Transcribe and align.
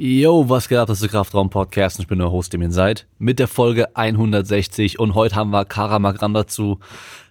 Yo, 0.00 0.48
was 0.48 0.68
geht 0.68 0.78
ab, 0.78 0.86
das 0.86 0.98
ist 0.98 1.02
der 1.02 1.10
Kraftraum-Podcast 1.10 1.98
und 1.98 2.04
ich 2.04 2.08
bin 2.08 2.20
der 2.20 2.30
Host, 2.30 2.52
dem 2.52 2.62
ihr 2.62 2.70
seid, 2.70 3.08
mit 3.18 3.40
der 3.40 3.48
Folge 3.48 3.96
160 3.96 5.00
und 5.00 5.16
heute 5.16 5.34
haben 5.34 5.50
wir 5.50 5.64
Kara 5.64 5.98
Magranda 5.98 6.46
zu 6.46 6.78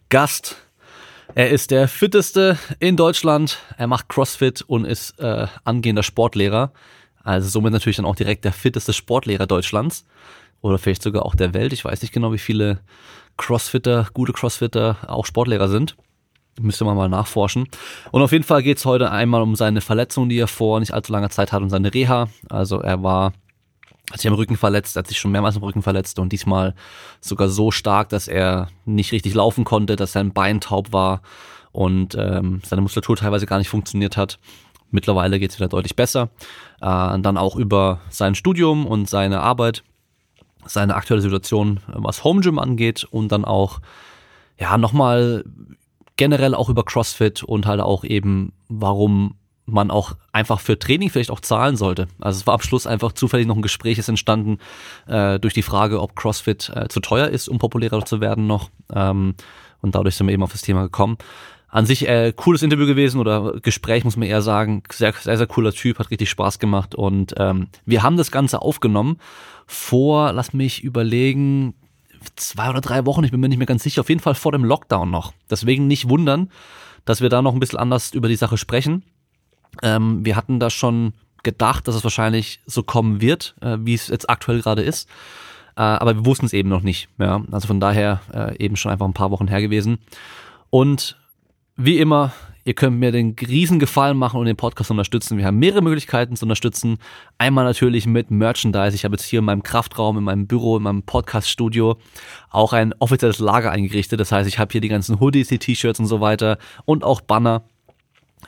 Gast. 0.10 0.58
Er 1.34 1.50
ist 1.50 1.72
der 1.72 1.88
fitteste 1.88 2.60
in 2.80 2.98
Deutschland, 2.98 3.60
er 3.78 3.88
macht 3.88 4.10
Crossfit 4.10 4.64
und 4.64 4.84
ist 4.84 5.18
äh, 5.18 5.48
angehender 5.64 6.04
Sportlehrer, 6.04 6.74
also 7.24 7.48
somit 7.48 7.72
natürlich 7.72 7.96
dann 7.96 8.06
auch 8.06 8.18
direkt 8.18 8.44
der 8.44 8.52
fitteste 8.52 8.92
Sportlehrer 8.92 9.48
Deutschlands 9.48 10.06
oder 10.60 10.78
vielleicht 10.78 11.04
sogar 11.04 11.26
auch 11.26 11.36
der 11.36 11.54
Welt. 11.54 11.72
Ich 11.72 11.86
weiß 11.86 12.02
nicht 12.02 12.14
genau, 12.14 12.34
wie 12.34 12.38
viele 12.38 12.82
Crossfitter, 13.38 14.10
gute 14.14 14.34
Crossfitter 14.34 14.98
auch 15.08 15.26
Sportlehrer 15.26 15.70
sind. 15.70 15.96
Müsste 16.60 16.86
man 16.86 16.98
mal 16.98 17.10
nachforschen. 17.10 17.68
Und 18.12 18.22
auf 18.22 18.32
jeden 18.32 18.44
Fall 18.44 18.64
geht 18.64 18.78
es 18.78 18.86
heute 18.86 19.12
einmal 19.12 19.42
um 19.42 19.56
seine 19.56 19.82
Verletzung, 19.82 20.30
die 20.30 20.40
er 20.40 20.48
vor 20.48 20.80
nicht 20.80 20.94
allzu 20.94 21.12
langer 21.12 21.30
Zeit 21.30 21.52
hat 21.52 21.62
und 21.62 21.70
seine 21.70 21.94
Reha. 21.94 22.28
Also 22.50 22.80
er 22.82 23.04
war 23.04 23.34
hat 24.12 24.22
sich 24.22 24.30
am 24.30 24.36
Rücken 24.36 24.56
verletzt, 24.56 24.96
hat 24.96 25.08
sich 25.08 25.20
schon 25.20 25.32
mehrmals 25.32 25.58
am 25.58 25.64
Rücken 25.64 25.82
verletzt 25.82 26.18
und 26.18 26.32
diesmal 26.32 26.76
sogar 27.20 27.50
so 27.50 27.72
stark, 27.72 28.10
dass 28.10 28.28
er 28.28 28.70
nicht 28.86 29.12
richtig 29.12 29.34
laufen 29.34 29.66
konnte, 29.66 29.98
dass 29.98 30.14
sein 30.14 30.32
Bein 30.32 30.62
taub 30.62 30.94
war 30.94 31.22
und 31.74 32.16
ähm, 32.18 32.62
seine 32.66 32.82
Muskulatur 32.82 33.18
teilweise 33.18 33.46
gar 33.46 33.58
nicht 33.58 33.70
funktioniert 33.70 34.16
hat. 34.16 34.40
Mittlerweile 34.92 35.40
geht 35.40 35.52
es 35.52 35.60
wieder 35.60 35.68
deutlich 35.68 35.98
besser. 35.98 36.30
Äh, 36.80 37.20
dann 37.20 37.38
auch 37.38 37.58
über 37.58 38.00
sein 38.10 38.36
Studium 38.36 38.86
und 38.86 39.10
seine 39.10 39.42
Arbeit, 39.42 39.84
seine 40.66 40.96
aktuelle 40.96 41.22
Situation, 41.22 41.82
was 41.88 42.24
Home 42.24 42.40
Gym 42.40 42.60
angeht 42.60 43.04
und 43.04 43.32
dann 43.34 43.44
auch 43.44 43.82
ja 44.58 44.78
nochmal 44.78 45.44
generell 46.18 46.54
auch 46.56 46.70
über 46.70 46.84
CrossFit 46.84 47.44
und 47.44 47.66
halt 47.66 47.80
auch 47.80 48.04
eben, 48.04 48.54
warum 48.68 49.36
man 49.68 49.92
auch 49.92 50.16
einfach 50.32 50.60
für 50.60 50.80
Training 50.80 51.10
vielleicht 51.10 51.30
auch 51.30 51.42
zahlen 51.42 51.76
sollte. 51.76 52.08
Also 52.20 52.40
es 52.40 52.48
war 52.48 52.56
am 52.56 52.62
Schluss 52.62 52.88
einfach 52.88 53.12
zufällig 53.12 53.48
noch 53.48 53.58
ein 53.58 53.62
Gespräch 53.62 53.98
ist 53.98 54.08
entstanden 54.08 54.60
äh, 55.08 55.40
durch 55.40 55.54
die 55.54 55.62
Frage, 55.62 56.02
ob 56.02 56.16
CrossFit 56.16 56.72
äh, 56.74 56.88
zu 56.88 57.02
teuer 57.02 57.28
ist, 57.28 57.50
um 57.50 57.60
populärer 57.60 58.04
zu 58.06 58.22
werden 58.22 58.48
noch. 58.48 58.70
Ähm, 58.94 59.36
und 59.82 59.96
dadurch 59.96 60.16
sind 60.16 60.28
wir 60.28 60.34
eben 60.34 60.44
auf 60.44 60.54
das 60.54 60.62
Thema 60.62 60.84
gekommen. 60.84 61.18
An 61.70 61.86
sich 61.86 62.08
äh, 62.08 62.32
cooles 62.34 62.64
Interview 62.64 62.86
gewesen 62.86 63.20
oder 63.20 63.60
Gespräch, 63.62 64.06
muss 64.06 64.16
man 64.16 64.28
eher 64.28 64.42
sagen. 64.42 64.84
Sehr, 64.90 65.12
sehr, 65.12 65.38
sehr 65.38 65.48
cooler 65.48 65.74
Typ, 65.74 66.00
hat 66.00 66.12
richtig 66.12 66.30
Spaß 66.30 66.60
gemacht. 66.60 66.96
Und 66.96 67.36
ähm, 67.38 67.68
wir 67.86 68.04
haben 68.04 68.16
das 68.16 68.32
Ganze 68.32 68.62
aufgenommen 68.62 69.18
vor, 69.66 70.32
lass 70.32 70.54
mich 70.54 70.82
überlegen, 70.82 71.74
zwei 72.36 72.70
oder 72.70 72.82
drei 72.82 73.06
Wochen, 73.06 73.24
ich 73.24 73.32
bin 73.32 73.40
mir 73.40 73.50
nicht 73.50 73.58
mehr 73.58 73.68
ganz 73.68 73.84
sicher, 73.84 74.02
auf 74.02 74.10
jeden 74.10 74.22
Fall 74.22 74.36
vor 74.36 74.52
dem 74.52 74.64
Lockdown 74.64 75.10
noch. 75.10 75.34
Deswegen 75.50 75.88
nicht 75.88 76.10
wundern, 76.10 76.52
dass 77.06 77.22
wir 77.22 77.30
da 77.30 77.42
noch 77.42 77.54
ein 77.54 77.60
bisschen 77.60 77.80
anders 77.80 78.14
über 78.14 78.28
die 78.28 78.36
Sache 78.36 78.58
sprechen. 78.58 79.04
Ähm, 79.82 80.26
wir 80.26 80.36
hatten 80.36 80.60
da 80.60 80.70
schon 80.70 81.14
gedacht, 81.44 81.88
dass 81.88 81.96
es 81.96 82.04
wahrscheinlich 82.04 82.60
so 82.66 82.84
kommen 82.84 83.22
wird, 83.22 83.56
äh, 83.62 83.78
wie 83.80 83.94
es 83.94 84.08
jetzt 84.08 84.30
aktuell 84.30 84.62
gerade 84.62 84.82
ist. 84.82 85.08
Äh, 85.76 85.82
aber 85.82 86.16
wir 86.16 86.26
wussten 86.26 86.46
es 86.46 86.54
eben 86.54 86.70
noch 86.70 86.82
nicht. 86.82 87.10
Ja? 87.20 87.42
Also 87.52 87.68
von 87.68 87.80
daher 87.80 88.22
äh, 88.34 88.58
eben 88.58 88.76
schon 88.76 88.92
einfach 88.92 89.06
ein 89.06 89.14
paar 89.14 89.32
Wochen 89.32 89.48
her 89.48 89.62
gewesen. 89.62 90.00
Und 90.70 91.18
wie 91.76 92.00
immer, 92.00 92.34
Ihr 92.68 92.74
könnt 92.74 93.00
mir 93.00 93.14
den 93.14 93.34
riesen 93.40 93.80
Gefallen 93.80 94.18
machen 94.18 94.42
und 94.42 94.46
den 94.46 94.58
Podcast 94.58 94.92
unterstützen. 94.92 95.38
Wir 95.38 95.46
haben 95.46 95.58
mehrere 95.58 95.82
Möglichkeiten 95.82 96.36
zu 96.36 96.44
unterstützen. 96.44 96.98
Einmal 97.38 97.64
natürlich 97.64 98.06
mit 98.08 98.30
Merchandise. 98.30 98.94
Ich 98.94 99.06
habe 99.06 99.16
jetzt 99.16 99.24
hier 99.24 99.40
in 99.40 99.46
meinem 99.46 99.64
Kraftraum, 99.64 100.18
in 100.18 100.26
meinem 100.26 100.48
Büro, 100.48 100.76
in 100.76 100.84
meinem 100.84 101.04
Podcast-Studio 101.04 101.98
auch 102.50 102.74
ein 102.74 102.94
offizielles 103.00 103.40
Lager 103.40 103.72
eingerichtet. 103.72 104.20
Das 104.20 104.34
heißt, 104.34 104.50
ich 104.50 104.60
habe 104.60 104.70
hier 104.74 104.82
die 104.82 104.90
ganzen 104.90 105.22
Hoodies, 105.22 105.48
die 105.48 105.60
T-Shirts 105.60 106.02
und 106.02 106.08
so 106.08 106.20
weiter 106.20 106.58
und 106.84 107.06
auch 107.06 107.22
Banner 107.22 107.64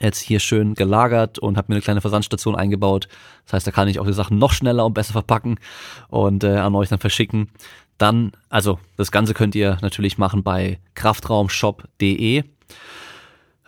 jetzt 0.02 0.20
hier 0.20 0.42
schön 0.42 0.73
gelagert 0.73 1.39
und 1.39 1.56
habe 1.56 1.67
mir 1.70 1.76
eine 1.76 1.81
kleine 1.81 2.02
Versandstation 2.02 2.58
eingebaut. 2.58 3.08
Das 3.45 3.54
heißt, 3.54 3.67
da 3.67 3.72
kann 3.72 3.88
ich 3.88 4.02
auch 4.02 4.06
die 4.06 4.11
Sachen 4.11 4.38
noch 4.38 4.52
schneller 4.52 4.86
und 4.86 4.95
besser 4.95 5.14
verpacken 5.14 5.61
und 6.09 6.44
äh, 6.44 6.58
an 6.58 6.76
euch 6.76 6.89
dann 6.89 7.00
verschicken. 7.00 7.52
Dann, 7.98 8.33
also 8.50 8.80
das 8.98 9.14
Ganze 9.14 9.33
könnt 9.33 9.56
ihr 9.56 9.78
natürlich 9.81 10.17
machen 10.17 10.44
bei 10.44 10.80
kraftraumshop.de. 10.95 12.44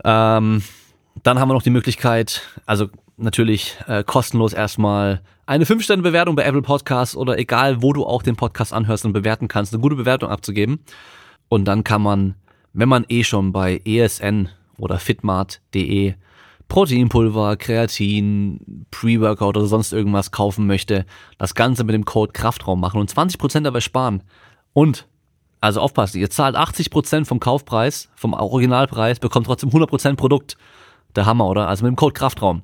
Ähm, 0.03 0.63
dann 1.23 1.39
haben 1.39 1.49
wir 1.49 1.53
noch 1.53 1.63
die 1.63 1.69
Möglichkeit, 1.69 2.41
also 2.65 2.87
natürlich 3.17 3.77
äh, 3.87 4.03
kostenlos 4.03 4.53
erstmal 4.53 5.21
eine 5.45 5.65
5-Sterne-Bewertung 5.65 6.35
bei 6.35 6.43
Apple 6.43 6.61
Podcasts 6.61 7.15
oder 7.15 7.37
egal, 7.37 7.81
wo 7.81 7.93
du 7.93 8.05
auch 8.05 8.23
den 8.23 8.35
Podcast 8.35 8.73
anhörst 8.73 9.05
und 9.05 9.13
bewerten 9.13 9.47
kannst, 9.47 9.73
eine 9.73 9.81
gute 9.81 9.95
Bewertung 9.95 10.29
abzugeben. 10.29 10.79
Und 11.49 11.65
dann 11.65 11.83
kann 11.83 12.01
man, 12.01 12.35
wenn 12.73 12.89
man 12.89 13.05
eh 13.09 13.23
schon 13.23 13.51
bei 13.51 13.81
ESN 13.85 14.49
oder 14.77 14.97
fitmart.de 14.97 16.15
Proteinpulver, 16.69 17.57
Kreatin, 17.57 18.85
Pre-Workout 18.91 19.57
oder 19.57 19.65
sonst 19.65 19.91
irgendwas 19.91 20.31
kaufen 20.31 20.67
möchte, 20.67 21.05
das 21.37 21.53
Ganze 21.53 21.83
mit 21.83 21.93
dem 21.93 22.05
Code 22.05 22.31
Kraftraum 22.31 22.79
machen 22.79 23.01
und 23.01 23.11
20% 23.11 23.63
dabei 23.63 23.81
sparen. 23.81 24.23
Und 24.71 25.05
also 25.61 25.79
aufpassen, 25.79 26.19
ihr 26.19 26.29
zahlt 26.29 26.55
80% 26.55 27.25
vom 27.25 27.39
Kaufpreis, 27.39 28.09
vom 28.15 28.33
Originalpreis, 28.33 29.19
bekommt 29.19 29.45
trotzdem 29.45 29.69
100% 29.69 30.15
Produkt. 30.15 30.57
Der 31.15 31.25
Hammer, 31.25 31.45
oder? 31.47 31.67
Also 31.67 31.83
mit 31.83 31.91
dem 31.91 31.97
Code 31.97 32.13
Kraftraum. 32.13 32.63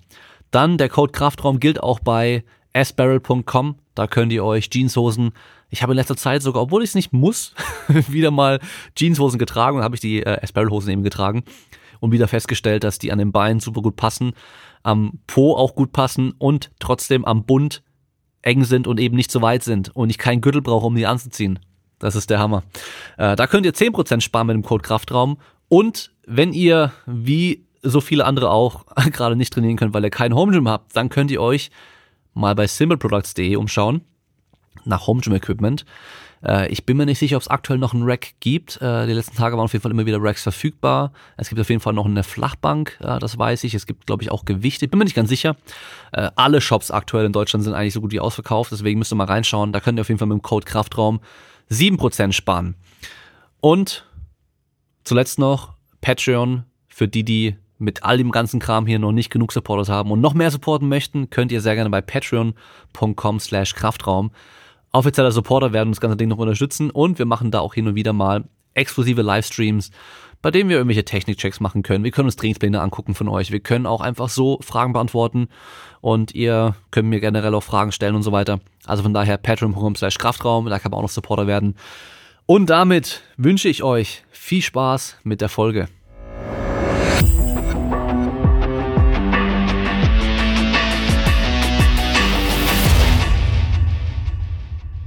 Dann 0.51 0.77
der 0.77 0.89
Code 0.89 1.11
Kraftraum 1.11 1.59
gilt 1.59 1.81
auch 1.81 1.99
bei 1.99 2.43
sbarrel.com. 2.75 3.75
Da 3.93 4.07
könnt 4.07 4.31
ihr 4.31 4.43
euch 4.43 4.69
Jeanshosen, 4.69 5.31
ich 5.69 5.83
habe 5.83 5.93
in 5.93 5.97
letzter 5.97 6.15
Zeit 6.15 6.41
sogar, 6.41 6.63
obwohl 6.63 6.83
ich 6.83 6.91
es 6.91 6.95
nicht 6.95 7.13
muss, 7.13 7.53
wieder 8.07 8.31
mal 8.31 8.59
Jeanshosen 8.95 9.37
getragen 9.37 9.77
und 9.77 9.83
habe 9.83 9.95
ich 9.95 10.01
die 10.01 10.23
äh, 10.23 10.41
S-Barrel-Hosen 10.41 10.91
eben 10.91 11.03
getragen 11.03 11.43
und 11.99 12.11
wieder 12.11 12.27
festgestellt, 12.27 12.83
dass 12.83 12.99
die 12.99 13.11
an 13.11 13.19
den 13.19 13.31
Beinen 13.31 13.59
super 13.59 13.81
gut 13.81 13.95
passen, 13.95 14.33
am 14.83 15.19
Po 15.27 15.55
auch 15.55 15.75
gut 15.75 15.91
passen 15.91 16.33
und 16.37 16.71
trotzdem 16.79 17.25
am 17.25 17.45
Bund 17.45 17.83
eng 18.41 18.63
sind 18.63 18.87
und 18.87 18.99
eben 18.99 19.15
nicht 19.15 19.31
so 19.31 19.41
weit 19.41 19.63
sind 19.63 19.93
und 19.95 20.09
ich 20.09 20.17
keinen 20.17 20.41
Gürtel 20.41 20.61
brauche, 20.61 20.85
um 20.85 20.95
die 20.95 21.05
anzuziehen. 21.05 21.59
Das 21.99 22.15
ist 22.15 22.29
der 22.29 22.39
Hammer. 22.39 22.63
Äh, 23.17 23.35
da 23.35 23.47
könnt 23.47 23.65
ihr 23.65 23.73
10% 23.73 24.21
sparen 24.21 24.47
mit 24.47 24.55
dem 24.55 24.63
Code 24.63 24.83
Kraftraum. 24.83 25.37
Und 25.67 26.11
wenn 26.25 26.53
ihr, 26.53 26.91
wie 27.05 27.65
so 27.81 28.01
viele 28.01 28.25
andere 28.25 28.51
auch, 28.51 28.85
gerade 29.11 29.35
nicht 29.35 29.53
trainieren 29.53 29.77
könnt, 29.77 29.93
weil 29.93 30.03
ihr 30.03 30.09
kein 30.09 30.35
Home 30.35 30.51
Gym 30.51 30.67
habt, 30.67 30.95
dann 30.95 31.09
könnt 31.09 31.31
ihr 31.31 31.41
euch 31.41 31.71
mal 32.33 32.55
bei 32.55 32.67
simpleproducts.de 32.67 33.55
umschauen 33.55 34.01
nach 34.85 35.07
Home 35.07 35.21
Gym 35.21 35.33
Equipment. 35.33 35.85
Äh, 36.45 36.69
ich 36.71 36.85
bin 36.85 36.97
mir 36.97 37.05
nicht 37.05 37.19
sicher, 37.19 37.35
ob 37.37 37.41
es 37.41 37.47
aktuell 37.47 37.79
noch 37.79 37.93
einen 37.93 38.03
Rack 38.03 38.33
gibt. 38.39 38.81
Äh, 38.81 39.07
die 39.07 39.13
letzten 39.13 39.35
Tage 39.35 39.57
waren 39.57 39.65
auf 39.65 39.73
jeden 39.73 39.83
Fall 39.83 39.91
immer 39.91 40.05
wieder 40.05 40.21
Racks 40.21 40.43
verfügbar. 40.43 41.11
Es 41.35 41.49
gibt 41.49 41.59
auf 41.59 41.69
jeden 41.69 41.81
Fall 41.81 41.93
noch 41.93 42.05
eine 42.05 42.23
Flachbank, 42.23 42.97
äh, 43.01 43.19
das 43.19 43.37
weiß 43.37 43.63
ich. 43.63 43.73
Es 43.73 43.85
gibt, 43.85 44.05
glaube 44.05 44.23
ich, 44.23 44.31
auch 44.31 44.45
Gewichte. 44.45 44.85
Ich 44.85 44.91
bin 44.91 44.97
mir 44.99 45.05
nicht 45.05 45.15
ganz 45.15 45.29
sicher. 45.29 45.55
Alle 46.11 46.61
Shops 46.61 46.89
aktuell 46.89 47.25
in 47.25 47.33
Deutschland 47.33 47.63
sind 47.63 47.73
eigentlich 47.73 47.93
so 47.93 48.01
gut 48.01 48.11
wie 48.11 48.19
ausverkauft, 48.19 48.71
deswegen 48.71 48.97
müsst 48.97 49.11
ihr 49.11 49.15
mal 49.15 49.25
reinschauen. 49.25 49.73
Da 49.73 49.79
könnt 49.79 49.99
ihr 49.99 50.01
auf 50.01 50.07
jeden 50.07 50.19
Fall 50.19 50.27
mit 50.27 50.37
dem 50.37 50.41
Code 50.41 50.65
Kraftraum 50.65 51.19
7% 51.71 52.31
sparen. 52.31 52.75
Und 53.59 54.05
zuletzt 55.03 55.39
noch 55.39 55.73
Patreon 56.01 56.63
für 56.87 57.07
die, 57.07 57.23
die 57.23 57.57
mit 57.79 58.03
all 58.03 58.17
dem 58.17 58.31
ganzen 58.31 58.59
Kram 58.59 58.87
hier 58.87 58.99
noch 58.99 59.11
nicht 59.11 59.29
genug 59.29 59.51
Supporters 59.51 59.89
haben 59.89 60.11
und 60.11 60.21
noch 60.21 60.33
mehr 60.33 60.51
supporten 60.51 60.89
möchten, 60.89 61.29
könnt 61.29 61.51
ihr 61.51 61.61
sehr 61.61 61.75
gerne 61.75 61.89
bei 61.89 62.01
patreon.com 62.01 63.39
slash 63.39 63.75
Kraftraum 63.75 64.31
offizieller 64.91 65.31
Supporter 65.31 65.73
werden 65.73 65.91
das 65.91 66.01
ganze 66.01 66.17
Ding 66.17 66.29
noch 66.29 66.37
unterstützen 66.37 66.89
und 66.89 67.19
wir 67.19 67.25
machen 67.25 67.51
da 67.51 67.59
auch 67.59 67.73
hin 67.73 67.87
und 67.87 67.95
wieder 67.95 68.13
mal 68.13 68.45
exklusive 68.73 69.21
Livestreams, 69.21 69.91
bei 70.41 70.51
denen 70.51 70.69
wir 70.69 70.77
irgendwelche 70.77 71.05
Technikchecks 71.05 71.59
machen 71.59 71.83
können. 71.83 72.03
Wir 72.03 72.11
können 72.11 72.27
uns 72.27 72.35
Trainingspläne 72.35 72.79
angucken 72.81 73.15
von 73.15 73.27
euch. 73.27 73.51
Wir 73.51 73.59
können 73.59 73.85
auch 73.85 74.01
einfach 74.01 74.29
so 74.29 74.59
Fragen 74.61 74.93
beantworten 74.93 75.49
und 76.01 76.35
ihr 76.35 76.75
könnt 76.91 77.09
mir 77.09 77.19
generell 77.19 77.55
auch 77.55 77.63
Fragen 77.63 77.91
stellen 77.91 78.15
und 78.15 78.23
so 78.23 78.31
weiter. 78.31 78.59
Also 78.85 79.03
von 79.03 79.13
daher 79.13 79.37
patreon.com 79.37 79.95
slash 79.95 80.17
Kraftraum, 80.17 80.67
da 80.67 80.79
kann 80.79 80.91
man 80.91 80.99
auch 80.99 81.03
noch 81.03 81.09
Supporter 81.09 81.47
werden. 81.47 81.75
Und 82.45 82.69
damit 82.69 83.23
wünsche 83.35 83.67
ich 83.67 83.83
euch 83.83 84.23
viel 84.31 84.61
Spaß 84.61 85.17
mit 85.23 85.41
der 85.41 85.49
Folge. 85.49 85.87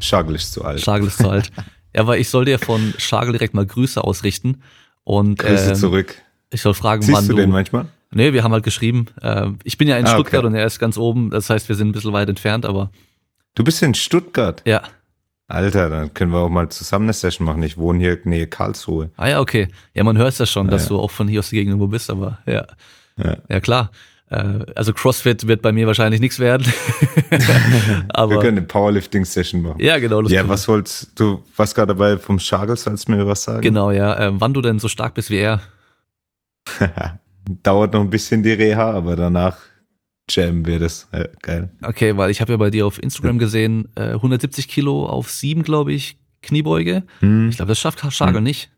Schagel 0.00 0.34
ist 0.34 0.52
zu 0.52 0.64
alt. 0.64 0.80
Schagel 0.80 1.06
ist 1.06 1.18
zu 1.18 1.30
alt. 1.30 1.52
Ja, 1.94 2.02
aber 2.02 2.18
ich 2.18 2.28
soll 2.28 2.44
dir 2.44 2.58
von 2.58 2.94
Schagel 2.98 3.32
direkt 3.32 3.54
mal 3.54 3.66
Grüße 3.66 4.02
ausrichten. 4.02 4.62
Und, 5.10 5.38
Grüße 5.40 5.70
ähm, 5.70 5.74
zurück. 5.74 6.14
Ich 6.50 6.62
soll 6.62 6.74
fragen, 6.74 7.02
Siehst 7.02 7.16
wann 7.16 7.26
du 7.28 7.34
den 7.34 7.50
manchmal? 7.50 7.86
Nee, 8.12 8.32
wir 8.32 8.44
haben 8.44 8.52
halt 8.52 8.64
geschrieben. 8.64 9.06
Äh, 9.20 9.48
ich 9.64 9.76
bin 9.76 9.88
ja 9.88 9.96
in 9.98 10.06
Ah, 10.06 10.10
Stuttgart 10.14 10.44
okay. 10.44 10.46
und 10.46 10.54
er 10.54 10.66
ist 10.66 10.78
ganz 10.78 10.96
oben. 10.98 11.30
Das 11.30 11.50
heißt, 11.50 11.68
wir 11.68 11.76
sind 11.76 11.88
ein 11.88 11.92
bisschen 11.92 12.12
weit 12.12 12.28
entfernt, 12.28 12.64
aber 12.64 12.90
Du 13.56 13.64
bist 13.64 13.82
in 13.82 13.94
Stuttgart. 13.94 14.62
ja. 14.64 14.82
Alter, 15.48 15.90
dann 15.90 16.14
können 16.14 16.30
wir 16.30 16.38
auch 16.38 16.48
mal 16.48 16.68
zusammen 16.68 17.06
eine 17.06 17.12
Session 17.12 17.44
machen. 17.44 17.60
Ich 17.64 17.76
wohne 17.76 17.98
hier 17.98 18.18
nähe 18.22 18.46
Karlsruhe. 18.46 19.10
Ah 19.16 19.26
ja, 19.26 19.40
okay. 19.40 19.66
Ja, 19.94 20.04
man 20.04 20.16
hört 20.16 20.28
es 20.28 20.38
ja 20.38 20.46
schon, 20.46 20.68
dass 20.68 20.84
ja. 20.84 20.90
du 20.90 21.00
auch 21.00 21.10
von 21.10 21.26
hier 21.26 21.40
aus 21.40 21.50
der 21.50 21.56
Gegend 21.58 21.70
irgendwo 21.72 21.88
bist, 21.88 22.08
aber 22.08 22.38
ja. 22.46 22.66
Ja. 23.16 23.36
Ja, 23.48 23.58
klar. 23.58 23.90
Äh, 24.30 24.64
also 24.76 24.92
CrossFit 24.92 25.46
wird 25.48 25.60
bei 25.60 25.72
mir 25.72 25.86
wahrscheinlich 25.86 26.20
nichts 26.20 26.38
werden. 26.38 26.64
Wir 27.30 28.04
aber 28.10 28.40
können 28.40 28.58
eine 28.58 28.66
Powerlifting-Session 28.66 29.62
machen. 29.62 29.80
ja, 29.80 29.98
genau. 29.98 30.22
Ja, 30.22 30.42
wir. 30.44 30.48
was 30.48 30.66
wolltest 30.68 31.18
du, 31.18 31.42
was 31.56 31.74
gerade 31.74 31.88
dabei 31.94 32.16
vom 32.16 32.38
Schagel, 32.38 32.76
sollst 32.76 33.08
du 33.08 33.12
mir 33.12 33.26
was 33.26 33.42
sagen? 33.44 33.60
Genau, 33.62 33.90
ja. 33.90 34.16
Äh, 34.28 34.30
wann 34.34 34.54
du 34.54 34.60
denn 34.60 34.78
so 34.78 34.88
stark 34.88 35.14
bist 35.14 35.30
wie 35.30 35.38
er. 35.38 35.60
Dauert 37.62 37.92
noch 37.94 38.00
ein 38.00 38.10
bisschen 38.10 38.42
die 38.42 38.52
Reha, 38.52 38.92
aber 38.92 39.16
danach 39.16 39.56
Jam 40.28 40.64
wäre 40.64 40.80
das. 40.80 41.08
Ja, 41.12 41.24
geil. 41.42 41.70
Okay, 41.82 42.16
weil 42.16 42.30
ich 42.30 42.40
habe 42.40 42.52
ja 42.52 42.56
bei 42.56 42.70
dir 42.70 42.86
auf 42.86 43.02
Instagram 43.02 43.38
gesehen, 43.38 43.88
äh, 43.96 44.12
170 44.12 44.68
Kilo 44.68 45.06
auf 45.06 45.30
sieben, 45.30 45.62
glaube 45.64 45.92
ich, 45.92 46.18
Kniebeuge. 46.42 47.02
Hm. 47.18 47.48
Ich 47.48 47.56
glaube, 47.56 47.70
das 47.70 47.80
schafft 47.80 48.00
Schagel 48.12 48.36
Hm. 48.36 48.44
nicht. 48.44 48.70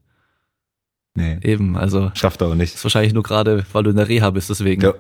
Nee, 1.15 1.39
Eben, 1.43 1.77
also 1.77 2.11
schafft 2.15 2.41
er 2.41 2.49
auch 2.49 2.55
nicht. 2.55 2.75
ist 2.75 2.85
wahrscheinlich 2.85 3.13
nur 3.13 3.23
gerade, 3.23 3.67
weil 3.73 3.83
du 3.83 3.91
in 3.91 3.97
der 3.97 4.09
Reha 4.09 4.31
bist, 4.31 4.49
deswegen 4.49 4.81
Ja, 4.81 4.95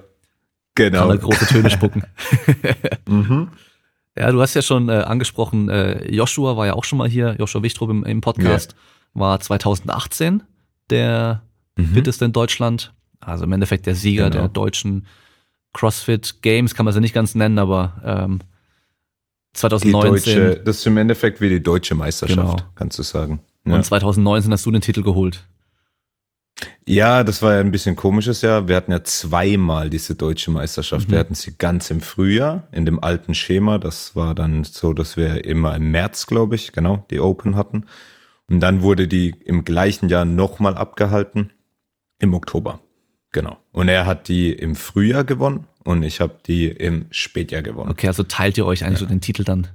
kann 0.74 0.90
genau. 0.92 1.10
er 1.10 1.18
große 1.18 1.46
Töne 1.46 1.70
spucken. 1.70 2.02
Mhm. 3.08 3.48
Ja, 4.16 4.30
du 4.30 4.40
hast 4.42 4.54
ja 4.54 4.62
schon 4.62 4.88
äh, 4.88 4.92
angesprochen, 4.92 5.68
äh, 5.68 6.10
Joshua 6.12 6.56
war 6.56 6.66
ja 6.66 6.74
auch 6.74 6.84
schon 6.84 6.98
mal 6.98 7.08
hier, 7.08 7.34
Joshua 7.38 7.62
Wichtrup 7.62 7.90
im, 7.90 8.04
im 8.04 8.20
Podcast, 8.20 8.74
war 9.14 9.40
2018 9.40 10.42
der 10.90 11.42
Mhm. 11.76 11.86
fitteste 11.94 12.26
in 12.26 12.32
Deutschland. 12.32 12.92
Also 13.18 13.44
im 13.44 13.52
Endeffekt 13.52 13.86
der 13.86 13.94
Sieger 13.94 14.24
Genau. 14.28 14.42
der 14.42 14.48
deutschen 14.50 15.06
CrossFit 15.72 16.42
Games, 16.42 16.74
kann 16.74 16.84
man 16.84 16.92
sie 16.92 17.00
nicht 17.00 17.14
ganz 17.14 17.34
nennen, 17.34 17.58
aber 17.58 17.94
ähm, 18.04 18.40
Die 19.54 19.58
2019 19.60 20.10
deutsche, 20.36 20.60
das 20.64 20.78
ist 20.80 20.86
im 20.86 20.98
Endeffekt 20.98 21.40
wie 21.40 21.48
die 21.48 21.62
deutsche 21.62 21.94
Meisterschaft, 21.94 22.58
Genau. 22.58 22.70
kannst 22.74 22.98
du 22.98 23.02
sagen. 23.02 23.40
Ja. 23.64 23.76
und 23.76 23.84
2019 23.84 24.52
hast 24.52 24.66
du 24.66 24.70
den 24.70 24.82
Titel 24.82 25.02
geholt. 25.02 25.46
Ja, 26.86 27.24
das 27.24 27.42
war 27.42 27.54
ja 27.54 27.60
ein 27.60 27.70
bisschen 27.70 27.96
komisches 27.96 28.42
Jahr. 28.42 28.68
Wir 28.68 28.76
hatten 28.76 28.92
ja 28.92 29.04
zweimal 29.04 29.90
diese 29.90 30.14
deutsche 30.14 30.50
Meisterschaft. 30.50 31.08
Mhm. 31.08 31.12
Wir 31.12 31.18
hatten 31.18 31.34
sie 31.34 31.56
ganz 31.56 31.90
im 31.90 32.00
Frühjahr 32.00 32.68
in 32.72 32.84
dem 32.84 33.02
alten 33.02 33.34
Schema. 33.34 33.78
Das 33.78 34.16
war 34.16 34.34
dann 34.34 34.64
so, 34.64 34.92
dass 34.92 35.16
wir 35.16 35.44
immer 35.44 35.74
im 35.76 35.90
März, 35.90 36.26
glaube 36.26 36.54
ich, 36.54 36.72
genau, 36.72 37.06
die 37.10 37.20
Open 37.20 37.56
hatten. 37.56 37.86
Und 38.48 38.60
dann 38.60 38.82
wurde 38.82 39.08
die 39.08 39.30
im 39.30 39.64
gleichen 39.64 40.08
Jahr 40.08 40.24
nochmal 40.24 40.76
abgehalten 40.76 41.52
im 42.18 42.34
Oktober. 42.34 42.80
Genau. 43.32 43.56
Und 43.72 43.88
er 43.88 44.04
hat 44.04 44.28
die 44.28 44.52
im 44.52 44.76
Frühjahr 44.76 45.24
gewonnen 45.24 45.66
und 45.84 46.02
ich 46.02 46.20
habe 46.20 46.36
die 46.46 46.68
im 46.68 47.06
Spätjahr 47.10 47.62
gewonnen. 47.62 47.90
Okay, 47.90 48.08
also 48.08 48.22
teilt 48.22 48.58
ihr 48.58 48.66
euch 48.66 48.84
eigentlich 48.84 48.98
so 48.98 49.06
den 49.06 49.20
Titel 49.20 49.44
dann. 49.44 49.68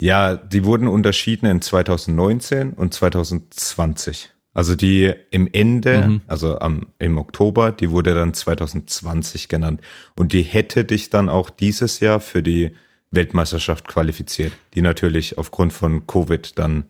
Ja, 0.00 0.36
die 0.36 0.64
wurden 0.64 0.86
unterschieden 0.86 1.46
in 1.46 1.60
2019 1.60 2.74
und 2.74 2.94
2020. 2.94 4.30
Also 4.58 4.74
die 4.74 5.14
im 5.30 5.48
Ende, 5.52 6.08
Mhm. 6.08 6.20
also 6.26 6.58
am, 6.58 6.88
im 6.98 7.16
Oktober, 7.16 7.70
die 7.70 7.92
wurde 7.92 8.12
dann 8.12 8.34
2020 8.34 9.46
genannt. 9.48 9.80
Und 10.16 10.32
die 10.32 10.42
hätte 10.42 10.84
dich 10.84 11.10
dann 11.10 11.28
auch 11.28 11.48
dieses 11.48 12.00
Jahr 12.00 12.18
für 12.18 12.42
die 12.42 12.72
Weltmeisterschaft 13.12 13.86
qualifiziert, 13.86 14.52
die 14.74 14.82
natürlich 14.82 15.38
aufgrund 15.38 15.72
von 15.72 16.08
Covid 16.08 16.58
dann 16.58 16.86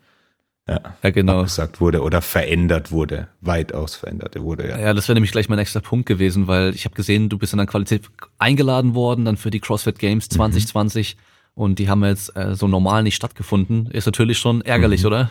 ja, 0.67 0.81
Ja, 1.03 1.11
genau. 1.11 1.43
gesagt 1.43 1.79
wurde 1.83 2.01
oder 2.01 2.23
verändert 2.23 2.91
wurde, 2.91 3.29
weitaus 3.43 3.97
verändert 3.97 4.41
wurde. 4.41 4.67
Ja. 4.71 4.79
Ja, 4.79 4.95
das 4.95 5.07
wäre 5.09 5.15
nämlich 5.17 5.33
gleich 5.33 5.51
mein 5.51 5.59
nächster 5.59 5.81
Punkt 5.83 6.07
gewesen, 6.07 6.47
weil 6.47 6.75
ich 6.75 6.87
habe 6.87 6.95
gesehen, 6.95 7.29
du 7.29 7.37
bist 7.37 7.53
in 7.53 7.59
der 7.59 7.67
Qualität 7.67 8.09
eingeladen 8.39 8.95
worden, 8.95 9.27
dann 9.27 9.37
für 9.37 9.51
die 9.51 9.61
CrossFit 9.61 9.99
Games 9.99 10.31
2020 10.31 11.19
und 11.55 11.79
die 11.79 11.91
haben 11.91 12.03
jetzt 12.03 12.35
äh, 12.35 12.55
so 12.55 12.67
normal 12.67 13.03
nicht 13.03 13.17
stattgefunden. 13.17 13.91
Ist 13.91 14.07
natürlich 14.07 14.39
schon 14.39 14.63
ärgerlich, 14.63 15.03
Mhm. 15.03 15.07
oder? 15.09 15.31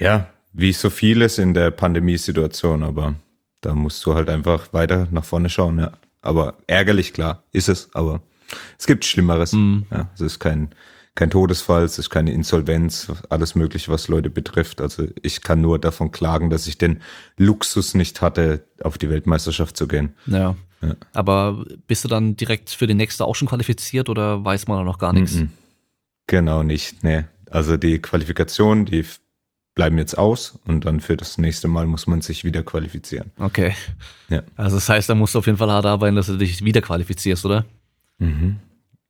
ja, 0.00 0.28
wie 0.54 0.72
so 0.72 0.88
vieles 0.88 1.38
in 1.38 1.52
der 1.52 1.70
Pandemiesituation, 1.70 2.82
aber 2.82 3.14
da 3.60 3.74
musst 3.74 4.04
du 4.06 4.14
halt 4.14 4.30
einfach 4.30 4.72
weiter 4.72 5.08
nach 5.10 5.24
vorne 5.24 5.50
schauen, 5.50 5.78
ja. 5.78 5.92
Aber 6.22 6.54
ärgerlich, 6.66 7.12
klar, 7.12 7.42
ist 7.52 7.68
es, 7.68 7.90
aber 7.94 8.22
es 8.78 8.86
gibt 8.86 9.04
Schlimmeres. 9.04 9.52
Mhm. 9.52 9.84
Ja, 9.90 10.08
es 10.14 10.20
ist 10.22 10.38
kein, 10.38 10.70
kein 11.14 11.28
Todesfall, 11.28 11.82
es 11.82 11.98
ist 11.98 12.08
keine 12.08 12.32
Insolvenz, 12.32 13.12
alles 13.28 13.54
mögliche, 13.54 13.90
was 13.90 14.08
Leute 14.08 14.30
betrifft. 14.30 14.80
Also 14.80 15.06
ich 15.22 15.42
kann 15.42 15.60
nur 15.60 15.78
davon 15.78 16.12
klagen, 16.12 16.48
dass 16.48 16.66
ich 16.66 16.78
den 16.78 17.02
Luxus 17.36 17.94
nicht 17.94 18.22
hatte, 18.22 18.64
auf 18.82 18.96
die 18.96 19.10
Weltmeisterschaft 19.10 19.76
zu 19.76 19.86
gehen. 19.86 20.14
Ja. 20.26 20.56
Ja. 20.82 20.96
Aber 21.12 21.64
bist 21.86 22.04
du 22.04 22.08
dann 22.08 22.36
direkt 22.36 22.70
für 22.70 22.86
die 22.86 22.94
nächste 22.94 23.24
auch 23.24 23.34
schon 23.34 23.48
qualifiziert 23.48 24.08
oder 24.08 24.44
weiß 24.44 24.66
man 24.68 24.78
da 24.78 24.84
noch 24.84 24.98
gar 24.98 25.12
nichts? 25.12 25.34
Mhm. 25.34 25.50
Genau 26.26 26.62
nicht, 26.62 27.02
nee. 27.02 27.24
Also 27.50 27.76
die 27.76 28.00
Qualifikation, 28.00 28.84
die 28.84 29.04
bleiben 29.74 29.98
jetzt 29.98 30.16
aus 30.16 30.58
und 30.66 30.84
dann 30.84 31.00
für 31.00 31.16
das 31.16 31.38
nächste 31.38 31.68
Mal 31.68 31.86
muss 31.86 32.06
man 32.06 32.20
sich 32.20 32.44
wieder 32.44 32.62
qualifizieren. 32.62 33.32
Okay. 33.38 33.74
Ja. 34.28 34.42
Also 34.56 34.76
das 34.76 34.88
heißt, 34.88 35.08
da 35.08 35.14
musst 35.14 35.34
du 35.34 35.40
auf 35.40 35.46
jeden 35.46 35.58
Fall 35.58 35.70
hart 35.70 35.86
arbeiten, 35.86 36.16
dass 36.16 36.26
du 36.26 36.36
dich 36.36 36.64
wieder 36.64 36.80
qualifizierst, 36.80 37.44
oder? 37.44 37.64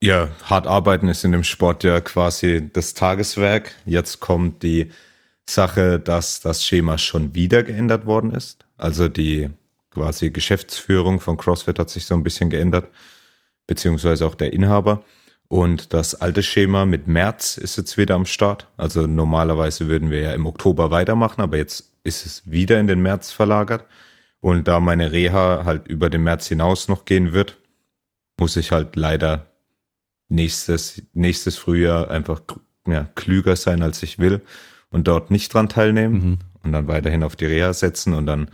Ja, 0.00 0.28
hart 0.44 0.66
arbeiten 0.66 1.08
ist 1.08 1.24
in 1.24 1.32
dem 1.32 1.44
Sport 1.44 1.84
ja 1.84 2.00
quasi 2.00 2.68
das 2.72 2.94
Tageswerk. 2.94 3.74
Jetzt 3.84 4.20
kommt 4.20 4.62
die 4.62 4.90
Sache, 5.48 6.00
dass 6.00 6.40
das 6.40 6.64
Schema 6.64 6.98
schon 6.98 7.34
wieder 7.34 7.62
geändert 7.62 8.06
worden 8.06 8.30
ist. 8.32 8.64
Also 8.76 9.08
die 9.08 9.50
quasi 9.90 10.30
Geschäftsführung 10.30 11.20
von 11.20 11.36
CrossFit 11.36 11.78
hat 11.78 11.90
sich 11.90 12.06
so 12.06 12.14
ein 12.14 12.22
bisschen 12.22 12.50
geändert, 12.50 12.88
beziehungsweise 13.66 14.26
auch 14.26 14.34
der 14.34 14.52
Inhaber. 14.52 15.04
Und 15.54 15.94
das 15.94 16.16
alte 16.20 16.42
Schema 16.42 16.84
mit 16.84 17.06
März 17.06 17.58
ist 17.58 17.76
jetzt 17.76 17.96
wieder 17.96 18.16
am 18.16 18.26
Start. 18.26 18.66
Also 18.76 19.06
normalerweise 19.06 19.86
würden 19.86 20.10
wir 20.10 20.18
ja 20.20 20.32
im 20.32 20.46
Oktober 20.46 20.90
weitermachen, 20.90 21.40
aber 21.42 21.58
jetzt 21.58 21.92
ist 22.02 22.26
es 22.26 22.50
wieder 22.50 22.80
in 22.80 22.88
den 22.88 23.00
März 23.02 23.30
verlagert. 23.30 23.84
Und 24.40 24.66
da 24.66 24.80
meine 24.80 25.12
Reha 25.12 25.62
halt 25.64 25.86
über 25.86 26.10
den 26.10 26.24
März 26.24 26.48
hinaus 26.48 26.88
noch 26.88 27.04
gehen 27.04 27.32
wird, 27.32 27.56
muss 28.36 28.56
ich 28.56 28.72
halt 28.72 28.96
leider 28.96 29.46
nächstes, 30.28 31.00
nächstes 31.12 31.56
Frühjahr 31.56 32.10
einfach 32.10 32.40
ja, 32.88 33.04
klüger 33.14 33.54
sein, 33.54 33.82
als 33.82 34.02
ich 34.02 34.18
will 34.18 34.40
und 34.90 35.06
dort 35.06 35.30
nicht 35.30 35.54
dran 35.54 35.68
teilnehmen 35.68 36.14
Mhm. 36.14 36.38
und 36.64 36.72
dann 36.72 36.88
weiterhin 36.88 37.22
auf 37.22 37.36
die 37.36 37.46
Reha 37.46 37.72
setzen 37.74 38.12
und 38.14 38.26
dann 38.26 38.50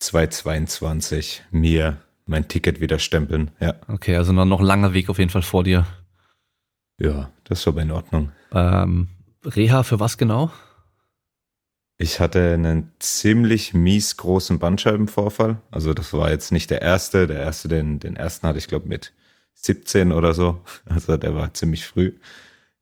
2022 0.00 1.44
mir 1.50 1.96
mein 2.26 2.46
Ticket 2.46 2.82
wieder 2.82 2.98
stempeln. 2.98 3.52
Ja, 3.58 3.76
Okay, 3.88 4.16
also 4.16 4.34
noch 4.34 4.44
noch 4.44 4.60
ein 4.60 4.66
langer 4.66 4.92
Weg 4.92 5.08
auf 5.08 5.18
jeden 5.18 5.30
Fall 5.30 5.40
vor 5.40 5.64
dir. 5.64 5.86
Ja, 6.98 7.30
das 7.44 7.60
ist 7.60 7.68
aber 7.68 7.82
in 7.82 7.90
Ordnung. 7.90 8.32
Ähm, 8.52 9.08
Reha 9.44 9.82
für 9.82 10.00
was 10.00 10.18
genau? 10.18 10.50
Ich 11.98 12.18
hatte 12.18 12.54
einen 12.54 12.90
ziemlich 12.98 13.74
mies 13.74 14.16
großen 14.16 14.58
Bandscheibenvorfall. 14.58 15.60
Also 15.70 15.94
das 15.94 16.12
war 16.12 16.30
jetzt 16.30 16.50
nicht 16.50 16.70
der 16.70 16.82
erste. 16.82 17.26
Der 17.26 17.40
erste, 17.40 17.68
den, 17.68 18.00
den 18.00 18.16
ersten 18.16 18.48
hatte 18.48 18.58
ich 18.58 18.66
glaube 18.66 18.88
mit 18.88 19.12
17 19.54 20.12
oder 20.12 20.34
so. 20.34 20.60
Also 20.86 21.16
der 21.16 21.34
war 21.34 21.54
ziemlich 21.54 21.86
früh. 21.86 22.12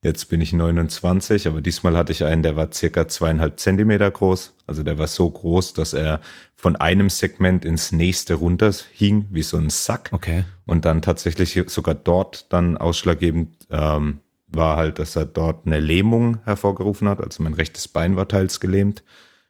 Jetzt 0.02 0.30
bin 0.30 0.40
ich 0.40 0.54
29, 0.54 1.46
aber 1.46 1.60
diesmal 1.60 1.94
hatte 1.94 2.12
ich 2.12 2.24
einen, 2.24 2.42
der 2.42 2.56
war 2.56 2.72
circa 2.72 3.06
zweieinhalb 3.06 3.60
Zentimeter 3.60 4.10
groß. 4.10 4.54
Also 4.66 4.82
der 4.82 4.96
war 4.98 5.06
so 5.06 5.28
groß, 5.30 5.74
dass 5.74 5.92
er 5.92 6.22
von 6.56 6.76
einem 6.76 7.10
Segment 7.10 7.66
ins 7.66 7.92
nächste 7.92 8.34
runter 8.34 8.72
hing, 8.92 9.26
wie 9.30 9.42
so 9.42 9.58
ein 9.58 9.68
Sack. 9.68 10.08
Okay. 10.12 10.44
Und 10.64 10.86
dann 10.86 11.02
tatsächlich 11.02 11.60
sogar 11.66 11.94
dort 11.94 12.50
dann 12.50 12.78
ausschlaggebend 12.78 13.54
ähm, 13.70 14.20
war 14.48 14.78
halt, 14.78 14.98
dass 14.98 15.16
er 15.16 15.26
dort 15.26 15.66
eine 15.66 15.80
Lähmung 15.80 16.38
hervorgerufen 16.44 17.06
hat. 17.06 17.20
Also 17.20 17.42
mein 17.42 17.54
rechtes 17.54 17.86
Bein 17.86 18.16
war 18.16 18.26
teils 18.26 18.58
gelähmt, 18.58 19.02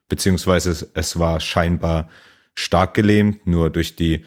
beziehungsweise 0.09 0.71
es, 0.71 0.91
es 0.95 1.19
war 1.19 1.39
scheinbar 1.39 2.09
stark 2.57 2.95
gelähmt, 2.95 3.47
nur 3.47 3.71
durch 3.71 3.95
die 3.95 4.25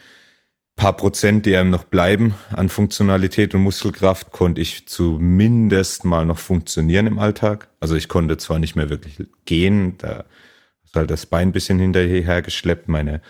paar 0.76 0.96
Prozent, 0.96 1.46
die 1.46 1.56
einem 1.56 1.70
noch 1.70 1.84
bleiben 1.84 2.34
an 2.50 2.68
Funktionalität 2.68 3.54
und 3.54 3.62
Muskelkraft, 3.62 4.32
konnte 4.32 4.60
ich 4.60 4.88
zumindest 4.88 6.04
mal 6.04 6.26
noch 6.26 6.38
funktionieren 6.38 7.06
im 7.06 7.18
Alltag. 7.18 7.68
Also 7.80 7.94
ich 7.94 8.08
konnte 8.08 8.36
zwar 8.38 8.58
nicht 8.58 8.74
mehr 8.74 8.90
wirklich 8.90 9.22
gehen, 9.44 9.96
da 9.98 10.24
ist 10.84 10.96
halt 10.96 11.10
das 11.10 11.26
Bein 11.26 11.48
ein 11.48 11.52
bisschen 11.52 11.78
hinterher 11.78 12.42
geschleppt, 12.42 12.88
meine 12.88 13.20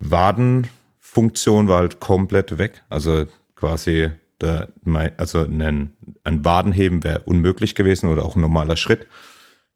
Wadenfunktion 0.00 1.68
war 1.68 1.78
halt 1.78 2.00
komplett 2.00 2.58
weg. 2.58 2.82
Also 2.88 3.26
quasi, 3.54 4.10
da, 4.38 4.68
also 5.16 5.40
ein, 5.40 5.92
ein 6.24 6.44
Wadenheben 6.44 7.04
wäre 7.04 7.20
unmöglich 7.20 7.74
gewesen 7.74 8.08
oder 8.08 8.24
auch 8.24 8.36
ein 8.36 8.40
normaler 8.40 8.76
Schritt. 8.76 9.06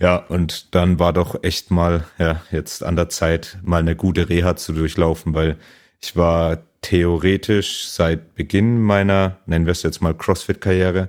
Ja, 0.01 0.17
und 0.17 0.75
dann 0.75 0.99
war 0.99 1.13
doch 1.13 1.45
echt 1.45 1.71
mal, 1.71 2.05
ja, 2.19 2.43
jetzt 2.51 2.83
an 2.83 2.97
der 2.97 3.09
Zeit, 3.09 3.59
mal 3.63 3.79
eine 3.79 3.95
gute 3.95 4.29
Reha 4.29 4.57
zu 4.57 4.73
durchlaufen, 4.73 5.35
weil 5.35 5.59
ich 6.01 6.17
war 6.17 6.59
theoretisch 6.83 7.87
seit 7.87 8.35
Beginn 8.35 8.81
meiner, 8.81 9.39
nennen 9.47 9.67
wir 9.67 9.73
es 9.73 9.83
jetzt 9.83 10.03
mal 10.03 10.15
CrossFit-Karriere, 10.15 11.09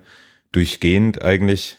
durchgehend 0.51 1.21
eigentlich 1.21 1.77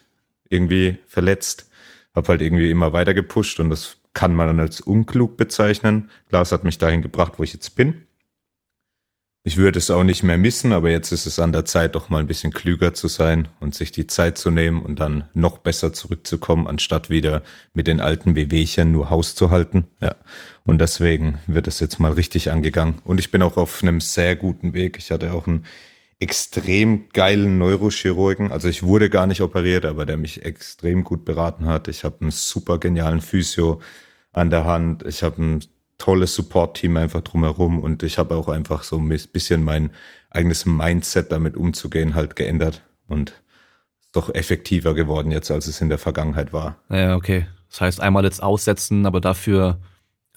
irgendwie 0.49 0.99
verletzt. 1.07 1.71
Hab 2.15 2.29
halt 2.29 2.43
irgendwie 2.43 2.71
immer 2.71 2.93
weiter 2.93 3.15
gepusht 3.15 3.59
und 3.61 3.71
das 3.71 3.97
kann 4.13 4.35
man 4.35 4.47
dann 4.49 4.61
als 4.61 4.81
unklug 4.81 5.37
bezeichnen. 5.37 6.11
Klar, 6.29 6.43
es 6.43 6.53
hat 6.53 6.65
mich 6.65 6.79
dahin 6.79 7.03
gebracht, 7.03 7.35
wo 7.39 7.43
ich 7.43 7.53
jetzt 7.53 7.75
bin. 7.77 8.07
Ich 9.47 9.59
würde 9.59 9.79
es 9.79 9.91
auch 9.91 10.05
nicht 10.05 10.23
mehr 10.23 10.39
missen, 10.39 10.73
aber 10.73 10.91
jetzt 10.91 11.13
ist 11.13 11.27
es 11.27 11.39
an 11.39 11.53
der 11.53 11.67
Zeit, 11.67 11.97
doch 11.97 12.09
mal 12.09 12.21
ein 12.21 12.27
bisschen 12.27 12.51
klüger 12.51 12.95
zu 12.95 13.09
sein 13.09 13.49
und 13.61 13.75
sich 13.75 13.93
die 13.93 14.07
Zeit 14.07 14.39
zu 14.39 14.51
nehmen 14.51 14.81
und 14.81 15.01
dann 15.01 15.29
noch 15.35 15.59
besser 15.59 15.93
zurückzukommen, 15.93 16.67
anstatt 16.67 17.11
wieder 17.11 17.43
mit 17.75 17.87
den 17.87 18.01
alten 18.01 18.37
Wehwehchen 18.37 18.91
nur 18.91 19.11
Haus 19.11 19.35
zu 19.35 19.51
halten. 19.51 19.87
Ja. 20.01 20.15
Und 20.65 20.79
deswegen 20.81 21.41
wird 21.47 21.67
es 21.67 21.79
jetzt 21.79 22.01
mal 22.01 22.13
richtig 22.13 22.51
angegangen. 22.51 23.03
Und 23.05 23.21
ich 23.21 23.31
bin 23.31 23.43
auch 23.43 23.59
auf 23.59 23.83
einem 23.83 24.01
sehr 24.01 24.35
guten 24.35 24.73
Weg. 24.73 24.97
Ich 24.97 25.11
hatte 25.11 25.35
auch 25.35 25.47
einen 25.47 25.67
extrem 26.21 27.11
geilen 27.13 27.59
Neurochirurgen. 27.59 28.51
Also 28.51 28.69
ich 28.69 28.83
wurde 28.83 29.11
gar 29.11 29.27
nicht 29.27 29.43
operiert, 29.43 29.85
aber 29.85 30.07
der 30.07 30.17
mich 30.17 30.43
extrem 30.43 31.05
gut 31.05 31.27
beraten 31.27 31.67
hat. 31.67 31.89
Ich 31.89 32.05
habe 32.05 32.17
einen 32.23 32.31
super 32.31 32.79
genialen 32.79 33.21
Physio 33.21 33.83
an 34.33 34.49
der 34.49 34.65
Hand. 34.65 35.05
Ich 35.07 35.23
habe 35.23 35.37
einen 35.37 35.65
tolles 35.99 36.35
Support-Team 36.35 36.97
einfach 36.97 37.21
drumherum 37.21 37.79
und 37.79 38.03
ich 38.03 38.19
habe 38.19 38.35
auch 38.35 38.49
einfach 38.49 38.83
so 38.83 38.99
ein 38.99 39.09
bisschen 39.09 39.63
mein 39.63 39.91
eigenes 40.31 40.67
Mindset 40.67 41.31
damit 41.31 41.57
umzugehen 41.57 42.15
halt 42.15 42.37
geändert 42.37 42.83
und 43.07 43.41
doch 44.13 44.33
effektiver 44.35 44.95
geworden 44.95 45.31
jetzt, 45.31 45.51
als 45.51 45.67
es 45.67 45.81
in 45.81 45.89
der 45.89 45.99
Vergangenheit 45.99 46.53
war. 46.53 46.77
Ja, 46.89 47.17
okay. 47.17 47.47
Das 47.69 47.81
heißt, 47.81 48.01
einmal 48.01 48.25
jetzt 48.25 48.43
aussetzen, 48.43 49.07
aber 49.07 49.21
dafür 49.21 49.81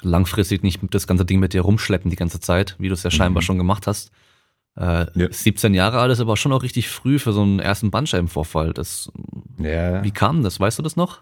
langfristig 0.01 0.63
nicht 0.63 0.79
das 0.91 1.07
ganze 1.07 1.25
Ding 1.25 1.39
mit 1.39 1.53
dir 1.53 1.61
rumschleppen 1.61 2.09
die 2.09 2.17
ganze 2.17 2.39
Zeit, 2.39 2.75
wie 2.79 2.87
du 2.87 2.93
es 2.93 3.03
ja 3.03 3.11
scheinbar 3.11 3.41
mhm. 3.41 3.45
schon 3.45 3.57
gemacht 3.57 3.87
hast. 3.87 4.11
Äh, 4.75 5.05
ja. 5.15 5.31
17 5.31 5.73
Jahre 5.73 5.99
alt 5.99 6.11
ist 6.11 6.19
aber 6.19 6.37
schon 6.37 6.53
auch 6.53 6.63
richtig 6.63 6.87
früh 6.87 7.17
für 7.19 7.33
so 7.33 7.41
einen 7.41 7.59
ersten 7.59 7.91
Bandscheibenvorfall. 7.91 8.73
Das, 8.73 9.11
ja. 9.57 10.03
Wie 10.03 10.11
kam 10.11 10.43
das? 10.43 10.59
Weißt 10.59 10.77
du 10.77 10.83
das 10.83 10.95
noch? 10.95 11.21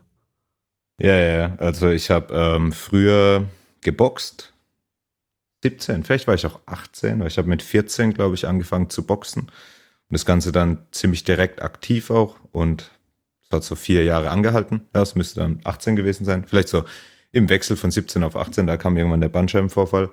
Ja, 1.00 1.16
ja. 1.16 1.56
Also 1.58 1.90
ich 1.90 2.10
habe 2.10 2.34
ähm, 2.34 2.72
früher 2.72 3.46
geboxt. 3.86 4.52
17, 5.64 6.04
vielleicht 6.04 6.28
war 6.28 6.36
ich 6.36 6.46
auch 6.46 6.60
18, 6.66 7.20
weil 7.20 7.28
ich 7.28 7.38
habe 7.38 7.48
mit 7.48 7.62
14, 7.62 8.14
glaube 8.14 8.36
ich, 8.36 8.48
angefangen 8.48 8.90
zu 8.90 9.06
boxen. 9.06 9.44
Und 9.44 10.14
das 10.14 10.26
Ganze 10.26 10.52
dann 10.52 10.86
ziemlich 10.92 11.24
direkt 11.24 11.62
aktiv 11.62 12.12
auch. 12.12 12.36
Und 12.52 12.92
es 13.44 13.52
hat 13.52 13.64
so 13.64 13.76
vier 13.76 14.04
Jahre 14.04 14.30
angehalten. 14.30 14.82
Ja, 14.94 15.02
es 15.02 15.16
müsste 15.16 15.40
dann 15.40 15.62
18 15.64 15.96
gewesen 15.96 16.26
sein. 16.26 16.46
Vielleicht 16.46 16.68
so 16.68 16.84
im 17.32 17.50
Wechsel 17.50 17.78
von 17.78 17.92
17 17.92 18.24
auf 18.24 18.36
18, 18.36 18.68
da 18.68 18.78
kam 18.78 18.98
irgendwann 18.98 19.22
der 19.22 19.30
Bandscheibenvorfall. 19.30 20.10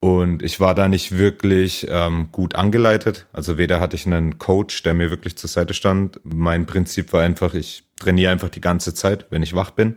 Und 0.00 0.42
ich 0.42 0.60
war 0.60 0.74
da 0.74 0.88
nicht 0.88 1.16
wirklich 1.16 1.86
ähm, 1.88 2.28
gut 2.30 2.54
angeleitet. 2.54 3.26
Also 3.32 3.58
weder 3.58 3.80
hatte 3.80 3.96
ich 3.96 4.06
einen 4.06 4.38
Coach, 4.38 4.82
der 4.82 4.94
mir 4.94 5.10
wirklich 5.10 5.36
zur 5.36 5.48
Seite 5.48 5.74
stand. 5.74 6.20
Mein 6.22 6.66
Prinzip 6.66 7.12
war 7.12 7.22
einfach, 7.22 7.54
ich 7.54 7.84
trainiere 7.98 8.30
einfach 8.30 8.50
die 8.50 8.60
ganze 8.60 8.94
Zeit, 8.94 9.26
wenn 9.30 9.42
ich 9.42 9.54
wach 9.54 9.70
bin. 9.70 9.96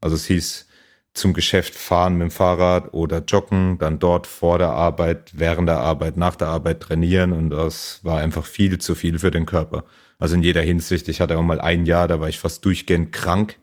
Also 0.00 0.16
es 0.16 0.24
hieß 0.26 0.66
zum 1.14 1.32
Geschäft 1.32 1.74
fahren 1.74 2.14
mit 2.14 2.22
dem 2.22 2.30
Fahrrad 2.30 2.92
oder 2.92 3.18
joggen, 3.20 3.78
dann 3.78 3.98
dort 3.98 4.26
vor 4.26 4.58
der 4.58 4.70
Arbeit, 4.70 5.30
während 5.32 5.68
der 5.68 5.78
Arbeit, 5.78 6.16
nach 6.16 6.36
der 6.36 6.48
Arbeit 6.48 6.80
trainieren 6.80 7.32
und 7.32 7.50
das 7.50 8.00
war 8.02 8.18
einfach 8.18 8.44
viel 8.44 8.78
zu 8.78 8.94
viel 8.94 9.18
für 9.18 9.30
den 9.30 9.46
Körper. 9.46 9.84
Also 10.18 10.34
in 10.34 10.42
jeder 10.42 10.62
Hinsicht. 10.62 11.08
Ich 11.08 11.20
hatte 11.20 11.38
auch 11.38 11.42
mal 11.42 11.60
ein 11.60 11.86
Jahr, 11.86 12.08
da 12.08 12.20
war 12.20 12.28
ich 12.28 12.38
fast 12.38 12.64
durchgehend 12.64 13.12
krank. 13.12 13.56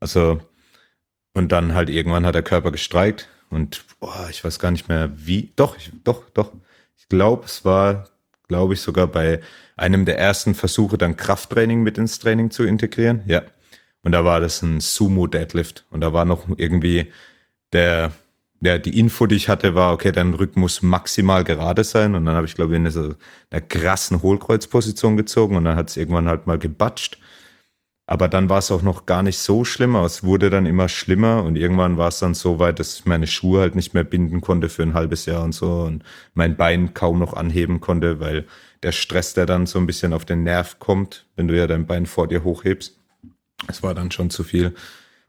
Also 0.00 0.40
und 1.34 1.50
dann 1.50 1.74
halt 1.74 1.90
irgendwann 1.90 2.24
hat 2.24 2.36
der 2.36 2.42
Körper 2.42 2.70
gestreikt 2.70 3.28
und 3.50 3.84
boah, 4.00 4.28
ich 4.30 4.44
weiß 4.44 4.58
gar 4.58 4.70
nicht 4.70 4.88
mehr 4.88 5.10
wie. 5.16 5.52
Doch, 5.56 5.76
ich, 5.76 5.90
doch, 6.04 6.22
doch. 6.30 6.52
Ich 6.96 7.08
glaube, 7.08 7.44
es 7.46 7.64
war, 7.64 8.08
glaube 8.48 8.74
ich, 8.74 8.80
sogar 8.80 9.08
bei 9.08 9.40
einem 9.76 10.04
der 10.04 10.18
ersten 10.18 10.54
Versuche, 10.54 10.96
dann 10.96 11.16
Krafttraining 11.16 11.82
mit 11.82 11.98
ins 11.98 12.20
Training 12.20 12.50
zu 12.50 12.64
integrieren. 12.64 13.22
Ja. 13.26 13.42
Und 14.04 14.12
da 14.12 14.24
war 14.24 14.40
das 14.40 14.62
ein 14.62 14.80
Sumo 14.80 15.26
Deadlift. 15.26 15.86
Und 15.90 16.02
da 16.02 16.12
war 16.12 16.24
noch 16.24 16.46
irgendwie 16.56 17.10
der, 17.72 18.12
ja, 18.60 18.78
die 18.78 18.98
Info, 18.98 19.26
die 19.26 19.36
ich 19.36 19.48
hatte, 19.48 19.74
war, 19.74 19.92
okay, 19.92 20.12
dein 20.12 20.34
Rücken 20.34 20.60
muss 20.60 20.82
maximal 20.82 21.42
gerade 21.42 21.84
sein. 21.84 22.14
Und 22.14 22.26
dann 22.26 22.36
habe 22.36 22.46
ich, 22.46 22.54
glaube 22.54 22.74
ich, 22.74 22.78
in 22.78 22.90
so 22.90 23.14
einer 23.50 23.60
krassen 23.62 24.22
Hohlkreuzposition 24.22 25.16
gezogen 25.16 25.56
und 25.56 25.64
dann 25.64 25.76
hat 25.76 25.90
es 25.90 25.96
irgendwann 25.96 26.28
halt 26.28 26.46
mal 26.46 26.58
gebatscht. 26.58 27.18
Aber 28.06 28.28
dann 28.28 28.50
war 28.50 28.58
es 28.58 28.70
auch 28.70 28.82
noch 28.82 29.06
gar 29.06 29.22
nicht 29.22 29.38
so 29.38 29.64
schlimm, 29.64 29.96
es 29.96 30.22
wurde 30.22 30.50
dann 30.50 30.66
immer 30.66 30.90
schlimmer 30.90 31.42
und 31.42 31.56
irgendwann 31.56 31.96
war 31.96 32.08
es 32.08 32.18
dann 32.18 32.34
so 32.34 32.58
weit, 32.58 32.78
dass 32.78 32.98
ich 32.98 33.06
meine 33.06 33.26
Schuhe 33.26 33.62
halt 33.62 33.74
nicht 33.74 33.94
mehr 33.94 34.04
binden 34.04 34.42
konnte 34.42 34.68
für 34.68 34.82
ein 34.82 34.92
halbes 34.92 35.24
Jahr 35.24 35.42
und 35.42 35.52
so 35.52 35.84
und 35.84 36.04
mein 36.34 36.54
Bein 36.54 36.92
kaum 36.92 37.18
noch 37.18 37.32
anheben 37.32 37.80
konnte, 37.80 38.20
weil 38.20 38.44
der 38.82 38.92
Stress, 38.92 39.32
der 39.32 39.46
dann 39.46 39.64
so 39.64 39.78
ein 39.78 39.86
bisschen 39.86 40.12
auf 40.12 40.26
den 40.26 40.42
Nerv 40.42 40.78
kommt, 40.80 41.24
wenn 41.36 41.48
du 41.48 41.56
ja 41.56 41.66
dein 41.66 41.86
Bein 41.86 42.04
vor 42.04 42.28
dir 42.28 42.44
hochhebst, 42.44 42.98
es 43.68 43.82
war 43.82 43.94
dann 43.94 44.10
schon 44.10 44.30
zu 44.30 44.44
viel. 44.44 44.74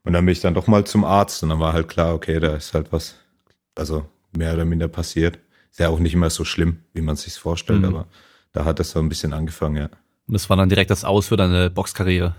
Und 0.04 0.12
dann 0.12 0.24
bin 0.24 0.32
ich 0.32 0.40
dann 0.40 0.54
doch 0.54 0.66
mal 0.66 0.84
zum 0.84 1.04
Arzt 1.04 1.42
und 1.42 1.48
dann 1.48 1.60
war 1.60 1.72
halt 1.72 1.88
klar, 1.88 2.14
okay, 2.14 2.38
da 2.38 2.54
ist 2.54 2.74
halt 2.74 2.92
was, 2.92 3.16
also 3.74 4.06
mehr 4.36 4.54
oder 4.54 4.64
minder 4.64 4.88
passiert. 4.88 5.38
Ist 5.70 5.80
ja 5.80 5.88
auch 5.88 5.98
nicht 5.98 6.14
immer 6.14 6.30
so 6.30 6.44
schlimm, 6.44 6.78
wie 6.94 7.00
man 7.00 7.16
sich's 7.16 7.36
vorstellt, 7.36 7.80
mhm. 7.80 7.86
aber 7.86 8.06
da 8.52 8.64
hat 8.64 8.80
es 8.80 8.92
so 8.92 9.00
ein 9.00 9.08
bisschen 9.08 9.32
angefangen, 9.32 9.76
ja. 9.76 9.88
Und 10.28 10.34
das 10.34 10.48
war 10.48 10.56
dann 10.56 10.68
direkt 10.68 10.90
das 10.90 11.04
Aus 11.04 11.28
für 11.28 11.36
deine 11.36 11.70
Boxkarriere? 11.70 12.34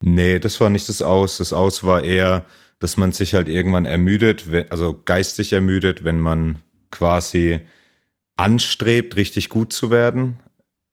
Nee, 0.00 0.38
das 0.38 0.60
war 0.60 0.70
nicht 0.70 0.88
das 0.88 1.02
Aus. 1.02 1.38
Das 1.38 1.52
Aus 1.52 1.84
war 1.84 2.02
eher, 2.02 2.44
dass 2.78 2.96
man 2.96 3.12
sich 3.12 3.34
halt 3.34 3.48
irgendwann 3.48 3.84
ermüdet, 3.84 4.44
also 4.70 5.00
geistig 5.04 5.52
ermüdet, 5.52 6.04
wenn 6.04 6.20
man 6.20 6.62
quasi 6.90 7.60
anstrebt, 8.36 9.16
richtig 9.16 9.48
gut 9.48 9.72
zu 9.72 9.90
werden, 9.90 10.38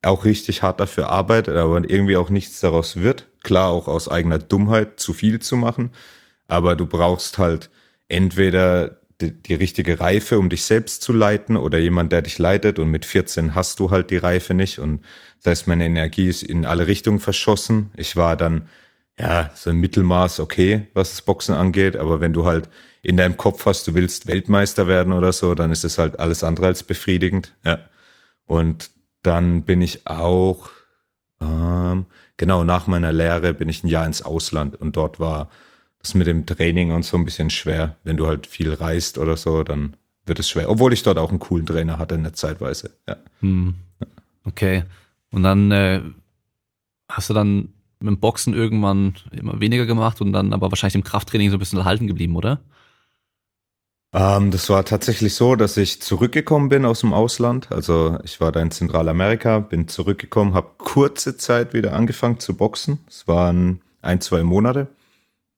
auch 0.01 0.25
richtig 0.25 0.63
hart 0.63 0.79
dafür 0.79 1.09
arbeitet, 1.09 1.55
aber 1.55 1.87
irgendwie 1.87 2.17
auch 2.17 2.29
nichts 2.29 2.59
daraus 2.59 2.97
wird. 2.97 3.27
Klar, 3.45 3.69
auch 3.69 3.87
aus 3.87 4.09
eigener 4.09 4.39
Dummheit 4.39 4.99
zu 4.99 5.13
viel 5.13 5.39
zu 5.39 5.55
machen, 5.55 5.91
aber 6.47 6.75
du 6.75 6.85
brauchst 6.85 7.37
halt 7.37 7.69
entweder 8.09 8.99
die, 9.21 9.31
die, 9.31 9.53
richtige 9.53 9.99
Reife, 10.01 10.37
um 10.39 10.49
dich 10.49 10.63
selbst 10.65 11.01
zu 11.01 11.13
leiten 11.13 11.55
oder 11.55 11.77
jemand, 11.77 12.11
der 12.11 12.21
dich 12.23 12.37
leitet 12.37 12.79
und 12.79 12.89
mit 12.89 13.05
14 13.05 13.55
hast 13.55 13.79
du 13.79 13.91
halt 13.91 14.09
die 14.09 14.17
Reife 14.17 14.53
nicht 14.53 14.79
und 14.79 15.01
das 15.41 15.51
heißt, 15.51 15.67
meine 15.67 15.85
Energie 15.85 16.27
ist 16.27 16.43
in 16.43 16.65
alle 16.65 16.87
Richtungen 16.87 17.19
verschossen. 17.19 17.91
Ich 17.95 18.15
war 18.15 18.35
dann 18.35 18.67
ja, 19.19 19.51
so 19.53 19.69
ein 19.69 19.77
Mittelmaß 19.77 20.39
okay, 20.39 20.87
was 20.93 21.11
das 21.11 21.21
Boxen 21.21 21.55
angeht, 21.55 21.95
aber 21.95 22.19
wenn 22.19 22.33
du 22.33 22.45
halt 22.45 22.67
in 23.03 23.15
deinem 23.15 23.37
Kopf 23.37 23.65
hast, 23.67 23.87
du 23.87 23.93
willst 23.93 24.27
Weltmeister 24.27 24.87
werden 24.87 25.13
oder 25.13 25.31
so, 25.31 25.53
dann 25.53 25.71
ist 25.71 25.85
es 25.85 25.99
halt 25.99 26.19
alles 26.19 26.43
andere 26.43 26.65
als 26.65 26.83
befriedigend, 26.83 27.55
ja. 27.63 27.79
Und 28.47 28.89
dann 29.21 29.63
bin 29.63 29.81
ich 29.81 30.07
auch, 30.07 30.69
ähm, 31.41 32.07
genau 32.37 32.63
nach 32.63 32.87
meiner 32.87 33.11
Lehre 33.11 33.53
bin 33.53 33.69
ich 33.69 33.83
ein 33.83 33.87
Jahr 33.87 34.05
ins 34.05 34.21
Ausland 34.21 34.75
und 34.75 34.95
dort 34.95 35.19
war 35.19 35.49
das 35.99 36.13
mit 36.13 36.27
dem 36.27 36.45
Training 36.45 36.91
und 36.91 37.03
so 37.03 37.17
ein 37.17 37.25
bisschen 37.25 37.49
schwer. 37.49 37.95
Wenn 38.03 38.17
du 38.17 38.27
halt 38.27 38.47
viel 38.47 38.73
reist 38.73 39.17
oder 39.17 39.37
so, 39.37 39.63
dann 39.63 39.95
wird 40.25 40.39
es 40.39 40.49
schwer. 40.49 40.69
Obwohl 40.69 40.93
ich 40.93 41.03
dort 41.03 41.17
auch 41.17 41.29
einen 41.29 41.39
coolen 41.39 41.65
Trainer 41.65 41.97
hatte 41.97 42.15
in 42.15 42.23
der 42.23 42.33
Zeitweise, 42.33 42.91
ja. 43.07 43.17
Hm. 43.41 43.75
Okay. 44.43 44.83
Und 45.31 45.43
dann 45.43 45.71
äh, 45.71 46.01
hast 47.09 47.29
du 47.29 47.33
dann 47.33 47.69
mit 47.99 48.07
dem 48.07 48.19
Boxen 48.19 48.53
irgendwann 48.53 49.15
immer 49.31 49.59
weniger 49.59 49.85
gemacht 49.85 50.21
und 50.21 50.33
dann 50.33 50.53
aber 50.53 50.71
wahrscheinlich 50.71 50.95
im 50.95 51.03
Krafttraining 51.03 51.49
so 51.49 51.57
ein 51.57 51.59
bisschen 51.59 51.79
erhalten 51.79 52.07
geblieben, 52.07 52.35
oder? 52.35 52.59
Ähm, 54.15 54.49
das 54.49 54.69
war 54.69 54.85
tatsächlich 54.85 55.33
so, 55.33 55.57
dass 55.57 55.75
ich 55.75 56.01
zurückgekommen 56.01 56.69
bin 56.69 56.85
aus 56.85 57.01
dem 57.01 57.11
Ausland. 57.13 57.69
Also 57.73 58.17
ich 58.23 58.39
war 58.39 58.53
da 58.53 58.61
in 58.61 58.71
Zentralamerika, 58.71 59.59
bin 59.59 59.89
zurückgekommen, 59.89 60.53
habe 60.53 60.71
kurze 60.77 61.35
Zeit 61.35 61.73
wieder 61.73 61.91
angefangen 61.91 62.39
zu 62.39 62.55
boxen. 62.55 62.99
Es 63.09 63.27
waren 63.27 63.81
ein, 64.01 64.21
zwei 64.21 64.43
Monate, 64.43 64.87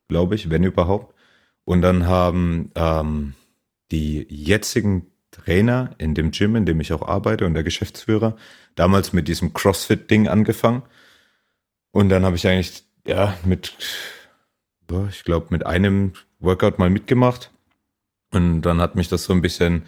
glaube 0.08 0.34
ich, 0.34 0.50
wenn 0.50 0.64
überhaupt. 0.64 1.14
Und 1.66 1.84
dann 1.84 2.08
haben 2.08 2.72
ähm, 2.74 3.36
die 3.92 4.26
jetzigen 4.28 5.06
Trainer 5.30 5.92
in 6.00 6.16
dem 6.16 6.32
Gym, 6.32 6.56
in 6.56 6.66
dem 6.66 6.82
ich 6.82 6.94
auch 6.94 7.08
arbeite 7.08 7.46
und 7.46 7.54
der 7.54 7.64
Geschäftsführer, 7.64 8.38
damals 8.74 9.14
mit 9.14 9.28
diesem 9.28 9.54
CrossFit-Ding 9.54 10.28
angefangen. 10.28 10.82
Und 11.92 12.10
dann 12.10 12.26
habe 12.26 12.38
ich 12.38 12.48
eigentlich, 12.48 12.86
ja, 13.06 13.38
mit, 13.46 13.74
ich 15.12 15.24
glaube, 15.24 15.48
mit 15.52 15.64
einem 15.64 16.14
Workout 16.40 16.80
mal 16.80 16.90
mitgemacht. 16.90 17.52
Und 18.32 18.62
dann 18.62 18.82
hat 18.82 18.96
mich 18.96 19.08
das 19.08 19.24
so 19.24 19.34
ein 19.34 19.42
bisschen 19.42 19.84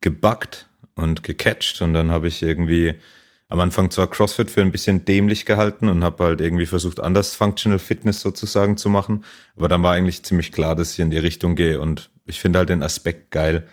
gebackt 0.00 0.68
und 0.94 1.22
gecatcht. 1.22 1.80
Und 1.82 1.94
dann 1.94 2.10
habe 2.10 2.28
ich 2.28 2.42
irgendwie 2.42 2.94
am 3.48 3.60
Anfang 3.60 3.90
zwar 3.90 4.08
CrossFit 4.08 4.50
für 4.50 4.62
ein 4.62 4.72
bisschen 4.72 5.04
dämlich 5.04 5.46
gehalten 5.46 5.88
und 5.88 6.02
habe 6.02 6.24
halt 6.24 6.40
irgendwie 6.40 6.66
versucht, 6.66 6.98
anders 7.00 7.34
Functional 7.34 7.78
Fitness 7.78 8.20
sozusagen 8.20 8.76
zu 8.76 8.88
machen. 8.88 9.24
Aber 9.56 9.68
dann 9.68 9.82
war 9.82 9.92
eigentlich 9.92 10.24
ziemlich 10.24 10.50
klar, 10.50 10.74
dass 10.74 10.92
ich 10.92 11.00
in 11.00 11.10
die 11.10 11.18
Richtung 11.18 11.54
gehe. 11.54 11.80
Und 11.80 12.10
ich 12.24 12.40
finde 12.40 12.58
halt 12.60 12.68
den 12.68 12.82
Aspekt 12.82 13.30
geil, 13.30 13.68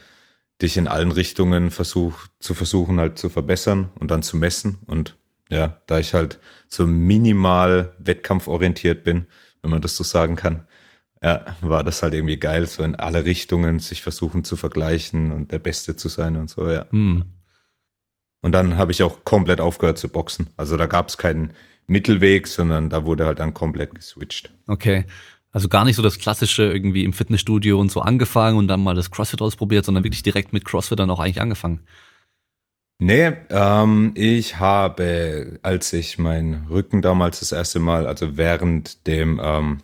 dich 0.61 0.77
in 0.77 0.87
allen 0.87 1.11
Richtungen 1.11 1.71
versuch, 1.71 2.27
zu 2.39 2.53
versuchen 2.53 2.99
halt 2.99 3.17
zu 3.17 3.29
verbessern 3.29 3.89
und 3.99 4.11
dann 4.11 4.21
zu 4.21 4.37
messen. 4.37 4.79
Und 4.85 5.17
ja, 5.49 5.81
da 5.87 5.99
ich 5.99 6.13
halt 6.13 6.39
so 6.67 6.85
minimal 6.85 7.93
wettkampforientiert 7.97 9.03
bin, 9.03 9.25
wenn 9.61 9.71
man 9.71 9.81
das 9.81 9.95
so 9.95 10.03
sagen 10.03 10.35
kann, 10.35 10.67
ja, 11.23 11.45
war 11.61 11.83
das 11.83 12.01
halt 12.01 12.13
irgendwie 12.13 12.37
geil, 12.37 12.65
so 12.65 12.83
in 12.83 12.95
alle 12.95 13.25
Richtungen 13.25 13.79
sich 13.79 14.01
versuchen 14.01 14.43
zu 14.43 14.55
vergleichen 14.55 15.31
und 15.31 15.51
der 15.51 15.59
Beste 15.59 15.95
zu 15.95 16.09
sein 16.09 16.35
und 16.35 16.49
so, 16.49 16.69
ja. 16.69 16.85
Hm. 16.89 17.25
Und 18.41 18.53
dann 18.53 18.77
habe 18.77 18.91
ich 18.91 19.03
auch 19.03 19.23
komplett 19.23 19.61
aufgehört 19.61 19.99
zu 19.99 20.09
boxen. 20.09 20.47
Also 20.57 20.75
da 20.77 20.87
gab 20.87 21.09
es 21.09 21.17
keinen 21.17 21.53
Mittelweg, 21.85 22.47
sondern 22.47 22.89
da 22.89 23.05
wurde 23.05 23.25
halt 23.27 23.39
dann 23.39 23.53
komplett 23.53 23.93
geswitcht. 23.93 24.51
Okay. 24.67 25.05
Also 25.51 25.67
gar 25.67 25.85
nicht 25.85 25.97
so 25.97 26.01
das 26.01 26.17
klassische 26.17 26.63
irgendwie 26.63 27.03
im 27.03 27.13
Fitnessstudio 27.13 27.79
und 27.79 27.91
so 27.91 28.01
angefangen 28.01 28.57
und 28.57 28.67
dann 28.67 28.81
mal 28.81 28.95
das 28.95 29.11
CrossFit 29.11 29.41
ausprobiert, 29.41 29.85
sondern 29.85 30.03
wirklich 30.03 30.23
direkt 30.23 30.53
mit 30.53 30.65
CrossFit 30.65 30.97
dann 30.97 31.09
auch 31.09 31.19
eigentlich 31.19 31.41
angefangen. 31.41 31.81
Nee, 32.97 33.33
ähm, 33.49 34.11
ich 34.15 34.59
habe, 34.59 35.59
als 35.61 35.91
ich 35.91 36.17
meinen 36.17 36.67
Rücken 36.67 37.01
damals 37.01 37.41
das 37.41 37.51
erste 37.51 37.79
Mal, 37.79 38.07
also 38.07 38.37
während 38.37 39.05
dem 39.07 39.41
ähm, 39.43 39.79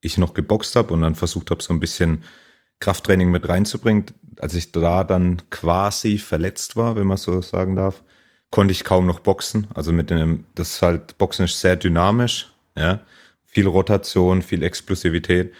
ich 0.00 0.18
noch 0.18 0.34
geboxt 0.34 0.76
habe 0.76 0.94
und 0.94 1.02
dann 1.02 1.14
versucht 1.14 1.50
habe, 1.50 1.62
so 1.62 1.72
ein 1.72 1.80
bisschen 1.80 2.22
Krafttraining 2.80 3.30
mit 3.30 3.48
reinzubringen, 3.48 4.06
als 4.38 4.54
ich 4.54 4.72
da 4.72 5.04
dann 5.04 5.42
quasi 5.50 6.18
verletzt 6.18 6.76
war, 6.76 6.96
wenn 6.96 7.06
man 7.06 7.16
so 7.16 7.40
sagen 7.40 7.76
darf, 7.76 8.02
konnte 8.50 8.72
ich 8.72 8.84
kaum 8.84 9.06
noch 9.06 9.20
boxen. 9.20 9.66
Also 9.74 9.92
mit 9.92 10.10
dem, 10.10 10.44
das 10.54 10.72
ist 10.74 10.82
halt, 10.82 11.18
Boxen 11.18 11.46
ist 11.46 11.60
sehr 11.60 11.76
dynamisch, 11.76 12.52
ja, 12.76 13.00
viel 13.44 13.66
Rotation, 13.66 14.42
viel 14.42 14.62
Explosivität. 14.62 15.54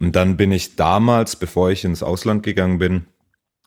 Und 0.00 0.14
dann 0.16 0.36
bin 0.36 0.52
ich 0.52 0.76
damals, 0.76 1.36
bevor 1.36 1.70
ich 1.70 1.84
ins 1.84 2.02
Ausland 2.02 2.42
gegangen 2.42 2.78
bin, 2.78 3.06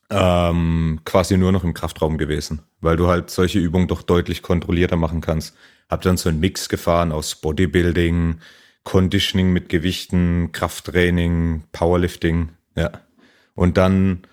ähm, 0.09 0.99
quasi 1.05 1.37
nur 1.37 1.51
noch 1.53 1.63
im 1.63 1.73
Kraftraum 1.73 2.17
gewesen, 2.17 2.61
weil 2.81 2.97
du 2.97 3.07
halt 3.07 3.29
solche 3.29 3.59
Übungen 3.59 3.87
doch 3.87 4.01
deutlich 4.01 4.41
kontrollierter 4.41 4.97
machen 4.97 5.21
kannst. 5.21 5.55
Hab 5.89 6.01
dann 6.01 6.17
so 6.17 6.29
einen 6.29 6.39
Mix 6.39 6.69
gefahren 6.69 7.11
aus 7.11 7.35
Bodybuilding, 7.35 8.39
Conditioning 8.83 9.53
mit 9.53 9.69
Gewichten, 9.69 10.51
Krafttraining, 10.51 11.63
Powerlifting, 11.71 12.49
ja. 12.75 12.91
Und 13.53 13.77
dann 13.77 14.23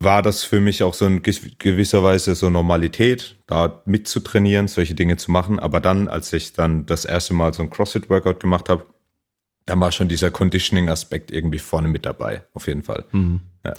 war 0.00 0.22
das 0.22 0.44
für 0.44 0.60
mich 0.60 0.82
auch 0.82 0.94
so 0.94 1.06
in 1.06 1.22
gewisser 1.22 2.02
Weise 2.02 2.34
so 2.34 2.50
Normalität, 2.50 3.36
da 3.46 3.82
mitzutrainieren, 3.86 4.68
solche 4.68 4.94
Dinge 4.94 5.16
zu 5.16 5.30
machen. 5.30 5.58
Aber 5.58 5.80
dann, 5.80 6.08
als 6.08 6.32
ich 6.32 6.52
dann 6.52 6.84
das 6.84 7.04
erste 7.04 7.32
Mal 7.32 7.54
so 7.54 7.62
ein 7.62 7.70
CrossFit-Workout 7.70 8.40
gemacht 8.40 8.68
habe, 8.68 8.86
dann 9.66 9.80
war 9.80 9.92
schon 9.92 10.08
dieser 10.08 10.30
Conditioning-Aspekt 10.30 11.30
irgendwie 11.30 11.58
vorne 11.58 11.88
mit 11.88 12.04
dabei, 12.04 12.44
auf 12.52 12.66
jeden 12.66 12.82
Fall. 12.82 13.06
Mhm. 13.12 13.40
Ja. 13.64 13.74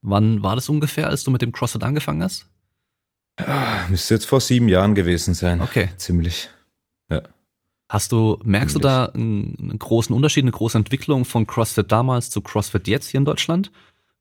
Wann 0.00 0.42
war 0.42 0.54
das 0.54 0.68
ungefähr, 0.68 1.08
als 1.08 1.24
du 1.24 1.30
mit 1.30 1.42
dem 1.42 1.52
CrossFit 1.52 1.82
angefangen 1.82 2.22
hast? 2.22 2.46
Ja, 3.38 3.86
müsste 3.90 4.14
jetzt 4.14 4.26
vor 4.26 4.40
sieben 4.40 4.68
Jahren 4.68 4.94
gewesen 4.94 5.34
sein. 5.34 5.60
Okay. 5.60 5.90
Ziemlich. 5.98 6.48
Hast 7.88 8.10
du, 8.12 8.38
merkst 8.44 8.74
du 8.74 8.80
da 8.80 9.06
einen, 9.06 9.56
einen, 9.60 9.78
großen 9.78 10.14
Unterschied, 10.14 10.44
eine 10.44 10.50
große 10.50 10.76
Entwicklung 10.76 11.24
von 11.24 11.46
CrossFit 11.46 11.90
damals 11.92 12.30
zu 12.30 12.40
CrossFit 12.40 12.88
jetzt 12.88 13.08
hier 13.08 13.18
in 13.18 13.24
Deutschland? 13.24 13.70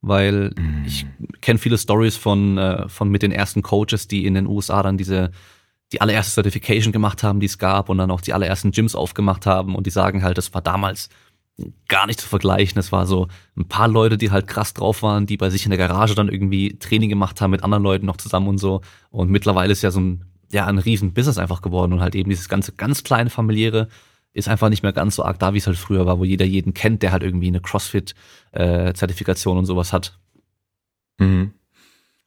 Weil 0.01 0.51
mm. 0.51 0.84
ich 0.86 1.07
kenne 1.41 1.57
viele 1.57 1.79
Stories 1.79 2.15
von, 2.15 2.60
äh, 2.60 2.88
von 2.88 3.10
mit 3.10 3.24
den 3.24 3.31
ersten 3.31 3.63
Coaches, 3.63 4.07
die 4.07 4.25
in 4.25 4.36
den 4.36 4.45
USA 4.45 4.84
dann 4.84 4.98
diese 4.98 5.31
die 5.91 6.01
allererste 6.01 6.34
Certification 6.34 6.91
gemacht 6.91 7.24
haben, 7.24 7.39
die 7.39 7.45
es 7.45 7.57
gab 7.57 7.89
und 7.89 7.98
dann 7.98 8.12
auch 8.12 8.22
die 8.22 8.34
allerersten 8.34 8.72
Gyms 8.72 8.95
aufgemacht 8.95 9.45
haben 9.45 9.75
und 9.75 9.86
die 9.86 9.91
sagen 9.91 10.24
halt, 10.24 10.38
das 10.38 10.53
war 10.53 10.62
damals 10.62 11.10
gar 11.88 12.07
nicht 12.07 12.19
zu 12.19 12.27
vergleichen. 12.27 12.79
Es 12.79 12.91
war 12.91 13.05
so 13.05 13.27
ein 13.55 13.67
paar 13.67 13.88
Leute, 13.88 14.17
die 14.17 14.31
halt 14.31 14.48
krass 14.48 14.74
drauf 14.74 15.03
waren, 15.03 15.25
die 15.25 15.38
bei 15.38 15.50
sich 15.50 15.65
in 15.65 15.69
der 15.69 15.77
Garage 15.77 16.15
dann 16.15 16.27
irgendwie 16.27 16.77
Training 16.79 17.10
gemacht 17.10 17.39
haben 17.39 17.51
mit 17.51 17.63
anderen 17.63 17.84
Leuten 17.84 18.05
noch 18.05 18.17
zusammen 18.17 18.48
und 18.48 18.57
so. 18.57 18.81
Und 19.10 19.29
mittlerweile 19.29 19.72
ist 19.72 19.81
ja 19.81 19.91
so 19.91 20.01
ein, 20.01 20.25
ja, 20.52 20.66
ein 20.66 20.78
riesen 20.78 21.14
Business 21.14 21.38
einfach 21.38 21.62
geworden 21.62 21.94
und 21.94 22.02
halt 22.02 22.16
eben 22.16 22.30
dieses 22.30 22.50
ganze 22.50 22.74
ganz 22.74 23.04
kleine 23.04 23.30
familiäre 23.30 23.90
ist 24.34 24.50
einfach 24.50 24.70
nicht 24.70 24.84
mehr 24.84 24.94
ganz 24.94 25.16
so 25.16 25.24
arg 25.24 25.40
da, 25.40 25.54
wie 25.54 25.60
es 25.60 25.68
halt 25.68 25.78
früher 25.78 26.06
war, 26.06 26.20
wo 26.20 26.25
jeder 26.25 26.46
jeden 26.46 26.74
kennt, 26.74 27.02
der 27.02 27.14
halt 27.14 27.24
irgendwie 27.24 27.48
eine 27.48 27.62
CrossFit-Zertifikation 27.62 29.56
äh, 29.56 29.60
und 29.60 29.66
sowas 29.66 29.94
hat. 29.94 30.20
Mhm. 31.18 31.54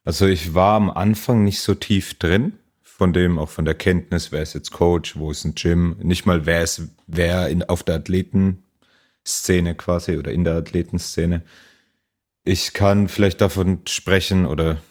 Also 0.03 0.25
ich 0.25 0.55
war 0.55 0.75
am 0.75 0.89
Anfang 0.89 1.43
nicht 1.43 1.61
so 1.61 1.75
tief 1.75 2.17
drin, 2.17 2.53
von 2.99 3.13
dem, 3.13 3.39
auch 3.39 3.47
von 3.47 3.63
der 3.63 3.75
Kenntnis, 3.75 4.31
wer 4.31 4.41
ist 4.41 4.55
jetzt 4.55 4.71
Coach, 4.71 5.15
wo 5.15 5.31
ist 5.31 5.45
ein 5.45 5.55
Gym, 5.55 5.95
nicht 6.01 6.25
mal 6.25 6.45
wer 6.45 6.63
ist 6.63 6.81
wer 7.07 7.47
in, 7.47 7.63
auf 7.63 7.81
der 7.83 7.95
Athletenszene 7.95 9.75
quasi 9.75 10.17
oder 10.17 10.31
in 10.31 10.43
der 10.43 10.55
Athletenszene. 10.55 11.43
Ich 12.43 12.73
kann 12.73 13.07
vielleicht 13.07 13.39
davon 13.39 13.81
sprechen 13.87 14.45
oder 14.45 14.81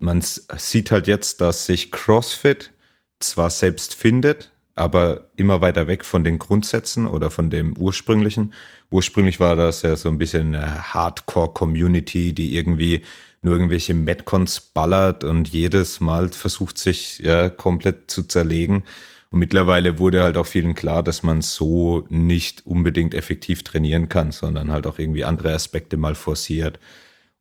man 0.00 0.22
sieht 0.22 0.90
halt 0.90 1.06
jetzt, 1.06 1.40
dass 1.40 1.66
sich 1.66 1.92
CrossFit 1.92 2.72
zwar 3.20 3.50
selbst 3.50 3.94
findet, 3.94 4.50
aber 4.74 5.28
immer 5.36 5.60
weiter 5.60 5.86
weg 5.86 6.04
von 6.04 6.24
den 6.24 6.38
Grundsätzen 6.38 7.06
oder 7.06 7.30
von 7.30 7.50
dem 7.50 7.76
ursprünglichen. 7.76 8.54
Ursprünglich 8.90 9.38
war 9.38 9.56
das 9.56 9.82
ja 9.82 9.94
so 9.96 10.08
ein 10.08 10.18
bisschen 10.18 10.54
eine 10.54 10.94
Hardcore-Community, 10.94 12.32
die 12.32 12.56
irgendwie 12.56 13.02
nur 13.42 13.54
irgendwelche 13.54 13.94
Metcons 13.94 14.60
ballert 14.60 15.22
und 15.24 15.48
jedes 15.48 16.00
Mal 16.00 16.28
versucht 16.30 16.78
sich 16.78 17.18
ja 17.20 17.48
komplett 17.50 18.10
zu 18.10 18.22
zerlegen. 18.22 18.84
Und 19.30 19.38
mittlerweile 19.38 19.98
wurde 19.98 20.22
halt 20.22 20.36
auch 20.36 20.46
vielen 20.46 20.74
klar, 20.74 21.02
dass 21.02 21.22
man 21.22 21.40
so 21.40 22.06
nicht 22.08 22.66
unbedingt 22.66 23.14
effektiv 23.14 23.62
trainieren 23.62 24.08
kann, 24.08 24.32
sondern 24.32 24.72
halt 24.72 24.86
auch 24.86 24.98
irgendwie 24.98 25.24
andere 25.24 25.54
Aspekte 25.54 25.96
mal 25.96 26.14
forciert. 26.14 26.78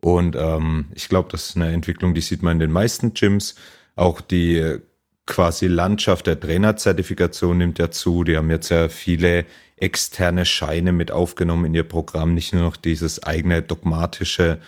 Und 0.02 0.36
ähm, 0.36 0.86
ich 0.96 1.10
glaube, 1.10 1.30
das 1.32 1.50
ist 1.50 1.56
eine 1.56 1.72
Entwicklung, 1.72 2.14
die 2.14 2.22
sieht 2.22 2.42
man 2.42 2.54
in 2.54 2.60
den 2.60 2.72
meisten 2.72 3.14
Gyms. 3.14 3.56
Auch 3.96 4.22
die 4.22 4.78
quasi 5.26 5.68
Landschaft 5.68 6.28
der 6.28 6.40
Trainerzertifikation 6.40 7.58
nimmt 7.58 7.80
ja 7.80 7.92
zu. 7.92 8.24
Die 8.24 8.38
haben 8.38 8.50
jetzt 8.50 8.70
ja 8.70 8.90
viele 8.90 9.46
externe 9.76 10.46
Scheine 10.46 10.92
mit 10.92 11.12
aufgenommen 11.12 11.66
in 11.66 11.76
ihr 11.76 11.84
Programm, 11.84 12.34
nicht 12.34 12.54
nur 12.54 12.64
noch 12.64 12.78
dieses 12.78 13.24
eigene 13.24 13.62
dogmatische 13.62 14.60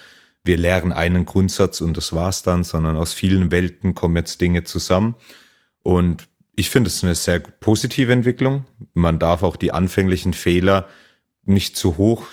wir 0.43 0.57
lehren 0.57 0.91
einen 0.91 1.25
Grundsatz 1.25 1.81
und 1.81 1.97
das 1.97 2.13
war's 2.13 2.43
dann, 2.43 2.63
sondern 2.63 2.97
aus 2.97 3.13
vielen 3.13 3.51
Welten 3.51 3.93
kommen 3.93 4.15
jetzt 4.15 4.41
Dinge 4.41 4.63
zusammen. 4.63 5.15
Und 5.83 6.27
ich 6.55 6.69
finde 6.69 6.87
es 6.87 7.03
eine 7.03 7.15
sehr 7.15 7.39
positive 7.39 8.11
Entwicklung. 8.11 8.65
Man 8.93 9.19
darf 9.19 9.43
auch 9.43 9.55
die 9.55 9.71
anfänglichen 9.71 10.33
Fehler 10.33 10.87
nicht 11.43 11.75
zu 11.75 11.97
hoch 11.97 12.27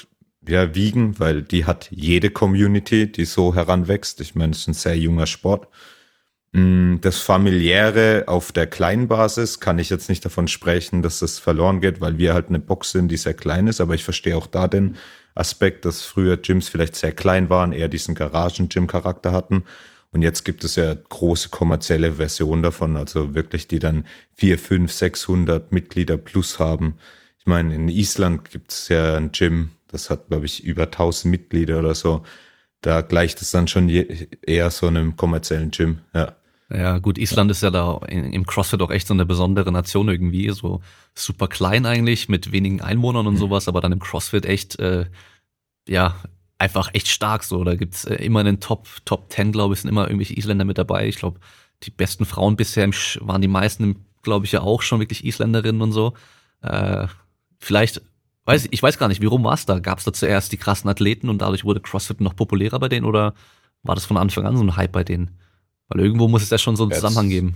ja, 0.49 0.75
wiegen, 0.75 1.19
weil 1.19 1.43
die 1.43 1.65
hat 1.65 1.89
jede 1.91 2.31
Community, 2.31 3.11
die 3.11 3.25
so 3.25 3.55
heranwächst. 3.55 4.21
Ich 4.21 4.35
meine, 4.35 4.53
es 4.53 4.61
ist 4.61 4.69
ein 4.69 4.75
sehr 4.75 4.99
junger 4.99 5.27
Sport. 5.27 5.69
Mm, 6.53 6.97
das 7.01 7.19
familiäre 7.19 8.25
auf 8.27 8.53
der 8.53 8.67
kleinen 8.67 9.07
Basis 9.09 9.61
kann 9.61 9.79
ich 9.79 9.91
jetzt 9.91 10.09
nicht 10.09 10.25
davon 10.25 10.49
sprechen, 10.49 11.03
dass 11.03 11.19
das 11.19 11.39
verloren 11.39 11.81
geht, 11.81 12.01
weil 12.01 12.19
wir 12.19 12.33
halt 12.35 12.49
eine 12.49 12.59
Box 12.59 12.93
sind, 12.93 13.09
die 13.09 13.19
sehr 13.19 13.35
klein 13.35 13.67
ist, 13.67 13.81
aber 13.81 13.95
ich 13.95 14.05
verstehe 14.05 14.37
auch 14.37 14.47
da 14.47 14.67
den 14.67 14.97
Aspekt, 15.35 15.85
dass 15.85 16.03
früher 16.03 16.37
Gyms 16.39 16.69
vielleicht 16.69 16.97
sehr 16.97 17.13
klein 17.13 17.51
waren, 17.51 17.73
eher 17.73 17.89
diesen 17.89 18.15
Garagen-Gym-Charakter 18.15 19.33
hatten. 19.33 19.65
Und 20.11 20.23
jetzt 20.23 20.45
gibt 20.45 20.65
es 20.65 20.77
ja 20.77 20.95
große 20.95 21.51
kommerzielle 21.51 22.15
Versionen 22.15 22.63
davon, 22.63 22.97
also 22.97 23.35
wirklich, 23.35 23.69
die 23.69 23.79
dann 23.79 24.07
vier, 24.35 24.59
fünf, 24.59 24.91
600 24.93 25.71
Mitglieder 25.71 26.17
plus 26.17 26.59
haben. 26.59 26.95
Ich 27.39 27.47
meine, 27.47 27.75
in 27.75 27.89
Island 27.89 28.51
gibt 28.51 28.73
es 28.73 28.89
ja 28.89 29.17
ein 29.17 29.33
Gym, 29.33 29.71
das 29.88 30.11
hat, 30.11 30.29
glaube 30.29 30.46
ich, 30.46 30.62
über 30.64 30.85
1000 30.85 31.31
Mitglieder 31.31 31.79
oder 31.79 31.94
so. 31.94 32.22
Da 32.81 33.01
gleicht 33.01 33.42
es 33.42 33.51
dann 33.51 33.66
schon 33.68 33.88
eher 33.88 34.70
so 34.70 34.87
einem 34.87 35.16
kommerziellen 35.16 35.70
Gym, 35.70 36.01
ja. 36.14 36.37
Ja, 36.70 36.98
gut, 36.98 37.16
Island 37.16 37.51
ist 37.51 37.62
ja 37.62 37.70
da 37.70 37.98
im 38.09 38.44
CrossFit 38.44 38.83
auch 38.83 38.90
echt 38.90 39.07
so 39.07 39.14
eine 39.14 39.24
besondere 39.24 39.72
Nation 39.72 40.09
irgendwie, 40.09 40.51
so 40.51 40.83
super 41.14 41.48
klein 41.48 41.87
eigentlich, 41.87 42.29
mit 42.29 42.53
wenigen 42.53 42.83
Einwohnern 42.83 43.27
und 43.27 43.35
mhm. 43.35 43.38
sowas, 43.38 43.68
aber 43.68 43.81
dann 43.81 43.92
im 43.92 44.01
CrossFit 44.01 44.44
echt, 44.44 44.79
äh, 44.79 45.07
ja, 45.88 46.16
einfach 46.59 46.90
echt 46.92 47.09
stark 47.09 47.44
so. 47.44 47.64
Da 47.64 47.74
gibt's 47.74 48.05
äh, 48.05 48.16
immer 48.16 48.40
einen 48.40 48.61
Top, 48.61 48.87
Top 49.07 49.33
10, 49.33 49.53
glaube 49.53 49.74
ich, 49.74 49.81
sind 49.81 49.88
immer 49.90 50.05
irgendwelche 50.05 50.37
Isländer 50.37 50.66
mit 50.66 50.77
dabei. 50.77 51.09
Ich 51.09 51.16
glaube, 51.16 51.40
die 51.85 51.90
besten 51.90 52.27
Frauen 52.27 52.57
bisher 52.57 52.87
waren 53.20 53.40
die 53.40 53.48
meisten, 53.48 54.05
glaube 54.22 54.44
ich, 54.44 54.53
ja 54.53 54.61
auch 54.61 54.83
schon 54.83 55.01
wirklich 55.01 55.24
Isländerinnen 55.24 55.81
und 55.81 55.92
so. 55.92 56.12
Äh, 56.61 57.07
vielleicht, 57.59 58.03
weiß 58.49 58.69
ich, 58.71 58.83
weiß 58.83 58.97
gar 58.97 59.09
nicht, 59.09 59.21
wie 59.21 59.27
rum 59.27 59.45
war 59.45 59.53
es 59.53 59.67
da? 59.67 59.79
Gab 59.79 59.99
es 59.99 60.05
da 60.05 60.13
zuerst 60.13 60.51
die 60.53 60.57
krassen 60.57 60.89
Athleten 60.89 61.29
und 61.29 61.43
dadurch 61.43 61.65
wurde 61.65 61.81
CrossFit 61.81 62.23
noch 62.23 62.35
populärer 62.35 62.79
bei 62.79 62.89
denen 62.89 63.05
oder 63.05 63.35
war 63.83 63.95
das 63.95 64.07
von 64.07 64.17
Anfang 64.17 64.47
an 64.47 64.57
so 64.57 64.63
ein 64.63 64.75
Hype 64.75 64.93
bei 64.93 65.05
denen? 65.05 65.39
Weil 65.89 66.01
irgendwo 66.01 66.29
muss 66.29 66.43
es 66.43 66.49
ja 66.49 66.57
schon 66.57 66.75
so 66.75 66.85
einen 66.85 66.91
Jetzt 66.91 67.01
Zusammenhang 67.01 67.29
geben. 67.29 67.55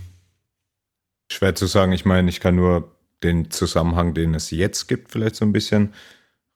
Schwer 1.31 1.55
zu 1.55 1.65
sagen. 1.65 1.93
Ich 1.93 2.05
meine, 2.05 2.29
ich 2.29 2.39
kann 2.39 2.55
nur 2.55 2.95
den 3.23 3.49
Zusammenhang, 3.49 4.13
den 4.13 4.35
es 4.35 4.51
jetzt 4.51 4.87
gibt, 4.87 5.11
vielleicht 5.11 5.35
so 5.35 5.45
ein 5.45 5.51
bisschen 5.51 5.93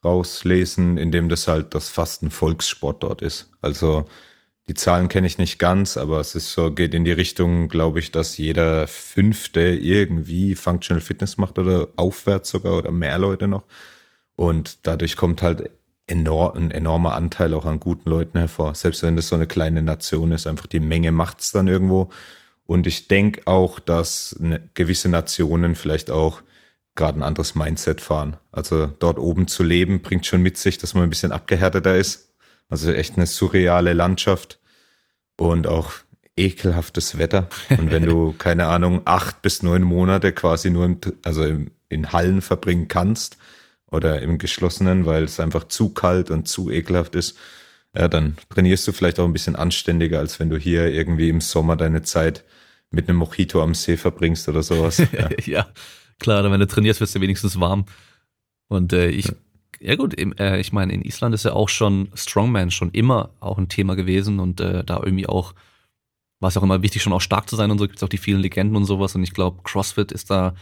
rauslesen, 0.06 0.98
indem 0.98 1.30
das 1.30 1.48
halt 1.48 1.74
das 1.74 1.90
fast 1.90 2.22
ein 2.22 2.30
Volkssport 2.30 3.02
dort 3.02 3.24
ist. 3.24 3.50
Also 3.62 4.08
die 4.70 4.76
Zahlen 4.76 5.08
kenne 5.08 5.26
ich 5.26 5.40
nicht 5.40 5.58
ganz, 5.58 5.98
aber 5.98 6.20
es 6.20 6.36
ist 6.36 6.52
so, 6.52 6.72
geht 6.72 6.94
in 6.94 7.06
die 7.06 7.12
Richtung, 7.12 7.70
glaube 7.70 8.00
ich, 8.00 8.12
dass 8.12 8.38
jeder 8.38 8.86
Fünfte 8.86 9.62
irgendwie 9.62 10.54
Functional 10.54 11.02
Fitness 11.02 11.38
macht 11.38 11.58
oder 11.58 11.88
aufwärts 11.96 12.52
sogar 12.52 12.78
oder 12.78 12.92
mehr 12.92 13.18
Leute 13.18 13.48
noch. 13.48 13.64
Und 14.38 14.86
dadurch 14.88 15.18
kommt 15.18 15.42
halt 15.42 15.72
enorm, 16.06 16.58
ein 16.58 16.72
enormer 16.72 17.16
Anteil 17.16 17.54
auch 17.54 17.66
an 17.66 17.80
guten 17.80 18.10
Leuten 18.10 18.38
hervor. 18.38 18.76
Selbst 18.76 19.04
wenn 19.04 19.16
das 19.16 19.28
so 19.28 19.36
eine 19.36 19.48
kleine 19.48 19.82
Nation 19.82 20.32
ist, 20.32 20.48
einfach 20.48 20.68
die 20.68 20.80
Menge 20.80 21.12
macht's 21.12 21.52
dann 21.52 21.68
irgendwo. 21.68 22.10
Und 22.66 22.86
ich 22.86 23.08
denke 23.08 23.42
auch, 23.46 23.80
dass 23.80 24.38
eine, 24.40 24.62
gewisse 24.76 25.10
Nationen 25.10 25.76
vielleicht 25.76 26.12
auch 26.12 26.44
gerade 26.96 27.20
ein 27.20 27.24
anderes 27.24 27.56
Mindset 27.56 28.00
fahren. 28.00 28.38
Also 28.52 28.88
dort 28.88 29.18
oben 29.18 29.48
zu 29.48 29.64
leben, 29.64 30.02
bringt 30.02 30.26
schon 30.26 30.44
mit 30.44 30.58
sich, 30.58 30.78
dass 30.78 30.94
man 30.94 31.04
ein 31.04 31.10
bisschen 31.10 31.32
abgehärteter 31.32 31.98
ist. 31.98 32.36
Also 32.70 32.92
echt 32.92 33.18
eine 33.18 33.26
surreale 33.26 33.94
Landschaft 33.94 34.60
und 35.36 35.66
auch 35.66 35.94
ekelhaftes 36.36 37.18
Wetter. 37.18 37.50
Und 37.70 37.90
wenn 37.90 38.06
du, 38.06 38.34
keine 38.38 38.68
Ahnung, 38.68 39.02
acht 39.06 39.42
bis 39.42 39.64
neun 39.64 39.82
Monate 39.82 40.32
quasi 40.32 40.70
nur 40.70 40.86
im, 40.86 41.00
also 41.24 41.44
in 41.90 42.12
Hallen 42.12 42.42
verbringen 42.42 42.88
kannst, 42.88 43.38
oder 43.90 44.22
im 44.22 44.38
geschlossenen, 44.38 45.06
weil 45.06 45.24
es 45.24 45.40
einfach 45.40 45.68
zu 45.68 45.94
kalt 45.94 46.30
und 46.30 46.48
zu 46.48 46.70
ekelhaft 46.70 47.16
ist, 47.16 47.38
ja, 47.96 48.08
dann 48.08 48.38
trainierst 48.50 48.88
du 48.88 48.92
vielleicht 48.92 49.20
auch 49.20 49.26
ein 49.26 49.34
bisschen 49.34 49.56
anständiger, 49.56 50.20
als 50.20 50.40
wenn 50.40 50.50
du 50.50 50.58
hier 50.58 50.88
irgendwie 50.88 51.30
im 51.30 51.42
Sommer 51.42 51.76
deine 51.76 52.04
Zeit 52.04 52.44
mit 52.92 53.10
einem 53.10 53.18
Mojito 53.18 53.62
am 53.62 53.74
See 53.74 53.98
verbringst 53.98 54.48
oder 54.50 54.64
sowas. 54.64 55.02
Ja, 55.12 55.30
ja 55.46 55.68
klar, 56.20 56.50
wenn 56.52 56.60
du 56.60 56.68
trainierst, 56.68 57.02
wirst 57.02 57.16
du 57.16 57.22
wenigstens 57.22 57.60
warm. 57.60 57.86
Und 58.68 58.94
äh, 58.94 59.10
ich, 59.10 59.26
ja, 59.26 59.34
ja 59.80 59.96
gut, 59.96 60.20
äh, 60.20 60.60
ich 60.60 60.72
meine, 60.74 60.94
in 60.94 61.02
Island 61.02 61.34
ist 61.34 61.46
ja 61.46 61.54
auch 61.54 61.70
schon 61.70 62.10
Strongman 62.14 62.72
schon 62.72 62.92
immer 62.92 63.32
auch 63.40 63.58
ein 63.58 63.70
Thema 63.70 63.96
gewesen 63.96 64.40
und 64.40 64.60
äh, 64.60 64.84
da 64.84 65.02
irgendwie 65.04 65.28
auch 65.28 65.54
war 66.40 66.50
es 66.50 66.58
auch 66.58 66.64
immer 66.64 66.84
wichtig, 66.84 67.02
schon 67.02 67.14
auch 67.14 67.22
stark 67.22 67.50
zu 67.50 67.56
sein 67.56 67.72
und 67.72 67.80
so 67.80 67.88
gibt 67.88 67.98
es 67.98 68.04
auch 68.04 68.10
die 68.10 68.20
vielen 68.20 68.42
Legenden 68.42 68.76
und 68.76 68.86
sowas 68.86 69.16
und 69.16 69.24
ich 69.24 69.34
glaube, 69.34 69.64
CrossFit 69.64 70.12
ist 70.12 70.30
da 70.30 70.54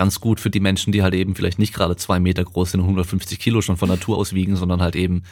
ganz 0.00 0.18
gut 0.18 0.40
für 0.40 0.48
die 0.48 0.60
Menschen, 0.60 0.94
die 0.94 1.02
halt 1.02 1.12
eben 1.12 1.34
vielleicht 1.34 1.58
nicht 1.58 1.74
gerade 1.74 1.94
zwei 1.94 2.20
Meter 2.20 2.42
groß 2.42 2.70
sind 2.70 2.80
und 2.80 2.86
150 2.86 3.38
Kilo 3.38 3.60
schon 3.60 3.76
von 3.76 3.90
Natur 3.90 4.16
aus 4.16 4.32
wiegen, 4.32 4.56
sondern 4.56 4.80
halt 4.80 4.96
eben 4.96 5.24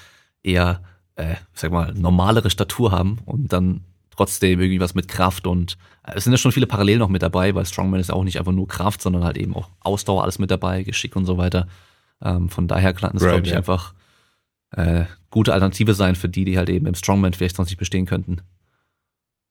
eher, 0.43 0.83
äh, 1.15 1.37
sag 1.55 1.73
mal, 1.73 1.95
normalere 1.95 2.51
Statur 2.51 2.93
haben 2.93 3.17
und 3.25 3.51
dann 3.51 3.81
trotzdem 4.11 4.61
irgendwie 4.61 4.79
was 4.79 4.95
mit 4.95 5.09
Kraft 5.09 5.47
und 5.47 5.79
äh, 6.07 6.17
es 6.17 6.25
sind 6.25 6.35
ja 6.35 6.37
schon 6.37 6.53
viele 6.53 6.67
Parallelen 6.67 6.99
noch 6.99 7.09
mit 7.09 7.23
dabei, 7.23 7.55
weil 7.55 7.65
Strongman 7.65 7.99
ist 7.99 8.13
auch 8.13 8.25
nicht 8.25 8.39
einfach 8.39 8.53
nur 8.53 8.69
Kraft, 8.69 9.01
sondern 9.01 9.25
halt 9.25 9.39
eben 9.39 9.57
auch 9.57 9.71
Ausdauer 9.81 10.23
alles 10.23 10.39
mit 10.39 10.51
dabei, 10.51 10.83
Geschick 10.83 11.17
und 11.17 11.25
so 11.25 11.39
weiter. 11.39 11.67
Ähm, 12.21 12.51
von 12.51 12.69
daher 12.69 12.93
kann 12.93 13.17
es, 13.17 13.23
right, 13.23 13.31
glaube 13.31 13.47
ich, 13.47 13.53
yeah. 13.53 13.59
einfach 13.61 13.95
äh, 14.73 15.07
gute 15.31 15.55
Alternative 15.55 15.95
sein 15.95 16.15
für 16.15 16.29
die, 16.29 16.45
die 16.45 16.59
halt 16.59 16.69
eben 16.69 16.85
im 16.85 16.95
Strongman 16.95 17.33
vielleicht 17.33 17.57
sonst 17.57 17.71
nicht 17.71 17.79
bestehen 17.79 18.05
könnten. 18.05 18.43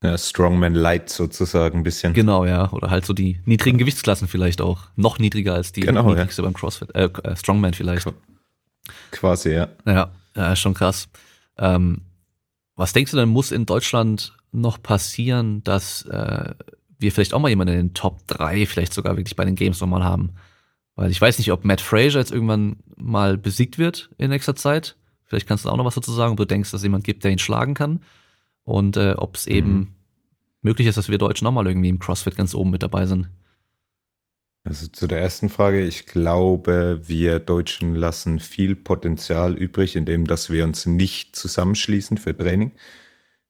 Ja, 0.03 0.15
Strongman 0.15 0.75
Light 0.75 1.09
sozusagen 1.09 1.79
ein 1.79 1.83
bisschen. 1.83 2.13
Genau, 2.13 2.45
ja. 2.45 2.71
Oder 2.71 2.91
halt 2.91 3.05
so 3.05 3.13
die 3.13 3.39
niedrigen 3.45 3.79
Gewichtsklassen 3.79 4.27
vielleicht 4.27 4.61
auch. 4.61 4.83
Noch 4.95 5.17
niedriger 5.17 5.55
als 5.55 5.71
die 5.71 5.81
genau, 5.81 6.07
niedrigste 6.09 6.43
ja. 6.43 6.47
beim 6.47 6.53
CrossFit, 6.53 6.93
äh, 6.93 7.05
äh, 7.05 7.35
Strongman 7.35 7.73
vielleicht. 7.73 8.07
Quasi, 9.11 9.53
ja. 9.53 9.69
Ja, 9.85 10.11
ja 10.35 10.55
schon 10.55 10.75
krass. 10.75 11.09
Ähm, 11.57 12.01
was 12.75 12.93
denkst 12.93 13.11
du 13.11 13.17
denn, 13.17 13.29
muss 13.29 13.51
in 13.51 13.65
Deutschland 13.65 14.37
noch 14.51 14.81
passieren, 14.81 15.63
dass 15.63 16.03
äh, 16.03 16.53
wir 16.99 17.11
vielleicht 17.11 17.33
auch 17.33 17.39
mal 17.39 17.49
jemanden 17.49 17.73
in 17.73 17.87
den 17.87 17.93
Top 17.95 18.27
3 18.27 18.67
vielleicht 18.67 18.93
sogar 18.93 19.17
wirklich 19.17 19.35
bei 19.35 19.45
den 19.45 19.55
Games 19.55 19.81
nochmal 19.81 20.03
haben? 20.03 20.35
Weil 20.95 21.09
ich 21.09 21.19
weiß 21.19 21.39
nicht, 21.39 21.51
ob 21.51 21.65
Matt 21.65 21.81
Fraser 21.81 22.19
jetzt 22.19 22.31
irgendwann 22.31 22.77
mal 22.97 23.37
besiegt 23.37 23.79
wird 23.79 24.11
in 24.19 24.29
nächster 24.29 24.55
Zeit. 24.55 24.95
Vielleicht 25.25 25.47
kannst 25.47 25.65
du 25.65 25.69
auch 25.69 25.77
noch 25.77 25.85
was 25.85 25.95
dazu 25.95 26.11
sagen, 26.11 26.33
ob 26.33 26.37
du 26.37 26.45
denkst, 26.45 26.69
dass 26.69 26.81
es 26.81 26.83
jemand 26.83 27.03
gibt, 27.03 27.23
der 27.23 27.31
ihn 27.31 27.39
schlagen 27.39 27.73
kann 27.73 27.99
und 28.67 28.97
äh, 28.97 29.13
ob 29.13 29.37
es 29.37 29.47
eben 29.47 29.71
mhm. 29.71 29.87
möglich 30.61 30.87
ist, 30.87 30.97
dass 30.97 31.07
wir 31.07 31.17
Deutschen 31.17 31.45
nochmal 31.45 31.67
irgendwie 31.67 31.87
im 31.87 31.99
CrossFit 31.99 32.35
ganz 32.35 32.53
oben 32.53 32.71
mit 32.71 32.83
dabei 32.83 33.05
sind. 33.05 33.29
Also 34.65 34.87
zu 34.87 35.07
der 35.07 35.21
ersten 35.21 35.47
Frage, 35.47 35.85
ich 35.85 36.05
glaube, 36.05 36.99
wir 37.05 37.39
Deutschen 37.39 37.95
lassen 37.95 38.41
viel 38.41 38.75
Potenzial 38.75 39.55
übrig, 39.55 39.95
indem 39.95 40.27
dass 40.27 40.49
wir 40.49 40.65
uns 40.65 40.85
nicht 40.85 41.37
zusammenschließen 41.37 42.17
für 42.17 42.35
Training. 42.35 42.73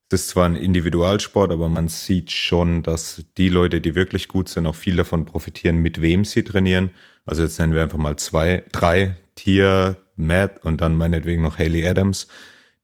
Das 0.10 0.22
ist 0.22 0.30
zwar 0.30 0.46
ein 0.46 0.56
Individualsport, 0.56 1.52
aber 1.52 1.68
man 1.68 1.88
sieht 1.88 2.32
schon, 2.32 2.84
dass 2.84 3.26
die 3.38 3.50
Leute, 3.50 3.82
die 3.82 3.96
wirklich 3.96 4.28
gut 4.28 4.48
sind, 4.50 4.68
auch 4.68 4.76
viel 4.76 4.96
davon 4.96 5.26
profitieren, 5.26 5.78
mit 5.78 6.00
wem 6.00 6.26
sie 6.26 6.44
trainieren. 6.44 6.92
Also 7.26 7.42
jetzt 7.42 7.58
nennen 7.58 7.74
wir 7.74 7.82
einfach 7.82 7.98
mal 7.98 8.18
zwei, 8.18 8.64
drei, 8.72 9.18
Tier, 9.34 9.98
Matt 10.16 10.64
und 10.64 10.82
dann 10.82 10.96
meinetwegen 10.96 11.42
noch 11.42 11.58
Haley 11.58 11.88
Adams 11.88 12.28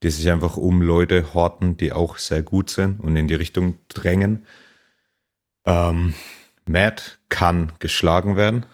die 0.04 0.10
sich 0.10 0.30
einfach 0.30 0.58
um 0.58 0.82
Leute 0.82 1.32
horten, 1.32 1.78
die 1.78 1.92
auch 1.92 2.18
sehr 2.18 2.42
gut 2.42 2.68
sind 2.68 3.00
und 3.00 3.16
in 3.16 3.26
die 3.26 3.34
Richtung 3.34 3.78
drängen. 3.88 4.46
Ähm, 5.64 6.12
Matt 6.66 7.18
kann 7.30 7.72
geschlagen 7.78 8.36
werden, 8.36 8.66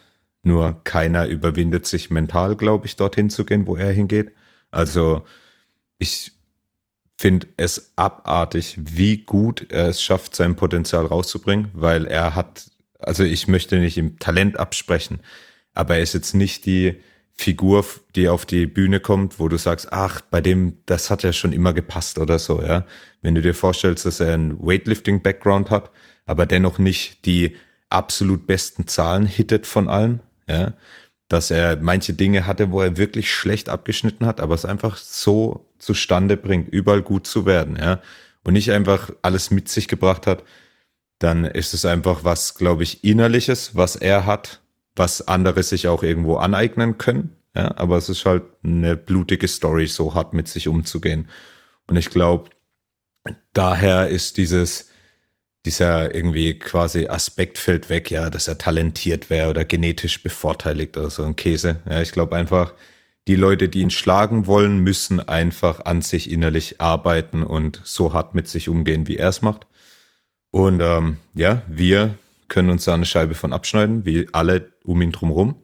nur 0.43 0.81
keiner 0.83 1.27
überwindet 1.27 1.87
sich 1.87 2.11
mental, 2.11 2.57
glaube 2.57 2.87
ich, 2.87 2.97
dorthin 2.97 3.31
zu 3.31 3.45
gehen, 3.45 3.67
wo 3.69 3.77
er 3.77 3.93
hingeht. 3.93 4.33
Also 4.73 5.25
ich 5.99 6.33
finde 7.17 7.47
es 7.57 7.93
abartig, 7.95 8.77
wie 8.81 9.19
gut 9.19 9.71
er 9.71 9.89
es 9.89 10.03
schafft, 10.03 10.35
sein 10.35 10.57
Potenzial 10.57 11.07
rauszubringen, 11.07 11.71
weil 11.75 12.07
er 12.07 12.35
hat, 12.35 12.71
also 12.99 13.23
ich 13.23 13.47
möchte 13.47 13.79
nicht 13.79 13.99
im 13.99 14.19
Talent 14.19 14.59
absprechen, 14.59 15.21
aber 15.75 15.97
er 15.97 16.03
ist 16.03 16.15
jetzt 16.15 16.35
nicht 16.35 16.67
die 16.67 17.01
Figur, 17.41 17.85
die 18.15 18.29
auf 18.29 18.45
die 18.45 18.67
Bühne 18.67 19.01
kommt, 19.01 19.41
wo 19.41 19.49
du 19.49 19.57
sagst, 19.57 19.93
ach, 19.93 20.21
bei 20.21 20.41
dem, 20.41 20.79
das 20.87 21.11
hat 21.11 21.23
ja 21.23 21.33
schon 21.33 21.53
immer 21.53 21.73
gepasst 21.73 22.19
oder 22.19 22.39
so, 22.39 22.63
ja. 22.63 22.85
Wenn 23.23 23.35
du 23.35 23.43
dir 23.43 23.55
vorstellst, 23.55 24.05
dass 24.05 24.21
er 24.21 24.35
einen 24.35 24.61
Weightlifting-Background 24.61 25.71
hat, 25.71 25.91
aber 26.27 26.47
dennoch 26.47 26.79
nicht 26.79 27.25
die 27.25 27.57
absolut 27.89 28.47
besten 28.47 28.87
Zahlen 28.87 29.27
hittet 29.27 29.67
von 29.67 29.89
allen, 29.89 30.21
ja. 30.49 30.75
Dass 31.29 31.51
er 31.51 31.77
manche 31.77 32.13
Dinge 32.13 32.47
hatte, 32.47 32.73
wo 32.73 32.83
er 32.83 32.97
wirklich 32.97 33.33
schlecht 33.33 33.69
abgeschnitten 33.69 34.27
hat, 34.27 34.41
aber 34.41 34.55
es 34.55 34.65
einfach 34.65 34.97
so 34.97 35.67
zustande 35.79 36.37
bringt, 36.37 36.69
überall 36.69 37.03
gut 37.03 37.27
zu 37.27 37.47
werden, 37.47 37.77
ja. 37.77 38.01
Und 38.45 38.53
nicht 38.53 38.71
einfach 38.71 39.11
alles 39.23 39.51
mit 39.51 39.69
sich 39.69 39.89
gebracht 39.89 40.27
hat, 40.27 40.45
dann 41.19 41.45
ist 41.45 41.75
es 41.75 41.85
einfach 41.85 42.25
was, 42.25 42.55
glaube 42.55 42.83
ich, 42.83 43.05
innerliches, 43.05 43.77
was 43.77 43.97
er 43.97 44.27
hat, 44.27 44.60
was 44.97 45.27
andere 45.29 45.63
sich 45.63 45.89
auch 45.89 46.03
irgendwo 46.03 46.37
aneignen 46.37 46.99
können. 46.99 47.37
Ja, 47.55 47.77
aber 47.77 47.97
es 47.97 48.09
ist 48.09 48.27
halt 48.27 48.45
eine 48.63 48.97
blutige 48.97 49.49
Story, 49.49 49.87
so 49.87 50.15
hart 50.15 50.35
mit 50.35 50.49
sich 50.49 50.69
umzugehen. 50.69 51.29
Und 51.89 51.97
ich 51.97 52.11
glaube, 52.11 52.51
daher 53.53 54.09
ist 54.09 54.37
dieses, 54.37 54.91
dieser 55.67 56.15
irgendwie 56.15 56.59
quasi 56.59 57.09
Aspekt 57.09 57.59
fällt 57.59 57.89
weg, 57.89 58.11
ja, 58.11 58.31
dass 58.31 58.49
er 58.49 58.59
talentiert 58.59 59.31
wäre 59.31 59.51
oder 59.51 59.65
genetisch 59.65 60.23
bevorteiligt 60.23 60.97
oder 60.97 61.11
so 61.11 61.25
ein 61.25 61.37
Käse. 61.37 61.81
Ja, 61.89 62.01
ich 62.01 62.13
glaube 62.13 62.37
einfach, 62.37 62.75
die 63.27 63.37
Leute, 63.37 63.69
die 63.69 63.81
ihn 63.81 63.91
schlagen 63.91 64.47
wollen, 64.47 64.79
müssen 64.79 65.21
einfach 65.21 65.85
an 65.85 66.03
sich 66.03 66.31
innerlich 66.31 66.81
arbeiten 66.81 67.43
und 67.43 67.81
so 67.85 68.13
hart 68.13 68.35
mit 68.35 68.49
sich 68.49 68.69
umgehen, 68.69 69.09
wie 69.09 69.17
er 69.17 69.29
es 69.29 69.43
macht. 69.43 69.67
Und 70.51 70.81
ähm, 70.81 71.19
ja, 71.35 71.63
wir 71.69 72.15
können 72.51 72.69
uns 72.69 72.85
da 72.85 72.93
eine 72.93 73.07
Scheibe 73.07 73.35
von 73.35 73.55
abschneiden, 73.55 74.05
wie 74.05 74.29
alle 74.33 74.73
um 74.85 75.01
ihn 75.01 75.13
drumherum. 75.13 75.57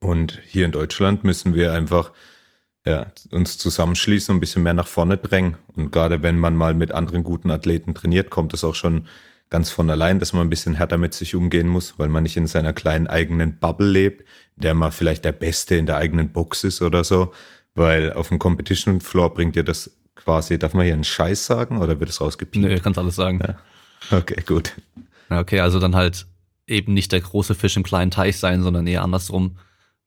Und 0.00 0.40
hier 0.46 0.64
in 0.64 0.72
Deutschland 0.72 1.24
müssen 1.24 1.54
wir 1.54 1.74
einfach 1.74 2.12
ja, 2.86 3.12
uns 3.30 3.58
zusammenschließen 3.58 4.32
und 4.32 4.38
ein 4.38 4.40
bisschen 4.40 4.62
mehr 4.62 4.72
nach 4.72 4.86
vorne 4.86 5.18
drängen. 5.18 5.56
Und 5.74 5.90
gerade 5.92 6.22
wenn 6.22 6.38
man 6.38 6.56
mal 6.56 6.72
mit 6.72 6.92
anderen 6.92 7.24
guten 7.24 7.50
Athleten 7.50 7.94
trainiert, 7.94 8.30
kommt 8.30 8.54
es 8.54 8.64
auch 8.64 8.74
schon 8.74 9.08
ganz 9.50 9.70
von 9.70 9.90
allein, 9.90 10.20
dass 10.20 10.32
man 10.32 10.46
ein 10.46 10.50
bisschen 10.50 10.76
härter 10.76 10.96
mit 10.96 11.12
sich 11.12 11.34
umgehen 11.34 11.66
muss, 11.66 11.98
weil 11.98 12.08
man 12.08 12.22
nicht 12.22 12.36
in 12.36 12.46
seiner 12.46 12.72
kleinen 12.72 13.08
eigenen 13.08 13.58
Bubble 13.58 13.90
lebt, 13.90 14.22
in 14.56 14.62
der 14.62 14.74
man 14.74 14.92
vielleicht 14.92 15.24
der 15.24 15.32
Beste 15.32 15.74
in 15.74 15.86
der 15.86 15.96
eigenen 15.96 16.30
Box 16.32 16.64
ist 16.64 16.80
oder 16.80 17.04
so. 17.04 17.34
Weil 17.74 18.12
auf 18.12 18.28
dem 18.28 18.38
Competition 18.38 19.00
Floor 19.00 19.34
bringt 19.34 19.56
dir 19.56 19.64
das 19.64 19.90
quasi, 20.14 20.58
darf 20.58 20.72
man 20.72 20.84
hier 20.84 20.94
einen 20.94 21.04
Scheiß 21.04 21.46
sagen 21.46 21.78
oder 21.78 21.98
wird 21.98 22.10
es 22.10 22.20
rausgepiept? 22.20 22.64
Nee, 22.64 22.78
kannst 22.78 22.98
alles 22.98 23.16
sagen. 23.16 23.40
Ja. 23.44 23.58
Okay, 24.16 24.42
gut. 24.46 24.72
Ja, 25.30 25.40
okay, 25.40 25.60
also 25.60 25.78
dann 25.78 25.94
halt 25.94 26.26
eben 26.66 26.92
nicht 26.92 27.12
der 27.12 27.20
große 27.20 27.54
Fisch 27.54 27.76
im 27.76 27.82
kleinen 27.82 28.10
Teich 28.10 28.38
sein, 28.38 28.62
sondern 28.62 28.86
eher 28.86 29.02
andersrum. 29.02 29.58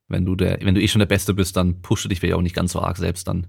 Wenn 0.08 0.26
du 0.26 0.36
der, 0.36 0.60
wenn 0.62 0.76
du 0.76 0.82
eh 0.82 0.88
schon 0.88 1.00
der 1.00 1.06
Beste 1.06 1.34
bist, 1.34 1.56
dann 1.56 1.82
pushe 1.82 2.10
dich 2.10 2.20
vielleicht 2.20 2.36
auch 2.36 2.42
nicht 2.42 2.56
ganz 2.56 2.74
so 2.74 2.82
arg 2.82 2.98
selbst 2.98 3.28
dann. 3.28 3.48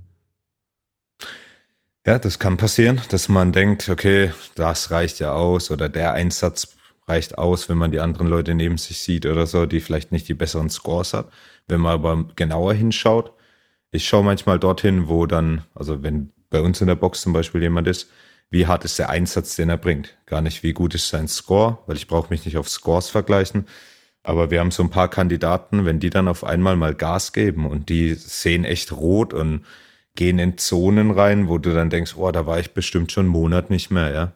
Ja, 2.07 2.19
das 2.19 2.39
kann 2.39 2.57
passieren, 2.57 3.01
dass 3.09 3.29
man 3.29 3.53
denkt, 3.53 3.89
okay, 3.89 4.33
das 4.55 4.91
reicht 4.91 5.21
ja 5.21 5.33
aus 5.33 5.71
oder 5.71 5.89
der 5.89 6.13
Einsatz 6.13 6.77
reicht 7.07 7.39
aus, 7.39 7.69
wenn 7.69 7.79
man 7.79 7.91
die 7.91 8.01
anderen 8.01 8.27
Leute 8.27 8.55
neben 8.55 8.79
sich 8.79 8.99
sieht 8.99 9.27
oder 9.27 9.47
so, 9.47 9.67
die 9.67 9.81
vielleicht 9.81 10.13
nicht 10.13 10.29
die 10.29 10.35
besseren 10.35 10.71
Scores 10.71 11.13
hat. 11.13 11.31
Wenn 11.67 11.81
man 11.81 11.93
aber 11.93 12.25
genauer 12.37 12.75
hinschaut, 12.75 13.33
ich 13.91 14.07
schaue 14.07 14.25
manchmal 14.25 14.59
dorthin, 14.59 15.09
wo 15.09 15.27
dann, 15.27 15.63
also 15.75 16.03
wenn 16.03 16.33
bei 16.51 16.61
uns 16.61 16.81
in 16.81 16.87
der 16.87 16.95
Box 16.95 17.23
zum 17.23 17.33
Beispiel 17.33 17.63
jemand 17.63 17.89
ist, 17.89 18.11
wie 18.55 18.69
hart 18.69 18.85
ist 18.85 19.01
der 19.01 19.11
Einsatz, 19.11 19.57
den 19.57 19.69
er 19.69 19.77
bringt. 19.77 20.17
Gar 20.27 20.40
nicht, 20.40 20.62
wie 20.62 20.73
gut 20.73 20.95
ist 20.95 21.09
sein 21.09 21.27
Score, 21.27 21.79
weil 21.88 21.97
ich 21.97 22.07
brauche 22.07 22.31
mich 22.31 22.45
nicht 22.45 22.57
auf 22.57 22.69
Scores 22.69 23.09
vergleichen. 23.09 23.67
Aber 24.23 24.53
wir 24.53 24.61
haben 24.61 24.71
so 24.71 24.85
ein 24.85 24.90
paar 24.90 25.11
Kandidaten, 25.11 25.85
wenn 25.85 25.99
die 25.99 26.09
dann 26.09 26.29
auf 26.29 26.45
einmal 26.45 26.77
mal 26.77 26.95
Gas 26.95 27.33
geben 27.33 27.67
und 27.67 27.88
die 27.88 28.14
sehen 28.14 28.64
echt 28.64 28.93
rot 28.93 29.35
und 29.35 29.64
gehen 30.14 30.38
in 30.38 30.57
Zonen 30.57 31.11
rein, 31.11 31.49
wo 31.49 31.59
du 31.59 31.75
dann 31.75 31.90
denkst, 31.90 32.14
oh, 32.17 32.31
da 32.31 32.47
war 32.47 32.61
ich 32.61 32.75
bestimmt 32.75 33.11
schon 33.11 33.25
einen 33.25 33.33
Monat 33.33 33.71
nicht 33.71 33.90
mehr, 33.90 34.12
ja. 34.12 34.33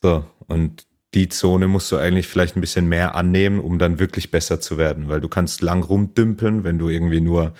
So, 0.00 0.24
und 0.46 0.86
die 1.12 1.28
Zone 1.28 1.68
musst 1.68 1.92
du 1.92 1.98
eigentlich 1.98 2.28
vielleicht 2.28 2.56
ein 2.56 2.62
bisschen 2.62 2.88
mehr 2.88 3.14
annehmen, 3.14 3.60
um 3.60 3.78
dann 3.78 3.98
wirklich 3.98 4.30
besser 4.30 4.58
zu 4.58 4.78
werden, 4.78 5.10
weil 5.10 5.20
du 5.20 5.28
kannst 5.28 5.60
lang 5.60 5.84
rumdümpeln, 5.84 6.64
wenn 6.64 6.78
du 6.78 6.88
irgendwie 6.88 7.20
nur 7.20 7.52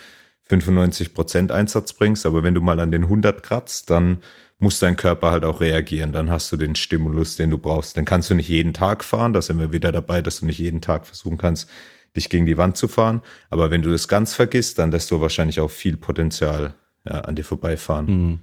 95 0.44 1.12
Prozent 1.12 1.52
Einsatz 1.52 1.92
bringst, 1.92 2.24
aber 2.24 2.42
wenn 2.42 2.54
du 2.54 2.62
mal 2.62 2.80
an 2.80 2.90
den 2.90 3.04
100 3.04 3.42
kratzt, 3.42 3.90
dann 3.90 4.22
muss 4.64 4.78
dein 4.78 4.96
Körper 4.96 5.30
halt 5.30 5.44
auch 5.44 5.60
reagieren. 5.60 6.12
Dann 6.12 6.30
hast 6.30 6.50
du 6.50 6.56
den 6.56 6.74
Stimulus, 6.74 7.36
den 7.36 7.50
du 7.50 7.58
brauchst. 7.58 7.96
Dann 7.96 8.06
kannst 8.06 8.30
du 8.30 8.34
nicht 8.34 8.48
jeden 8.48 8.72
Tag 8.72 9.04
fahren. 9.04 9.34
Da 9.34 9.42
sind 9.42 9.60
wir 9.60 9.72
wieder 9.72 9.92
dabei, 9.92 10.22
dass 10.22 10.40
du 10.40 10.46
nicht 10.46 10.58
jeden 10.58 10.80
Tag 10.80 11.06
versuchen 11.06 11.36
kannst, 11.36 11.68
dich 12.16 12.30
gegen 12.30 12.46
die 12.46 12.56
Wand 12.56 12.78
zu 12.78 12.88
fahren. 12.88 13.20
Aber 13.50 13.70
wenn 13.70 13.82
du 13.82 13.90
das 13.90 14.08
ganz 14.08 14.34
vergisst, 14.34 14.78
dann 14.78 14.90
lässt 14.90 15.10
du 15.10 15.20
wahrscheinlich 15.20 15.60
auch 15.60 15.70
viel 15.70 15.98
Potenzial 15.98 16.74
ja, 17.04 17.20
an 17.20 17.36
dir 17.36 17.44
vorbeifahren. 17.44 18.06
Mhm. 18.06 18.38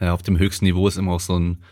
Ja, 0.00 0.14
auf 0.14 0.22
dem 0.22 0.38
höchsten 0.38 0.64
Niveau 0.64 0.86
ist 0.86 0.96
immer 0.96 1.12
auch 1.12 1.20
so, 1.20 1.36
ein, 1.36 1.62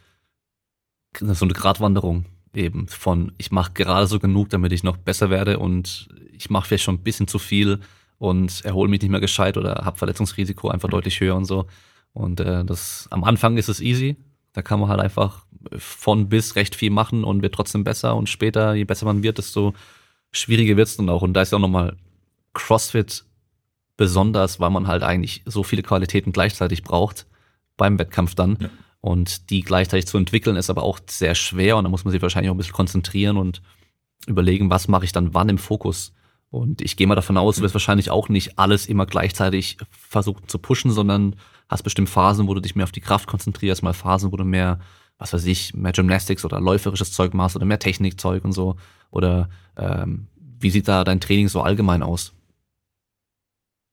so 1.17 1.45
eine 1.45 1.55
Gratwanderung 1.55 2.25
eben 2.53 2.89
von, 2.89 3.33
ich 3.39 3.53
mache 3.53 3.73
gerade 3.73 4.09
so 4.09 4.19
genug, 4.19 4.49
damit 4.51 4.73
ich 4.73 4.83
noch 4.83 4.97
besser 4.97 5.31
werde 5.31 5.61
und 5.61 6.09
ich 6.33 6.51
mache 6.51 6.67
vielleicht 6.67 6.83
schon 6.83 6.97
ein 6.97 7.05
bisschen 7.05 7.29
zu 7.29 7.39
viel 7.39 7.79
und 8.19 8.65
erhole 8.65 8.91
mich 8.91 9.01
nicht 9.01 9.13
mehr 9.13 9.21
gescheit 9.21 9.57
oder 9.57 9.83
habe 9.85 9.97
Verletzungsrisiko 9.97 10.69
einfach 10.69 10.89
mhm. 10.89 10.93
deutlich 10.93 11.21
höher 11.21 11.37
und 11.37 11.45
so. 11.45 11.67
Und 12.13 12.41
äh, 12.41 12.65
das 12.65 13.09
am 13.11 13.25
Anfang 13.25 13.57
ist 13.57 13.69
es 13.69 13.81
easy. 13.81 14.17
Da 14.53 14.63
kann 14.63 14.81
man 14.81 14.89
halt 14.89 15.01
einfach 15.01 15.45
von 15.77 16.29
bis 16.29 16.57
recht 16.57 16.75
viel 16.75 16.91
machen 16.91 17.25
und 17.25 17.43
wird 17.43 17.55
trotzdem 17.55 17.85
besser. 17.85 18.17
Und 18.17 18.29
später, 18.29 18.75
je 18.75 18.85
besser 18.85 19.07
man 19.07 19.23
wird, 19.23 19.39
desto 19.39 19.75
schwieriger 20.33 20.77
wird's 20.77 20.97
dann 20.97 21.09
auch. 21.09 21.23
Und 21.23 21.35
da 21.35 21.43
ist 21.43 21.53
ja 21.53 21.57
auch 21.57 21.63
nochmal 21.63 21.97
CrossFit 22.53 23.25
besonders, 23.97 24.59
weil 24.61 24.71
man 24.71 24.87
halt 24.87 25.03
eigentlich 25.03 25.43
so 25.45 25.63
viele 25.63 25.83
Qualitäten 25.83 26.33
gleichzeitig 26.33 26.83
braucht 26.83 27.27
beim 27.77 27.99
Wettkampf 27.99 28.35
dann. 28.35 28.57
Ja. 28.61 28.71
Und 29.01 29.51
die 29.51 29.63
gleichzeitig 29.63 30.07
zu 30.07 30.19
entwickeln, 30.19 30.57
ist 30.57 30.71
aber 30.71 30.83
auch 30.83 31.01
sehr 31.09 31.35
schwer 31.35 31.77
und 31.77 31.85
da 31.85 31.91
muss 31.91 32.05
man 32.05 32.13
sich 32.13 32.21
wahrscheinlich 32.21 32.51
auch 32.51 32.55
ein 32.55 32.59
bisschen 32.59 32.75
konzentrieren 32.75 33.37
und 33.39 33.63
überlegen, 34.27 34.69
was 34.69 34.89
mache 34.89 35.05
ich 35.05 35.13
dann 35.13 35.33
wann 35.33 35.49
im 35.49 35.59
Fokus. 35.59 36.13
Und 36.51 36.83
ich 36.83 36.97
gehe 36.97 37.07
mal 37.07 37.15
davon 37.15 37.37
aus, 37.37 37.57
du 37.57 37.63
wirst 37.63 37.75
wahrscheinlich 37.75 38.11
auch 38.11 38.29
nicht 38.29 38.59
alles 38.59 38.87
immer 38.87 39.07
gleichzeitig 39.07 39.79
versuchen 39.91 40.49
zu 40.49 40.59
pushen, 40.59 40.91
sondern 40.91 41.37
hast 41.71 41.85
bestimmt 41.85 42.11
Phasen, 42.11 42.49
wo 42.49 42.55
du 42.55 42.61
dich 42.61 42.75
mehr 42.75 42.85
auf 42.85 42.93
die 42.93 43.01
Kraft 43.01 43.29
konzentrierst, 43.29 43.83
mal 43.83 43.95
Phasen, 43.95 44.33
wo 44.33 44.37
du 44.37 44.45
mehr, 44.45 44.81
was 45.19 45.33
weiß 45.33 45.47
ich, 45.47 45.73
mehr 45.73 45.93
Gymnastics 45.93 46.45
oder 46.45 46.61
läuferisches 46.61 47.13
Zeug 47.13 47.33
machst 47.33 47.57
oder 47.57 47.65
mehr 47.65 47.79
Technikzeug 47.79 48.45
und 48.45 48.53
so. 48.53 48.77
Oder 49.11 49.49
ähm, 49.77 50.27
wie 50.59 50.71
sieht 50.71 50.89
da 50.89 51.05
dein 51.05 51.21
Training 51.21 51.49
so 51.49 51.63
allgemein 51.63 52.03
aus? 52.03 52.33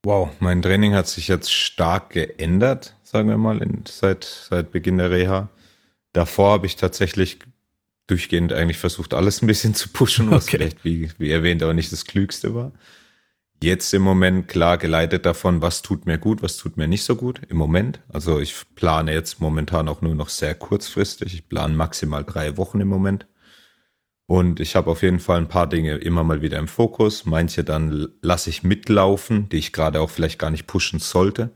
Wow, 0.04 0.30
mein 0.40 0.62
Training 0.62 0.96
hat 0.96 1.08
sich 1.08 1.28
jetzt 1.28 1.54
stark 1.54 2.12
geändert, 2.12 2.96
sagen 3.04 3.30
wir 3.30 3.38
mal, 3.38 3.62
in, 3.62 3.84
seit, 3.88 4.24
seit 4.24 4.72
Beginn 4.72 4.98
der 4.98 5.12
Reha. 5.12 5.50
Davor 6.14 6.54
habe 6.54 6.66
ich 6.66 6.78
tatsächlich 6.78 7.40
durchgehend 8.08 8.54
eigentlich 8.54 8.78
versucht, 8.78 9.14
alles 9.14 9.42
ein 9.42 9.48
bisschen 9.48 9.76
zu 9.76 9.90
pushen, 9.90 10.32
was 10.32 10.44
okay. 10.48 10.58
vielleicht, 10.58 10.84
wie, 10.84 11.12
wie 11.20 11.32
erwähnt, 11.32 11.62
aber 11.62 11.74
nicht 11.74 11.92
das 11.92 12.06
Klügste 12.06 12.56
war. 12.56 12.72
Jetzt 13.62 13.92
im 13.94 14.04
Moment 14.04 14.48
klar 14.48 14.78
geleitet 14.78 15.26
davon, 15.26 15.64
was 15.64 15.82
tut 15.82 16.06
mir 16.06 16.20
gut, 16.20 16.44
was 16.44 16.58
tut 16.58 16.78
mir 16.78 16.88
nicht 16.88 17.04
so 17.04 17.16
gut 17.16 17.42
im 17.50 17.58
Moment. 17.58 18.02
Also 18.08 18.40
ich 18.40 18.56
plane 18.76 19.12
jetzt 19.12 19.42
momentan 19.42 19.88
auch 19.88 20.02
nur 20.02 20.14
noch 20.14 20.30
sehr 20.30 20.54
kurzfristig. 20.54 21.34
Ich 21.34 21.50
plane 21.50 21.74
maximal 21.74 22.24
drei 22.24 22.56
Wochen 22.58 22.80
im 22.82 22.88
Moment. 22.88 23.26
Und 24.28 24.60
ich 24.60 24.76
habe 24.76 24.92
auf 24.92 25.02
jeden 25.02 25.20
Fall 25.20 25.38
ein 25.38 25.48
paar 25.48 25.68
Dinge 25.68 25.96
immer 25.96 26.24
mal 26.24 26.42
wieder 26.42 26.60
im 26.60 26.68
Fokus. 26.68 27.26
Manche 27.26 27.64
dann 27.64 28.10
lasse 28.22 28.50
ich 28.50 28.62
mitlaufen, 28.62 29.50
die 29.50 29.58
ich 29.58 29.74
gerade 29.74 30.02
auch 30.02 30.10
vielleicht 30.12 30.38
gar 30.38 30.52
nicht 30.52 30.68
pushen 30.68 31.00
sollte. 31.00 31.52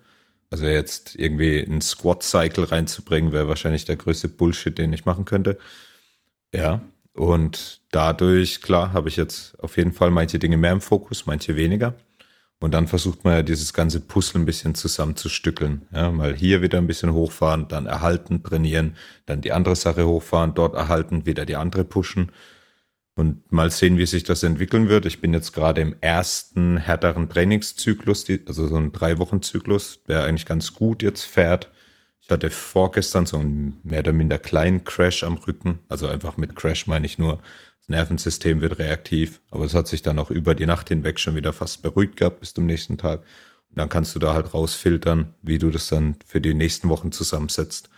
Also 0.49 0.65
jetzt 0.65 1.15
irgendwie 1.15 1.63
einen 1.63 1.81
Squat-Cycle 1.81 2.65
reinzubringen, 2.65 3.31
wäre 3.31 3.47
wahrscheinlich 3.47 3.85
der 3.85 3.97
größte 3.97 4.27
Bullshit, 4.27 4.77
den 4.77 4.93
ich 4.93 5.05
machen 5.05 5.25
könnte. 5.25 5.57
Ja, 6.53 6.81
und 7.13 7.82
dadurch, 7.91 8.62
klar, 8.62 8.93
habe 8.93 9.10
ich 9.10 9.17
jetzt 9.17 9.60
auf 9.60 9.78
jeden 9.78 9.91
Fall 9.91 10.12
manche 10.12 10.39
Dinge 10.39 10.58
mehr 10.58 10.71
im 10.71 10.82
Fokus, 10.82 11.26
manche 11.26 11.56
weniger. 11.56 11.95
Und 12.60 12.76
dann 12.76 12.88
versucht 12.88 13.24
man 13.24 13.34
ja 13.34 13.41
dieses 13.41 13.74
ganze 13.74 14.00
Puzzle 14.00 14.39
ein 14.39 14.45
bisschen 14.45 14.76
zusammenzustückeln. 14.76 15.88
Ja, 15.91 16.12
mal 16.12 16.36
hier 16.36 16.62
wieder 16.62 16.78
ein 16.78 16.86
bisschen 16.86 17.12
hochfahren, 17.12 17.67
dann 17.67 17.88
erhalten, 17.88 18.43
trainieren, 18.43 18.95
dann 19.26 19.41
die 19.41 19.52
andere 19.52 19.76
Sache 19.76 20.06
hochfahren, 20.06 20.54
dort 20.54 20.76
erhalten, 20.76 21.26
wieder 21.26 21.45
die 21.47 21.56
andere 21.56 21.84
pushen. 21.84 22.32
Und 23.15 23.52
mal 23.52 23.71
sehen, 23.71 23.97
wie 23.97 24.06
sich 24.06 24.24
das 24.24 24.43
entwickeln 24.43 24.89
wird. 24.89 25.06
Ich 25.06 25.21
bin 25.21 25.34
jetzt 25.34 25.54
gerade 25.54 25.82
im 25.82 25.95
ersten 26.02 26.78
härteren 26.78 27.30
Trainingszyklus, 27.30 28.26
also 28.47 28.67
so 28.67 28.78
ein 28.78 28.91
Drei-Wochen-Zyklus, 28.91 30.04
der 30.08 30.24
eigentlich 30.24 30.45
ganz 30.45 30.74
gut 30.74 31.04
jetzt 31.04 31.24
fährt. 31.24 31.71
Hatte 32.31 32.49
vorgestern 32.49 33.25
so 33.25 33.37
einen 33.37 33.79
mehr 33.83 33.99
oder 33.99 34.13
minder 34.13 34.39
kleinen 34.39 34.83
Crash 34.83 35.23
am 35.23 35.35
Rücken. 35.35 35.79
Also 35.89 36.07
einfach 36.07 36.37
mit 36.37 36.55
Crash 36.55 36.87
meine 36.87 37.05
ich 37.05 37.17
nur, 37.17 37.41
das 37.79 37.89
Nervensystem 37.89 38.61
wird 38.61 38.79
reaktiv. 38.79 39.41
Aber 39.51 39.65
es 39.65 39.73
hat 39.73 39.87
sich 39.87 40.01
dann 40.01 40.19
auch 40.19 40.31
über 40.31 40.55
die 40.55 40.65
Nacht 40.65 40.89
hinweg 40.89 41.19
schon 41.19 41.35
wieder 41.35 41.53
fast 41.53 41.81
beruhigt 41.81 42.17
gehabt 42.17 42.39
bis 42.39 42.53
zum 42.53 42.65
nächsten 42.65 42.97
Tag. 42.97 43.21
Und 43.69 43.77
dann 43.77 43.89
kannst 43.89 44.15
du 44.15 44.19
da 44.19 44.33
halt 44.33 44.53
rausfiltern, 44.53 45.33
wie 45.41 45.57
du 45.57 45.69
das 45.69 45.87
dann 45.87 46.15
für 46.25 46.41
die 46.41 46.53
nächsten 46.53 46.89
Wochen 46.89 47.11
zusammensetzt. 47.11 47.89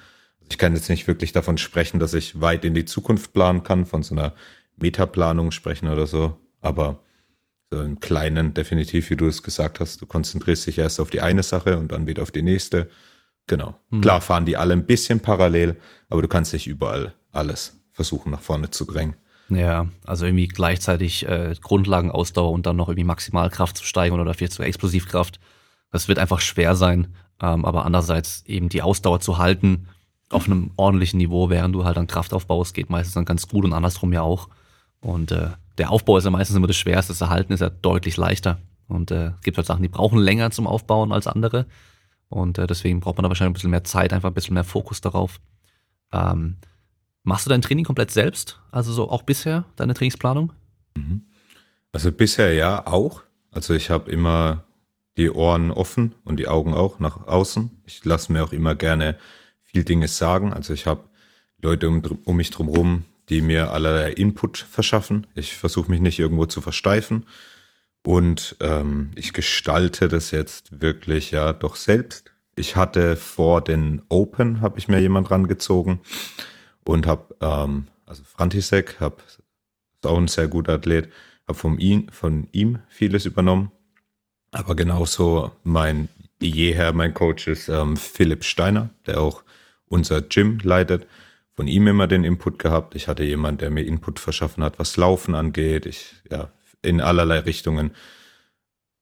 Ich 0.49 0.57
kann 0.57 0.75
jetzt 0.75 0.89
nicht 0.89 1.07
wirklich 1.07 1.31
davon 1.31 1.57
sprechen, 1.57 1.99
dass 1.99 2.13
ich 2.13 2.41
weit 2.41 2.65
in 2.65 2.73
die 2.73 2.85
Zukunft 2.85 3.33
planen 3.33 3.63
kann, 3.63 3.85
von 3.85 4.03
so 4.03 4.13
einer 4.13 4.33
Metaplanung 4.77 5.51
sprechen 5.51 5.87
oder 5.87 6.07
so. 6.07 6.37
Aber 6.61 6.99
so 7.71 7.81
im 7.81 7.99
Kleinen 7.99 8.53
definitiv, 8.53 9.09
wie 9.09 9.15
du 9.15 9.25
es 9.25 9.41
gesagt 9.41 9.79
hast, 9.79 10.01
du 10.01 10.05
konzentrierst 10.05 10.67
dich 10.67 10.77
erst 10.77 10.99
auf 10.99 11.09
die 11.09 11.21
eine 11.21 11.43
Sache 11.43 11.77
und 11.77 11.91
dann 11.91 12.07
wieder 12.07 12.21
auf 12.21 12.31
die 12.31 12.43
nächste. 12.43 12.89
Genau. 13.47 13.75
Mhm. 13.89 14.01
Klar 14.01 14.21
fahren 14.21 14.45
die 14.45 14.58
alle 14.58 14.73
ein 14.73 14.86
bisschen 14.86 15.19
parallel, 15.19 15.77
aber 16.10 16.21
du 16.21 16.27
kannst 16.27 16.53
nicht 16.53 16.67
überall 16.67 17.13
alles 17.32 17.79
versuchen 17.91 18.32
nach 18.32 18.41
vorne 18.41 18.69
zu 18.69 18.86
drängen. 18.86 19.15
Ja, 19.49 19.88
also 20.06 20.25
irgendwie 20.25 20.47
gleichzeitig 20.47 21.27
äh, 21.27 21.53
Grundlagenausdauer 21.62 22.51
und 22.51 22.65
dann 22.65 22.77
noch 22.77 22.88
irgendwie 22.88 23.03
Maximalkraft 23.03 23.77
zu 23.77 23.86
steigern 23.86 24.19
oder 24.19 24.34
vielleicht 24.34 24.53
sogar 24.53 24.67
Explosivkraft. 24.67 25.39
Das 25.91 26.08
wird 26.08 26.17
einfach 26.17 26.39
schwer 26.39 26.75
sein. 26.75 27.13
Ähm, 27.41 27.65
aber 27.65 27.86
andererseits 27.86 28.43
eben 28.45 28.69
die 28.69 28.82
Ausdauer 28.82 29.19
zu 29.19 29.38
halten 29.38 29.88
auf 30.29 30.45
einem 30.45 30.71
ordentlichen 30.77 31.17
Niveau, 31.17 31.49
während 31.49 31.75
du 31.75 31.84
halt 31.84 31.97
an 31.97 32.08
Kraft 32.08 32.34
aufbaust, 32.34 32.73
geht 32.73 32.89
meistens 32.89 33.13
dann 33.13 33.25
ganz 33.25 33.47
gut 33.47 33.65
und 33.65 33.73
andersrum 33.73 34.13
ja 34.13 34.21
auch. 34.21 34.49
Und 35.01 35.32
äh, 35.32 35.49
der 35.77 35.91
Aufbau 35.91 36.17
ist 36.17 36.23
ja 36.23 36.32
meistens 36.32 36.56
immer 36.56 36.67
das 36.67 36.77
Schwerste, 36.77 37.13
das 37.13 37.21
Erhalten 37.21 37.53
ist 37.53 37.60
ja 37.60 37.69
deutlich 37.69 38.17
leichter. 38.17 38.60
Und 38.88 39.12
äh, 39.12 39.27
es 39.27 39.41
gibt 39.41 39.58
halt 39.58 39.67
Sachen, 39.67 39.84
die 39.84 39.89
brauchen 39.89 40.19
länger 40.19 40.51
zum 40.51 40.67
Aufbauen 40.67 41.12
als 41.12 41.27
andere. 41.27 41.65
Und 42.33 42.57
äh, 42.57 42.67
deswegen 42.67 42.99
braucht 42.99 43.17
man 43.17 43.23
da 43.23 43.29
wahrscheinlich 43.29 43.51
ein 43.51 43.53
bisschen 43.53 43.69
mehr 43.69 43.83
Zeit, 43.83 44.11
einfach 44.11 44.29
ein 44.29 44.33
bisschen 44.33 44.55
mehr 44.55 44.63
Fokus 44.63 45.01
darauf. 45.01 45.39
Ähm, 46.11 46.57
machst 47.23 47.45
du 47.45 47.49
dein 47.49 47.61
Training 47.61 47.85
komplett 47.85 48.11
selbst? 48.11 48.59
Also 48.71 48.91
so 48.91 49.09
auch 49.09 49.21
bisher, 49.21 49.65
deine 49.75 49.93
Trainingsplanung? 49.93 50.51
Mhm. 50.95 51.21
Also 51.91 52.11
bisher 52.11 52.53
ja 52.53 52.87
auch. 52.87 53.21
Also 53.51 53.75
ich 53.75 53.91
habe 53.91 54.09
immer 54.09 54.63
die 55.15 55.29
Ohren 55.29 55.69
offen 55.69 56.15
und 56.23 56.37
die 56.37 56.47
Augen 56.47 56.73
auch 56.73 56.99
nach 56.99 57.27
außen. 57.27 57.69
Ich 57.85 58.03
lasse 58.03 58.33
mir 58.33 58.43
auch 58.43 58.51
immer 58.51 58.73
gerne 58.73 59.15
viel 59.61 59.83
Dinge 59.83 60.07
sagen. 60.07 60.53
Also 60.53 60.73
ich 60.73 60.87
habe 60.87 61.03
Leute 61.61 61.87
um, 61.87 62.01
um 62.25 62.35
mich 62.35 62.49
drumherum, 62.49 63.05
die 63.29 63.41
mir 63.41 63.71
allerlei 63.71 64.11
Input 64.11 64.57
verschaffen. 64.57 65.27
Ich 65.35 65.55
versuche 65.55 65.91
mich 65.91 66.01
nicht 66.01 66.17
irgendwo 66.17 66.47
zu 66.47 66.61
versteifen. 66.61 67.27
Und 68.03 68.57
ähm, 68.59 69.11
ich 69.15 69.33
gestalte 69.33 70.09
das 70.09 70.31
jetzt 70.31 70.81
wirklich 70.81 71.31
ja 71.31 71.53
doch 71.53 71.75
selbst. 71.75 72.31
Ich 72.55 72.75
hatte 72.75 73.15
vor 73.15 73.61
den 73.61 74.01
Open, 74.09 74.61
habe 74.61 74.77
ich 74.77 74.87
mir 74.87 74.99
jemand 74.99 75.31
rangezogen 75.31 76.01
und 76.83 77.07
habe, 77.07 77.35
ähm, 77.41 77.87
also 78.05 78.23
Frantisek, 78.23 78.99
habe 78.99 79.17
ist 79.25 79.41
auch 80.03 80.17
ein 80.17 80.27
sehr 80.27 80.49
guter 80.49 80.73
Athlet, 80.73 81.09
habe 81.47 81.57
von 81.57 81.79
ihm, 81.79 82.09
von 82.09 82.49
ihm 82.51 82.79
vieles 82.89 83.25
übernommen. 83.25 83.71
Aber 84.51 84.75
genauso 84.75 85.51
mein 85.63 86.09
jeher 86.41 86.93
mein 86.93 87.13
Coach 87.13 87.47
ist 87.47 87.69
ähm, 87.69 87.97
Philipp 87.97 88.43
Steiner, 88.43 88.89
der 89.05 89.21
auch 89.21 89.43
unser 89.87 90.21
Gym 90.21 90.59
leitet. 90.61 91.07
Von 91.55 91.67
ihm 91.67 91.87
immer 91.87 92.07
den 92.07 92.23
Input 92.23 92.59
gehabt. 92.59 92.95
Ich 92.95 93.07
hatte 93.07 93.23
jemand, 93.23 93.61
der 93.61 93.69
mir 93.69 93.85
Input 93.85 94.19
verschaffen 94.19 94.63
hat, 94.63 94.79
was 94.79 94.97
Laufen 94.97 95.35
angeht. 95.35 95.85
Ich 95.85 96.15
ja 96.29 96.51
in 96.83 97.01
allerlei 97.01 97.39
Richtungen. 97.39 97.91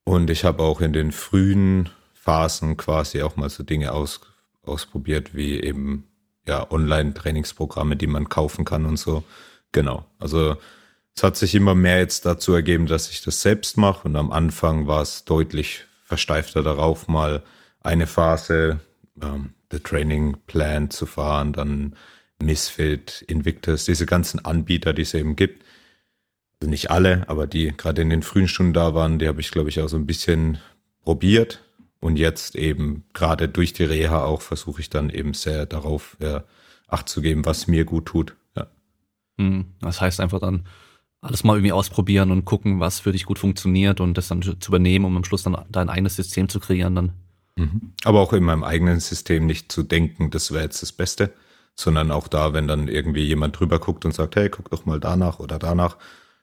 Und 0.03 0.29
ich 0.29 0.45
habe 0.45 0.63
auch 0.63 0.81
in 0.81 0.93
den 0.93 1.11
frühen 1.11 1.89
Phasen 2.13 2.77
quasi 2.77 3.21
auch 3.21 3.35
mal 3.35 3.49
so 3.49 3.63
Dinge 3.63 3.91
aus, 3.91 4.21
ausprobiert, 4.63 5.35
wie 5.35 5.59
eben 5.59 6.07
ja 6.47 6.69
Online-Trainingsprogramme, 6.71 7.95
die 7.95 8.07
man 8.07 8.29
kaufen 8.29 8.65
kann 8.65 8.85
und 8.85 8.97
so. 8.97 9.23
Genau. 9.71 10.05
Also 10.19 10.57
es 11.15 11.23
hat 11.23 11.35
sich 11.35 11.55
immer 11.55 11.75
mehr 11.75 11.99
jetzt 11.99 12.25
dazu 12.25 12.53
ergeben, 12.53 12.85
dass 12.85 13.09
ich 13.09 13.21
das 13.21 13.41
selbst 13.41 13.77
mache. 13.77 14.07
Und 14.07 14.15
am 14.15 14.31
Anfang 14.31 14.87
war 14.87 15.01
es 15.01 15.25
deutlich 15.25 15.85
versteifter 16.03 16.63
darauf, 16.63 17.07
mal 17.07 17.43
eine 17.81 18.07
Phase 18.07 18.79
ähm, 19.21 19.53
The 19.71 19.79
Training 19.79 20.37
Plan 20.47 20.89
zu 20.89 21.05
fahren, 21.05 21.53
dann 21.53 21.95
Misfit, 22.41 23.23
Invictus, 23.27 23.85
diese 23.85 24.05
ganzen 24.05 24.43
Anbieter, 24.43 24.93
die 24.93 25.03
es 25.03 25.13
eben 25.13 25.35
gibt 25.35 25.63
nicht 26.67 26.91
alle, 26.91 27.27
aber 27.27 27.47
die 27.47 27.73
gerade 27.75 28.01
in 28.01 28.09
den 28.09 28.23
frühen 28.23 28.47
Stunden 28.47 28.73
da 28.73 28.93
waren, 28.93 29.19
die 29.19 29.27
habe 29.27 29.41
ich, 29.41 29.51
glaube 29.51 29.69
ich, 29.69 29.79
auch 29.81 29.89
so 29.89 29.97
ein 29.97 30.05
bisschen 30.05 30.59
probiert. 31.03 31.63
Und 31.99 32.17
jetzt 32.17 32.55
eben 32.55 33.03
gerade 33.13 33.47
durch 33.47 33.73
die 33.73 33.83
Reha 33.83 34.23
auch 34.23 34.41
versuche 34.41 34.81
ich 34.81 34.89
dann 34.89 35.09
eben 35.11 35.33
sehr 35.33 35.67
darauf 35.67 36.17
ja, 36.19 36.43
Acht 36.87 37.07
zu 37.07 37.21
geben, 37.21 37.45
was 37.45 37.67
mir 37.67 37.85
gut 37.85 38.07
tut. 38.07 38.35
Ja. 38.57 38.67
Hm, 39.37 39.65
das 39.79 40.01
heißt 40.01 40.19
einfach 40.19 40.39
dann 40.39 40.65
alles 41.21 41.43
mal 41.43 41.55
irgendwie 41.55 41.71
ausprobieren 41.71 42.31
und 42.31 42.45
gucken, 42.45 42.79
was 42.79 42.99
für 42.99 43.11
dich 43.11 43.25
gut 43.25 43.39
funktioniert 43.39 44.01
und 44.01 44.17
das 44.17 44.27
dann 44.27 44.41
zu 44.41 44.55
übernehmen, 44.67 45.05
um 45.05 45.15
am 45.15 45.23
Schluss 45.23 45.43
dann 45.43 45.55
dein 45.69 45.89
eigenes 45.89 46.15
System 46.15 46.49
zu 46.49 46.59
kreieren 46.59 46.95
dann. 46.95 47.13
Mhm. 47.55 47.93
Aber 48.03 48.19
auch 48.21 48.33
in 48.33 48.43
meinem 48.43 48.63
eigenen 48.63 48.99
System 48.99 49.45
nicht 49.45 49.71
zu 49.71 49.83
denken, 49.83 50.31
das 50.31 50.51
wäre 50.51 50.63
jetzt 50.63 50.81
das 50.81 50.91
Beste, 50.91 51.31
sondern 51.75 52.11
auch 52.11 52.27
da, 52.27 52.53
wenn 52.53 52.67
dann 52.67 52.87
irgendwie 52.87 53.23
jemand 53.23 53.59
drüber 53.59 53.79
guckt 53.79 54.03
und 54.03 54.13
sagt, 54.13 54.35
hey, 54.35 54.49
guck 54.49 54.69
doch 54.71 54.85
mal 54.85 54.99
danach 54.99 55.39
oder 55.39 55.59
danach, 55.59 55.97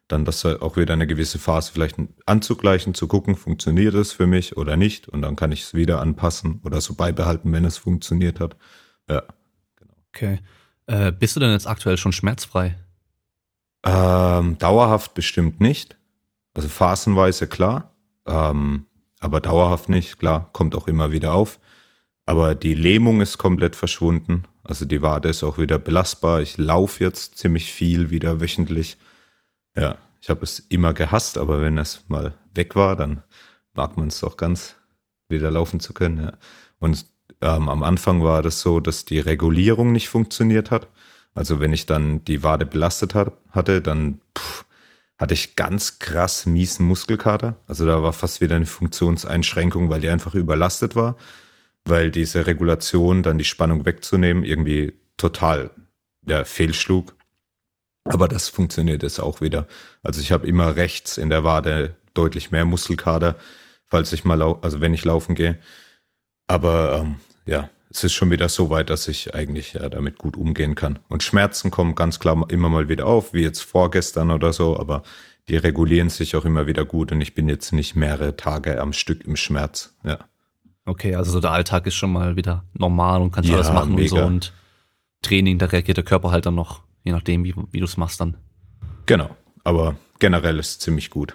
dann 0.08 0.24
das 0.24 0.44
auch 0.44 0.76
wieder 0.76 0.94
eine 0.94 1.06
gewisse 1.06 1.38
Phase 1.38 1.70
vielleicht 1.72 1.96
anzugleichen, 2.26 2.94
zu 2.94 3.06
gucken, 3.06 3.36
funktioniert 3.36 3.94
es 3.94 4.12
für 4.12 4.26
mich 4.26 4.56
oder 4.56 4.76
nicht 4.76 5.08
und 5.08 5.22
dann 5.22 5.36
kann 5.36 5.52
ich 5.52 5.62
es 5.62 5.74
wieder 5.74 6.00
anpassen 6.00 6.60
oder 6.64 6.80
so 6.80 6.94
beibehalten, 6.94 7.52
wenn 7.52 7.64
es 7.64 7.76
funktioniert 7.76 8.40
hat. 8.40 8.56
Ja, 9.08 9.22
genau. 9.76 9.94
Okay. 10.08 10.40
Äh, 10.86 11.12
bist 11.12 11.36
du 11.36 11.40
denn 11.40 11.52
jetzt 11.52 11.66
aktuell 11.66 11.98
schon 11.98 12.12
schmerzfrei? 12.12 12.76
Ähm, 13.84 14.58
dauerhaft 14.58 15.14
bestimmt 15.14 15.60
nicht. 15.60 15.96
Also 16.54 16.68
phasenweise 16.68 17.46
klar, 17.46 17.94
ähm, 18.26 18.86
aber 19.20 19.40
dauerhaft 19.40 19.88
nicht. 19.88 20.18
Klar, 20.18 20.48
kommt 20.52 20.74
auch 20.74 20.88
immer 20.88 21.12
wieder 21.12 21.34
auf. 21.34 21.60
Aber 22.26 22.54
die 22.54 22.74
Lähmung 22.74 23.20
ist 23.20 23.38
komplett 23.38 23.76
verschwunden. 23.76 24.44
Also 24.64 24.84
die 24.84 25.00
Wade 25.00 25.28
ist 25.28 25.42
auch 25.42 25.58
wieder 25.58 25.78
belastbar. 25.78 26.42
Ich 26.42 26.58
laufe 26.58 27.02
jetzt 27.02 27.38
ziemlich 27.38 27.72
viel 27.72 28.10
wieder 28.10 28.40
wöchentlich. 28.40 28.98
Ja, 29.80 29.98
ich 30.20 30.30
habe 30.30 30.42
es 30.42 30.58
immer 30.58 30.92
gehasst, 30.92 31.38
aber 31.38 31.60
wenn 31.62 31.78
es 31.78 32.04
mal 32.08 32.34
weg 32.54 32.74
war, 32.76 32.96
dann 32.96 33.22
mag 33.74 33.96
man 33.96 34.08
es 34.08 34.20
doch 34.20 34.36
ganz, 34.36 34.76
wieder 35.28 35.50
laufen 35.50 35.80
zu 35.80 35.92
können. 35.92 36.22
Ja. 36.22 36.32
Und 36.78 37.06
ähm, 37.40 37.68
am 37.68 37.82
Anfang 37.82 38.22
war 38.22 38.42
das 38.42 38.60
so, 38.60 38.80
dass 38.80 39.04
die 39.04 39.20
Regulierung 39.20 39.92
nicht 39.92 40.08
funktioniert 40.08 40.70
hat. 40.70 40.88
Also 41.34 41.60
wenn 41.60 41.72
ich 41.72 41.86
dann 41.86 42.24
die 42.24 42.42
Wade 42.42 42.66
belastet 42.66 43.14
hat, 43.14 43.32
hatte, 43.50 43.80
dann 43.80 44.20
pff, 44.36 44.64
hatte 45.18 45.34
ich 45.34 45.56
ganz 45.56 45.98
krass 45.98 46.46
miesen 46.46 46.86
Muskelkater. 46.86 47.56
Also 47.66 47.86
da 47.86 48.02
war 48.02 48.12
fast 48.12 48.40
wieder 48.40 48.56
eine 48.56 48.66
Funktionseinschränkung, 48.66 49.90
weil 49.90 50.00
die 50.00 50.08
einfach 50.08 50.34
überlastet 50.34 50.96
war, 50.96 51.16
weil 51.84 52.10
diese 52.10 52.46
Regulation, 52.46 53.22
dann 53.22 53.38
die 53.38 53.44
Spannung 53.44 53.84
wegzunehmen, 53.84 54.44
irgendwie 54.44 54.94
total 55.16 55.70
ja, 56.26 56.44
fehlschlug. 56.44 57.14
Aber 58.04 58.28
das 58.28 58.48
funktioniert 58.48 59.02
jetzt 59.02 59.20
auch 59.20 59.40
wieder. 59.40 59.66
Also 60.02 60.20
ich 60.20 60.32
habe 60.32 60.46
immer 60.46 60.76
rechts 60.76 61.18
in 61.18 61.30
der 61.30 61.44
Wade 61.44 61.96
deutlich 62.14 62.50
mehr 62.50 62.64
Muskelkater, 62.64 63.36
falls 63.86 64.12
ich 64.12 64.24
mal, 64.24 64.40
also 64.42 64.80
wenn 64.80 64.94
ich 64.94 65.04
laufen 65.04 65.34
gehe. 65.34 65.58
Aber 66.46 67.00
ähm, 67.00 67.16
ja, 67.46 67.68
es 67.90 68.04
ist 68.04 68.12
schon 68.12 68.30
wieder 68.30 68.48
so 68.48 68.70
weit, 68.70 68.90
dass 68.90 69.08
ich 69.08 69.34
eigentlich 69.34 69.74
ja, 69.74 69.88
damit 69.88 70.18
gut 70.18 70.36
umgehen 70.36 70.74
kann. 70.74 70.98
Und 71.08 71.22
Schmerzen 71.22 71.70
kommen 71.70 71.94
ganz 71.94 72.18
klar 72.18 72.46
immer 72.48 72.68
mal 72.68 72.88
wieder 72.88 73.06
auf, 73.06 73.32
wie 73.32 73.42
jetzt 73.42 73.62
vorgestern 73.62 74.30
oder 74.30 74.52
so, 74.52 74.78
aber 74.78 75.02
die 75.48 75.56
regulieren 75.56 76.10
sich 76.10 76.36
auch 76.36 76.44
immer 76.44 76.66
wieder 76.66 76.84
gut 76.84 77.10
und 77.12 77.20
ich 77.20 77.34
bin 77.34 77.48
jetzt 77.48 77.72
nicht 77.72 77.96
mehrere 77.96 78.36
Tage 78.36 78.80
am 78.80 78.92
Stück 78.92 79.24
im 79.24 79.36
Schmerz. 79.36 79.96
Ja. 80.04 80.18
Okay, 80.84 81.14
also 81.14 81.32
so 81.32 81.40
der 81.40 81.52
Alltag 81.52 81.86
ist 81.86 81.94
schon 81.94 82.12
mal 82.12 82.36
wieder 82.36 82.64
normal 82.74 83.22
und 83.22 83.32
kannst 83.32 83.48
ja, 83.48 83.56
alles 83.56 83.72
machen 83.72 83.94
mega. 83.94 84.14
und 84.14 84.20
so 84.20 84.26
und 84.26 84.52
Training, 85.22 85.58
da 85.58 85.66
reagiert 85.66 85.96
der 85.96 86.04
Körper 86.04 86.30
halt 86.30 86.46
dann 86.46 86.54
noch, 86.54 86.82
je 87.08 87.12
nachdem, 87.12 87.42
wie, 87.42 87.54
wie 87.72 87.78
du 87.78 87.86
es 87.86 87.96
machst 87.96 88.20
dann. 88.20 88.36
Genau, 89.06 89.34
aber 89.64 89.96
generell 90.18 90.58
ist 90.58 90.68
es 90.68 90.78
ziemlich 90.78 91.08
gut. 91.08 91.34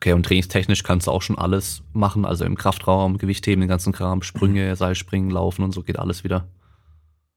Okay, 0.00 0.12
und 0.12 0.24
trainingstechnisch 0.24 0.84
kannst 0.84 1.08
du 1.08 1.10
auch 1.10 1.22
schon 1.22 1.36
alles 1.36 1.82
machen, 1.92 2.24
also 2.24 2.44
im 2.44 2.56
Kraftraum, 2.56 3.18
Gewichtheben, 3.18 3.60
den 3.60 3.68
ganzen 3.68 3.92
Kram, 3.92 4.22
Sprünge, 4.22 4.70
mhm. 4.70 4.76
Seilspringen, 4.76 5.30
Laufen 5.30 5.64
und 5.64 5.72
so 5.72 5.82
geht 5.82 5.98
alles 5.98 6.22
wieder. 6.22 6.46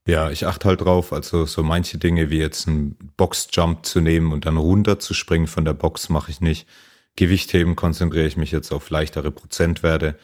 Ja, 0.07 0.29
ich 0.29 0.45
achte 0.45 0.67
halt 0.69 0.81
drauf, 0.81 1.11
also 1.11 1.45
so 1.45 1.63
manche 1.63 1.97
Dinge 1.97 2.29
wie 2.29 2.37
jetzt 2.37 2.67
einen 2.67 2.95
Boxjump 3.17 3.85
zu 3.85 3.99
nehmen 3.99 4.31
und 4.31 4.45
dann 4.45 4.57
runter 4.57 4.99
zu 4.99 5.13
springen 5.13 5.47
von 5.47 5.65
der 5.65 5.73
Box 5.73 6.09
mache 6.09 6.29
ich 6.29 6.41
nicht. 6.41 6.67
Gewichtheben 7.15 7.75
konzentriere 7.75 8.27
ich 8.27 8.37
mich 8.37 8.51
jetzt 8.51 8.71
auf 8.71 8.89
leichtere 8.91 9.31
Prozentwerte. 9.31 10.15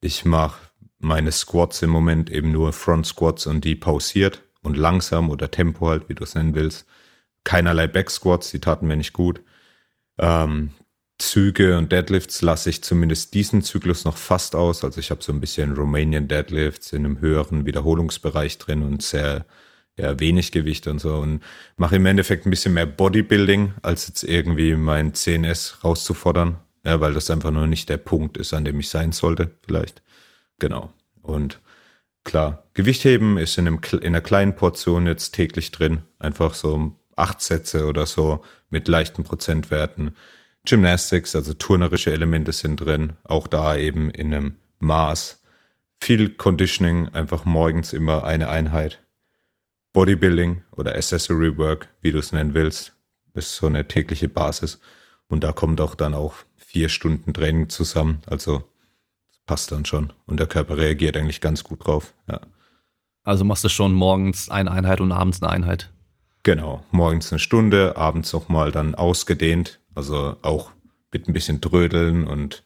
Ich 0.00 0.26
mache 0.26 0.60
meine 0.98 1.32
Squats 1.32 1.80
im 1.82 1.90
Moment 1.90 2.30
eben 2.30 2.52
nur 2.52 2.72
Front 2.74 3.06
Squats 3.06 3.46
und 3.46 3.64
die 3.64 3.74
pausiert 3.74 4.42
und 4.62 4.76
langsam 4.76 5.30
oder 5.30 5.50
Tempo 5.50 5.88
halt, 5.88 6.08
wie 6.08 6.14
du 6.14 6.24
es 6.24 6.34
nennen 6.34 6.54
willst. 6.54 6.86
Keinerlei 7.44 7.86
Back 7.88 8.10
Squats, 8.10 8.50
die 8.50 8.60
taten 8.60 8.86
mir 8.86 8.96
nicht 8.96 9.12
gut. 9.12 9.42
Ähm, 10.18 10.70
Züge 11.18 11.78
und 11.78 11.92
Deadlifts 11.92 12.42
lasse 12.42 12.70
ich 12.70 12.82
zumindest 12.82 13.34
diesen 13.34 13.62
Zyklus 13.62 14.04
noch 14.04 14.16
fast 14.16 14.56
aus. 14.56 14.84
Also 14.84 15.00
ich 15.00 15.10
habe 15.10 15.22
so 15.22 15.32
ein 15.32 15.40
bisschen 15.40 15.74
Romanian 15.74 16.28
Deadlifts 16.28 16.92
in 16.92 17.04
einem 17.04 17.20
höheren 17.20 17.64
Wiederholungsbereich 17.64 18.58
drin 18.58 18.82
und 18.82 19.02
sehr 19.02 19.46
ja, 19.96 20.18
wenig 20.18 20.52
Gewicht 20.52 20.86
und 20.86 21.00
so 21.00 21.16
und 21.18 21.42
mache 21.76 21.96
im 21.96 22.06
Endeffekt 22.06 22.46
ein 22.46 22.50
bisschen 22.50 22.74
mehr 22.74 22.86
Bodybuilding, 22.86 23.74
als 23.82 24.08
jetzt 24.08 24.24
irgendwie 24.24 24.74
mein 24.74 25.14
CNS 25.14 25.78
rauszufordern. 25.84 26.58
Ja, 26.84 27.00
weil 27.00 27.14
das 27.14 27.30
einfach 27.30 27.52
nur 27.52 27.68
nicht 27.68 27.88
der 27.88 27.98
Punkt 27.98 28.36
ist, 28.36 28.52
an 28.54 28.64
dem 28.64 28.80
ich 28.80 28.88
sein 28.88 29.12
sollte, 29.12 29.52
vielleicht. 29.64 30.02
Genau. 30.58 30.92
Und 31.22 31.60
klar, 32.24 32.64
Gewichtheben 32.74 33.38
ist 33.38 33.58
in, 33.58 33.66
einem, 33.66 33.80
in 33.92 34.06
einer 34.08 34.20
kleinen 34.20 34.56
Portion 34.56 35.06
jetzt 35.06 35.32
täglich 35.32 35.70
drin. 35.70 36.02
Einfach 36.18 36.54
so 36.54 36.96
acht 37.16 37.40
Sätze 37.40 37.86
oder 37.86 38.06
so 38.06 38.42
mit 38.70 38.88
leichten 38.88 39.24
Prozentwerten 39.24 40.16
Gymnastics, 40.64 41.34
also 41.34 41.54
turnerische 41.54 42.12
Elemente 42.12 42.52
sind 42.52 42.76
drin, 42.76 43.14
auch 43.24 43.48
da 43.48 43.76
eben 43.76 44.10
in 44.10 44.32
einem 44.32 44.56
Maß. 44.78 45.42
Viel 46.00 46.30
Conditioning, 46.30 47.08
einfach 47.08 47.44
morgens 47.44 47.92
immer 47.92 48.24
eine 48.24 48.48
Einheit. 48.48 49.02
Bodybuilding 49.92 50.62
oder 50.70 50.94
Accessory 50.94 51.58
Work, 51.58 51.88
wie 52.00 52.12
du 52.12 52.18
es 52.18 52.32
nennen 52.32 52.54
willst, 52.54 52.94
ist 53.34 53.56
so 53.56 53.66
eine 53.66 53.86
tägliche 53.88 54.28
Basis. 54.28 54.80
Und 55.28 55.44
da 55.44 55.52
kommt 55.52 55.80
auch 55.80 55.94
dann 55.94 56.14
auch 56.14 56.34
vier 56.56 56.88
Stunden 56.88 57.34
Training 57.34 57.68
zusammen. 57.68 58.22
Also 58.26 58.64
passt 59.46 59.72
dann 59.72 59.84
schon. 59.84 60.12
Und 60.26 60.38
der 60.38 60.46
Körper 60.46 60.76
reagiert 60.76 61.16
eigentlich 61.16 61.40
ganz 61.40 61.64
gut 61.64 61.86
drauf. 61.86 62.14
Ja. 62.28 62.40
Also 63.24 63.44
machst 63.44 63.64
du 63.64 63.68
schon 63.68 63.92
morgens 63.92 64.48
eine 64.48 64.70
Einheit 64.70 65.00
und 65.00 65.12
abends 65.12 65.42
eine 65.42 65.50
Einheit. 65.52 65.90
Genau, 66.42 66.84
morgens 66.90 67.32
eine 67.32 67.38
Stunde, 67.38 67.96
abends 67.96 68.32
nochmal 68.32 68.72
dann 68.72 68.96
ausgedehnt, 68.96 69.78
also 69.94 70.36
auch 70.42 70.72
mit 71.12 71.28
ein 71.28 71.32
bisschen 71.32 71.60
Trödeln 71.60 72.26
und 72.26 72.64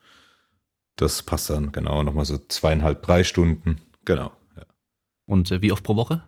das 0.97 1.23
passt 1.23 1.51
dann 1.51 1.73
genau 1.73 2.03
nochmal 2.03 2.25
so 2.25 2.39
zweieinhalb, 2.39 3.03
drei 3.03 3.23
Stunden. 3.23 3.83
Genau. 4.07 4.33
Ja. 4.57 4.63
Und 5.27 5.51
äh, 5.51 5.61
wie 5.61 5.73
oft 5.73 5.85
pro 5.85 5.97
Woche? 5.97 6.23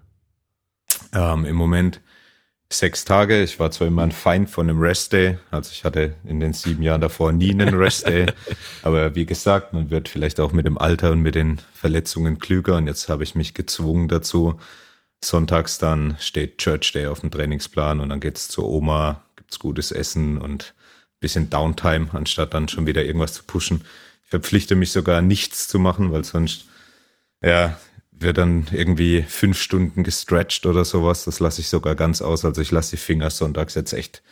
Ähm, 1.14 1.46
Im 1.46 1.56
Moment 1.56 2.02
sechs 2.70 3.04
Tage. 3.04 3.42
Ich 3.42 3.58
war 3.58 3.70
zwar 3.70 3.88
immer 3.88 4.02
ein 4.02 4.12
Feind 4.12 4.50
von 4.50 4.68
einem 4.68 4.80
Rest-Day, 4.80 5.38
also 5.50 5.70
ich 5.72 5.84
hatte 5.84 6.14
in 6.24 6.40
den 6.40 6.52
sieben 6.52 6.82
Jahren 6.82 7.00
davor 7.00 7.32
nie 7.32 7.50
einen 7.50 7.74
Rest-Day, 7.74 8.26
aber 8.82 9.14
wie 9.14 9.26
gesagt, 9.26 9.72
man 9.72 9.90
wird 9.90 10.08
vielleicht 10.08 10.38
auch 10.40 10.52
mit 10.52 10.66
dem 10.66 10.78
Alter 10.78 11.12
und 11.12 11.20
mit 11.20 11.34
den 11.34 11.60
Verletzungen 11.72 12.38
klüger 12.38 12.76
und 12.76 12.86
jetzt 12.86 13.08
habe 13.08 13.24
ich 13.24 13.34
mich 13.34 13.54
gezwungen 13.54 14.08
dazu. 14.08 14.58
Sonntags 15.24 15.78
dann 15.78 16.16
steht 16.20 16.58
Church 16.58 16.92
Day 16.92 17.06
auf 17.06 17.20
dem 17.20 17.30
Trainingsplan 17.30 18.00
und 18.00 18.10
dann 18.10 18.20
geht's 18.20 18.48
zur 18.48 18.68
Oma, 18.68 19.24
gibt's 19.36 19.58
gutes 19.58 19.90
Essen 19.90 20.38
und 20.38 20.74
bisschen 21.20 21.50
Downtime, 21.50 22.08
anstatt 22.12 22.54
dann 22.54 22.68
schon 22.68 22.86
wieder 22.86 23.04
irgendwas 23.04 23.32
zu 23.32 23.42
pushen. 23.44 23.84
Ich 24.24 24.30
verpflichte 24.30 24.76
mich 24.76 24.92
sogar 24.92 25.22
nichts 25.22 25.66
zu 25.68 25.78
machen, 25.78 26.12
weil 26.12 26.22
sonst, 26.22 26.66
ja, 27.42 27.78
wird 28.20 28.38
dann 28.38 28.66
irgendwie 28.72 29.22
fünf 29.22 29.60
Stunden 29.60 30.02
gestretched 30.02 30.66
oder 30.66 30.84
sowas. 30.84 31.24
Das 31.24 31.40
lasse 31.40 31.60
ich 31.60 31.68
sogar 31.68 31.94
ganz 31.94 32.22
aus. 32.22 32.44
Also 32.44 32.60
ich 32.62 32.70
lasse 32.70 32.90
die 32.90 33.02
Finger 33.02 33.30
sonntags 33.30 33.74
jetzt 33.74 33.92
echt 33.92 34.22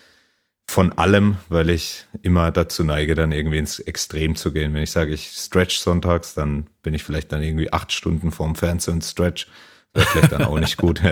von 0.68 0.92
allem, 0.92 1.36
weil 1.48 1.70
ich 1.70 2.06
immer 2.22 2.50
dazu 2.50 2.82
neige, 2.82 3.14
dann 3.14 3.32
irgendwie 3.32 3.58
ins 3.58 3.78
Extrem 3.78 4.34
zu 4.34 4.52
gehen. 4.52 4.74
Wenn 4.74 4.82
ich 4.82 4.90
sage, 4.90 5.14
ich 5.14 5.28
stretch 5.28 5.78
sonntags, 5.78 6.34
dann 6.34 6.66
bin 6.82 6.94
ich 6.94 7.04
vielleicht 7.04 7.30
dann 7.32 7.42
irgendwie 7.42 7.72
acht 7.72 7.92
Stunden 7.92 8.32
vorm 8.32 8.56
Fernseher 8.56 8.94
und 8.94 9.04
stretch. 9.04 9.46
Wäre 9.94 10.06
vielleicht 10.06 10.32
dann 10.32 10.44
auch 10.44 10.58
nicht 10.58 10.76
gut. 10.76 11.02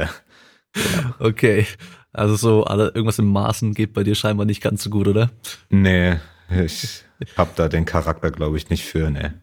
Ja. 0.77 1.15
Okay. 1.21 1.69
Also 2.13 2.35
so 2.35 2.65
alle, 2.65 2.87
irgendwas 2.87 3.21
im 3.21 3.31
Maßen 3.31 3.75
geht 3.75 3.93
bei 3.93 4.03
dir 4.03 4.17
scheinbar 4.17 4.45
nicht 4.45 4.61
ganz 4.61 4.83
so 4.83 4.91
gut, 4.91 5.07
oder? 5.07 5.31
Nee, 5.71 6.17
ich 6.51 7.05
hab 7.37 7.55
da 7.55 7.69
den 7.69 7.85
Charakter, 7.85 8.33
glaube 8.33 8.57
ich, 8.57 8.71
nicht 8.71 8.85
für, 8.85 9.09
ne. 9.09 9.41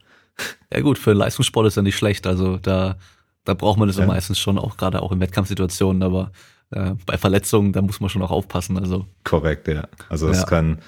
Ja 0.74 0.82
gut, 0.82 0.98
für 0.98 1.13
Leistungssport 1.13 1.67
ist 1.67 1.78
ja 1.78 1.82
nicht 1.82 1.98
schlecht. 1.98 2.28
Also 2.28 2.58
da, 2.58 2.98
da 3.43 3.54
braucht 3.54 3.77
man 3.77 3.88
das 3.88 3.97
ja. 3.97 4.06
meistens 4.06 4.39
schon, 4.39 4.58
auch 4.58 4.77
gerade 4.77 5.01
auch 5.01 5.12
in 5.12 5.19
Wettkampfsituationen, 5.19 6.04
aber 6.04 6.32
äh, 6.71 6.93
bei 7.06 7.17
Verletzungen, 7.17 7.73
da 7.73 7.82
muss 7.82 7.99
man 7.99 8.10
schon 8.10 8.21
auch 8.21 8.32
aufpassen. 8.32 8.77
Also. 8.77 9.06
Korrekt, 9.23 9.67
ja. 9.67 9.88
Also 10.10 10.30
es 10.30 10.39
ja. 10.39 10.45
kann 10.45 10.80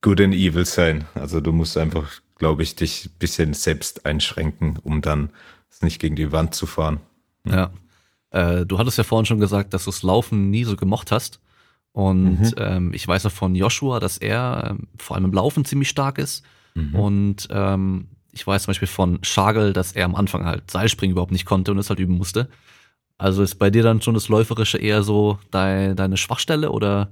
good 0.00 0.20
and 0.20 0.34
evil 0.34 0.64
sein. 0.64 1.04
Also 1.14 1.40
du 1.40 1.52
musst 1.52 1.76
einfach, 1.76 2.10
glaube 2.36 2.62
ich, 2.62 2.76
dich 2.76 3.06
ein 3.06 3.18
bisschen 3.18 3.54
selbst 3.54 4.06
einschränken, 4.06 4.78
um 4.82 5.00
dann 5.00 5.30
es 5.70 5.82
nicht 5.82 6.00
gegen 6.00 6.16
die 6.16 6.32
Wand 6.32 6.54
zu 6.54 6.66
fahren. 6.66 7.00
Ja. 7.44 7.70
Äh, 8.30 8.66
du 8.66 8.78
hattest 8.78 8.98
ja 8.98 9.04
vorhin 9.04 9.26
schon 9.26 9.40
gesagt, 9.40 9.74
dass 9.74 9.84
du 9.84 9.90
das 9.90 10.02
Laufen 10.02 10.50
nie 10.50 10.64
so 10.64 10.76
gemocht 10.76 11.12
hast. 11.12 11.40
Und 11.92 12.40
mhm. 12.40 12.54
ähm, 12.58 12.94
ich 12.94 13.06
weiß 13.06 13.26
auch 13.26 13.32
von 13.32 13.54
Joshua, 13.54 13.98
dass 14.00 14.18
er 14.18 14.68
ähm, 14.70 14.88
vor 14.98 15.16
allem 15.16 15.26
im 15.26 15.32
Laufen 15.32 15.64
ziemlich 15.64 15.88
stark 15.88 16.18
ist. 16.18 16.44
Mhm. 16.74 16.94
Und 16.94 17.48
ähm, 17.50 18.08
ich 18.40 18.46
weiß 18.46 18.62
zum 18.62 18.70
Beispiel 18.70 18.88
von 18.88 19.18
Schagel, 19.22 19.72
dass 19.72 19.92
er 19.92 20.04
am 20.04 20.14
Anfang 20.14 20.44
halt 20.44 20.70
Seilspringen 20.70 21.12
überhaupt 21.12 21.32
nicht 21.32 21.44
konnte 21.44 21.72
und 21.72 21.78
es 21.78 21.90
halt 21.90 21.98
üben 21.98 22.16
musste. 22.16 22.48
Also 23.18 23.42
ist 23.42 23.56
bei 23.56 23.70
dir 23.70 23.82
dann 23.82 24.00
schon 24.00 24.14
das 24.14 24.28
Läuferische 24.28 24.78
eher 24.78 25.02
so 25.02 25.38
dein, 25.50 25.96
deine 25.96 26.16
Schwachstelle 26.16 26.70
oder 26.70 27.10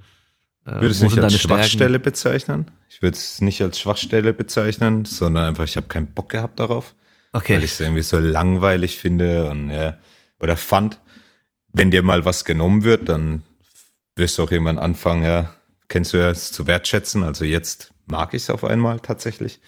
äh, 0.64 0.72
würde 0.72 0.88
es 0.88 1.02
nicht 1.02 1.18
als 1.18 1.38
Schwachstelle 1.40 1.90
Stärken? 1.90 2.02
bezeichnen? 2.02 2.70
Ich 2.88 3.02
würde 3.02 3.16
es 3.16 3.40
nicht 3.40 3.60
als 3.60 3.80
Schwachstelle 3.80 4.32
bezeichnen, 4.32 5.04
sondern 5.04 5.48
einfach, 5.48 5.64
ich 5.64 5.76
habe 5.76 5.88
keinen 5.88 6.06
Bock 6.06 6.28
gehabt 6.28 6.60
darauf. 6.60 6.94
Okay. 7.32 7.56
Weil 7.56 7.64
ich 7.64 7.72
es 7.72 7.80
irgendwie 7.80 8.02
so 8.02 8.18
langweilig 8.18 8.98
finde 8.98 9.50
und 9.50 9.70
ja, 9.70 9.98
oder 10.38 10.56
fand 10.56 11.00
wenn 11.76 11.90
dir 11.90 12.02
mal 12.02 12.24
was 12.24 12.44
genommen 12.46 12.84
wird, 12.84 13.08
dann 13.08 13.42
wirst 14.16 14.38
du 14.38 14.42
auch 14.42 14.50
irgendwann 14.50 14.78
anfangen, 14.78 15.24
ja, 15.24 15.54
kennst 15.88 16.14
du 16.14 16.16
ja 16.16 16.30
es 16.30 16.50
zu 16.50 16.66
wertschätzen. 16.66 17.22
Also 17.22 17.44
jetzt 17.44 17.92
mag 18.06 18.32
ich 18.32 18.44
es 18.44 18.50
auf 18.50 18.64
einmal 18.64 19.00
tatsächlich. 19.00 19.60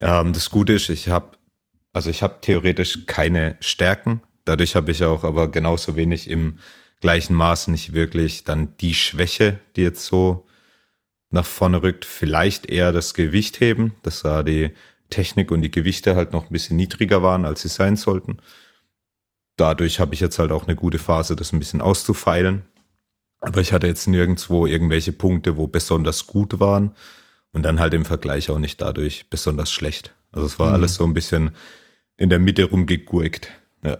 Ähm, 0.00 0.32
das 0.32 0.50
Gute 0.50 0.74
ist, 0.74 0.88
ich 0.88 1.08
habe, 1.08 1.36
also 1.92 2.10
ich 2.10 2.22
habe 2.22 2.38
theoretisch 2.40 3.06
keine 3.06 3.56
Stärken. 3.60 4.22
Dadurch 4.44 4.76
habe 4.76 4.90
ich 4.90 5.04
auch 5.04 5.24
aber 5.24 5.50
genauso 5.50 5.96
wenig 5.96 6.28
im 6.30 6.58
gleichen 7.00 7.34
Maß 7.34 7.68
nicht 7.68 7.92
wirklich 7.92 8.44
dann 8.44 8.76
die 8.78 8.94
Schwäche, 8.94 9.60
die 9.76 9.82
jetzt 9.82 10.04
so 10.04 10.46
nach 11.30 11.46
vorne 11.46 11.82
rückt. 11.82 12.04
Vielleicht 12.04 12.66
eher 12.66 12.92
das 12.92 13.14
Gewicht 13.14 13.60
heben, 13.60 13.94
dass 14.02 14.22
da 14.22 14.42
die 14.42 14.70
Technik 15.10 15.50
und 15.50 15.62
die 15.62 15.70
Gewichte 15.70 16.16
halt 16.16 16.32
noch 16.32 16.46
ein 16.46 16.52
bisschen 16.52 16.76
niedriger 16.76 17.22
waren, 17.22 17.44
als 17.44 17.62
sie 17.62 17.68
sein 17.68 17.96
sollten 17.96 18.38
dadurch 19.58 20.00
habe 20.00 20.14
ich 20.14 20.20
jetzt 20.20 20.38
halt 20.38 20.52
auch 20.52 20.66
eine 20.66 20.76
gute 20.76 20.98
Phase, 20.98 21.36
das 21.36 21.52
ein 21.52 21.58
bisschen 21.58 21.82
auszufeilen. 21.82 22.62
Aber 23.40 23.60
ich 23.60 23.72
hatte 23.72 23.86
jetzt 23.86 24.06
nirgendwo 24.08 24.66
irgendwelche 24.66 25.12
Punkte, 25.12 25.56
wo 25.56 25.66
besonders 25.66 26.26
gut 26.26 26.58
waren 26.58 26.92
und 27.52 27.62
dann 27.62 27.80
halt 27.80 27.94
im 27.94 28.04
Vergleich 28.04 28.50
auch 28.50 28.58
nicht 28.58 28.80
dadurch 28.80 29.26
besonders 29.30 29.70
schlecht. 29.70 30.14
Also 30.32 30.46
es 30.46 30.58
war 30.58 30.68
mhm. 30.68 30.74
alles 30.74 30.94
so 30.94 31.04
ein 31.04 31.14
bisschen 31.14 31.50
in 32.16 32.28
der 32.30 32.38
Mitte 32.38 32.64
rumgegurkt. 32.64 33.50
Ja. 33.82 33.98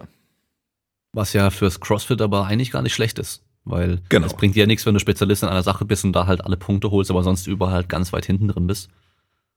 Was 1.12 1.32
ja 1.32 1.50
fürs 1.50 1.80
CrossFit 1.80 2.20
aber 2.20 2.46
eigentlich 2.46 2.70
gar 2.70 2.82
nicht 2.82 2.94
schlecht 2.94 3.18
ist, 3.18 3.42
Weil 3.64 4.00
Genau. 4.08 4.26
es 4.26 4.34
bringt 4.34 4.54
dir 4.56 4.60
ja 4.60 4.66
nichts, 4.66 4.86
wenn 4.86 4.94
du 4.94 5.00
Spezialist 5.00 5.42
in 5.42 5.48
einer 5.48 5.62
Sache 5.62 5.84
bist 5.84 6.04
und 6.04 6.12
da 6.12 6.26
halt 6.26 6.44
alle 6.44 6.56
Punkte 6.56 6.90
holst, 6.90 7.10
aber 7.10 7.22
sonst 7.22 7.46
überall 7.46 7.74
halt 7.74 7.88
ganz 7.88 8.12
weit 8.12 8.26
hinten 8.26 8.48
drin 8.48 8.66
bist. 8.66 8.90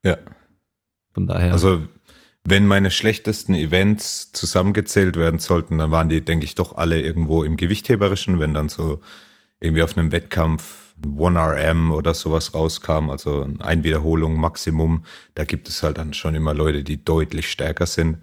Ja. 0.04 0.16
Von 1.14 1.26
daher. 1.26 1.52
Also, 1.52 1.82
wenn 2.44 2.66
meine 2.66 2.90
schlechtesten 2.90 3.54
Events 3.54 4.32
zusammengezählt 4.32 5.16
werden 5.16 5.38
sollten, 5.38 5.78
dann 5.78 5.90
waren 5.90 6.08
die, 6.08 6.22
denke 6.22 6.44
ich, 6.44 6.54
doch 6.54 6.76
alle 6.76 7.00
irgendwo 7.00 7.44
im 7.44 7.56
Gewichtheberischen, 7.56 8.40
wenn 8.40 8.54
dann 8.54 8.68
so 8.68 9.00
irgendwie 9.60 9.82
auf 9.82 9.96
einem 9.96 10.10
Wettkampf 10.10 10.81
1RM 11.04 11.90
oder 11.92 12.14
sowas 12.14 12.54
rauskam, 12.54 13.10
also 13.10 13.42
eine 13.42 13.64
Einwiederholung 13.64 14.36
Maximum, 14.36 15.04
da 15.34 15.44
gibt 15.44 15.68
es 15.68 15.82
halt 15.82 15.98
dann 15.98 16.14
schon 16.14 16.34
immer 16.34 16.54
Leute, 16.54 16.84
die 16.84 17.04
deutlich 17.04 17.50
stärker 17.50 17.86
sind. 17.86 18.18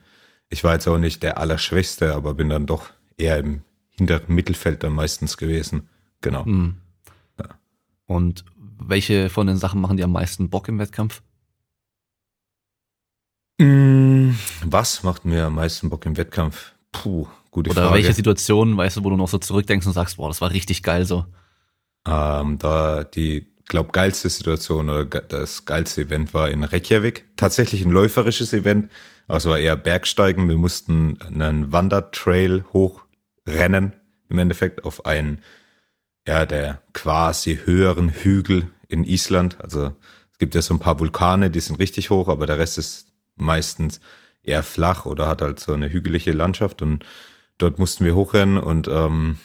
Ich 0.49 0.63
war 0.63 0.73
jetzt 0.73 0.87
auch 0.87 0.97
nicht 0.97 1.23
der 1.23 1.37
Allerschwächste, 1.37 2.15
aber 2.15 2.33
bin 2.33 2.49
dann 2.49 2.65
doch 2.65 2.89
eher 3.17 3.37
im 3.37 3.61
hinteren 3.91 4.33
Mittelfeld 4.33 4.83
dann 4.83 4.93
meistens 4.93 5.37
gewesen. 5.37 5.89
Genau. 6.21 6.45
Hm. 6.45 6.77
Und 8.05 8.43
welche 8.79 9.29
von 9.29 9.45
den 9.45 9.57
Sachen 9.57 9.79
machen 9.81 9.97
dir 9.97 10.05
am 10.05 10.11
meisten 10.11 10.49
Bock 10.49 10.67
im 10.67 10.79
Wettkampf? 10.79 11.21
Mm, 13.59 14.31
Was 14.65 15.03
macht 15.03 15.25
mir 15.25 15.45
am 15.45 15.55
meisten 15.55 15.89
Bock 15.89 16.05
im 16.07 16.17
Wettkampf? 16.17 16.73
Puh, 16.91 17.27
gute 17.51 17.69
Oder 17.69 17.83
Frage. 17.83 17.95
welche 17.95 18.13
Situation, 18.13 18.75
weißt 18.75 18.97
du, 18.97 19.03
wo 19.03 19.11
du 19.11 19.17
noch 19.17 19.27
so 19.27 19.37
zurückdenkst 19.37 19.85
und 19.85 19.93
sagst, 19.93 20.17
boah, 20.17 20.27
das 20.27 20.41
war 20.41 20.49
richtig 20.49 20.81
geil 20.81 21.05
so. 21.05 21.25
Ähm, 22.07 22.57
da 22.59 23.03
die, 23.03 23.47
glaub, 23.67 23.93
geilste 23.93 24.29
Situation 24.29 24.89
oder 24.89 25.05
das 25.05 25.65
geilste 25.65 26.01
Event 26.01 26.33
war 26.33 26.49
in 26.49 26.63
Reykjavik. 26.63 27.25
Tatsächlich 27.35 27.85
ein 27.85 27.91
läuferisches 27.91 28.53
Event, 28.53 28.89
es 29.37 29.45
war 29.45 29.59
eher 29.59 29.75
Bergsteigen. 29.75 30.49
Wir 30.49 30.57
mussten 30.57 31.21
einen 31.21 31.71
Wandertrail 31.71 32.65
hochrennen, 32.73 33.93
im 34.27 34.39
Endeffekt 34.39 34.83
auf 34.85 35.05
einen, 35.05 35.41
ja, 36.27 36.45
der 36.45 36.81
quasi 36.93 37.59
höheren 37.63 38.09
Hügel 38.09 38.67
in 38.87 39.03
Island. 39.03 39.57
Also 39.61 39.93
es 40.31 40.39
gibt 40.39 40.55
ja 40.55 40.61
so 40.61 40.73
ein 40.73 40.79
paar 40.79 40.99
Vulkane, 40.99 41.51
die 41.51 41.59
sind 41.59 41.79
richtig 41.79 42.09
hoch, 42.09 42.27
aber 42.27 42.47
der 42.47 42.57
Rest 42.57 42.77
ist 42.79 43.07
meistens 43.35 44.01
eher 44.41 44.63
flach 44.63 45.05
oder 45.05 45.27
hat 45.27 45.41
halt 45.41 45.59
so 45.59 45.73
eine 45.73 45.91
hügelige 45.91 46.31
Landschaft 46.31 46.81
und 46.81 47.05
dort 47.57 47.77
mussten 47.77 48.05
wir 48.05 48.15
hochrennen 48.15 48.57
und 48.57 48.87
ähm, 48.87 49.37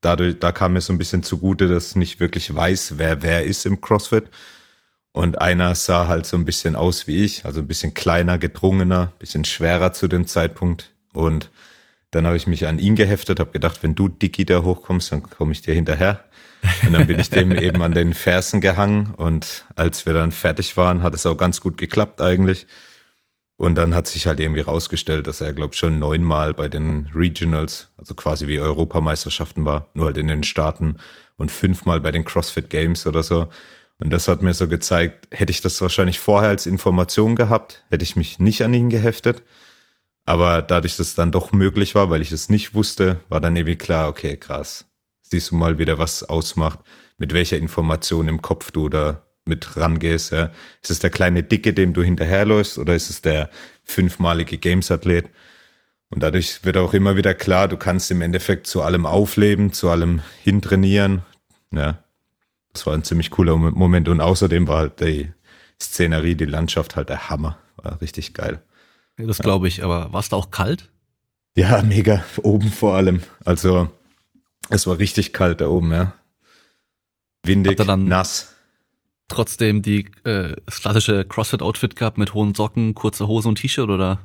dadurch, 0.00 0.38
da 0.38 0.52
kam 0.52 0.74
mir 0.74 0.80
so 0.80 0.92
ein 0.92 0.98
bisschen 0.98 1.22
zugute, 1.22 1.68
dass 1.68 1.90
ich 1.90 1.96
nicht 1.96 2.20
wirklich 2.20 2.54
weiß, 2.54 2.94
wer 2.96 3.22
wer 3.22 3.44
ist 3.44 3.66
im 3.66 3.80
CrossFit. 3.80 4.28
Und 5.12 5.40
einer 5.40 5.74
sah 5.74 6.06
halt 6.06 6.26
so 6.26 6.36
ein 6.36 6.44
bisschen 6.44 6.76
aus 6.76 7.06
wie 7.06 7.24
ich, 7.24 7.44
also 7.44 7.60
ein 7.60 7.66
bisschen 7.66 7.94
kleiner, 7.94 8.38
gedrungener, 8.38 9.12
bisschen 9.18 9.44
schwerer 9.44 9.92
zu 9.92 10.06
dem 10.06 10.26
Zeitpunkt. 10.26 10.92
Und 11.12 11.50
dann 12.10 12.26
habe 12.26 12.36
ich 12.36 12.46
mich 12.46 12.66
an 12.66 12.78
ihn 12.78 12.94
geheftet, 12.94 13.40
habe 13.40 13.50
gedacht, 13.50 13.82
wenn 13.82 13.94
du 13.94 14.08
Dicky 14.08 14.44
da 14.44 14.62
hochkommst, 14.62 15.12
dann 15.12 15.22
komme 15.22 15.52
ich 15.52 15.62
dir 15.62 15.74
hinterher. 15.74 16.24
Und 16.86 16.92
dann 16.92 17.06
bin 17.06 17.18
ich 17.18 17.30
dem 17.30 17.52
eben 17.58 17.82
an 17.82 17.92
den 17.92 18.14
Fersen 18.14 18.60
gehangen. 18.60 19.14
Und 19.16 19.66
als 19.76 20.06
wir 20.06 20.14
dann 20.14 20.32
fertig 20.32 20.76
waren, 20.76 21.02
hat 21.02 21.14
es 21.14 21.26
auch 21.26 21.36
ganz 21.36 21.60
gut 21.60 21.78
geklappt 21.78 22.20
eigentlich. 22.20 22.66
Und 23.58 23.74
dann 23.74 23.92
hat 23.92 24.06
sich 24.06 24.28
halt 24.28 24.38
irgendwie 24.38 24.60
rausgestellt, 24.60 25.26
dass 25.26 25.40
er, 25.40 25.52
glaube 25.52 25.74
schon 25.74 25.98
neunmal 25.98 26.54
bei 26.54 26.68
den 26.68 27.10
Regionals, 27.12 27.88
also 27.96 28.14
quasi 28.14 28.46
wie 28.46 28.60
Europameisterschaften 28.60 29.64
war, 29.64 29.88
nur 29.94 30.06
halt 30.06 30.16
in 30.16 30.28
den 30.28 30.44
Staaten 30.44 30.98
und 31.36 31.50
fünfmal 31.50 32.00
bei 32.00 32.12
den 32.12 32.24
CrossFit 32.24 32.70
Games 32.70 33.04
oder 33.04 33.24
so. 33.24 33.48
Und 33.98 34.10
das 34.10 34.28
hat 34.28 34.42
mir 34.42 34.54
so 34.54 34.68
gezeigt, 34.68 35.26
hätte 35.32 35.50
ich 35.50 35.60
das 35.60 35.80
wahrscheinlich 35.80 36.20
vorher 36.20 36.50
als 36.50 36.66
Information 36.66 37.34
gehabt, 37.34 37.84
hätte 37.90 38.04
ich 38.04 38.14
mich 38.14 38.38
nicht 38.38 38.62
an 38.62 38.74
ihn 38.74 38.90
geheftet. 38.90 39.42
Aber 40.24 40.62
dadurch, 40.62 40.96
dass 40.96 41.08
es 41.08 41.14
dann 41.16 41.32
doch 41.32 41.50
möglich 41.50 41.96
war, 41.96 42.10
weil 42.10 42.22
ich 42.22 42.30
es 42.30 42.48
nicht 42.48 42.74
wusste, 42.74 43.18
war 43.28 43.40
dann 43.40 43.56
irgendwie 43.56 43.76
klar, 43.76 44.08
okay, 44.08 44.36
krass. 44.36 44.86
Siehst 45.22 45.50
du 45.50 45.56
mal 45.56 45.78
wieder, 45.78 45.98
was 45.98 46.22
ausmacht, 46.22 46.78
mit 47.16 47.32
welcher 47.34 47.56
Information 47.56 48.28
im 48.28 48.40
Kopf 48.40 48.70
du 48.70 48.88
da 48.88 49.27
mit 49.48 49.76
rangehst. 49.76 50.30
Ja. 50.32 50.50
Ist 50.82 50.90
es 50.90 50.98
der 51.00 51.10
kleine 51.10 51.42
Dicke, 51.42 51.74
dem 51.74 51.92
du 51.94 52.02
hinterherläufst, 52.02 52.78
oder 52.78 52.94
ist 52.94 53.10
es 53.10 53.22
der 53.22 53.50
fünfmalige 53.84 54.58
Games-Athlet? 54.58 55.28
Und 56.10 56.22
dadurch 56.22 56.64
wird 56.64 56.76
auch 56.76 56.94
immer 56.94 57.16
wieder 57.16 57.34
klar, 57.34 57.68
du 57.68 57.76
kannst 57.76 58.10
im 58.10 58.22
Endeffekt 58.22 58.66
zu 58.66 58.82
allem 58.82 59.04
aufleben, 59.04 59.72
zu 59.72 59.90
allem 59.90 60.22
hintrainieren. 60.42 61.22
Ja, 61.70 62.02
das 62.72 62.86
war 62.86 62.94
ein 62.94 63.04
ziemlich 63.04 63.30
cooler 63.30 63.56
Moment. 63.56 64.08
Und 64.08 64.20
außerdem 64.20 64.68
war 64.68 64.78
halt 64.78 65.00
die 65.00 65.30
Szenerie, 65.80 66.34
die 66.34 66.46
Landschaft 66.46 66.96
halt 66.96 67.08
der 67.08 67.28
Hammer. 67.28 67.58
War 67.76 68.00
richtig 68.00 68.32
geil. 68.34 68.62
Das 69.18 69.38
glaube 69.38 69.68
ich, 69.68 69.82
aber 69.84 70.12
war 70.12 70.20
es 70.20 70.28
da 70.28 70.36
auch 70.36 70.50
kalt? 70.50 70.88
Ja, 71.56 71.82
mega. 71.82 72.24
Oben 72.42 72.70
vor 72.70 72.94
allem. 72.94 73.20
Also, 73.44 73.90
es 74.70 74.86
war 74.86 74.98
richtig 74.98 75.32
kalt 75.32 75.60
da 75.60 75.66
oben, 75.68 75.92
ja. 75.92 76.14
Windig, 77.44 77.76
dann- 77.78 78.06
nass. 78.06 78.54
Trotzdem 79.28 79.82
die 79.82 80.06
äh, 80.24 80.56
das 80.64 80.80
klassische 80.80 81.24
CrossFit-Outfit 81.24 81.96
gehabt 81.96 82.18
mit 82.18 82.34
hohen 82.34 82.54
Socken, 82.54 82.94
kurze 82.94 83.28
Hose 83.28 83.48
und 83.48 83.56
T-Shirt 83.56 83.88
oder? 83.88 84.20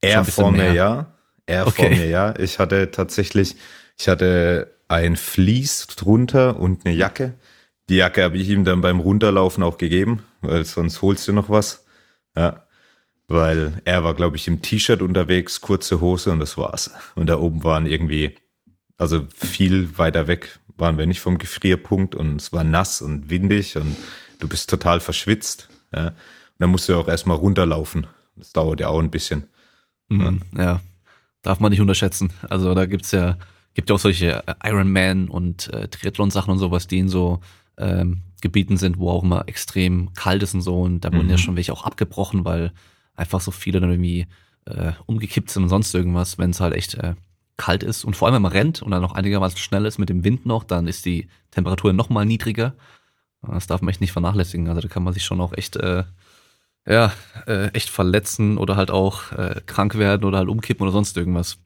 Er 0.00 0.24
vor 0.24 0.52
mir, 0.52 0.72
ja. 0.74 1.14
Er 1.46 1.66
Okay. 1.66 1.88
vor 1.88 1.90
mir, 1.90 2.08
ja. 2.08 2.34
Ich 2.38 2.58
hatte 2.58 2.90
tatsächlich, 2.90 3.56
ich 3.98 4.08
hatte 4.08 4.74
ein 4.88 5.16
Vlies 5.16 5.86
drunter 5.86 6.60
und 6.60 6.84
eine 6.84 6.94
Jacke. 6.94 7.34
Die 7.88 7.96
Jacke 7.96 8.22
habe 8.22 8.36
ich 8.36 8.48
ihm 8.48 8.64
dann 8.64 8.80
beim 8.80 9.00
Runterlaufen 9.00 9.62
auch 9.62 9.78
gegeben, 9.78 10.22
weil 10.42 10.64
sonst 10.64 11.02
holst 11.02 11.26
du 11.28 11.32
noch 11.32 11.48
was. 11.48 11.84
Ja. 12.36 12.66
Weil 13.28 13.80
er 13.84 14.04
war, 14.04 14.14
glaube 14.14 14.36
ich, 14.36 14.46
im 14.48 14.60
T-Shirt 14.60 15.00
unterwegs, 15.00 15.60
kurze 15.62 16.00
Hose 16.00 16.30
und 16.30 16.40
das 16.40 16.58
war's. 16.58 16.90
Und 17.14 17.28
da 17.28 17.38
oben 17.38 17.64
waren 17.64 17.86
irgendwie, 17.86 18.34
also 18.98 19.26
viel 19.34 19.96
weiter 19.96 20.26
weg 20.26 20.58
waren 20.76 20.98
wir 20.98 21.06
nicht 21.06 21.20
vom 21.20 21.38
Gefrierpunkt 21.38 22.14
und 22.14 22.40
es 22.40 22.52
war 22.52 22.64
nass 22.64 23.02
und 23.02 23.30
windig 23.30 23.76
und 23.76 23.96
du 24.42 24.48
bist 24.48 24.68
total 24.68 25.00
verschwitzt. 25.00 25.68
Ja. 25.94 26.08
Und 26.08 26.14
dann 26.58 26.70
musst 26.70 26.88
du 26.88 26.96
auch 26.96 27.08
erstmal 27.08 27.36
runterlaufen. 27.36 28.06
Das 28.36 28.52
dauert 28.52 28.80
ja 28.80 28.88
auch 28.88 28.98
ein 29.00 29.10
bisschen. 29.10 29.46
Mhm, 30.08 30.40
ja. 30.56 30.80
Darf 31.42 31.60
man 31.60 31.70
nicht 31.70 31.80
unterschätzen. 31.80 32.32
Also 32.48 32.74
da 32.74 32.86
gibt's 32.86 33.10
ja, 33.12 33.36
gibt 33.74 33.88
ja 33.88 33.94
auch 33.94 34.00
solche 34.00 34.46
äh, 34.46 34.54
Ironman 34.64 35.28
und 35.28 35.72
äh, 35.72 35.88
Triathlon-Sachen 35.88 36.52
und 36.52 36.58
sowas, 36.58 36.86
die 36.86 36.98
in 36.98 37.08
so 37.08 37.40
ähm, 37.78 38.22
Gebieten 38.40 38.76
sind, 38.76 38.98
wo 38.98 39.10
auch 39.10 39.22
immer 39.22 39.48
extrem 39.48 40.12
kalt 40.14 40.42
ist 40.42 40.54
und 40.54 40.62
so. 40.62 40.80
Und 40.80 41.00
da 41.00 41.12
wurden 41.12 41.28
ja 41.28 41.36
Mhm. 41.36 41.40
schon 41.40 41.56
welche 41.56 41.72
auch 41.72 41.84
abgebrochen, 41.84 42.44
weil 42.44 42.72
einfach 43.14 43.40
so 43.40 43.50
viele 43.50 43.80
dann 43.80 43.90
irgendwie 43.90 44.26
äh, 44.66 44.92
umgekippt 45.06 45.50
sind 45.50 45.64
und 45.64 45.68
sonst 45.68 45.94
irgendwas, 45.94 46.38
wenn 46.38 46.50
es 46.50 46.60
halt 46.60 46.74
echt 46.74 46.94
äh, 46.94 47.14
kalt 47.56 47.82
ist. 47.82 48.04
Und 48.04 48.16
vor 48.16 48.26
allem, 48.26 48.36
wenn 48.36 48.42
man 48.42 48.52
rennt 48.52 48.82
und 48.82 48.90
dann 48.90 49.02
noch 49.02 49.14
einigermaßen 49.14 49.58
schnell 49.58 49.84
ist 49.86 49.98
mit 49.98 50.08
dem 50.08 50.24
Wind 50.24 50.46
noch, 50.46 50.64
dann 50.64 50.86
ist 50.86 51.04
die 51.04 51.28
Temperatur 51.50 51.92
noch 51.92 52.08
mal 52.08 52.24
niedriger. 52.24 52.74
Das 53.42 53.66
darf 53.66 53.82
man 53.82 53.90
echt 53.90 54.00
nicht 54.00 54.12
vernachlässigen. 54.12 54.68
Also 54.68 54.80
da 54.80 54.88
kann 54.88 55.02
man 55.02 55.12
sich 55.12 55.24
schon 55.24 55.40
auch 55.40 55.52
echt 55.52 55.76
äh, 55.76 56.04
ja, 56.86 57.12
äh, 57.46 57.68
echt 57.68 57.90
verletzen 57.90 58.58
oder 58.58 58.76
halt 58.76 58.90
auch 58.90 59.32
äh, 59.32 59.60
krank 59.66 59.96
werden 59.98 60.24
oder 60.24 60.38
halt 60.38 60.48
umkippen 60.48 60.82
oder 60.84 60.92
sonst 60.92 61.16
irgendwas. 61.16 61.58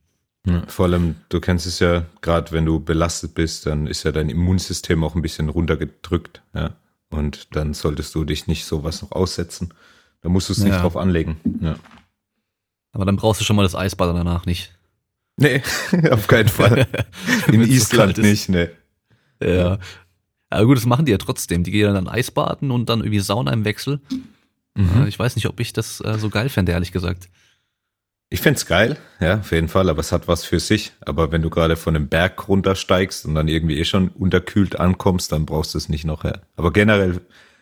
Ja, 0.47 0.63
vor 0.69 0.87
allem, 0.87 1.17
du 1.29 1.41
kennst 1.41 1.67
es 1.67 1.81
ja, 1.81 2.05
gerade 2.21 2.53
wenn 2.53 2.65
du 2.65 2.79
belastet 2.81 3.35
bist, 3.35 3.67
dann 3.67 3.87
ist 3.87 4.05
ja 4.05 4.13
dein 4.13 4.29
Immunsystem 4.29 5.03
auch 5.03 5.15
ein 5.15 5.23
bisschen 5.23 5.49
runtergedrückt, 5.49 6.43
ja. 6.55 6.71
Und 7.09 7.55
dann 7.57 7.73
solltest 7.75 8.15
du 8.15 8.25
dich 8.25 8.47
nicht 8.47 8.65
sowas 8.65 9.01
noch 9.03 9.13
aussetzen. 9.13 9.73
Da 10.23 10.29
musst 10.29 10.49
du 10.49 10.53
es 10.53 10.59
nicht 10.59 10.73
Ja. 10.73 10.81
drauf 10.83 10.97
anlegen. 10.97 11.37
Ja. 11.61 11.77
Aber 12.93 13.05
dann 13.05 13.17
brauchst 13.17 13.41
du 13.41 13.45
schon 13.45 13.57
mal 13.57 13.63
das 13.63 13.75
Eisbad 13.75 14.15
danach 14.15 14.45
nicht. 14.47 14.73
Nee, 15.37 15.63
auf 16.11 16.27
keinen 16.27 16.49
Fall. 16.49 16.87
In 17.49 17.63
Island 17.63 18.19
nicht, 18.19 18.49
ne. 18.49 18.71
Ja. 19.43 19.79
Aber 20.51 20.67
gut, 20.67 20.77
das 20.77 20.87
machen 20.87 21.05
die 21.07 21.13
ja 21.13 21.19
trotzdem. 21.19 21.65
Die 21.65 21.71
gehen 21.71 21.93
dann 21.95 22.09
Eisbaden 22.09 22.71
und 22.71 22.89
dann 22.89 23.01
irgendwie 23.01 23.21
Sauna 23.21 23.53
im 23.53 23.65
Wechsel. 23.65 24.01
Mhm. 24.75 25.07
Ich 25.09 25.19
weiß 25.19 25.37
nicht, 25.37 25.47
ob 25.47 25.59
ich 25.61 25.73
das 25.73 26.01
äh, 26.01 26.19
so 26.19 26.29
geil 26.31 26.49
fände, 26.49 26.73
ehrlich 26.73 26.93
gesagt. 26.93 27.29
Ich 28.29 28.41
find's 28.41 28.67
geil, 28.67 28.97
ja, 29.21 29.39
auf 29.39 29.53
jeden 29.53 29.69
Fall, 29.69 29.89
aber 29.89 30.01
es 30.01 30.11
hat 30.11 30.27
was 30.27 30.45
für 30.45 30.59
sich. 30.59 30.93
Aber 31.01 31.31
wenn 31.31 31.43
du 31.43 31.51
gerade 31.51 31.77
von 31.77 31.95
einem 31.95 32.09
Berg 32.09 32.49
runtersteigst 32.49 33.25
und 33.25 33.37
dann 33.37 33.47
irgendwie 33.47 33.79
eh 33.79 33.85
schon 33.85 34.09
unterkühlt 34.09 34.79
ankommst, 34.81 35.31
dann 35.31 35.47
brauchst 35.47 35.75
du 35.75 35.79
es 35.79 35.89
nicht 35.89 36.05
noch 36.05 36.25
her. 36.25 36.43
Aber 36.57 36.73
generell 36.73 37.21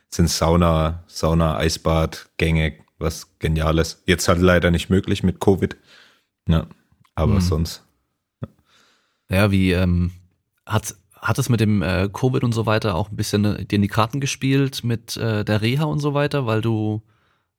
sind 0.08 0.30
Sauna, 0.30 1.04
Sauna, 1.06 1.56
Eisbad, 1.58 2.30
Gänge 2.38 2.74
was 2.98 3.38
Geniales. 3.40 4.02
Jetzt 4.06 4.26
halt 4.28 4.40
leider 4.40 4.70
nicht 4.70 4.88
möglich 4.88 5.22
mit 5.22 5.38
Covid. 5.40 5.76
Ja, 6.48 6.66
aber 7.14 7.34
Mhm. 7.34 7.40
sonst. 7.40 7.82
Ja, 9.30 9.50
wie 9.50 9.72
ähm, 9.72 10.12
hat 10.66 10.94
hat 11.24 11.38
es 11.38 11.48
mit 11.48 11.58
dem 11.58 11.80
äh, 11.82 12.10
Covid 12.12 12.44
und 12.44 12.52
so 12.52 12.66
weiter 12.66 12.94
auch 12.94 13.10
ein 13.10 13.16
bisschen 13.16 13.44
äh, 13.46 13.64
dir 13.64 13.76
in 13.76 13.82
die 13.82 13.88
Karten 13.88 14.20
gespielt 14.20 14.84
mit 14.84 15.16
äh, 15.16 15.42
der 15.42 15.62
Reha 15.62 15.84
und 15.84 15.98
so 15.98 16.12
weiter, 16.12 16.46
weil 16.46 16.60
du 16.60 17.02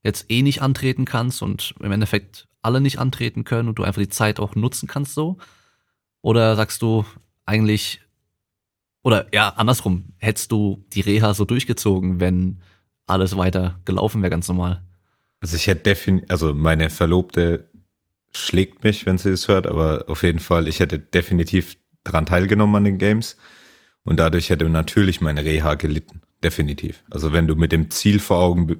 jetzt 0.03 0.29
eh 0.29 0.43
nicht 0.43 0.61
antreten 0.61 1.03
kannst 1.03 1.41
und 1.41 1.73
im 1.79 1.91
Endeffekt 1.91 2.47
alle 2.61 2.79
nicht 2.79 2.99
antreten 2.99 3.43
können 3.43 3.67
und 3.67 3.79
du 3.79 3.83
einfach 3.83 4.01
die 4.01 4.09
Zeit 4.09 4.39
auch 4.39 4.55
nutzen 4.55 4.87
kannst 4.87 5.15
so? 5.15 5.37
Oder 6.21 6.55
sagst 6.55 6.83
du 6.83 7.05
eigentlich 7.45 8.01
oder 9.03 9.27
ja, 9.33 9.49
andersrum, 9.49 10.05
hättest 10.17 10.51
du 10.51 10.83
die 10.93 11.01
Reha 11.01 11.33
so 11.33 11.45
durchgezogen, 11.45 12.19
wenn 12.19 12.61
alles 13.07 13.35
weiter 13.35 13.79
gelaufen 13.85 14.21
wäre 14.21 14.31
ganz 14.31 14.47
normal? 14.47 14.83
Also 15.41 15.55
ich 15.55 15.67
hätte 15.67 15.81
definitiv, 15.81 16.29
also 16.29 16.53
meine 16.53 16.91
Verlobte 16.91 17.69
schlägt 18.31 18.83
mich, 18.83 19.05
wenn 19.05 19.17
sie 19.17 19.29
es 19.29 19.47
hört, 19.47 19.65
aber 19.65 20.05
auf 20.07 20.23
jeden 20.23 20.39
Fall, 20.39 20.67
ich 20.67 20.79
hätte 20.79 20.99
definitiv 20.99 21.77
dran 22.03 22.25
teilgenommen 22.25 22.75
an 22.75 22.83
den 22.83 22.97
Games. 22.97 23.37
Und 24.05 24.17
dadurch 24.17 24.49
hätte 24.49 24.69
natürlich 24.69 25.19
meine 25.19 25.43
Reha 25.43 25.73
gelitten. 25.73 26.21
Definitiv. 26.43 27.03
Also 27.09 27.33
wenn 27.33 27.47
du 27.47 27.55
mit 27.55 27.71
dem 27.71 27.89
Ziel 27.91 28.19
vor 28.19 28.37
Augen 28.37 28.77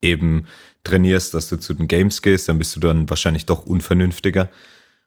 eben 0.00 0.46
trainierst, 0.84 1.34
dass 1.34 1.48
du 1.48 1.58
zu 1.58 1.74
den 1.74 1.88
Games 1.88 2.22
gehst, 2.22 2.48
dann 2.48 2.58
bist 2.58 2.76
du 2.76 2.80
dann 2.80 3.10
wahrscheinlich 3.10 3.46
doch 3.46 3.66
unvernünftiger. 3.66 4.48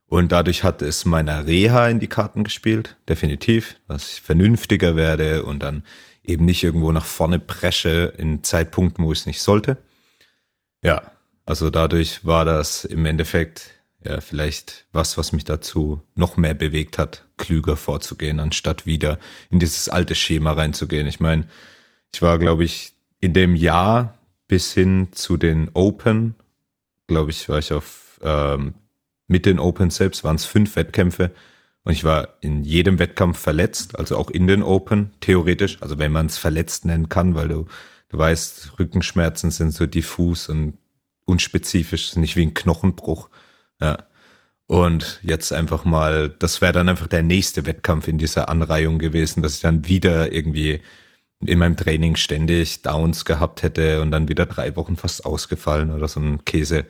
Und 0.08 0.32
dadurch 0.32 0.64
hat 0.64 0.82
es 0.82 1.06
meiner 1.06 1.48
Reha 1.48 1.88
in 1.88 2.00
die 2.00 2.08
Karten 2.08 2.44
gespielt, 2.44 2.98
definitiv, 3.10 3.76
dass 3.88 4.14
ich 4.14 4.22
vernünftiger 4.22 4.96
werde 4.96 5.44
und 5.44 5.60
dann 5.60 5.84
eben 6.24 6.46
nicht 6.46 6.64
irgendwo 6.64 6.92
nach 6.92 7.06
vorne 7.06 7.40
presche 7.40 8.14
in 8.18 8.44
Zeitpunkten, 8.44 9.04
wo 9.04 9.12
ich 9.12 9.20
es 9.20 9.26
nicht 9.26 9.42
sollte. 9.42 9.78
Ja, 10.82 11.12
also 11.46 11.70
dadurch 11.70 12.26
war 12.26 12.44
das 12.46 12.86
im 12.86 13.06
Endeffekt 13.06 13.72
ja 14.08 14.22
vielleicht 14.22 14.86
was, 14.92 15.18
was 15.18 15.32
mich 15.32 15.44
dazu 15.44 16.02
noch 16.16 16.38
mehr 16.38 16.54
bewegt 16.54 16.98
hat, 16.98 17.26
klüger 17.38 17.76
vorzugehen, 17.78 18.40
anstatt 18.40 18.86
wieder 18.86 19.20
in 19.50 19.60
dieses 19.60 19.90
alte 19.90 20.16
Schema 20.16 20.54
reinzugehen. 20.54 21.08
Ich 21.08 21.20
meine, 21.20 21.48
ich 22.14 22.22
war, 22.22 22.40
glaube 22.40 22.64
ich, 22.64 22.94
in 23.20 23.34
dem 23.34 23.56
Jahr 23.56 24.18
bis 24.48 24.74
hin 24.74 25.10
zu 25.12 25.38
den 25.38 25.70
Open, 25.74 26.36
glaube 27.08 27.32
ich, 27.32 27.50
war 27.50 27.60
ich 27.60 27.74
auf 27.74 28.20
ähm, 28.22 28.74
mit 29.28 29.46
den 29.46 29.60
Open 29.60 29.90
selbst 29.90 30.24
waren 30.24 30.38
es 30.38 30.46
fünf 30.46 30.76
Wettkämpfe 30.76 31.32
und 31.84 31.92
ich 31.94 32.04
war 32.04 32.38
in 32.42 32.64
jedem 32.64 33.00
Wettkampf 33.00 33.38
verletzt, 33.38 33.98
also 33.98 34.18
auch 34.18 34.30
in 34.30 34.48
den 34.48 34.64
Open, 34.64 35.12
theoretisch, 35.20 35.82
also 35.82 36.00
wenn 36.00 36.12
man 36.12 36.28
es 36.28 36.38
verletzt 36.38 36.86
nennen 36.86 37.10
kann, 37.10 37.36
weil 37.36 37.50
du, 37.50 37.66
du 38.10 38.18
weißt, 38.18 38.80
Rückenschmerzen 38.80 39.52
sind 39.52 39.72
so 39.72 39.86
diffus 39.86 40.50
und 40.50 40.78
unspezifisch, 41.26 42.16
nicht 42.16 42.36
wie 42.36 42.44
ein 42.46 42.54
Knochenbruch. 42.54 43.30
Ja. 43.82 43.98
Und 44.68 45.20
jetzt 45.24 45.54
einfach 45.54 45.86
mal, 45.86 46.30
das 46.30 46.62
wäre 46.62 46.74
dann 46.74 46.90
einfach 46.90 47.08
der 47.08 47.24
nächste 47.24 47.66
Wettkampf 47.66 48.08
in 48.08 48.18
dieser 48.18 48.50
Anreihung 48.50 49.00
gewesen, 49.00 49.42
dass 49.42 49.56
ich 49.56 49.62
dann 49.62 49.88
wieder 49.88 50.34
irgendwie 50.34 50.82
in 51.40 51.60
meinem 51.60 51.78
Training 51.78 52.16
ständig 52.16 52.82
Downs 52.82 53.24
gehabt 53.24 53.64
hätte 53.64 54.02
und 54.02 54.12
dann 54.12 54.28
wieder 54.28 54.46
drei 54.46 54.76
Wochen 54.76 54.98
fast 54.98 55.26
ausgefallen 55.26 55.92
oder 55.92 56.08
so 56.08 56.20
ein 56.20 56.44
Käse. 56.44 56.86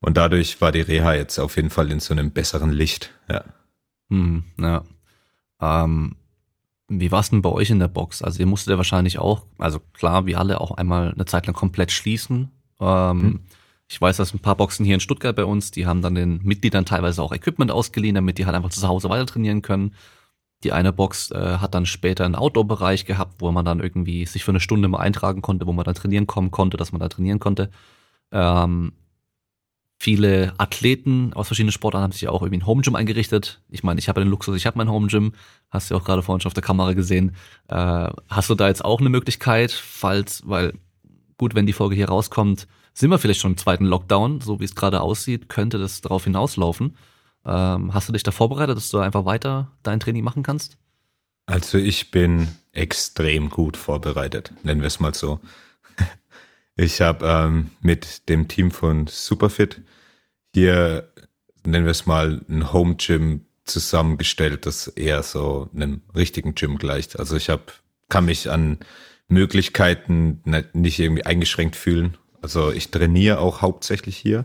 Und 0.00 0.16
dadurch 0.16 0.60
war 0.60 0.72
die 0.72 0.80
Reha 0.80 1.14
jetzt 1.14 1.38
auf 1.38 1.56
jeden 1.56 1.70
Fall 1.70 1.90
in 1.92 2.00
so 2.00 2.12
einem 2.12 2.32
besseren 2.32 2.70
Licht, 2.70 3.12
ja. 3.30 3.44
Hm, 4.08 4.44
ja. 4.58 4.84
Ähm, 5.60 6.16
wie 6.88 7.10
war 7.10 7.20
es 7.20 7.30
denn 7.30 7.42
bei 7.42 7.50
euch 7.50 7.70
in 7.70 7.78
der 7.78 7.88
Box? 7.88 8.22
Also 8.22 8.40
ihr 8.40 8.46
musstet 8.46 8.72
ja 8.72 8.76
wahrscheinlich 8.76 9.18
auch, 9.18 9.46
also 9.58 9.80
klar, 9.80 10.26
wie 10.26 10.36
alle, 10.36 10.60
auch 10.60 10.72
einmal 10.72 11.12
eine 11.12 11.24
Zeit 11.24 11.46
lang 11.46 11.54
komplett 11.54 11.90
schließen. 11.90 12.50
Ähm, 12.80 13.20
hm. 13.20 13.40
Ich 13.88 14.00
weiß, 14.00 14.16
dass 14.16 14.34
ein 14.34 14.40
paar 14.40 14.56
Boxen 14.56 14.84
hier 14.84 14.94
in 14.94 15.00
Stuttgart 15.00 15.36
bei 15.36 15.44
uns, 15.44 15.70
die 15.70 15.86
haben 15.86 16.02
dann 16.02 16.14
den 16.14 16.40
Mitgliedern 16.42 16.84
teilweise 16.84 17.22
auch 17.22 17.32
Equipment 17.32 17.70
ausgeliehen, 17.70 18.16
damit 18.16 18.38
die 18.38 18.46
halt 18.46 18.56
einfach 18.56 18.70
zu 18.70 18.86
Hause 18.86 19.08
weiter 19.08 19.26
trainieren 19.26 19.62
können. 19.62 19.94
Die 20.64 20.72
eine 20.72 20.92
Box 20.92 21.30
äh, 21.30 21.58
hat 21.58 21.74
dann 21.74 21.86
später 21.86 22.24
einen 22.24 22.34
Outdoor-Bereich 22.34 23.04
gehabt, 23.04 23.40
wo 23.40 23.52
man 23.52 23.64
dann 23.64 23.80
irgendwie 23.80 24.26
sich 24.26 24.42
für 24.42 24.50
eine 24.50 24.60
Stunde 24.60 24.88
mal 24.88 24.98
eintragen 24.98 25.42
konnte, 25.42 25.66
wo 25.66 25.72
man 25.72 25.84
dann 25.84 25.94
trainieren 25.94 26.26
kommen 26.26 26.50
konnte, 26.50 26.76
dass 26.76 26.92
man 26.92 27.00
da 27.00 27.08
trainieren 27.08 27.38
konnte. 27.38 27.70
Ähm, 28.32 28.92
Viele 29.98 30.52
Athleten 30.58 31.32
aus 31.32 31.46
verschiedenen 31.46 31.72
Sportarten 31.72 32.04
haben 32.04 32.12
sich 32.12 32.20
ja 32.20 32.30
auch 32.30 32.42
irgendwie 32.42 32.58
ein 32.58 32.66
Home 32.66 32.82
Gym 32.82 32.96
eingerichtet. 32.96 33.62
Ich 33.70 33.82
meine, 33.82 33.98
ich 33.98 34.10
habe 34.10 34.20
den 34.20 34.28
Luxus, 34.28 34.54
ich 34.54 34.66
habe 34.66 34.76
mein 34.76 34.90
Home 34.90 35.06
Gym. 35.06 35.32
Hast 35.70 35.88
du 35.88 35.94
ja 35.94 36.00
auch 36.00 36.04
gerade 36.04 36.22
vorhin 36.22 36.40
schon 36.40 36.50
auf 36.50 36.54
der 36.54 36.62
Kamera 36.62 36.92
gesehen. 36.92 37.34
Äh, 37.68 38.10
hast 38.28 38.50
du 38.50 38.54
da 38.54 38.68
jetzt 38.68 38.84
auch 38.84 39.00
eine 39.00 39.08
Möglichkeit, 39.08 39.72
falls, 39.72 40.46
weil 40.46 40.74
gut, 41.38 41.54
wenn 41.54 41.66
die 41.66 41.72
Folge 41.72 41.94
hier 41.94 42.08
rauskommt, 42.08 42.68
sind 42.96 43.10
wir 43.10 43.18
vielleicht 43.18 43.40
schon 43.40 43.52
im 43.52 43.58
zweiten 43.58 43.84
Lockdown, 43.84 44.40
so 44.40 44.58
wie 44.58 44.64
es 44.64 44.74
gerade 44.74 45.02
aussieht, 45.02 45.48
könnte 45.50 45.78
das 45.78 46.00
darauf 46.00 46.24
hinauslaufen. 46.24 46.96
Ähm, 47.44 47.92
hast 47.92 48.08
du 48.08 48.12
dich 48.12 48.22
da 48.22 48.30
vorbereitet, 48.30 48.76
dass 48.76 48.88
du 48.88 48.98
einfach 48.98 49.26
weiter 49.26 49.70
dein 49.82 50.00
Training 50.00 50.24
machen 50.24 50.42
kannst? 50.42 50.78
Also 51.44 51.78
ich 51.78 52.10
bin 52.10 52.48
extrem 52.72 53.50
gut 53.50 53.76
vorbereitet, 53.76 54.52
nennen 54.62 54.80
wir 54.80 54.88
es 54.88 55.00
mal 55.00 55.14
so. 55.14 55.40
Ich 56.78 57.00
habe 57.00 57.24
ähm, 57.26 57.70
mit 57.80 58.28
dem 58.28 58.48
Team 58.48 58.70
von 58.70 59.06
Superfit 59.06 59.80
hier, 60.52 61.10
nennen 61.64 61.86
wir 61.86 61.92
es 61.92 62.04
mal, 62.04 62.42
ein 62.50 62.70
Home 62.70 62.96
Gym 62.96 63.46
zusammengestellt, 63.64 64.66
das 64.66 64.88
eher 64.88 65.22
so 65.22 65.70
einem 65.74 66.02
richtigen 66.14 66.54
Gym 66.54 66.76
gleicht. 66.76 67.18
Also 67.18 67.34
ich 67.34 67.48
habe 67.48 67.64
kann 68.10 68.26
mich 68.26 68.50
an 68.50 68.78
Möglichkeiten 69.28 70.42
nicht 70.74 70.98
irgendwie 70.98 71.24
eingeschränkt 71.24 71.76
fühlen. 71.76 72.18
Also 72.46 72.70
ich 72.70 72.92
trainiere 72.92 73.40
auch 73.40 73.60
hauptsächlich 73.60 74.16
hier, 74.16 74.44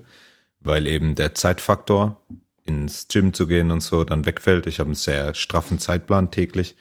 weil 0.59 0.87
eben 0.87 1.13
der 1.13 1.35
Zeitfaktor 1.35 2.19
ins 2.63 3.07
Gym 3.07 3.31
zu 3.31 3.45
gehen 3.45 3.69
und 3.69 3.81
so 3.81 4.03
dann 4.03 4.25
wegfällt. 4.25 4.65
Ich 4.65 4.79
habe 4.79 4.87
einen 4.87 4.95
sehr 4.95 5.35
straffen 5.35 5.77
Zeitplan 5.77 6.31
täglich 6.31 6.75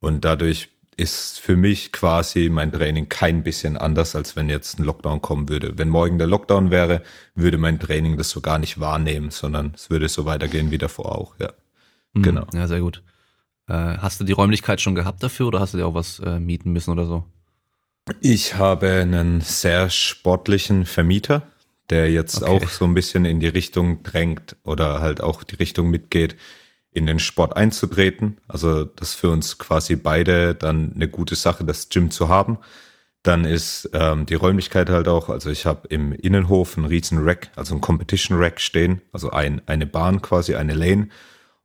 und 0.00 0.24
dadurch 0.24 0.70
ist 0.96 1.38
für 1.38 1.56
mich 1.56 1.92
quasi 1.92 2.48
mein 2.48 2.72
Training 2.72 3.10
kein 3.10 3.42
bisschen 3.42 3.76
anders, 3.76 4.16
als 4.16 4.36
wenn 4.36 4.48
jetzt 4.48 4.78
ein 4.78 4.84
Lockdown 4.84 5.20
kommen 5.20 5.50
würde. 5.50 5.76
Wenn 5.76 5.90
morgen 5.90 6.16
der 6.16 6.28
Lockdown 6.28 6.70
wäre, 6.70 7.02
würde 7.34 7.58
mein 7.58 7.78
Training 7.78 8.16
das 8.16 8.30
so 8.30 8.40
gar 8.40 8.58
nicht 8.58 8.80
wahrnehmen, 8.80 9.30
sondern 9.30 9.72
es 9.74 9.90
würde 9.90 10.08
so 10.08 10.24
weitergehen 10.24 10.70
wie 10.70 10.78
davor 10.78 11.14
auch, 11.18 11.38
ja. 11.38 11.52
Mhm, 12.14 12.22
genau. 12.22 12.46
Ja, 12.54 12.68
sehr 12.68 12.80
gut. 12.80 13.02
Äh, 13.68 13.98
hast 13.98 14.18
du 14.18 14.24
die 14.24 14.32
Räumlichkeit 14.32 14.80
schon 14.80 14.94
gehabt 14.94 15.22
dafür 15.22 15.48
oder 15.48 15.60
hast 15.60 15.74
du 15.74 15.78
dir 15.78 15.86
auch 15.86 15.94
was 15.94 16.20
äh, 16.20 16.40
mieten 16.40 16.72
müssen 16.72 16.90
oder 16.90 17.04
so? 17.04 17.24
Ich 18.20 18.56
habe 18.56 18.90
einen 18.90 19.40
sehr 19.40 19.88
sportlichen 19.88 20.84
Vermieter, 20.84 21.42
der 21.88 22.10
jetzt 22.10 22.42
okay. 22.42 22.50
auch 22.50 22.68
so 22.68 22.84
ein 22.84 22.94
bisschen 22.94 23.24
in 23.24 23.40
die 23.40 23.48
Richtung 23.48 24.02
drängt 24.02 24.56
oder 24.62 25.00
halt 25.00 25.22
auch 25.22 25.42
die 25.42 25.54
Richtung 25.54 25.88
mitgeht, 25.88 26.36
in 26.92 27.06
den 27.06 27.18
Sport 27.18 27.56
einzutreten. 27.56 28.38
Also 28.46 28.84
das 28.84 29.10
ist 29.10 29.14
für 29.14 29.30
uns 29.30 29.58
quasi 29.58 29.96
beide 29.96 30.54
dann 30.54 30.92
eine 30.94 31.08
gute 31.08 31.34
Sache, 31.34 31.64
das 31.64 31.88
Gym 31.88 32.10
zu 32.10 32.28
haben. 32.28 32.58
Dann 33.22 33.46
ist 33.46 33.88
ähm, 33.94 34.26
die 34.26 34.34
Räumlichkeit 34.34 34.90
halt 34.90 35.08
auch, 35.08 35.30
also 35.30 35.48
ich 35.48 35.64
habe 35.64 35.88
im 35.88 36.12
Innenhof 36.12 36.76
einen 36.76 36.86
riesen 36.86 37.24
Rack, 37.24 37.50
also 37.56 37.74
ein 37.74 37.80
Competition 37.80 38.36
Rack 38.38 38.60
stehen, 38.60 39.00
also 39.12 39.30
ein, 39.30 39.62
eine 39.66 39.86
Bahn 39.86 40.20
quasi, 40.20 40.56
eine 40.56 40.74
Lane 40.74 41.08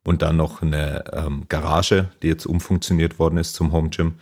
und 0.04 0.22
dann 0.22 0.38
noch 0.38 0.62
eine 0.62 1.04
ähm, 1.12 1.44
Garage, 1.48 2.10
die 2.22 2.28
jetzt 2.28 2.46
umfunktioniert 2.46 3.18
worden 3.18 3.36
ist 3.36 3.54
zum 3.54 3.72
Home 3.72 3.90
Gym. 3.90 4.14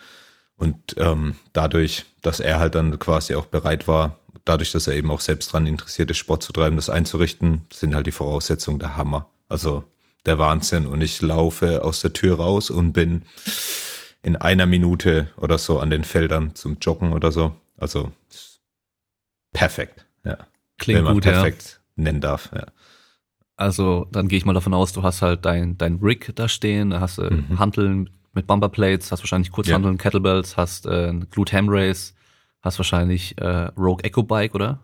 Und 0.58 0.96
ähm, 0.98 1.36
dadurch, 1.52 2.04
dass 2.20 2.40
er 2.40 2.58
halt 2.58 2.74
dann 2.74 2.98
quasi 2.98 3.34
auch 3.34 3.46
bereit 3.46 3.88
war, 3.88 4.18
dadurch, 4.44 4.72
dass 4.72 4.88
er 4.88 4.94
eben 4.94 5.10
auch 5.10 5.20
selbst 5.20 5.52
dran 5.52 5.66
interessiert 5.66 6.10
ist, 6.10 6.18
Sport 6.18 6.42
zu 6.42 6.52
treiben, 6.52 6.76
das 6.76 6.90
einzurichten, 6.90 7.62
sind 7.72 7.94
halt 7.94 8.06
die 8.06 8.12
Voraussetzungen 8.12 8.78
der 8.78 8.96
Hammer. 8.96 9.30
Also 9.48 9.84
der 10.26 10.38
Wahnsinn. 10.38 10.86
Und 10.86 11.00
ich 11.00 11.22
laufe 11.22 11.84
aus 11.84 12.00
der 12.00 12.12
Tür 12.12 12.36
raus 12.36 12.70
und 12.70 12.92
bin 12.92 13.22
in 14.22 14.36
einer 14.36 14.66
Minute 14.66 15.28
oder 15.36 15.58
so 15.58 15.78
an 15.78 15.90
den 15.90 16.04
Feldern 16.04 16.54
zum 16.54 16.78
Joggen 16.80 17.12
oder 17.12 17.32
so. 17.32 17.54
Also 17.76 18.12
perfekt, 19.52 20.06
ja. 20.24 20.38
Klingt 20.76 20.98
Wenn 20.98 21.04
man 21.04 21.14
gut, 21.14 21.22
perfekt 21.24 21.80
ja. 21.96 22.02
nennen 22.04 22.20
darf, 22.20 22.50
ja. 22.54 22.66
Also 23.56 24.06
dann 24.12 24.28
gehe 24.28 24.38
ich 24.38 24.44
mal 24.44 24.52
davon 24.52 24.74
aus, 24.74 24.92
du 24.92 25.02
hast 25.02 25.22
halt 25.22 25.44
dein, 25.44 25.76
dein 25.78 25.96
Rig 25.96 26.32
da 26.36 26.48
stehen, 26.48 26.90
da 26.90 27.00
hast 27.00 27.18
du 27.18 27.22
mhm. 27.22 27.58
Hanteln 27.58 28.10
mit 28.32 28.46
Bumperplates, 28.46 29.10
hast 29.10 29.22
wahrscheinlich 29.22 29.50
Kurzhanteln, 29.50 29.96
ja. 29.96 30.02
Kettlebells, 30.02 30.56
hast 30.56 30.86
äh, 30.86 31.12
Glute 31.30 31.56
Ham 31.56 31.68
Race, 31.68 32.14
hast 32.62 32.78
wahrscheinlich 32.78 33.36
äh, 33.38 33.70
Rogue 33.76 34.04
Echo 34.04 34.22
Bike, 34.22 34.54
oder? 34.54 34.80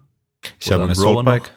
Ich 0.60 0.70
habe 0.72 0.84
ein 0.84 0.90
Assault 0.90 1.24
Bike, 1.24 1.50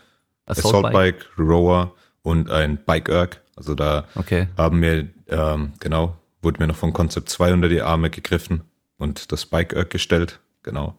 Assault, 0.45 0.85
Assault 0.85 0.93
Bike, 0.93 1.25
Rower 1.37 1.93
und 2.21 2.49
ein 2.49 2.77
Bike 2.85 3.09
Erg. 3.09 3.41
Also 3.55 3.75
da 3.75 4.05
okay. 4.15 4.47
haben 4.57 4.81
wir, 4.81 5.07
ähm, 5.27 5.73
genau, 5.79 6.15
wurde 6.41 6.59
mir 6.59 6.67
noch 6.67 6.75
von 6.75 6.93
Concept 6.93 7.29
2 7.29 7.53
unter 7.53 7.69
die 7.69 7.81
Arme 7.81 8.09
gegriffen 8.09 8.61
und 8.97 9.31
das 9.31 9.45
Bike 9.45 9.73
Erg 9.73 9.89
gestellt. 9.89 10.39
Genau. 10.63 10.95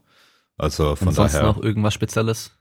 Also 0.57 0.97
von 0.97 1.09
und 1.09 1.15
sonst 1.15 1.35
daher. 1.35 1.47
noch 1.47 1.63
irgendwas 1.63 1.95
Spezielles? 1.95 2.58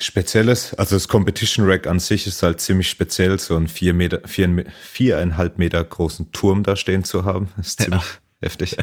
Spezielles, 0.00 0.74
also 0.74 0.96
das 0.96 1.06
Competition 1.06 1.66
Rack 1.66 1.86
an 1.86 2.00
sich 2.00 2.26
ist 2.26 2.42
halt 2.42 2.60
ziemlich 2.60 2.90
speziell, 2.90 3.38
so 3.38 3.56
einen 3.56 3.68
vier 3.68 3.94
Meter, 3.94 4.26
vier, 4.26 4.64
viereinhalb 4.82 5.58
Meter 5.58 5.82
großen 5.84 6.32
Turm 6.32 6.64
da 6.64 6.74
stehen 6.74 7.04
zu 7.04 7.24
haben. 7.24 7.52
Ist 7.58 7.80
ziemlich 7.80 8.02
ja. 8.02 8.18
heftig. 8.40 8.76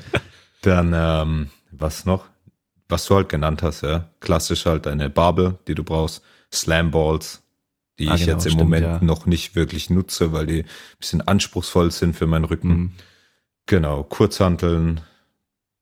Dann, 0.62 0.94
ähm, 0.96 1.50
was 1.72 2.06
noch? 2.06 2.26
Was 2.88 3.06
du 3.06 3.16
halt 3.16 3.30
genannt 3.30 3.62
hast, 3.62 3.82
ja. 3.82 4.10
Klassisch 4.20 4.66
halt 4.66 4.88
eine 4.88 5.10
Barbel, 5.10 5.58
die 5.68 5.76
du 5.76 5.84
brauchst, 5.84 6.22
Slam 6.54 6.92
Balls, 6.92 7.42
die 8.00 8.08
ah, 8.08 8.16
ich 8.16 8.22
genau, 8.22 8.34
jetzt 8.34 8.46
im 8.46 8.52
stimmt, 8.52 8.64
Moment 8.64 8.86
ja. 8.86 9.00
noch 9.02 9.26
nicht 9.26 9.56
wirklich 9.56 9.90
nutze, 9.90 10.32
weil 10.32 10.46
die 10.48 10.64
ein 10.64 10.98
bisschen 11.00 11.22
anspruchsvoll 11.22 11.92
sind 11.92 12.16
für 12.16 12.28
meinen 12.28 12.46
Rücken. 12.46 12.68
Mhm. 12.68 12.92
Genau, 13.66 14.04
Kurzhanteln, 14.04 15.02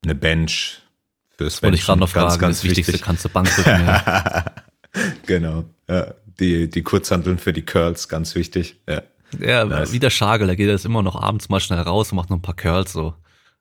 eine 0.03 0.15
Bench 0.15 0.82
fürs 1.30 1.55
das 1.55 1.63
Wollte 1.63 1.77
ich 1.77 1.86
gerade 1.86 1.99
noch 1.99 2.11
ganz, 2.11 2.34
fragen, 2.34 2.41
ganz 2.41 2.57
das 2.57 2.63
wichtig. 2.63 2.88
Wichtigste 2.88 3.05
kannst 3.05 3.25
du 3.25 3.30
Bank 3.30 3.49
drücken, 3.55 3.86
ja. 3.86 4.45
genau, 5.25 5.65
ja, 5.87 6.13
die, 6.39 6.69
die 6.69 6.83
Kurzhanteln 6.83 7.37
für 7.37 7.53
die 7.53 7.63
Curls, 7.63 8.07
ganz 8.07 8.35
wichtig. 8.35 8.79
Ja, 8.87 9.03
ja 9.39 9.65
nice. 9.65 9.91
wie 9.91 9.99
der 9.99 10.09
Schagel, 10.09 10.47
da 10.47 10.55
geht 10.55 10.67
er 10.67 10.73
jetzt 10.73 10.85
immer 10.85 11.03
noch 11.03 11.21
abends 11.21 11.49
mal 11.49 11.59
schnell 11.59 11.79
raus 11.79 12.11
und 12.11 12.17
macht 12.17 12.29
noch 12.29 12.37
ein 12.37 12.41
paar 12.41 12.55
Curls 12.55 12.93
so. 12.93 13.13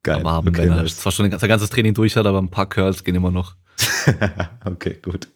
Geil. 0.04 0.20
Am 0.20 0.26
Abend, 0.26 0.56
okay, 0.56 0.68
wenn 0.68 0.76
er 0.76 0.82
nice. 0.82 0.98
zwar 0.98 1.10
schon 1.10 1.30
sein 1.30 1.48
ganzes 1.48 1.70
Training 1.70 1.92
durch 1.92 2.16
hat, 2.16 2.24
aber 2.24 2.40
ein 2.40 2.50
paar 2.50 2.68
Curls 2.68 3.02
gehen 3.02 3.16
immer 3.16 3.32
noch. 3.32 3.56
okay, 4.64 4.96
gut. 5.02 5.28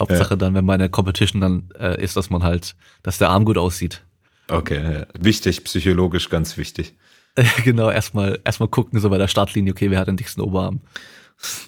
Hauptsache 0.00 0.30
ja. 0.30 0.36
dann, 0.36 0.54
wenn 0.54 0.64
meine 0.64 0.88
Competition 0.88 1.40
dann 1.40 1.70
äh, 1.78 2.02
ist, 2.02 2.16
dass 2.16 2.30
man 2.30 2.42
halt, 2.42 2.74
dass 3.02 3.18
der 3.18 3.30
Arm 3.30 3.44
gut 3.44 3.58
aussieht. 3.58 4.02
Okay, 4.48 5.00
ja. 5.00 5.06
wichtig, 5.18 5.64
psychologisch 5.64 6.28
ganz 6.28 6.56
wichtig. 6.56 6.94
genau, 7.64 7.90
erstmal 7.90 8.40
erstmal 8.44 8.68
gucken, 8.68 9.00
so 9.00 9.10
bei 9.10 9.18
der 9.18 9.28
Startlinie, 9.28 9.72
okay, 9.72 9.90
wer 9.90 10.00
hat 10.00 10.08
den 10.08 10.16
dicksten 10.16 10.42
Oberarm. 10.42 10.80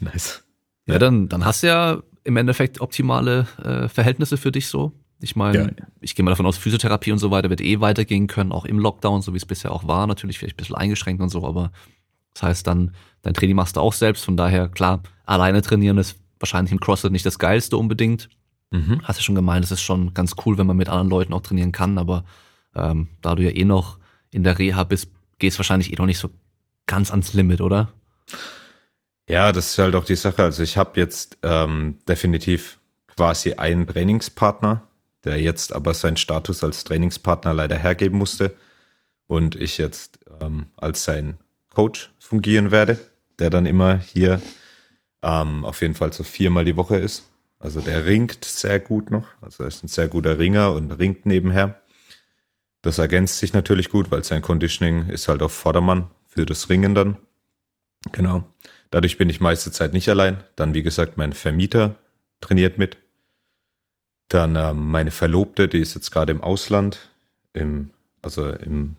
Nice. 0.00 0.42
Ja, 0.86 0.98
dann, 0.98 1.28
dann 1.28 1.44
hast 1.44 1.62
du 1.62 1.68
ja 1.68 2.02
im 2.24 2.36
Endeffekt 2.36 2.80
optimale 2.80 3.46
äh, 3.62 3.88
Verhältnisse 3.88 4.36
für 4.36 4.52
dich 4.52 4.68
so. 4.68 4.92
Ich 5.22 5.36
meine, 5.36 5.58
Ja. 5.78 5.86
ich 6.00 6.14
gehe 6.14 6.24
mal 6.24 6.30
davon 6.30 6.46
aus, 6.46 6.56
Physiotherapie 6.56 7.12
und 7.12 7.18
so 7.18 7.30
weiter 7.30 7.50
wird 7.50 7.60
eh 7.60 7.80
weitergehen 7.80 8.26
können, 8.26 8.52
auch 8.52 8.64
im 8.64 8.78
Lockdown, 8.78 9.20
so 9.22 9.32
wie 9.34 9.36
es 9.36 9.44
bisher 9.46 9.72
auch 9.72 9.86
war. 9.86 10.06
Natürlich 10.06 10.38
vielleicht 10.38 10.54
ein 10.54 10.58
bisschen 10.58 10.76
eingeschränkt 10.76 11.22
und 11.22 11.28
so, 11.28 11.46
aber 11.46 11.72
das 12.34 12.42
heißt 12.42 12.66
dann, 12.66 12.94
dein 13.22 13.34
Training 13.34 13.56
machst 13.56 13.76
du 13.76 13.80
auch 13.80 13.92
selbst. 13.92 14.24
Von 14.24 14.36
daher, 14.36 14.68
klar, 14.68 15.02
alleine 15.26 15.60
trainieren 15.62 15.98
ist 15.98 16.16
wahrscheinlich 16.38 16.72
im 16.72 16.80
CrossFit 16.80 17.12
nicht 17.12 17.26
das 17.26 17.38
Geilste 17.38 17.76
unbedingt. 17.76 18.30
Mhm. 18.70 19.00
Hast 19.04 19.18
du 19.18 19.22
schon 19.22 19.34
gemeint, 19.34 19.64
es 19.64 19.72
ist 19.72 19.82
schon 19.82 20.14
ganz 20.14 20.36
cool, 20.46 20.56
wenn 20.56 20.66
man 20.66 20.76
mit 20.76 20.88
anderen 20.88 21.10
Leuten 21.10 21.32
auch 21.34 21.42
trainieren 21.42 21.72
kann, 21.72 21.98
aber 21.98 22.24
ähm, 22.74 23.08
da 23.20 23.34
du 23.34 23.42
ja 23.42 23.50
eh 23.50 23.64
noch 23.64 23.98
in 24.30 24.44
der 24.44 24.58
Reha 24.58 24.84
bist, 24.84 25.10
gehst 25.38 25.58
wahrscheinlich 25.58 25.92
eh 25.92 25.96
noch 25.96 26.06
nicht 26.06 26.18
so 26.18 26.30
ganz 26.86 27.10
ans 27.10 27.34
Limit, 27.34 27.60
oder? 27.60 27.92
Ja, 29.30 29.52
das 29.52 29.70
ist 29.70 29.78
halt 29.78 29.94
auch 29.94 30.04
die 30.04 30.16
Sache. 30.16 30.42
Also 30.42 30.64
ich 30.64 30.76
habe 30.76 30.98
jetzt 30.98 31.38
ähm, 31.44 31.98
definitiv 32.08 32.80
quasi 33.06 33.52
einen 33.52 33.86
Trainingspartner, 33.86 34.82
der 35.22 35.40
jetzt 35.40 35.72
aber 35.72 35.94
seinen 35.94 36.16
Status 36.16 36.64
als 36.64 36.82
Trainingspartner 36.82 37.54
leider 37.54 37.78
hergeben 37.78 38.18
musste 38.18 38.56
und 39.28 39.54
ich 39.54 39.78
jetzt 39.78 40.18
ähm, 40.40 40.66
als 40.76 41.04
sein 41.04 41.38
Coach 41.72 42.10
fungieren 42.18 42.72
werde, 42.72 42.98
der 43.38 43.50
dann 43.50 43.66
immer 43.66 43.98
hier 43.98 44.42
ähm, 45.22 45.64
auf 45.64 45.80
jeden 45.80 45.94
Fall 45.94 46.12
so 46.12 46.24
viermal 46.24 46.64
die 46.64 46.76
Woche 46.76 46.96
ist. 46.96 47.30
Also 47.60 47.80
der 47.80 48.06
ringt 48.06 48.44
sehr 48.44 48.80
gut 48.80 49.12
noch. 49.12 49.28
Also 49.42 49.62
er 49.62 49.68
ist 49.68 49.84
ein 49.84 49.88
sehr 49.88 50.08
guter 50.08 50.40
Ringer 50.40 50.72
und 50.72 50.90
ringt 50.90 51.24
nebenher. 51.24 51.80
Das 52.82 52.98
ergänzt 52.98 53.38
sich 53.38 53.52
natürlich 53.52 53.90
gut, 53.90 54.10
weil 54.10 54.24
sein 54.24 54.42
Conditioning 54.42 55.08
ist 55.08 55.28
halt 55.28 55.40
auf 55.40 55.52
Vordermann 55.52 56.10
für 56.26 56.46
das 56.46 56.68
Ringen 56.68 56.96
dann. 56.96 57.16
Genau. 58.10 58.44
Dadurch 58.90 59.18
bin 59.18 59.30
ich 59.30 59.40
meiste 59.40 59.70
Zeit 59.70 59.92
nicht 59.92 60.08
allein. 60.08 60.42
Dann, 60.56 60.74
wie 60.74 60.82
gesagt, 60.82 61.16
mein 61.16 61.32
Vermieter 61.32 61.96
trainiert 62.40 62.76
mit. 62.76 62.96
Dann 64.28 64.56
ähm, 64.56 64.90
meine 64.90 65.10
Verlobte, 65.10 65.68
die 65.68 65.78
ist 65.78 65.94
jetzt 65.94 66.10
gerade 66.10 66.32
im 66.32 66.42
Ausland, 66.42 67.10
im, 67.52 67.90
also 68.22 68.48
im 68.50 68.96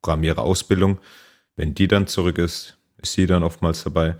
Programm 0.00 0.22
ihrer 0.22 0.42
Ausbildung. 0.42 0.98
Wenn 1.56 1.74
die 1.74 1.88
dann 1.88 2.06
zurück 2.06 2.38
ist, 2.38 2.76
ist 2.98 3.12
sie 3.12 3.26
dann 3.26 3.42
oftmals 3.42 3.82
dabei. 3.82 4.16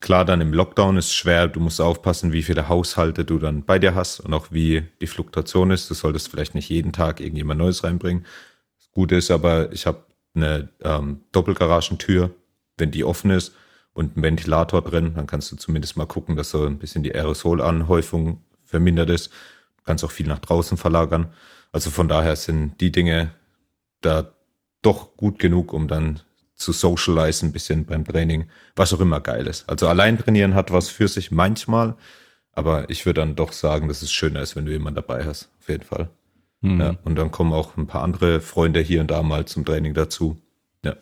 Klar, 0.00 0.24
dann 0.24 0.40
im 0.40 0.52
Lockdown 0.54 0.96
ist 0.96 1.12
schwer. 1.12 1.48
Du 1.48 1.60
musst 1.60 1.80
aufpassen, 1.80 2.32
wie 2.32 2.42
viele 2.42 2.68
Haushalte 2.68 3.24
du 3.24 3.38
dann 3.38 3.64
bei 3.64 3.78
dir 3.78 3.94
hast 3.94 4.20
und 4.20 4.32
auch 4.32 4.48
wie 4.50 4.84
die 5.00 5.06
Fluktuation 5.06 5.70
ist. 5.70 5.90
Du 5.90 5.94
solltest 5.94 6.28
vielleicht 6.28 6.54
nicht 6.54 6.68
jeden 6.68 6.92
Tag 6.92 7.20
irgendjemand 7.20 7.58
Neues 7.58 7.84
reinbringen. 7.84 8.24
Das 8.78 8.90
Gute 8.92 9.16
ist 9.16 9.30
aber, 9.30 9.72
ich 9.72 9.86
habe 9.86 10.04
eine 10.34 10.68
ähm, 10.82 11.22
Doppelgaragentür. 11.32 12.30
Wenn 12.76 12.92
die 12.92 13.04
offen 13.04 13.30
ist 13.30 13.52
und 13.98 14.16
ein 14.16 14.22
Ventilator 14.22 14.82
drin, 14.82 15.14
dann 15.14 15.26
kannst 15.26 15.50
du 15.50 15.56
zumindest 15.56 15.96
mal 15.96 16.06
gucken, 16.06 16.36
dass 16.36 16.50
so 16.50 16.64
ein 16.64 16.78
bisschen 16.78 17.02
die 17.02 17.14
Aerosolanhäufung 17.14 18.40
vermindert 18.64 19.10
ist. 19.10 19.28
Du 19.78 19.84
kannst 19.84 20.04
auch 20.04 20.10
viel 20.10 20.26
nach 20.28 20.38
draußen 20.38 20.76
verlagern. 20.76 21.32
Also 21.72 21.90
von 21.90 22.08
daher 22.08 22.36
sind 22.36 22.80
die 22.80 22.92
Dinge 22.92 23.32
da 24.00 24.32
doch 24.82 25.16
gut 25.16 25.38
genug, 25.38 25.72
um 25.72 25.88
dann 25.88 26.20
zu 26.54 26.72
socialisen 26.72 27.48
ein 27.48 27.52
bisschen 27.52 27.84
beim 27.86 28.04
Training, 28.04 28.48
was 28.76 28.92
auch 28.92 29.00
immer 29.00 29.20
geil 29.20 29.46
ist. 29.46 29.68
Also 29.68 29.88
allein 29.88 30.18
trainieren 30.18 30.54
hat 30.54 30.72
was 30.72 30.88
für 30.88 31.08
sich 31.08 31.30
manchmal, 31.30 31.94
aber 32.52 32.90
ich 32.90 33.06
würde 33.06 33.20
dann 33.20 33.36
doch 33.36 33.52
sagen, 33.52 33.88
dass 33.88 34.02
es 34.02 34.12
schöner 34.12 34.40
ist, 34.42 34.56
wenn 34.56 34.66
du 34.66 34.72
jemanden 34.72 34.96
dabei 34.96 35.24
hast. 35.24 35.50
Auf 35.60 35.68
jeden 35.68 35.84
Fall. 35.84 36.08
Mhm. 36.60 36.80
Ja, 36.80 36.96
und 37.04 37.16
dann 37.16 37.30
kommen 37.30 37.52
auch 37.52 37.76
ein 37.76 37.86
paar 37.86 38.02
andere 38.02 38.40
Freunde 38.40 38.80
hier 38.80 39.00
und 39.00 39.10
da 39.10 39.22
mal 39.22 39.44
zum 39.46 39.64
Training 39.64 39.94
dazu. 39.94 40.36
Ja, 40.84 40.94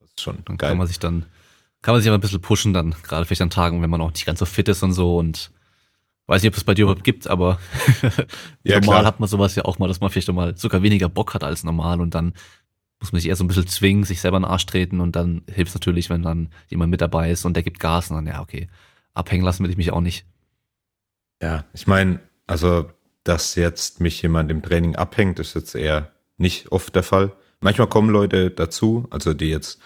das 0.00 0.10
ist 0.10 0.20
schon 0.20 0.38
Dann 0.44 0.56
geil. 0.56 0.70
kann 0.70 0.78
man 0.78 0.86
sich 0.86 0.98
dann, 1.00 1.26
kann 1.84 1.92
man 1.92 2.00
sich 2.00 2.08
aber 2.08 2.16
ein 2.16 2.22
bisschen 2.22 2.40
pushen 2.40 2.72
dann, 2.72 2.94
gerade 3.02 3.26
vielleicht 3.26 3.42
an 3.42 3.50
Tagen, 3.50 3.82
wenn 3.82 3.90
man 3.90 4.00
auch 4.00 4.10
nicht 4.10 4.24
ganz 4.24 4.38
so 4.38 4.46
fit 4.46 4.70
ist 4.70 4.82
und 4.82 4.94
so 4.94 5.18
und 5.18 5.50
weiß 6.26 6.42
nicht, 6.42 6.50
ob 6.50 6.56
es 6.56 6.64
bei 6.64 6.72
dir 6.72 6.84
überhaupt 6.84 7.04
gibt, 7.04 7.26
aber 7.28 7.58
Ja, 8.64 8.80
normal 8.80 9.00
klar. 9.00 9.04
hat 9.04 9.20
man 9.20 9.28
sowas 9.28 9.54
ja 9.54 9.66
auch 9.66 9.78
mal, 9.78 9.86
dass 9.86 10.00
man 10.00 10.08
vielleicht 10.08 10.32
mal 10.32 10.56
sogar 10.56 10.82
weniger 10.82 11.10
Bock 11.10 11.34
hat 11.34 11.44
als 11.44 11.62
normal 11.62 12.00
und 12.00 12.14
dann 12.14 12.32
muss 13.00 13.12
man 13.12 13.20
sich 13.20 13.28
eher 13.28 13.36
so 13.36 13.44
ein 13.44 13.48
bisschen 13.48 13.66
zwingen, 13.66 14.04
sich 14.04 14.22
selber 14.22 14.38
in 14.38 14.44
den 14.44 14.50
Arsch 14.50 14.64
treten 14.64 15.00
und 15.00 15.14
dann 15.14 15.42
hilft 15.46 15.68
es 15.68 15.74
natürlich, 15.74 16.08
wenn 16.08 16.22
dann 16.22 16.48
jemand 16.68 16.90
mit 16.90 17.02
dabei 17.02 17.30
ist 17.30 17.44
und 17.44 17.54
der 17.54 17.62
gibt 17.62 17.80
Gas 17.80 18.08
und 18.08 18.16
dann, 18.16 18.26
ja, 18.26 18.40
okay, 18.40 18.68
abhängen 19.12 19.44
lassen 19.44 19.62
will 19.62 19.70
ich 19.70 19.76
mich 19.76 19.92
auch 19.92 20.00
nicht. 20.00 20.24
Ja, 21.42 21.66
ich 21.74 21.86
meine, 21.86 22.18
also, 22.46 22.90
dass 23.24 23.56
jetzt 23.56 24.00
mich 24.00 24.22
jemand 24.22 24.50
im 24.50 24.62
Training 24.62 24.96
abhängt, 24.96 25.38
ist 25.38 25.54
jetzt 25.54 25.74
eher 25.74 26.12
nicht 26.38 26.72
oft 26.72 26.94
der 26.94 27.02
Fall. 27.02 27.32
Manchmal 27.60 27.88
kommen 27.88 28.08
Leute 28.08 28.50
dazu, 28.50 29.06
also 29.10 29.34
die 29.34 29.50
jetzt 29.50 29.80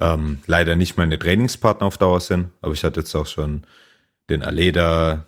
ähm, 0.00 0.38
leider 0.46 0.76
nicht 0.76 0.96
meine 0.96 1.18
Trainingspartner 1.18 1.86
auf 1.86 1.98
Dauer 1.98 2.20
sind, 2.20 2.50
aber 2.60 2.72
ich 2.72 2.84
hatte 2.84 3.00
jetzt 3.00 3.14
auch 3.14 3.26
schon 3.26 3.66
den 4.30 4.42
Aleda, 4.42 5.26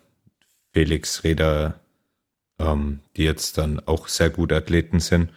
Felix 0.73 1.25
Reda, 1.25 1.81
ähm, 2.59 3.01
die 3.16 3.25
jetzt 3.25 3.59
dann 3.59 3.81
auch 3.87 4.09
sehr 4.09 4.31
gute 4.31 4.57
Athleten 4.57 5.01
sind. 5.01 5.31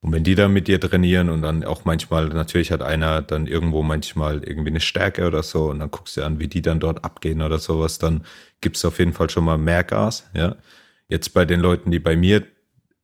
Und 0.00 0.12
wenn 0.12 0.24
die 0.24 0.34
dann 0.34 0.52
mit 0.52 0.68
dir 0.68 0.80
trainieren 0.80 1.30
und 1.30 1.42
dann 1.42 1.64
auch 1.64 1.84
manchmal, 1.84 2.28
natürlich 2.28 2.70
hat 2.70 2.82
einer 2.82 3.22
dann 3.22 3.46
irgendwo 3.46 3.82
manchmal 3.82 4.44
irgendwie 4.44 4.70
eine 4.70 4.80
Stärke 4.80 5.26
oder 5.26 5.42
so 5.42 5.70
und 5.70 5.78
dann 5.78 5.90
guckst 5.90 6.16
du 6.16 6.24
an, 6.24 6.40
wie 6.40 6.48
die 6.48 6.60
dann 6.60 6.80
dort 6.80 7.04
abgehen 7.04 7.40
oder 7.40 7.58
sowas, 7.58 7.98
dann 7.98 8.24
gibt's 8.60 8.84
auf 8.84 8.98
jeden 8.98 9.14
Fall 9.14 9.30
schon 9.30 9.44
mal 9.44 9.56
mehr 9.58 9.84
Gas, 9.84 10.28
ja. 10.34 10.56
Jetzt 11.08 11.34
bei 11.34 11.44
den 11.44 11.60
Leuten, 11.60 11.90
die 11.90 11.98
bei 11.98 12.16
mir 12.16 12.46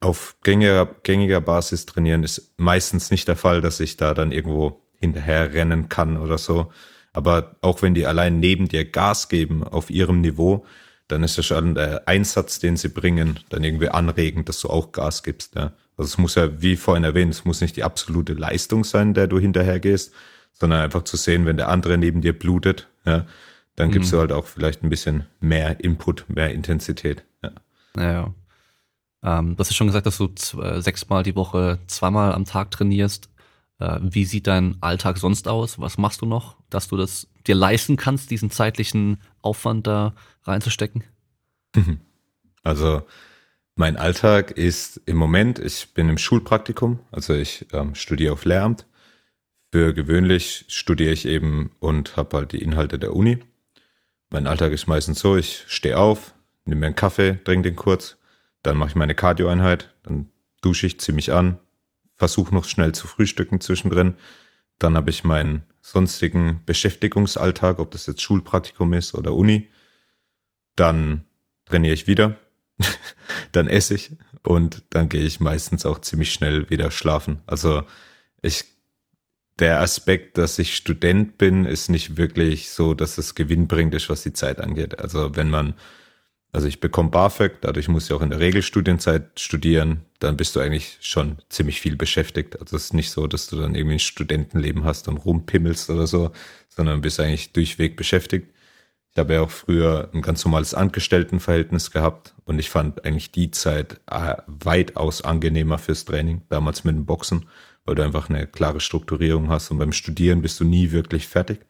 auf 0.01 0.37
gängiger, 0.43 0.87
gängiger 1.03 1.41
Basis 1.41 1.87
trainieren, 1.87 2.25
ist 2.25 2.55
meistens 2.59 3.11
nicht 3.11 3.29
der 3.29 3.37
Fall, 3.37 3.61
dass 3.61 3.81
ich 3.81 3.97
da 3.97 4.15
dann 4.15 4.33
irgendwo 4.33 4.83
hinterher 5.01 5.53
rennen 5.53 5.89
kann 5.89 6.17
oder 6.17 6.39
so. 6.39 6.73
Aber 7.13 7.57
auch 7.61 7.83
wenn 7.83 7.95
die 7.95 8.07
allein 8.07 8.39
neben 8.39 8.69
dir 8.69 8.85
Gas 8.85 9.29
geben 9.29 9.65
auf 9.65 9.91
ihrem 9.91 10.21
Niveau, 10.21 10.65
dann 11.09 11.25
ist 11.25 11.37
ja 11.37 11.43
schon 11.43 11.75
der 11.75 12.07
Einsatz, 12.07 12.61
den 12.61 12.77
sie 12.77 12.89
bringen, 12.89 13.41
dann 13.49 13.65
irgendwie 13.65 13.89
anregend, 13.89 14.49
dass 14.49 14.61
du 14.61 14.69
auch 14.69 14.93
Gas 14.93 15.25
gibst. 15.25 15.57
Ja. 15.57 15.73
Also 15.97 16.09
es 16.09 16.19
muss 16.19 16.37
ja, 16.37 16.63
wie 16.63 16.77
vorhin 16.77 17.03
erwähnt, 17.03 17.33
es 17.33 17.45
muss 17.45 17.61
nicht 17.61 17.75
die 17.77 17.83
absolute 17.83 18.35
Leistung 18.35 18.85
sein, 18.85 19.13
der 19.13 19.27
du 19.27 19.41
hinterher 19.41 19.81
gehst, 19.81 20.15
sondern 20.53 20.83
einfach 20.83 21.03
zu 21.03 21.17
sehen, 21.17 21.47
wenn 21.47 21.57
der 21.57 21.69
andere 21.69 21.99
neben 21.99 22.21
dir 22.21 22.39
blutet, 22.39 22.89
ja, 23.05 23.27
dann 23.77 23.91
gibst 23.91 24.13
du 24.13 24.19
halt 24.19 24.31
auch 24.31 24.47
vielleicht 24.47 24.83
ein 24.85 24.91
bisschen 24.91 25.27
mehr 25.41 25.81
Input, 25.81 26.27
mehr 26.29 26.53
Intensität. 26.53 27.25
Ja. 27.43 27.51
Naja. 27.95 28.35
Ähm, 29.23 29.57
du 29.57 29.61
hast 29.61 29.71
ja 29.71 29.75
schon 29.75 29.87
gesagt, 29.87 30.07
dass 30.07 30.19
du 30.19 30.27
zw- 30.27 30.81
sechsmal 30.81 31.23
die 31.23 31.35
Woche 31.35 31.79
zweimal 31.87 32.33
am 32.35 32.45
Tag 32.45 32.71
trainierst. 32.71 33.31
Äh, 33.81 33.99
wie 34.03 34.25
sieht 34.25 34.47
dein 34.47 34.77
Alltag 34.81 35.19
sonst 35.19 35.49
aus? 35.49 35.81
Was 35.81 35.99
machst 35.99 36.21
du 36.21 36.27
noch, 36.27 36.57
dass 36.69 36.89
du 36.89 36.97
das 36.97 37.27
dir 37.47 37.55
leisten 37.55 37.97
kannst, 37.97 38.31
diesen 38.31 38.51
zeitlichen 38.51 39.21
Aufwand 39.43 39.87
da 39.87 40.15
reinzustecken? 40.45 41.05
Also 42.63 43.03
mein 43.75 43.97
Alltag 43.97 44.51
ist 44.51 45.01
im 45.07 45.17
Moment, 45.17 45.59
ich 45.59 45.95
bin 45.95 46.11
im 46.11 46.19
Schulpraktikum, 46.19 46.99
also 47.11 47.33
ich 47.33 47.67
ähm, 47.73 47.95
studiere 47.95 48.35
auf 48.35 48.45
Lehramt. 48.45 48.87
Für 49.73 49.95
gewöhnlich 49.95 50.67
studiere 50.69 51.13
ich 51.13 51.25
eben 51.27 51.71
und 51.79 52.19
habe 52.19 52.37
halt 52.37 52.53
die 52.53 52.61
Inhalte 52.61 52.99
der 52.99 53.17
Uni. 53.17 53.39
Mein 54.29 54.47
Alltag 54.47 54.73
ist 54.73 54.89
meistens 54.89 55.21
so, 55.21 55.39
ich 55.39 55.65
stehe 55.69 55.97
auf, 55.97 56.35
nehme 56.67 56.81
mir 56.81 56.87
einen 56.89 56.97
Kaffee, 56.97 57.39
trinke 57.45 57.71
den 57.71 57.77
kurz, 57.77 58.19
dann 58.63 58.77
mache 58.77 58.91
ich 58.91 58.97
meine 58.97 59.15
Cardio-Einheit, 59.15 59.95
dann 60.03 60.29
dusche 60.61 60.87
ich, 60.87 61.01
ziehe 61.01 61.15
mich 61.15 61.33
an, 61.33 61.59
versuche 62.21 62.55
noch 62.55 62.67
schnell 62.67 62.93
zu 62.93 63.07
frühstücken 63.07 63.63
zwischendrin. 63.63 64.15
Dann 64.79 64.95
habe 64.95 65.09
ich 65.09 65.25
meinen 65.25 65.63
sonstigen 65.81 66.61
Beschäftigungsalltag, 66.67 67.79
ob 67.79 67.91
das 67.93 68.05
jetzt 68.05 68.21
Schulpraktikum 68.21 68.93
ist 68.93 69.15
oder 69.15 69.33
Uni. 69.33 69.71
Dann 70.77 71.25
trainiere 71.65 71.95
ich 71.95 72.07
wieder, 72.07 72.37
dann 73.53 73.69
esse 73.69 73.95
ich 73.95 74.11
und 74.43 74.83
dann 74.91 75.09
gehe 75.09 75.25
ich 75.25 75.41
meistens 75.41 75.87
auch 75.87 75.99
ziemlich 76.03 76.31
schnell 76.31 76.69
wieder 76.69 76.91
schlafen. 76.91 77.41
Also 77.47 77.85
ich, 78.43 78.67
der 79.59 79.81
Aspekt, 79.81 80.37
dass 80.37 80.59
ich 80.59 80.77
Student 80.77 81.39
bin, 81.39 81.65
ist 81.65 81.89
nicht 81.89 82.19
wirklich 82.19 82.69
so, 82.69 82.93
dass 82.93 83.17
es 83.17 83.35
gewinnbringend 83.35 83.95
ist, 83.95 84.11
was 84.11 84.23
die 84.23 84.35
Zeit 84.35 84.61
angeht. 84.61 84.99
Also 84.99 85.37
wenn 85.37 85.49
man, 85.49 85.73
also 86.53 86.67
ich 86.67 86.81
bekomme 86.81 87.11
BAföG, 87.11 87.61
dadurch 87.61 87.89
muss 87.89 88.07
ich 88.07 88.13
auch 88.13 88.23
in 88.23 88.31
der 88.31 88.41
Regelstudienzeit 88.41 89.39
studieren, 89.39 90.05
dann 90.19 90.37
bist 90.37 90.57
du 90.57 90.61
eigentlich 90.61 90.99
schon 91.01 91.39
ziemlich 91.49 91.81
viel 91.81 91.97
beschäftigt. 91.97 92.61
Also 92.61 92.77
es 92.77 92.87
ist 92.87 92.95
nicht 92.95 93.11
so, 93.11 93.27
dass 93.27 93.47
du 93.47 93.57
dann 93.57 93.75
irgendwie 93.75 93.97
ein 93.97 94.01
Studentenleben 94.01 94.85
hast 94.85 95.07
und 95.09 95.19
rumpimmelst 95.19 95.91
oder 95.91 96.07
so, 96.07 96.33
sondern 96.69 97.03
bist 97.03 97.21
eigentlich 97.21 97.53
durchweg 97.53 97.97
beschäftigt. 97.97 98.53
Ich 99.13 99.19
habe 99.19 99.35
ja 99.35 99.41
auch 99.43 99.51
früher 99.51 100.09
ein 100.13 100.23
ganz 100.23 100.45
normales 100.45 100.75
Angestelltenverhältnis 100.75 101.91
gehabt 101.91 102.35
und 102.45 102.59
ich 102.59 102.71
fand 102.71 103.05
eigentlich 103.05 103.33
die 103.33 103.51
Zeit 103.51 104.01
äh, 104.11 104.37
weitaus 104.47 105.23
angenehmer 105.23 105.79
fürs 105.79 106.05
Training, 106.05 106.43
damals 106.49 106.85
mit 106.85 106.95
dem 106.95 107.07
Boxen, 107.07 107.47
weil 107.85 107.97
du 107.97 108.03
einfach 108.03 108.29
eine 108.29 108.47
klare 108.47 108.81
Strukturierung 108.81 109.49
hast 109.49 109.71
und 109.71 109.79
beim 109.79 109.93
Studieren 109.93 110.43
bist 110.43 110.61
du 110.61 110.65
nie 110.65 110.93
wirklich 110.93 111.27
fertig. 111.27 111.61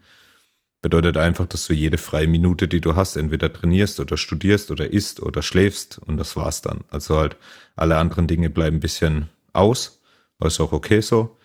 Bedeutet 0.82 1.18
einfach, 1.18 1.46
dass 1.46 1.66
du 1.66 1.74
jede 1.74 1.98
freie 1.98 2.26
Minute, 2.26 2.66
die 2.66 2.80
du 2.80 2.96
hast, 2.96 3.16
entweder 3.16 3.52
trainierst 3.52 4.00
oder 4.00 4.16
studierst 4.16 4.70
oder 4.70 4.90
isst 4.90 5.20
oder 5.20 5.42
schläfst 5.42 5.98
und 5.98 6.16
das 6.16 6.36
war's 6.36 6.62
dann. 6.62 6.84
Also 6.88 7.18
halt 7.18 7.36
alle 7.76 7.98
anderen 7.98 8.26
Dinge 8.26 8.48
bleiben 8.48 8.76
ein 8.76 8.80
bisschen 8.80 9.28
aus, 9.52 10.00
ist 10.42 10.60
auch 10.60 10.72
okay 10.72 11.00
so. 11.00 11.36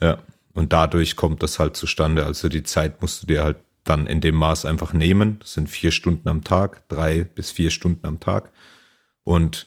Ja. 0.00 0.18
und 0.54 0.72
dadurch 0.72 1.16
kommt 1.16 1.42
das 1.42 1.58
halt 1.58 1.76
zustande. 1.76 2.24
Also 2.24 2.48
die 2.48 2.62
Zeit 2.62 3.02
musst 3.02 3.22
du 3.22 3.26
dir 3.26 3.44
halt 3.44 3.56
dann 3.84 4.06
in 4.06 4.20
dem 4.20 4.36
Maß 4.36 4.64
einfach 4.64 4.92
nehmen. 4.92 5.38
Das 5.40 5.54
sind 5.54 5.68
vier 5.68 5.90
Stunden 5.90 6.28
am 6.28 6.44
Tag, 6.44 6.88
drei 6.88 7.24
bis 7.24 7.50
vier 7.50 7.70
Stunden 7.70 8.06
am 8.06 8.20
Tag. 8.20 8.52
Und 9.24 9.66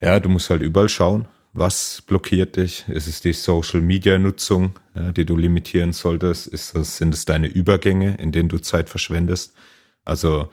ja, 0.00 0.20
du 0.20 0.28
musst 0.28 0.50
halt 0.50 0.62
überall 0.62 0.88
schauen, 0.88 1.26
was 1.58 2.02
blockiert 2.02 2.56
dich? 2.56 2.84
Ist 2.88 3.06
es 3.08 3.20
die 3.20 3.32
Social 3.32 3.80
Media 3.80 4.18
Nutzung, 4.18 4.78
ja, 4.94 5.12
die 5.12 5.24
du 5.24 5.36
limitieren 5.36 5.92
solltest? 5.92 6.46
Ist 6.46 6.74
das, 6.74 6.96
sind 6.98 7.14
es 7.14 7.24
deine 7.24 7.48
Übergänge, 7.48 8.16
in 8.16 8.32
denen 8.32 8.48
du 8.48 8.58
Zeit 8.58 8.88
verschwendest? 8.88 9.54
Also 10.04 10.50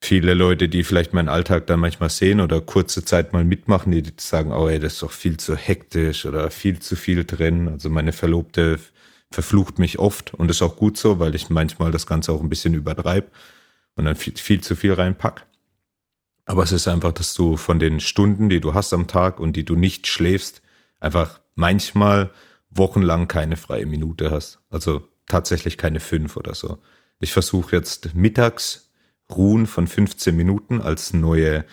viele 0.00 0.34
Leute, 0.34 0.68
die 0.68 0.84
vielleicht 0.84 1.12
meinen 1.12 1.28
Alltag 1.28 1.66
dann 1.66 1.80
manchmal 1.80 2.10
sehen 2.10 2.40
oder 2.40 2.60
kurze 2.60 3.04
Zeit 3.04 3.32
mal 3.32 3.44
mitmachen, 3.44 3.92
die 3.92 4.02
sagen, 4.18 4.52
oh 4.52 4.68
ey, 4.68 4.78
das 4.78 4.94
ist 4.94 5.02
doch 5.02 5.12
viel 5.12 5.36
zu 5.36 5.56
hektisch 5.56 6.26
oder 6.26 6.50
viel 6.50 6.78
zu 6.80 6.96
viel 6.96 7.24
drin. 7.24 7.68
Also 7.68 7.90
meine 7.90 8.12
Verlobte 8.12 8.78
verflucht 9.30 9.78
mich 9.78 9.98
oft 9.98 10.34
und 10.34 10.50
ist 10.50 10.62
auch 10.62 10.76
gut 10.76 10.96
so, 10.96 11.18
weil 11.18 11.34
ich 11.34 11.50
manchmal 11.50 11.92
das 11.92 12.06
Ganze 12.06 12.32
auch 12.32 12.40
ein 12.40 12.48
bisschen 12.48 12.74
übertreibe 12.74 13.28
und 13.96 14.06
dann 14.06 14.16
viel, 14.16 14.36
viel 14.36 14.60
zu 14.60 14.76
viel 14.76 14.92
reinpack. 14.92 15.46
Aber 16.50 16.64
es 16.64 16.72
ist 16.72 16.88
einfach, 16.88 17.12
dass 17.12 17.32
du 17.34 17.56
von 17.56 17.78
den 17.78 18.00
Stunden, 18.00 18.48
die 18.48 18.60
du 18.60 18.74
hast 18.74 18.92
am 18.92 19.06
Tag 19.06 19.38
und 19.38 19.52
die 19.52 19.64
du 19.64 19.76
nicht 19.76 20.08
schläfst, 20.08 20.62
einfach 20.98 21.38
manchmal 21.54 22.30
wochenlang 22.70 23.28
keine 23.28 23.56
freie 23.56 23.86
Minute 23.86 24.32
hast. 24.32 24.58
Also 24.68 25.06
tatsächlich 25.28 25.78
keine 25.78 26.00
fünf 26.00 26.36
oder 26.36 26.56
so. 26.56 26.78
Ich 27.20 27.32
versuche 27.32 27.76
jetzt 27.76 28.16
mittags 28.16 28.90
Ruhen 29.30 29.68
von 29.68 29.86
15 29.86 30.34
Minuten 30.34 30.80
als 30.80 31.12
neue, 31.12 31.64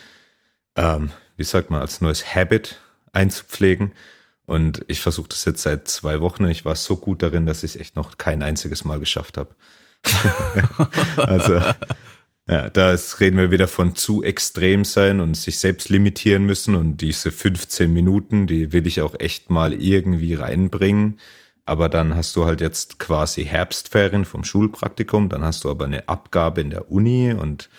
ähm, 0.76 1.10
wie 1.38 1.44
sagt 1.44 1.72
man, 1.72 1.82
als 1.82 2.00
neues 2.00 2.36
Habit 2.36 2.80
einzupflegen. 3.14 3.94
Und 4.46 4.86
ich 4.88 5.02
versuche 5.02 5.30
das 5.30 5.44
jetzt 5.46 5.64
seit 5.64 5.88
zwei 5.88 6.22
Wochen. 6.22 6.46
Ich 6.46 6.66
war 6.66 6.76
so 6.76 6.98
gut 6.98 7.24
darin, 7.24 7.48
dass 7.48 7.64
ich 7.64 7.74
es 7.74 7.82
echt 7.82 7.96
noch 7.96 8.20
kein 8.20 8.44
einziges 8.44 8.86
Mal 8.86 9.00
geschafft 9.00 9.40
habe. 9.40 9.56
also 11.18 11.62
ja, 12.50 12.70
da 12.70 12.96
reden 13.20 13.38
wir 13.38 13.52
wieder 13.52 13.68
von 13.68 13.96
zu 13.96 14.24
extrem 14.24 14.86
sein 14.86 15.20
und 15.20 15.36
sich 15.36 15.60
selbst 15.60 15.90
limitieren 15.90 16.46
müssen. 16.46 16.76
Und 16.76 16.98
diese 16.98 17.32
15 17.32 17.92
Minuten, 17.92 18.48
die 18.48 18.72
will 18.72 18.88
ich 18.88 19.02
auch 19.02 19.16
echt 19.20 19.50
mal 19.50 19.74
irgendwie 19.74 20.34
reinbringen. 20.34 21.20
Aber 21.66 21.90
dann 21.90 22.16
hast 22.16 22.36
du 22.38 22.46
halt 22.46 22.62
jetzt 22.62 23.00
quasi 23.00 23.44
Herbstferien 23.44 24.24
vom 24.24 24.46
Schulpraktikum, 24.46 25.28
dann 25.28 25.44
hast 25.44 25.66
du 25.66 25.70
aber 25.70 25.84
eine 25.84 26.08
Abgabe 26.08 26.62
in 26.62 26.70
der 26.70 26.90
Uni 26.90 27.34
und 27.34 27.70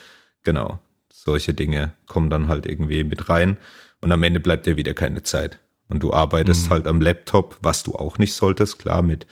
genau, 0.43 0.79
solche 1.11 1.55
Dinge 1.55 1.95
kommen 2.07 2.29
dann 2.29 2.49
halt 2.49 2.67
irgendwie 2.67 3.05
mit 3.05 3.31
rein. 3.31 3.57
Und 4.03 4.13
am 4.13 4.23
Ende 4.23 4.41
bleibt 4.41 4.67
dir 4.67 4.77
wieder 4.77 4.93
keine 4.93 5.23
Zeit. 5.23 5.59
Und 5.89 6.03
du 6.03 6.13
arbeitest 6.13 6.67
mhm. 6.67 6.71
halt 6.71 6.87
am 6.87 7.01
Laptop, 7.01 7.57
was 7.63 7.83
du 7.83 7.95
auch 7.95 8.19
nicht 8.19 8.35
solltest, 8.35 8.79
klar, 8.79 9.01
mit 9.01 9.27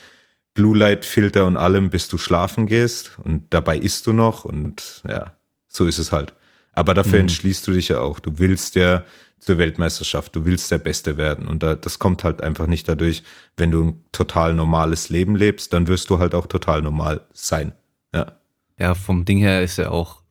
Blue 0.56 0.76
Light 0.76 1.04
Filter 1.04 1.46
und 1.46 1.56
allem, 1.56 1.90
bis 1.90 2.08
du 2.08 2.18
schlafen 2.18 2.66
gehst. 2.66 3.12
Und 3.22 3.44
dabei 3.50 3.78
isst 3.78 4.06
du 4.08 4.12
noch 4.12 4.44
und 4.44 5.02
ja, 5.08 5.34
so 5.68 5.86
ist 5.86 5.98
es 5.98 6.10
halt. 6.10 6.34
Aber 6.72 6.94
dafür 6.94 7.18
mhm. 7.18 7.26
entschließt 7.26 7.66
du 7.68 7.72
dich 7.72 7.88
ja 7.88 8.00
auch. 8.00 8.18
Du 8.18 8.38
willst 8.38 8.74
ja 8.74 9.04
zur 9.38 9.58
Weltmeisterschaft, 9.58 10.34
du 10.34 10.44
willst 10.44 10.70
der 10.70 10.78
Beste 10.78 11.16
werden. 11.16 11.46
Und 11.46 11.62
da, 11.62 11.74
das 11.74 11.98
kommt 11.98 12.24
halt 12.24 12.42
einfach 12.42 12.66
nicht 12.66 12.88
dadurch, 12.88 13.22
wenn 13.56 13.70
du 13.70 13.84
ein 13.84 14.04
total 14.10 14.54
normales 14.54 15.08
Leben 15.10 15.36
lebst, 15.36 15.72
dann 15.72 15.86
wirst 15.86 16.10
du 16.10 16.18
halt 16.18 16.34
auch 16.34 16.46
total 16.46 16.82
normal 16.82 17.20
sein. 17.32 17.72
Ja. 18.12 18.32
Ja, 18.78 18.94
vom 18.94 19.24
Ding 19.24 19.38
her 19.38 19.62
ist 19.62 19.78
ja 19.78 19.90
auch, 19.90 20.22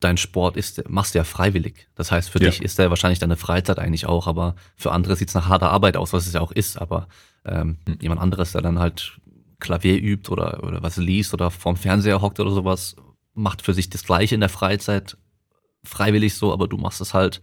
dein 0.00 0.16
Sport 0.18 0.56
ist, 0.56 0.88
machst 0.88 1.14
du 1.14 1.18
ja 1.18 1.24
freiwillig. 1.24 1.88
Das 1.94 2.12
heißt, 2.12 2.30
für 2.30 2.40
ja. 2.40 2.50
dich 2.50 2.62
ist 2.62 2.78
der 2.78 2.90
wahrscheinlich 2.90 3.18
deine 3.18 3.36
Freizeit 3.36 3.78
eigentlich 3.78 4.06
auch, 4.06 4.26
aber 4.26 4.54
für 4.76 4.92
andere 4.92 5.16
sieht 5.16 5.28
es 5.28 5.34
nach 5.34 5.48
harter 5.48 5.70
Arbeit 5.70 5.96
aus, 5.96 6.12
was 6.12 6.26
es 6.26 6.34
ja 6.34 6.40
auch 6.40 6.52
ist. 6.52 6.80
Aber 6.80 7.08
ähm, 7.44 7.78
mhm. 7.86 7.98
jemand 8.00 8.20
anderes, 8.20 8.52
der 8.52 8.62
dann 8.62 8.78
halt 8.78 9.18
Klavier 9.58 10.00
übt 10.00 10.30
oder, 10.30 10.62
oder 10.62 10.82
was 10.82 10.96
liest 10.96 11.34
oder 11.34 11.50
vorm 11.50 11.76
Fernseher 11.76 12.20
hockt 12.20 12.40
oder 12.40 12.50
sowas, 12.50 12.96
macht 13.34 13.62
für 13.62 13.74
sich 13.74 13.90
das 13.90 14.04
Gleiche 14.04 14.34
in 14.34 14.40
der 14.40 14.50
Freizeit 14.50 15.16
freiwillig 15.84 16.34
so, 16.34 16.52
aber 16.52 16.68
du 16.68 16.76
machst 16.76 17.00
es 17.00 17.14
halt 17.14 17.40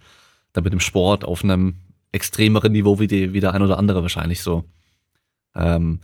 dann 0.51 0.63
mit 0.63 0.73
dem 0.73 0.79
Sport 0.79 1.23
auf 1.25 1.43
einem 1.43 1.75
extremeren 2.11 2.71
Niveau 2.71 2.99
wie, 2.99 3.07
die, 3.07 3.33
wie 3.33 3.39
der 3.39 3.53
ein 3.53 3.61
oder 3.61 3.77
andere 3.77 4.01
wahrscheinlich 4.01 4.41
so. 4.41 4.65
Ähm, 5.55 6.01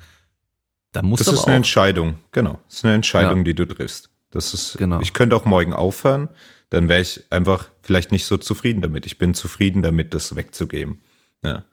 da 0.92 1.04
muss 1.04 1.20
das 1.20 1.34
ist 1.34 1.46
eine 1.46 1.58
Entscheidung, 1.58 2.18
genau. 2.32 2.60
Das 2.68 2.78
ist 2.78 2.86
eine 2.86 2.96
Entscheidung, 2.96 3.38
ja. 3.40 3.44
die 3.44 3.54
du 3.54 3.66
triffst. 3.66 4.10
Das 4.32 4.54
ist, 4.54 4.78
genau. 4.78 5.00
ich 5.02 5.14
könnte 5.14 5.36
auch 5.36 5.46
morgen 5.46 5.74
aufhören, 5.74 6.30
dann 6.70 6.90
wäre 6.90 7.02
ich 7.02 7.24
einfach 7.30 7.70
vielleicht 7.82 8.12
nicht 8.12 8.26
so 8.26 8.38
zufrieden 8.38 8.82
damit. 8.82 9.06
Ich 9.06 9.18
bin 9.18 9.34
zufrieden 9.34 9.82
damit, 9.82 10.14
das 10.14 10.36
wegzugeben. 10.36 11.02
Ja. 11.44 11.64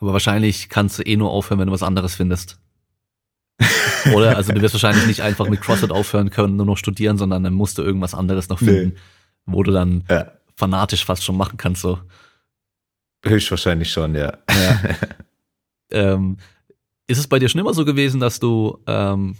Aber 0.00 0.12
wahrscheinlich 0.12 0.68
kannst 0.68 0.98
du 0.98 1.02
eh 1.02 1.16
nur 1.16 1.30
aufhören, 1.30 1.60
wenn 1.60 1.66
du 1.66 1.72
was 1.72 1.82
anderes 1.82 2.14
findest. 2.14 2.58
Oder? 4.14 4.36
Also 4.36 4.52
du 4.52 4.60
wirst 4.60 4.74
wahrscheinlich 4.74 5.06
nicht 5.06 5.22
einfach 5.22 5.48
mit 5.48 5.60
CrossFit 5.60 5.90
aufhören 5.90 6.30
können, 6.30 6.56
nur 6.56 6.66
noch 6.66 6.76
studieren, 6.76 7.18
sondern 7.18 7.42
dann 7.42 7.54
musst 7.54 7.78
du 7.78 7.82
irgendwas 7.82 8.14
anderes 8.14 8.48
noch 8.48 8.58
finden, 8.58 8.90
nee. 8.90 9.00
wo 9.46 9.62
du 9.62 9.72
dann 9.72 10.04
ja. 10.08 10.32
fanatisch 10.56 11.04
fast 11.04 11.24
schon 11.24 11.36
machen 11.36 11.56
kannst. 11.56 11.82
So. 11.82 11.98
Höchstwahrscheinlich 13.24 13.90
schon, 13.90 14.14
ja. 14.14 14.38
ja. 14.50 14.80
ähm, 15.90 16.36
ist 17.06 17.18
es 17.18 17.26
bei 17.26 17.38
dir 17.38 17.48
schon 17.48 17.60
immer 17.60 17.74
so 17.74 17.84
gewesen, 17.84 18.20
dass 18.20 18.38
du 18.38 18.78
ähm, 18.86 19.36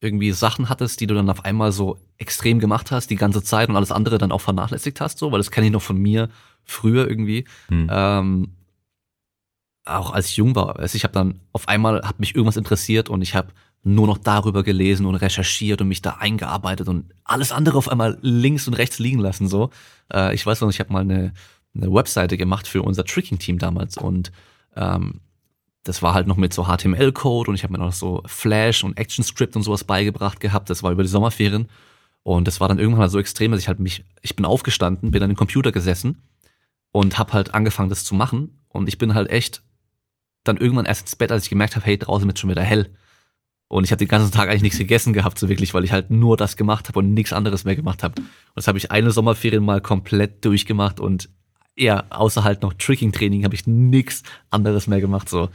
irgendwie 0.00 0.32
Sachen 0.32 0.68
hattest, 0.68 1.00
die 1.00 1.06
du 1.06 1.14
dann 1.14 1.30
auf 1.30 1.44
einmal 1.44 1.72
so 1.72 1.98
extrem 2.18 2.58
gemacht 2.58 2.90
hast, 2.90 3.08
die 3.08 3.16
ganze 3.16 3.42
Zeit 3.42 3.68
und 3.68 3.76
alles 3.76 3.92
andere 3.92 4.18
dann 4.18 4.32
auch 4.32 4.40
vernachlässigt 4.40 5.00
hast, 5.00 5.18
so, 5.18 5.32
weil 5.32 5.38
das 5.38 5.50
kenne 5.50 5.66
ich 5.66 5.72
noch 5.72 5.82
von 5.82 5.96
mir 5.96 6.28
früher 6.64 7.08
irgendwie. 7.08 7.44
Hm. 7.68 7.88
Ähm, 7.90 8.48
auch 9.86 10.12
als 10.12 10.28
ich 10.28 10.36
jung 10.36 10.54
war. 10.54 10.82
Ich 10.82 11.04
habe 11.04 11.14
dann 11.14 11.40
auf 11.52 11.68
einmal 11.68 12.02
hat 12.02 12.20
mich 12.20 12.34
irgendwas 12.34 12.56
interessiert 12.56 13.08
und 13.08 13.22
ich 13.22 13.34
habe 13.34 13.48
nur 13.82 14.08
noch 14.08 14.18
darüber 14.18 14.64
gelesen 14.64 15.06
und 15.06 15.14
recherchiert 15.14 15.80
und 15.80 15.88
mich 15.88 16.02
da 16.02 16.16
eingearbeitet 16.18 16.88
und 16.88 17.12
alles 17.24 17.52
andere 17.52 17.78
auf 17.78 17.88
einmal 17.88 18.18
links 18.20 18.66
und 18.66 18.74
rechts 18.74 18.98
liegen 18.98 19.20
lassen 19.20 19.46
so. 19.46 19.70
Äh, 20.12 20.34
ich 20.34 20.44
weiß 20.44 20.60
noch, 20.60 20.70
ich 20.70 20.80
habe 20.80 20.92
mal 20.92 21.00
eine, 21.00 21.32
eine 21.74 21.92
Webseite 21.92 22.36
gemacht 22.36 22.66
für 22.66 22.82
unser 22.82 23.04
Tricking-Team 23.04 23.58
damals 23.58 23.96
und 23.96 24.32
ähm, 24.74 25.20
das 25.84 26.02
war 26.02 26.14
halt 26.14 26.26
noch 26.26 26.36
mit 26.36 26.52
so 26.52 26.64
HTML-Code 26.64 27.50
und 27.50 27.54
ich 27.54 27.62
habe 27.62 27.72
mir 27.72 27.78
noch 27.78 27.92
so 27.92 28.22
Flash 28.26 28.82
und 28.82 28.98
ActionScript 28.98 29.54
und 29.54 29.62
sowas 29.62 29.84
beigebracht 29.84 30.40
gehabt. 30.40 30.68
Das 30.68 30.82
war 30.82 30.90
über 30.90 31.04
die 31.04 31.08
Sommerferien 31.08 31.68
und 32.24 32.48
das 32.48 32.60
war 32.60 32.66
dann 32.66 32.80
irgendwann 32.80 33.02
mal 33.02 33.08
so 33.08 33.20
extrem, 33.20 33.52
dass 33.52 33.60
ich 33.60 33.68
halt 33.68 33.78
mich, 33.78 34.04
ich 34.20 34.34
bin 34.34 34.44
aufgestanden, 34.44 35.12
bin 35.12 35.22
an 35.22 35.30
den 35.30 35.36
Computer 35.36 35.70
gesessen 35.70 36.22
und 36.90 37.18
habe 37.18 37.34
halt 37.34 37.54
angefangen, 37.54 37.88
das 37.88 38.04
zu 38.04 38.16
machen 38.16 38.58
und 38.68 38.88
ich 38.88 38.98
bin 38.98 39.14
halt 39.14 39.30
echt 39.30 39.62
dann 40.48 40.56
irgendwann 40.56 40.86
erst 40.86 41.02
ins 41.02 41.16
Bett, 41.16 41.32
als 41.32 41.44
ich 41.44 41.50
gemerkt 41.50 41.76
habe, 41.76 41.86
hey, 41.86 41.98
draußen 41.98 42.26
wird 42.26 42.38
schon 42.38 42.50
wieder 42.50 42.62
hell. 42.62 42.90
Und 43.68 43.84
ich 43.84 43.90
habe 43.90 43.98
den 43.98 44.08
ganzen 44.08 44.32
Tag 44.32 44.48
eigentlich 44.48 44.62
nichts 44.62 44.78
gegessen 44.78 45.12
gehabt, 45.12 45.38
so 45.38 45.48
wirklich, 45.48 45.74
weil 45.74 45.84
ich 45.84 45.92
halt 45.92 46.10
nur 46.10 46.36
das 46.36 46.56
gemacht 46.56 46.88
habe 46.88 47.00
und 47.00 47.14
nichts 47.14 47.32
anderes 47.32 47.64
mehr 47.64 47.74
gemacht 47.74 48.02
habe. 48.02 48.20
Und 48.20 48.28
das 48.54 48.68
habe 48.68 48.78
ich 48.78 48.92
eine 48.92 49.10
Sommerferien 49.10 49.64
mal 49.64 49.80
komplett 49.80 50.44
durchgemacht 50.44 51.00
und 51.00 51.28
ja, 51.76 52.04
außer 52.10 52.44
halt 52.44 52.62
noch 52.62 52.72
Tricking-Training 52.72 53.44
habe 53.44 53.54
ich 53.54 53.66
nichts 53.66 54.22
anderes 54.50 54.86
mehr 54.86 55.00
gemacht. 55.00 55.28
So. 55.28 55.50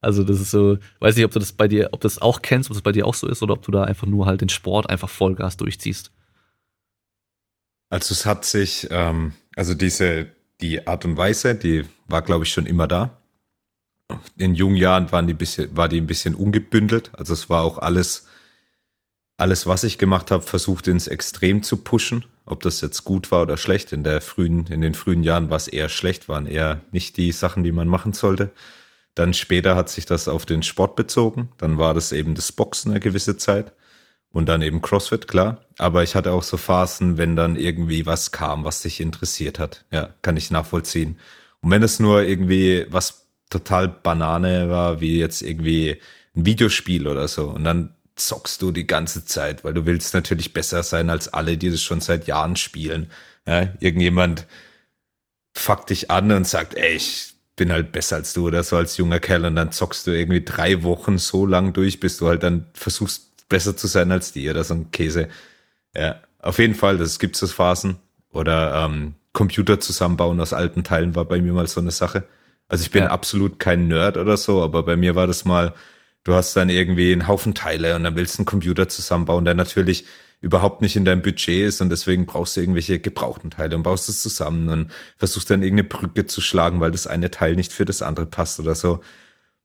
Also 0.00 0.22
das 0.22 0.40
ist 0.40 0.50
so, 0.50 0.78
weiß 1.00 1.16
nicht, 1.16 1.24
ob 1.24 1.32
du 1.32 1.40
das 1.40 1.52
bei 1.52 1.66
dir, 1.66 1.88
ob 1.92 2.00
das 2.00 2.20
auch 2.20 2.42
kennst, 2.42 2.70
ob 2.70 2.76
das 2.76 2.82
bei 2.82 2.92
dir 2.92 3.06
auch 3.06 3.14
so 3.14 3.26
ist 3.26 3.42
oder 3.42 3.54
ob 3.54 3.62
du 3.62 3.72
da 3.72 3.84
einfach 3.84 4.06
nur 4.06 4.26
halt 4.26 4.40
den 4.40 4.50
Sport 4.50 4.88
einfach 4.88 5.08
Vollgas 5.08 5.56
durchziehst. 5.56 6.12
Also 7.90 8.12
es 8.12 8.26
hat 8.26 8.44
sich, 8.44 8.86
ähm, 8.90 9.32
also 9.56 9.74
diese, 9.74 10.28
die 10.60 10.86
Art 10.86 11.04
und 11.04 11.16
Weise, 11.16 11.54
die 11.54 11.84
war, 12.06 12.22
glaube 12.22 12.44
ich, 12.44 12.52
schon 12.52 12.66
immer 12.66 12.86
da 12.86 13.18
in 14.36 14.54
jungen 14.54 14.76
Jahren 14.76 15.12
waren 15.12 15.26
die 15.26 15.34
bisschen, 15.34 15.76
war 15.76 15.88
die 15.88 16.00
ein 16.00 16.06
bisschen 16.06 16.34
ungebündelt. 16.34 17.10
Also 17.14 17.32
es 17.32 17.50
war 17.50 17.62
auch 17.62 17.78
alles, 17.78 18.26
alles, 19.36 19.66
was 19.66 19.84
ich 19.84 19.98
gemacht 19.98 20.30
habe, 20.30 20.42
versucht 20.42 20.88
ins 20.88 21.08
Extrem 21.08 21.62
zu 21.62 21.78
pushen. 21.78 22.24
Ob 22.44 22.62
das 22.62 22.80
jetzt 22.80 23.04
gut 23.04 23.30
war 23.30 23.42
oder 23.42 23.58
schlecht. 23.58 23.92
In 23.92 24.04
der 24.04 24.22
frühen, 24.22 24.66
in 24.68 24.80
den 24.80 24.94
frühen 24.94 25.22
Jahren 25.22 25.50
war 25.50 25.58
es 25.58 25.68
eher 25.68 25.90
schlecht, 25.90 26.28
waren 26.28 26.46
eher 26.46 26.80
nicht 26.92 27.18
die 27.18 27.32
Sachen, 27.32 27.62
die 27.62 27.72
man 27.72 27.88
machen 27.88 28.14
sollte. 28.14 28.50
Dann 29.14 29.34
später 29.34 29.76
hat 29.76 29.90
sich 29.90 30.06
das 30.06 30.28
auf 30.28 30.46
den 30.46 30.62
Sport 30.62 30.96
bezogen. 30.96 31.50
Dann 31.58 31.76
war 31.76 31.92
das 31.92 32.12
eben 32.12 32.34
das 32.34 32.52
Boxen 32.52 32.92
eine 32.92 33.00
gewisse 33.00 33.36
Zeit. 33.36 33.72
Und 34.30 34.48
dann 34.48 34.62
eben 34.62 34.80
CrossFit, 34.80 35.28
klar. 35.28 35.64
Aber 35.78 36.02
ich 36.02 36.14
hatte 36.14 36.32
auch 36.32 36.42
so 36.42 36.56
Phasen, 36.56 37.18
wenn 37.18 37.36
dann 37.36 37.56
irgendwie 37.56 38.06
was 38.06 38.30
kam, 38.30 38.64
was 38.64 38.82
dich 38.82 39.00
interessiert 39.00 39.58
hat. 39.58 39.84
Ja, 39.90 40.14
kann 40.22 40.36
ich 40.36 40.50
nachvollziehen. 40.50 41.18
Und 41.60 41.70
wenn 41.70 41.82
es 41.82 41.98
nur 41.98 42.22
irgendwie 42.22 42.86
was 42.90 43.27
total 43.50 43.88
Banane 43.88 44.68
war, 44.68 45.00
wie 45.00 45.18
jetzt 45.18 45.42
irgendwie 45.42 46.00
ein 46.36 46.46
Videospiel 46.46 47.06
oder 47.06 47.28
so. 47.28 47.48
Und 47.48 47.64
dann 47.64 47.94
zockst 48.16 48.60
du 48.62 48.72
die 48.72 48.86
ganze 48.86 49.24
Zeit, 49.24 49.64
weil 49.64 49.74
du 49.74 49.86
willst 49.86 50.14
natürlich 50.14 50.52
besser 50.52 50.82
sein 50.82 51.10
als 51.10 51.32
alle, 51.32 51.56
die 51.56 51.70
das 51.70 51.82
schon 51.82 52.00
seit 52.00 52.26
Jahren 52.26 52.56
spielen. 52.56 53.10
Ja, 53.46 53.68
irgendjemand 53.80 54.46
fuckt 55.54 55.90
dich 55.90 56.10
an 56.10 56.30
und 56.32 56.46
sagt, 56.46 56.74
ey, 56.74 56.94
ich 56.94 57.34
bin 57.56 57.72
halt 57.72 57.92
besser 57.92 58.16
als 58.16 58.32
du 58.32 58.46
oder 58.46 58.62
so 58.62 58.76
als 58.76 58.96
junger 58.96 59.20
Kerl 59.20 59.44
und 59.44 59.56
dann 59.56 59.72
zockst 59.72 60.06
du 60.06 60.12
irgendwie 60.12 60.44
drei 60.44 60.82
Wochen 60.82 61.18
so 61.18 61.46
lang 61.46 61.72
durch, 61.72 62.00
bis 62.00 62.16
du 62.18 62.28
halt 62.28 62.42
dann 62.42 62.66
versuchst 62.74 63.48
besser 63.48 63.76
zu 63.76 63.86
sein 63.86 64.12
als 64.12 64.32
die 64.32 64.48
oder 64.48 64.64
so 64.64 64.74
ein 64.74 64.90
Käse. 64.90 65.28
Ja, 65.94 66.20
auf 66.38 66.58
jeden 66.58 66.74
Fall, 66.74 66.98
das 66.98 67.18
gibt 67.18 67.40
es 67.40 67.52
Phasen. 67.52 67.96
Oder 68.30 68.84
ähm, 68.84 69.14
Computer 69.32 69.80
zusammenbauen 69.80 70.40
aus 70.40 70.52
alten 70.52 70.84
Teilen 70.84 71.14
war 71.14 71.24
bei 71.24 71.40
mir 71.40 71.52
mal 71.52 71.66
so 71.66 71.80
eine 71.80 71.90
Sache. 71.90 72.24
Also 72.68 72.82
ich 72.82 72.90
bin 72.90 73.04
ja. 73.04 73.10
absolut 73.10 73.58
kein 73.58 73.88
Nerd 73.88 74.16
oder 74.16 74.36
so, 74.36 74.62
aber 74.62 74.82
bei 74.82 74.96
mir 74.96 75.14
war 75.14 75.26
das 75.26 75.44
mal, 75.44 75.74
du 76.24 76.34
hast 76.34 76.54
dann 76.56 76.68
irgendwie 76.68 77.12
einen 77.12 77.26
Haufen 77.26 77.54
Teile 77.54 77.96
und 77.96 78.04
dann 78.04 78.16
willst 78.16 78.36
du 78.36 78.40
einen 78.40 78.46
Computer 78.46 78.88
zusammenbauen, 78.88 79.44
der 79.44 79.54
natürlich 79.54 80.04
überhaupt 80.40 80.82
nicht 80.82 80.94
in 80.96 81.04
deinem 81.04 81.22
Budget 81.22 81.66
ist 81.66 81.80
und 81.80 81.90
deswegen 81.90 82.26
brauchst 82.26 82.56
du 82.56 82.60
irgendwelche 82.60 83.00
gebrauchten 83.00 83.50
Teile 83.50 83.74
und 83.74 83.82
baust 83.82 84.08
es 84.08 84.22
zusammen 84.22 84.68
und 84.68 84.90
versuchst 85.16 85.50
dann 85.50 85.62
irgendeine 85.62 85.88
Brücke 85.88 86.26
zu 86.26 86.40
schlagen, 86.40 86.80
weil 86.80 86.92
das 86.92 87.06
eine 87.06 87.30
Teil 87.30 87.56
nicht 87.56 87.72
für 87.72 87.84
das 87.84 88.02
andere 88.02 88.26
passt 88.26 88.60
oder 88.60 88.74
so. 88.74 89.00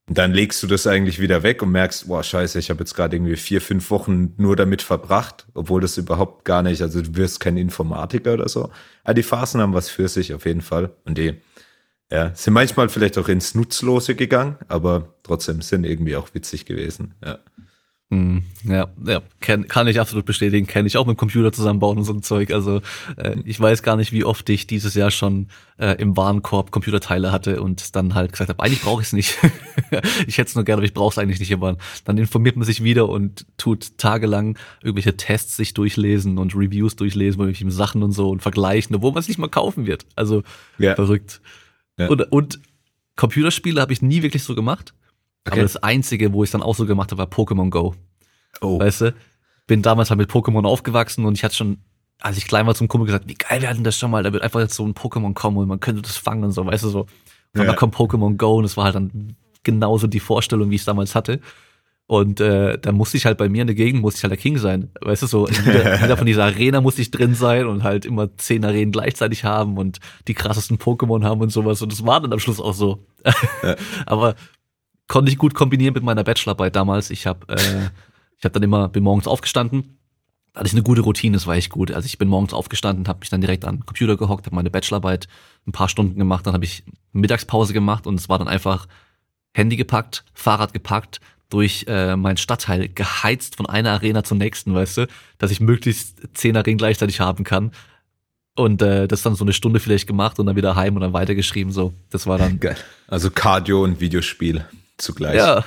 Und 0.08 0.18
dann 0.18 0.34
legst 0.34 0.62
du 0.62 0.68
das 0.68 0.86
eigentlich 0.86 1.20
wieder 1.20 1.44
weg 1.44 1.62
und 1.62 1.72
merkst, 1.72 2.08
boah, 2.08 2.24
scheiße, 2.24 2.60
ich 2.60 2.70
habe 2.70 2.80
jetzt 2.82 2.94
gerade 2.94 3.16
irgendwie 3.16 3.38
vier, 3.38 3.62
fünf 3.62 3.90
Wochen 3.90 4.34
nur 4.38 4.56
damit 4.58 4.82
verbracht, 4.82 5.48
obwohl 5.54 5.80
das 5.80 5.98
überhaupt 5.98 6.44
gar 6.44 6.62
nicht, 6.62 6.82
also 6.82 7.02
du 7.02 7.16
wirst 7.16 7.40
kein 7.40 7.56
Informatiker 7.56 8.34
oder 8.34 8.50
so. 8.50 8.70
Aber 9.04 9.14
die 9.14 9.24
Phasen 9.24 9.62
haben 9.62 9.74
was 9.74 9.90
für 9.90 10.10
sich 10.10 10.34
auf 10.34 10.46
jeden 10.46 10.62
Fall. 10.62 10.92
Und 11.06 11.18
die 11.18 11.36
ja, 12.14 12.32
sind 12.36 12.54
manchmal 12.54 12.90
vielleicht 12.90 13.18
auch 13.18 13.28
ins 13.28 13.56
Nutzlose 13.56 14.14
gegangen, 14.14 14.58
aber 14.68 15.16
trotzdem 15.24 15.64
sind 15.64 15.84
irgendwie 15.84 16.16
auch 16.16 16.28
witzig 16.36 16.68
gewesen. 16.68 17.16
Ja. 17.26 17.40
Hm, 18.12 18.44
ja, 18.66 18.88
ja 19.04 19.24
kann, 19.40 19.68
kann 19.68 19.88
ich 19.88 20.00
absolut 20.00 20.26
bestätigen, 20.26 20.68
kenne 20.68 20.88
ich 20.88 20.96
auch 20.96 21.08
mit 21.08 21.16
dem 21.16 21.18
Computer 21.18 21.52
zusammenbauen 21.52 21.98
und 21.98 22.04
so 22.04 22.14
ein 22.14 22.22
Zeug. 22.22 22.52
Also 22.52 22.82
äh, 23.18 23.38
ich 23.46 23.60
weiß 23.60 23.82
gar 23.82 23.96
nicht, 23.96 24.12
wie 24.12 24.26
oft 24.26 24.48
ich 24.50 24.68
dieses 24.68 24.94
Jahr 24.94 25.10
schon 25.10 25.48
äh, 25.80 26.00
im 26.00 26.16
Warenkorb 26.16 26.70
Computerteile 26.70 27.32
hatte 27.32 27.64
und 27.64 27.96
dann 27.96 28.14
halt 28.14 28.32
gesagt 28.32 28.50
habe, 28.50 28.62
eigentlich 28.62 28.84
brauche 28.84 29.02
ich 29.02 29.08
es 29.08 29.14
nicht. 29.14 29.40
ich 30.28 30.38
hätte 30.38 30.50
es 30.50 30.56
nur 30.56 30.66
gerne, 30.66 30.82
aber 30.82 30.86
ich 30.86 30.94
brauche 30.94 31.14
es 31.14 31.18
eigentlich 31.18 31.40
nicht. 31.40 31.54
Aber 31.54 31.78
dann 32.06 32.20
informiert 32.20 32.58
man 32.58 32.66
sich 32.66 32.84
wieder 32.84 33.10
und 33.10 33.48
tut 33.58 33.98
tagelang 33.98 34.60
irgendwelche 34.84 35.18
Tests 35.18 35.56
sich 35.56 35.74
durchlesen 35.74 36.38
und 36.38 36.54
Reviews 36.54 36.96
durchlesen, 36.96 37.42
irgendwelche 37.42 37.72
Sachen 37.72 38.04
und 38.04 38.12
so 38.12 38.30
und 38.30 38.44
vergleichen, 38.44 38.96
obwohl 38.96 39.14
man 39.14 39.22
es 39.22 39.28
nicht 39.28 39.40
mal 39.40 39.50
kaufen 39.50 39.88
wird. 39.88 40.06
Also 40.16 40.44
ja. 40.78 40.94
verrückt. 40.94 41.42
Ja. 41.98 42.08
Und, 42.08 42.32
und 42.32 42.60
Computerspiele 43.16 43.80
habe 43.80 43.94
ich 43.94 44.02
nie 44.02 44.24
wirklich 44.24 44.44
so 44.44 44.56
gemacht. 44.56 44.94
Okay. 45.46 45.56
Aber 45.56 45.62
das 45.62 45.78
Einzige, 45.78 46.34
wo 46.34 46.44
ich 46.44 46.52
dann 46.52 46.64
auch 46.64 46.76
so 46.76 46.86
gemacht 46.86 47.12
habe, 47.12 47.20
war 47.20 47.28
Pokémon 47.28 47.70
Go. 47.70 47.96
Oh. 48.62 48.80
Weißt 48.80 49.02
du? 49.02 49.16
Bin 49.68 49.82
damals 49.82 50.10
halt 50.10 50.18
mit 50.18 50.30
Pokémon 50.30 50.66
aufgewachsen 50.66 51.26
und 51.26 51.38
ich 51.38 51.44
hatte 51.44 51.56
schon, 51.56 51.78
als 52.20 52.38
ich 52.38 52.48
klein 52.48 52.66
war, 52.66 52.76
zum 52.76 52.88
Kumpel 52.88 53.06
gesagt, 53.06 53.28
wie 53.28 53.36
geil 53.36 53.62
wäre 53.62 53.74
denn 53.74 53.84
das 53.84 53.98
schon 53.98 54.12
mal? 54.12 54.24
Da 54.24 54.34
wird 54.34 54.44
einfach 54.44 54.60
jetzt 54.60 54.76
so 54.76 54.86
ein 54.86 54.94
Pokémon 54.94 55.34
kommen 55.34 55.58
und 55.58 55.68
man 55.68 55.80
könnte 55.80 56.02
das 56.02 56.18
fangen 56.18 56.44
und 56.44 56.52
so, 56.52 56.66
weißt 56.66 56.84
du 56.84 56.90
so. 56.90 57.02
Und 57.02 57.62
ja. 57.62 57.66
dann 57.66 57.76
kommt 57.76 57.96
Pokémon 57.96 58.36
Go 58.38 58.56
und 58.58 58.64
das 58.64 58.78
war 58.78 58.86
halt 58.86 58.96
dann 58.96 59.36
genauso 59.64 60.08
die 60.08 60.20
Vorstellung, 60.20 60.70
wie 60.70 60.76
ich 60.76 60.82
es 60.82 60.86
damals 60.86 61.16
hatte. 61.16 61.40
Und 62.14 62.40
äh, 62.40 62.78
da 62.78 62.92
musste 62.92 63.18
ich 63.18 63.26
halt 63.26 63.40
bei 63.40 63.50
mir 63.50 63.62
in 63.62 63.68
der 63.68 63.76
Gegend, 63.76 64.04
musste 64.04 64.20
ich 64.20 64.24
halt 64.24 64.30
der 64.30 64.38
King 64.38 64.60
sein. 64.60 64.92
Weißt 65.02 65.24
du, 65.24 65.26
so 65.26 65.48
in 65.48 65.56
jeder, 65.66 66.00
jeder 66.00 66.16
von 66.16 66.28
dieser 66.28 66.44
Arena 66.44 66.80
musste 66.80 67.02
ich 67.02 67.10
drin 67.10 67.34
sein 67.34 67.66
und 67.66 67.82
halt 67.82 68.06
immer 68.06 68.38
zehn 68.38 68.64
Arenen 68.64 68.92
gleichzeitig 68.92 69.46
haben 69.46 69.80
und 69.80 70.00
die 70.28 70.36
krassesten 70.36 70.78
Pokémon 70.78 71.24
haben 71.24 71.42
und 71.42 71.50
sowas. 71.50 71.82
Und 71.82 71.92
das 71.92 72.06
war 72.06 72.22
dann 72.22 72.32
am 72.32 72.38
Schluss 72.38 72.60
auch 72.60 72.76
so. 72.76 73.04
Ja. 73.26 73.76
Aber 74.06 74.36
konnte 75.08 75.32
ich 75.32 75.40
gut 75.40 75.56
kombinieren 75.56 75.96
mit 75.96 76.04
meiner 76.04 76.24
Bachelorarbeit 76.24 76.76
damals. 76.76 77.10
Ich 77.10 77.26
habe 77.26 77.52
äh, 77.52 77.90
ich 78.38 78.46
habe 78.46 78.54
dann 78.54 78.64
immer 78.64 78.90
bin 78.90 79.04
morgens 79.04 79.26
aufgestanden, 79.26 79.98
da 80.54 80.60
hatte 80.60 80.68
ich 80.68 80.74
eine 80.74 80.84
gute 80.84 81.02
Routine, 81.02 81.34
das 81.34 81.48
war 81.48 81.56
echt 81.56 81.72
gut. 81.72 81.92
Also 81.92 82.06
ich 82.06 82.20
bin 82.20 82.28
morgens 82.28 82.54
aufgestanden, 82.54 83.08
habe 83.08 83.22
mich 83.22 83.30
dann 83.30 83.42
direkt 83.42 83.66
an 83.66 83.78
den 83.78 83.86
Computer 83.88 84.18
gehockt, 84.18 84.46
habe 84.46 84.56
meine 84.56 84.70
Bachelorarbeit 84.70 85.28
ein 85.66 85.72
paar 85.72 85.90
Stunden 85.90 86.20
gemacht, 86.20 86.46
dann 86.46 86.54
habe 86.54 86.64
ich 86.64 86.84
Mittagspause 87.12 87.74
gemacht 87.74 88.06
und 88.06 88.20
es 88.20 88.30
war 88.30 88.38
dann 88.38 88.48
einfach 88.48 88.88
Handy 89.54 89.78
gepackt, 89.78 90.26
Fahrrad 90.34 90.74
gepackt, 90.74 91.22
durch 91.54 91.86
äh, 91.88 92.16
mein 92.16 92.38
Stadtteil 92.38 92.90
geheizt 92.90 93.58
von 93.58 93.68
einer 93.68 93.92
Arena 93.92 94.24
zur 94.24 94.38
nächsten, 94.38 94.74
weißt 94.74 94.98
du, 94.98 95.08
dass 95.38 95.52
ich 95.52 95.60
möglichst 95.60 96.18
zehn 96.34 96.58
Arenen 96.58 96.80
gleichzeitig 96.80 97.20
haben 97.20 97.44
kann. 97.44 97.72
Und 98.56 98.82
äh, 98.82 99.08
das 99.08 99.22
dann 99.22 99.36
so 99.36 99.44
eine 99.44 99.54
Stunde 99.54 99.80
vielleicht 99.80 100.08
gemacht 100.08 100.40
und 100.40 100.48
dann 100.48 100.56
wieder 100.56 100.76
heim 100.76 100.96
und 100.96 101.02
dann 101.02 101.14
weitergeschrieben. 101.14 101.72
So, 101.72 101.94
das 102.10 102.28
war 102.28 102.38
dann. 102.38 102.60
Geil. 102.60 102.76
Also 103.08 103.30
Cardio 103.30 103.84
und 103.84 104.00
Videospiel 104.00 104.66
zugleich. 104.98 105.36
Ja. 105.36 105.64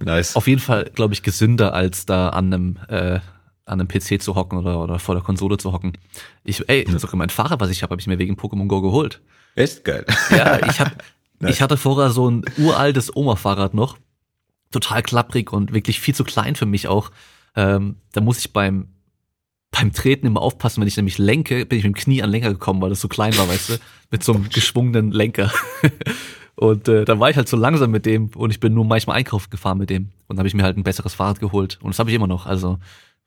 Nice. 0.00 0.34
Auf 0.34 0.46
jeden 0.48 0.60
Fall, 0.60 0.90
glaube 0.94 1.14
ich, 1.14 1.22
gesünder, 1.22 1.74
als 1.74 2.06
da 2.06 2.30
an 2.30 2.52
einem, 2.52 2.78
äh, 2.88 3.20
an 3.64 3.80
einem 3.80 3.88
PC 3.88 4.20
zu 4.20 4.34
hocken 4.34 4.58
oder, 4.58 4.80
oder 4.80 4.98
vor 4.98 5.14
der 5.14 5.22
Konsole 5.22 5.58
zu 5.58 5.72
hocken. 5.72 5.92
Ich, 6.42 6.68
ey, 6.68 6.84
hm. 6.84 6.98
sogar 6.98 7.16
mein 7.16 7.30
Fahrrad, 7.30 7.60
was 7.60 7.70
ich 7.70 7.82
habe, 7.82 7.92
habe 7.92 8.00
ich 8.00 8.06
mir 8.06 8.18
wegen 8.18 8.34
Pokémon 8.34 8.66
Go 8.66 8.82
geholt. 8.82 9.20
Echt 9.54 9.84
geil. 9.84 10.04
Ja, 10.30 10.66
ich 10.66 10.80
hab, 10.80 10.90
nice. 11.38 11.54
ich 11.54 11.62
hatte 11.62 11.76
vorher 11.76 12.10
so 12.10 12.28
ein 12.28 12.44
uraltes 12.58 13.14
Oma-Fahrrad 13.14 13.74
noch. 13.74 13.96
Total 14.74 15.02
klapprig 15.02 15.52
und 15.52 15.72
wirklich 15.72 16.00
viel 16.00 16.14
zu 16.14 16.24
klein 16.24 16.56
für 16.56 16.66
mich 16.66 16.88
auch. 16.88 17.10
Ähm, 17.54 17.96
da 18.12 18.20
muss 18.20 18.38
ich 18.38 18.52
beim, 18.52 18.88
beim 19.70 19.92
Treten 19.92 20.26
immer 20.26 20.42
aufpassen, 20.42 20.80
wenn 20.80 20.88
ich 20.88 20.96
nämlich 20.96 21.18
lenke, 21.18 21.64
bin 21.64 21.78
ich 21.78 21.84
mit 21.84 21.94
dem 21.94 22.00
Knie 22.00 22.22
an 22.22 22.30
Lenker 22.30 22.50
gekommen, 22.50 22.82
weil 22.82 22.90
das 22.90 23.00
so 23.00 23.06
klein 23.06 23.36
war, 23.38 23.48
weißt 23.48 23.68
du, 23.70 23.74
mit 24.10 24.24
so 24.24 24.34
einem 24.34 24.48
geschwungenen 24.48 25.12
Lenker. 25.12 25.52
Und 26.56 26.88
äh, 26.88 27.04
dann 27.04 27.20
war 27.20 27.30
ich 27.30 27.36
halt 27.36 27.48
so 27.48 27.56
langsam 27.56 27.90
mit 27.90 28.06
dem 28.06 28.28
und 28.36 28.50
ich 28.50 28.60
bin 28.60 28.74
nur 28.74 28.84
manchmal 28.84 29.16
einkaufen 29.16 29.50
gefahren 29.50 29.76
mit 29.76 29.90
dem. 29.90 30.10
Und 30.28 30.38
habe 30.38 30.46
ich 30.46 30.54
mir 30.54 30.62
halt 30.62 30.76
ein 30.76 30.84
besseres 30.84 31.12
Fahrrad 31.12 31.40
geholt. 31.40 31.80
Und 31.82 31.88
das 31.88 31.98
habe 31.98 32.10
ich 32.10 32.16
immer 32.16 32.28
noch. 32.28 32.46
Also 32.46 32.78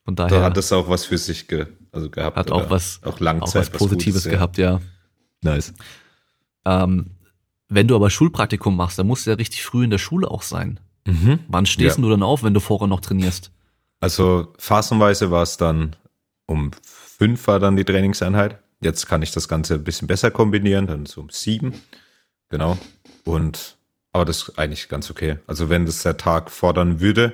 von 0.05 0.15
daher. 0.15 0.39
Da 0.39 0.45
hat 0.45 0.55
das 0.55 0.71
auch 0.71 0.87
was 0.87 1.03
für 1.03 1.17
sich 1.17 1.47
ge 1.47 1.67
also 1.91 2.09
gehabt. 2.09 2.37
Hat 2.37 2.51
auch 2.51 2.69
was, 2.69 3.01
auch 3.03 3.19
Langzeit, 3.19 3.49
auch 3.49 3.55
was 3.55 3.69
Positives 3.69 4.23
Gutes, 4.23 4.31
gehabt, 4.31 4.57
ja. 4.57 4.79
Nice. 5.41 5.73
Ähm, 6.63 7.07
wenn 7.67 7.87
du 7.87 7.95
aber 7.95 8.09
Schulpraktikum 8.09 8.75
machst, 8.77 8.97
dann 8.97 9.07
musst 9.07 9.25
du 9.25 9.31
ja 9.31 9.35
richtig 9.35 9.63
früh 9.63 9.83
in 9.83 9.89
der 9.89 9.97
Schule 9.97 10.31
auch 10.31 10.41
sein. 10.41 10.79
Mhm. 11.07 11.39
Wann 11.47 11.65
stehst 11.65 11.97
ja. 11.97 12.03
du 12.03 12.09
dann 12.09 12.21
auf, 12.21 12.43
wenn 12.43 12.53
du 12.53 12.59
vorher 12.59 12.87
noch 12.87 12.99
trainierst? 12.99 13.51
Also 13.99 14.53
phasenweise 14.59 15.31
war 15.31 15.43
es 15.43 15.57
dann 15.57 15.95
um 16.45 16.71
fünf 16.83 17.47
war 17.47 17.59
dann 17.59 17.75
die 17.75 17.83
Trainingseinheit. 17.83 18.59
Jetzt 18.79 19.07
kann 19.07 19.21
ich 19.21 19.31
das 19.31 19.47
Ganze 19.47 19.75
ein 19.75 19.83
bisschen 19.83 20.07
besser 20.07 20.29
kombinieren, 20.31 20.87
dann 20.87 21.05
so 21.05 21.21
um 21.21 21.29
sieben. 21.29 21.73
Genau. 22.49 22.77
Und 23.25 23.77
aber 24.13 24.25
das 24.25 24.43
ist 24.43 24.59
eigentlich 24.59 24.87
ganz 24.89 25.09
okay. 25.11 25.37
Also 25.47 25.69
wenn 25.69 25.85
das 25.85 26.03
der 26.03 26.17
Tag 26.17 26.51
fordern 26.51 26.99
würde, 26.99 27.33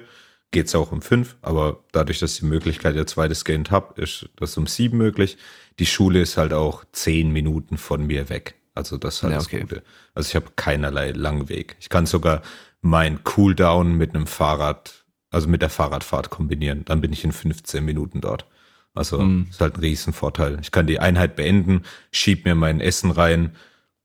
geht's 0.51 0.75
auch 0.75 0.91
um 0.91 1.01
fünf. 1.01 1.35
Aber 1.41 1.83
dadurch, 1.91 2.19
dass 2.19 2.33
ich 2.33 2.39
die 2.39 2.45
Möglichkeit 2.45 2.95
jetzt 2.95 3.17
weitestgehend 3.17 3.71
habe, 3.71 4.01
ist 4.01 4.29
das 4.37 4.57
um 4.57 4.67
sieben 4.67 4.97
möglich. 4.97 5.37
Die 5.79 5.85
Schule 5.85 6.21
ist 6.21 6.37
halt 6.37 6.53
auch 6.53 6.85
zehn 6.91 7.31
Minuten 7.31 7.77
von 7.77 8.05
mir 8.05 8.29
weg. 8.29 8.55
Also 8.75 8.97
das 8.97 9.15
ist 9.15 9.23
halt 9.23 9.33
ja, 9.33 9.39
okay. 9.39 9.59
das 9.59 9.69
Gute. 9.69 9.83
Also 10.15 10.29
ich 10.29 10.35
habe 10.35 10.47
keinerlei 10.55 11.11
Langweg. 11.11 11.75
Ich 11.79 11.89
kann 11.89 12.05
sogar 12.05 12.41
mein 12.83 13.23
Cooldown 13.23 13.93
mit 13.93 14.13
einem 14.13 14.27
Fahrrad, 14.27 15.05
also 15.31 15.47
mit 15.47 15.61
der 15.61 15.69
Fahrradfahrt 15.69 16.29
kombinieren. 16.29 16.83
Dann 16.85 17.01
bin 17.01 17.13
ich 17.13 17.23
in 17.23 17.31
15 17.31 17.83
Minuten 17.83 18.21
dort. 18.21 18.45
Also 18.93 19.19
mhm. 19.19 19.47
ist 19.49 19.61
halt 19.61 19.77
ein 19.77 19.79
Riesenvorteil. 19.79 20.59
Ich 20.61 20.71
kann 20.71 20.85
die 20.85 20.99
Einheit 20.99 21.35
beenden, 21.35 21.83
schieb 22.11 22.45
mir 22.45 22.55
mein 22.55 22.81
Essen 22.81 23.09
rein, 23.09 23.55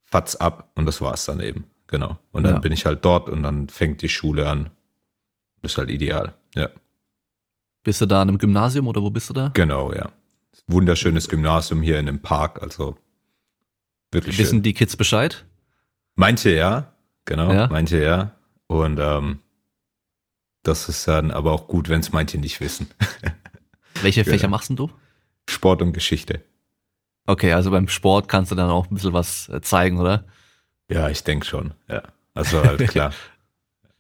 fatz 0.05 0.37
ab 0.37 0.71
und 0.77 0.87
das 0.87 1.01
war's 1.01 1.27
dann 1.27 1.41
eben. 1.41 1.65
Genau. 1.89 2.19
Und 2.31 2.45
dann 2.45 2.55
ja. 2.55 2.61
bin 2.61 2.73
ich 2.73 2.87
halt 2.87 3.05
dort 3.05 3.29
und 3.29 3.43
dann 3.43 3.69
fängt 3.69 4.01
die 4.01 4.09
Schule 4.09 4.49
an. 4.49 4.71
Das 5.61 5.73
ist 5.73 5.79
halt 5.79 5.91
ideal, 5.91 6.35
ja. 6.55 6.71
Bist 7.83 8.01
du 8.01 8.07
da 8.07 8.23
in 8.23 8.29
einem 8.29 8.39
Gymnasium 8.39 8.87
oder 8.87 9.03
wo 9.03 9.11
bist 9.11 9.29
du 9.29 9.35
da? 9.35 9.51
Genau, 9.55 9.93
ja. 9.93 10.11
Wunderschönes 10.69 11.29
Gymnasium 11.29 11.83
hier 11.83 11.99
in 11.99 12.09
einem 12.09 12.21
Park, 12.21 12.63
also 12.63 12.97
wirklich 14.13 14.39
Wissen 14.39 14.57
schön. 14.57 14.63
die 14.63 14.75
Kids 14.75 14.97
Bescheid? 14.97 15.45
Manche 16.15 16.55
ja, 16.55 16.93
genau, 17.25 17.53
ja? 17.53 17.69
manche 17.71 18.03
ja. 18.03 18.38
Und 18.69 18.99
ähm, 19.01 19.41
das 20.63 20.89
ist 20.89 21.09
dann 21.09 21.31
aber 21.31 21.53
auch 21.53 21.67
gut, 21.67 21.89
wenn 21.89 22.01
es 22.01 22.13
manche 22.13 22.39
nicht 22.39 22.61
wissen. 22.61 22.89
Welche 24.03 24.25
Fächer 24.25 24.43
genau. 24.43 24.51
machst 24.51 24.71
du? 24.71 24.91
Sport 25.49 25.83
und 25.83 25.93
Geschichte. 25.93 26.43
Okay, 27.27 27.53
also 27.53 27.71
beim 27.71 27.89
Sport 27.89 28.29
kannst 28.29 28.53
du 28.53 28.55
dann 28.55 28.71
auch 28.71 28.91
ein 28.91 28.95
bisschen 28.95 29.13
was 29.13 29.49
äh, 29.49 29.61
zeigen, 29.61 29.99
oder? 29.99 30.25
Ja, 30.91 31.09
ich 31.09 31.25
denke 31.25 31.47
schon, 31.47 31.75
ja. 31.89 32.03
Also 32.35 32.63
halt 32.63 32.89
klar. 32.89 33.13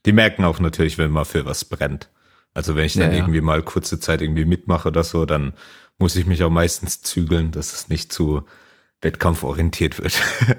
Die 0.06 0.12
merken 0.12 0.44
auch 0.44 0.60
natürlich, 0.60 0.98
wenn 0.98 1.10
man 1.10 1.24
für 1.24 1.44
was 1.44 1.64
brennt. 1.64 2.10
Also 2.54 2.76
wenn 2.76 2.84
ich 2.84 2.94
dann 2.94 3.10
ja, 3.10 3.18
irgendwie 3.18 3.40
mal 3.40 3.62
kurze 3.62 4.00
Zeit 4.00 4.22
irgendwie 4.22 4.44
mitmache 4.44 4.88
oder 4.88 5.04
so, 5.04 5.26
dann 5.26 5.52
muss 5.98 6.16
ich 6.16 6.26
mich 6.26 6.42
auch 6.42 6.50
meistens 6.50 7.02
zügeln, 7.02 7.50
dass 7.50 7.72
es 7.72 7.88
nicht 7.88 8.12
zu 8.12 8.44
wettkampforientiert 9.00 9.98
wird. 9.98 10.20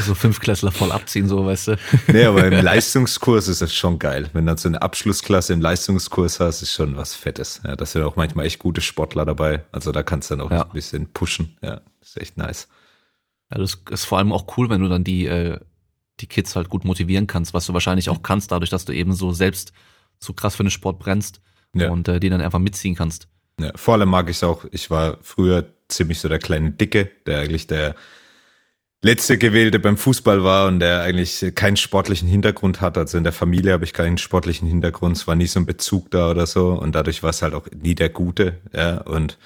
So 0.00 0.14
fünf 0.14 0.40
Klässler 0.40 0.70
voll 0.70 0.92
abziehen, 0.92 1.28
so, 1.28 1.44
weißt 1.44 1.68
du. 1.68 1.78
Nee, 2.12 2.24
aber 2.24 2.46
im 2.46 2.52
Leistungskurs 2.64 3.48
ist 3.48 3.60
das 3.60 3.74
schon 3.74 3.98
geil. 3.98 4.30
Wenn 4.32 4.46
du 4.46 4.50
dann 4.50 4.56
so 4.56 4.68
eine 4.68 4.80
Abschlussklasse 4.80 5.52
im 5.52 5.60
Leistungskurs 5.60 6.40
hast, 6.40 6.62
ist 6.62 6.72
schon 6.72 6.96
was 6.96 7.14
Fettes. 7.14 7.60
Ja, 7.64 7.74
da 7.76 7.84
sind 7.84 8.02
auch 8.02 8.16
manchmal 8.16 8.46
echt 8.46 8.60
gute 8.60 8.80
Sportler 8.80 9.24
dabei. 9.24 9.64
Also 9.72 9.92
da 9.92 10.02
kannst 10.02 10.30
du 10.30 10.36
dann 10.36 10.46
auch 10.46 10.50
ja. 10.50 10.62
ein 10.64 10.72
bisschen 10.72 11.12
pushen. 11.12 11.58
Ja, 11.60 11.80
ist 12.00 12.20
echt 12.20 12.36
nice. 12.36 12.68
Ja, 13.50 13.58
das 13.58 13.78
ist 13.90 14.04
vor 14.04 14.18
allem 14.18 14.32
auch 14.32 14.56
cool, 14.56 14.70
wenn 14.70 14.80
du 14.80 14.88
dann 14.88 15.04
die, 15.04 15.26
äh, 15.26 15.58
die 16.20 16.26
Kids 16.26 16.54
halt 16.54 16.68
gut 16.68 16.84
motivieren 16.84 17.26
kannst, 17.26 17.52
was 17.52 17.66
du 17.66 17.72
wahrscheinlich 17.72 18.10
auch 18.10 18.22
kannst, 18.22 18.52
dadurch, 18.52 18.70
dass 18.70 18.84
du 18.84 18.92
eben 18.92 19.12
so 19.12 19.32
selbst 19.32 19.72
so 20.20 20.32
krass 20.32 20.56
für 20.56 20.64
den 20.64 20.70
Sport 20.70 20.98
brennst 20.98 21.40
ja. 21.74 21.90
und 21.90 22.08
äh, 22.08 22.20
die 22.20 22.30
dann 22.30 22.40
einfach 22.40 22.58
mitziehen 22.58 22.94
kannst. 22.94 23.28
Ja, 23.58 23.72
vor 23.74 23.94
allem 23.94 24.08
mag 24.08 24.30
ich 24.30 24.36
es 24.36 24.44
auch, 24.44 24.64
ich 24.70 24.90
war 24.90 25.18
früher 25.22 25.66
ziemlich 25.88 26.20
so 26.20 26.28
der 26.28 26.38
kleine 26.38 26.70
Dicke, 26.70 27.10
der 27.26 27.40
eigentlich 27.40 27.66
der 27.66 27.94
letzte 29.02 29.38
Gewählte 29.38 29.78
beim 29.78 29.96
Fußball 29.96 30.42
war 30.42 30.66
und 30.68 30.80
der 30.80 31.02
eigentlich 31.02 31.44
keinen 31.54 31.76
sportlichen 31.76 32.28
Hintergrund 32.28 32.80
hat. 32.80 32.98
Also 32.98 33.16
in 33.18 33.24
der 33.24 33.32
Familie 33.32 33.72
habe 33.72 33.84
ich 33.84 33.92
keinen 33.92 34.18
sportlichen 34.18 34.68
Hintergrund, 34.68 35.16
es 35.16 35.26
war 35.26 35.36
nie 35.36 35.46
so 35.46 35.60
ein 35.60 35.66
Bezug 35.66 36.10
da 36.10 36.30
oder 36.30 36.46
so 36.46 36.70
und 36.72 36.94
dadurch 36.94 37.22
war 37.22 37.30
es 37.30 37.42
halt 37.42 37.54
auch 37.54 37.66
nie 37.70 37.94
der 37.94 38.08
Gute. 38.08 38.58
Ja, 38.72 38.98
und 39.02 39.38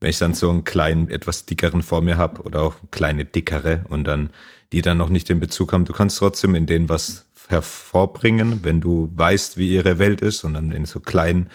wenn 0.00 0.10
ich 0.10 0.18
dann 0.18 0.34
so 0.34 0.50
einen 0.50 0.64
kleinen, 0.64 1.10
etwas 1.10 1.46
dickeren 1.46 1.82
vor 1.82 2.02
mir 2.02 2.16
habe 2.16 2.42
oder 2.42 2.62
auch 2.62 2.76
kleine 2.90 3.24
dickere 3.24 3.84
und 3.88 4.04
dann 4.04 4.30
die 4.72 4.82
dann 4.82 4.98
noch 4.98 5.08
nicht 5.08 5.28
den 5.28 5.40
Bezug 5.40 5.72
haben, 5.72 5.86
du 5.86 5.92
kannst 5.94 6.18
trotzdem 6.18 6.54
in 6.54 6.66
denen 6.66 6.88
was 6.88 7.26
hervorbringen, 7.48 8.60
wenn 8.62 8.80
du 8.80 9.10
weißt, 9.14 9.56
wie 9.56 9.74
ihre 9.74 9.98
Welt 9.98 10.20
ist 10.20 10.44
und 10.44 10.54
dann 10.54 10.70
in 10.70 10.84
so 10.84 11.00
kleinen 11.00 11.48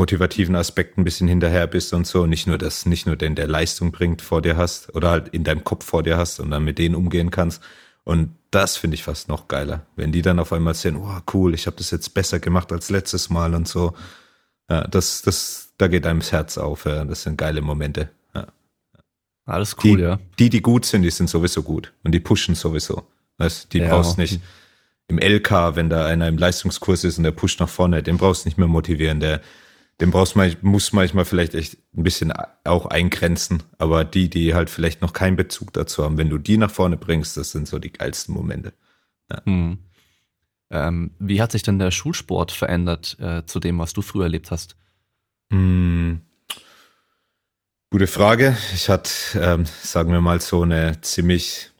motivativen 0.00 0.56
Aspekten 0.56 1.02
ein 1.02 1.04
bisschen 1.04 1.28
hinterher 1.28 1.66
bist 1.66 1.92
und 1.92 2.06
so. 2.06 2.24
Nicht 2.24 2.46
nur 2.46 2.56
das, 2.56 2.86
nicht 2.86 3.04
nur 3.06 3.16
den, 3.16 3.34
der 3.34 3.46
Leistung 3.46 3.92
bringt, 3.92 4.22
vor 4.22 4.40
dir 4.40 4.56
hast 4.56 4.94
oder 4.94 5.10
halt 5.10 5.28
in 5.28 5.44
deinem 5.44 5.62
Kopf 5.62 5.84
vor 5.84 6.02
dir 6.02 6.16
hast 6.16 6.40
und 6.40 6.50
dann 6.50 6.64
mit 6.64 6.78
denen 6.78 6.94
umgehen 6.94 7.30
kannst. 7.30 7.62
Und 8.04 8.34
das 8.50 8.78
finde 8.78 8.94
ich 8.94 9.02
fast 9.02 9.28
noch 9.28 9.46
geiler, 9.46 9.86
wenn 9.96 10.10
die 10.10 10.22
dann 10.22 10.38
auf 10.38 10.54
einmal 10.54 10.72
sehen, 10.72 10.96
oh 10.96 11.18
cool, 11.34 11.52
ich 11.52 11.66
habe 11.66 11.76
das 11.76 11.90
jetzt 11.90 12.14
besser 12.14 12.40
gemacht 12.40 12.72
als 12.72 12.88
letztes 12.88 13.28
Mal 13.28 13.54
und 13.54 13.68
so. 13.68 13.92
Ja, 14.70 14.86
das, 14.86 15.20
das, 15.20 15.74
da 15.76 15.86
geht 15.86 16.06
einem 16.06 16.20
das 16.20 16.32
Herz 16.32 16.56
auf. 16.56 16.86
Ja. 16.86 17.04
Das 17.04 17.22
sind 17.24 17.36
geile 17.36 17.60
Momente. 17.60 18.08
Ja. 18.34 18.46
Alles 19.44 19.76
cool, 19.84 19.98
die, 19.98 20.02
ja. 20.02 20.18
Die, 20.38 20.48
die 20.48 20.62
gut 20.62 20.86
sind, 20.86 21.02
die 21.02 21.10
sind 21.10 21.28
sowieso 21.28 21.62
gut 21.62 21.92
und 22.04 22.12
die 22.12 22.20
pushen 22.20 22.54
sowieso. 22.54 23.06
Weißt, 23.36 23.70
die 23.74 23.80
Ja. 23.80 23.90
brauchst 23.90 24.16
nicht 24.16 24.40
im 25.08 25.18
LK, 25.18 25.76
wenn 25.76 25.90
da 25.90 26.06
einer 26.06 26.26
im 26.26 26.38
Leistungskurs 26.38 27.04
ist 27.04 27.18
und 27.18 27.24
der 27.24 27.32
pusht 27.32 27.60
nach 27.60 27.68
vorne, 27.68 28.02
den 28.02 28.16
brauchst 28.16 28.44
du 28.44 28.48
nicht 28.48 28.56
mehr 28.56 28.68
motivieren. 28.68 29.20
Der, 29.20 29.42
den 30.00 30.10
brauchst 30.10 30.34
man, 30.34 30.56
muss 30.62 30.92
manchmal 30.92 31.24
vielleicht 31.24 31.54
echt 31.54 31.76
ein 31.94 32.02
bisschen 32.02 32.32
auch 32.64 32.86
eingrenzen. 32.86 33.62
Aber 33.78 34.04
die, 34.04 34.30
die 34.30 34.54
halt 34.54 34.70
vielleicht 34.70 35.02
noch 35.02 35.12
keinen 35.12 35.36
Bezug 35.36 35.72
dazu 35.72 36.02
haben, 36.02 36.16
wenn 36.16 36.30
du 36.30 36.38
die 36.38 36.56
nach 36.56 36.70
vorne 36.70 36.96
bringst, 36.96 37.36
das 37.36 37.52
sind 37.52 37.68
so 37.68 37.78
die 37.78 37.92
geilsten 37.92 38.34
Momente. 38.34 38.72
Hm. 39.44 39.78
Ähm, 40.70 41.10
wie 41.18 41.42
hat 41.42 41.52
sich 41.52 41.62
denn 41.62 41.78
der 41.78 41.90
Schulsport 41.90 42.52
verändert 42.52 43.16
äh, 43.20 43.44
zu 43.44 43.60
dem, 43.60 43.78
was 43.78 43.92
du 43.92 44.02
früher 44.02 44.24
erlebt 44.24 44.50
hast? 44.50 44.76
Hm. 45.52 46.22
Gute 47.90 48.06
Frage. 48.06 48.56
Ich 48.72 48.88
hatte, 48.88 49.10
ähm, 49.34 49.64
sagen 49.82 50.12
wir 50.12 50.20
mal, 50.20 50.40
so 50.40 50.62
eine 50.62 51.00
ziemlich 51.00 51.70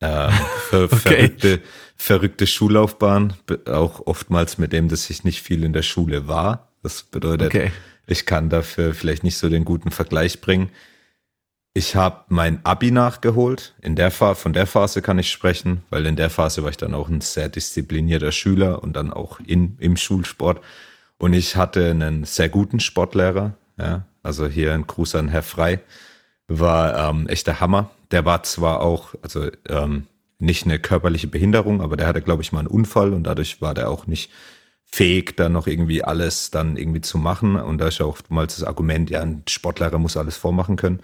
äh, 0.00 0.30
ver 0.68 0.84
Okay. 0.92 0.98
verrückte, 0.98 1.60
verrückte 1.96 2.46
Schullaufbahn. 2.46 3.34
Auch 3.66 4.06
oftmals 4.06 4.58
mit 4.58 4.72
dem, 4.72 4.88
dass 4.88 5.08
ich 5.10 5.24
nicht 5.24 5.42
viel 5.42 5.62
in 5.64 5.72
der 5.72 5.82
Schule 5.82 6.26
war. 6.26 6.69
Das 6.82 7.02
bedeutet, 7.02 7.48
Okay. 7.48 7.72
ich 8.06 8.26
kann 8.26 8.48
dafür 8.48 8.94
vielleicht 8.94 9.24
nicht 9.24 9.36
so 9.36 9.48
den 9.48 9.64
guten 9.64 9.90
Vergleich 9.90 10.40
bringen. 10.40 10.70
Ich 11.72 11.94
habe 11.94 12.24
mein 12.28 12.64
Abi 12.64 12.90
nachgeholt. 12.90 13.74
In 13.80 13.94
der 13.94 14.10
Fa 14.10 14.34
von 14.34 14.52
der 14.52 14.66
Phase 14.66 15.02
kann 15.02 15.18
ich 15.18 15.30
sprechen, 15.30 15.84
weil 15.90 16.04
in 16.06 16.16
der 16.16 16.28
Phase 16.30 16.62
war 16.64 16.70
ich 16.70 16.76
dann 16.76 16.94
auch 16.94 17.08
ein 17.08 17.20
sehr 17.20 17.48
disziplinierter 17.48 18.32
Schüler 18.32 18.82
und 18.82 18.94
dann 18.94 19.12
auch 19.12 19.38
in, 19.40 19.76
im 19.78 19.96
Schulsport. 19.96 20.60
Und 21.18 21.32
ich 21.32 21.54
hatte 21.54 21.90
einen 21.90 22.24
sehr 22.24 22.48
guten 22.48 22.80
Sportlehrer. 22.80 23.54
Ja, 23.78 24.04
also 24.22 24.46
hier 24.48 24.74
ein 24.74 24.86
Gruß 24.86 25.14
an 25.14 25.28
Herr 25.28 25.42
Frei. 25.42 25.80
War 26.48 27.10
ähm, 27.10 27.28
echter 27.28 27.60
Hammer. 27.60 27.90
Der 28.10 28.24
war 28.24 28.42
zwar 28.42 28.80
auch, 28.80 29.14
also 29.22 29.48
ähm, 29.68 30.06
nicht 30.40 30.64
eine 30.64 30.80
körperliche 30.80 31.28
Behinderung, 31.28 31.80
aber 31.80 31.96
der 31.96 32.08
hatte, 32.08 32.22
glaube 32.22 32.42
ich, 32.42 32.50
mal 32.50 32.60
einen 32.60 32.68
Unfall 32.68 33.12
und 33.12 33.24
dadurch 33.24 33.60
war 33.62 33.74
der 33.74 33.88
auch 33.90 34.08
nicht 34.08 34.30
fähig, 34.92 35.36
dann 35.36 35.52
noch 35.52 35.66
irgendwie 35.66 36.02
alles 36.02 36.50
dann 36.50 36.76
irgendwie 36.76 37.00
zu 37.00 37.18
machen. 37.18 37.56
Und 37.56 37.78
da 37.78 37.88
ist 37.88 37.98
ja 37.98 38.06
oftmals 38.06 38.56
das 38.56 38.64
Argument, 38.64 39.10
ja, 39.10 39.20
ein 39.20 39.42
Sportlehrer 39.48 39.98
muss 39.98 40.16
alles 40.16 40.36
vormachen 40.36 40.76
können. 40.76 41.00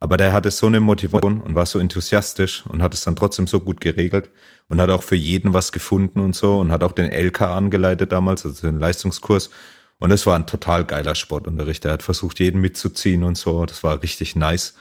Aber 0.00 0.16
der 0.16 0.32
hatte 0.32 0.50
so 0.50 0.66
eine 0.66 0.80
Motivation 0.80 1.40
und 1.40 1.54
war 1.54 1.66
so 1.66 1.78
enthusiastisch 1.78 2.64
und 2.66 2.82
hat 2.82 2.94
es 2.94 3.02
dann 3.02 3.16
trotzdem 3.16 3.46
so 3.46 3.60
gut 3.60 3.80
geregelt 3.80 4.30
und 4.68 4.80
hat 4.80 4.90
auch 4.90 5.02
für 5.02 5.16
jeden 5.16 5.54
was 5.54 5.72
gefunden 5.72 6.20
und 6.20 6.36
so 6.36 6.58
und 6.60 6.70
hat 6.70 6.84
auch 6.84 6.92
den 6.92 7.10
LK 7.10 7.42
angeleitet 7.42 8.12
damals, 8.12 8.46
also 8.46 8.66
den 8.66 8.78
Leistungskurs. 8.78 9.50
Und 9.98 10.12
es 10.12 10.24
war 10.26 10.36
ein 10.36 10.46
total 10.46 10.84
geiler 10.84 11.16
Sportunterricht. 11.16 11.84
Er 11.84 11.92
hat 11.92 12.04
versucht, 12.04 12.38
jeden 12.38 12.60
mitzuziehen 12.60 13.24
und 13.24 13.36
so. 13.36 13.66
Das 13.66 13.82
war 13.82 14.00
richtig 14.02 14.36
nice. 14.36 14.74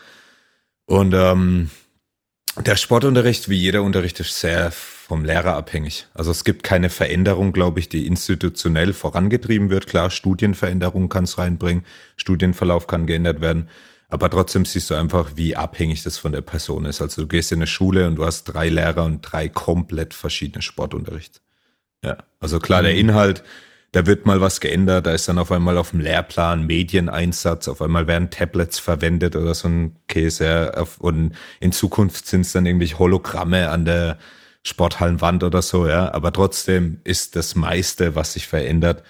Und 0.85 1.13
ähm, 1.15 1.71
der 2.55 2.75
Sportunterricht, 2.75 3.49
wie 3.49 3.57
jeder 3.57 3.81
Unterricht, 3.81 4.19
ist 4.19 4.39
sehr 4.39 4.71
vom 5.07 5.23
Lehrer 5.23 5.55
abhängig. 5.55 6.05
Also 6.13 6.31
es 6.31 6.43
gibt 6.43 6.63
keine 6.63 6.89
Veränderung, 6.89 7.53
glaube 7.53 7.79
ich, 7.79 7.87
die 7.87 8.07
institutionell 8.07 8.91
vorangetrieben 8.91 9.69
wird. 9.69 9.87
Klar, 9.87 10.09
Studienveränderung 10.09 11.07
kann 11.07 11.23
es 11.23 11.37
reinbringen, 11.37 11.85
Studienverlauf 12.17 12.87
kann 12.87 13.07
geändert 13.07 13.39
werden. 13.39 13.69
Aber 14.09 14.29
trotzdem 14.29 14.65
siehst 14.65 14.89
du 14.89 14.95
einfach, 14.95 15.31
wie 15.35 15.55
abhängig 15.55 16.03
das 16.03 16.17
von 16.17 16.33
der 16.33 16.41
Person 16.41 16.83
ist. 16.83 17.01
Also 17.01 17.21
du 17.21 17.27
gehst 17.29 17.53
in 17.53 17.59
eine 17.59 17.67
Schule 17.67 18.05
und 18.05 18.17
du 18.17 18.25
hast 18.25 18.43
drei 18.43 18.67
Lehrer 18.67 19.05
und 19.05 19.21
drei 19.21 19.47
komplett 19.47 20.13
verschiedene 20.13 20.61
Sportunterricht. 20.61 21.41
Ja, 22.03 22.17
also 22.41 22.59
klar, 22.59 22.81
der 22.81 22.95
Inhalt, 22.95 23.43
da 23.93 24.05
wird 24.05 24.25
mal 24.25 24.41
was 24.41 24.59
geändert, 24.59 25.05
da 25.05 25.13
ist 25.13 25.29
dann 25.29 25.37
auf 25.37 25.53
einmal 25.53 25.77
auf 25.77 25.91
dem 25.91 26.01
Lehrplan 26.01 26.67
Medieneinsatz, 26.67 27.69
auf 27.69 27.81
einmal 27.81 28.07
werden 28.07 28.29
Tablets 28.29 28.77
verwendet 28.77 29.37
oder 29.37 29.55
so 29.55 29.69
ein 29.69 29.95
Käse. 30.09 30.85
Und 30.99 31.33
in 31.61 31.71
Zukunft 31.71 32.27
sind 32.27 32.41
es 32.41 32.51
dann 32.51 32.65
irgendwie 32.65 32.93
Hologramme 32.93 33.69
an 33.69 33.85
der 33.85 34.17
Sporthallenwand 34.67 35.43
oder 35.43 35.61
so, 35.61 35.87
ja. 35.87 36.13
Aber 36.13 36.31
trotzdem 36.33 36.99
ist 37.03 37.35
das 37.35 37.55
meiste, 37.55 38.15
was 38.15 38.33
sich 38.33 38.47
verändert, 38.47 39.03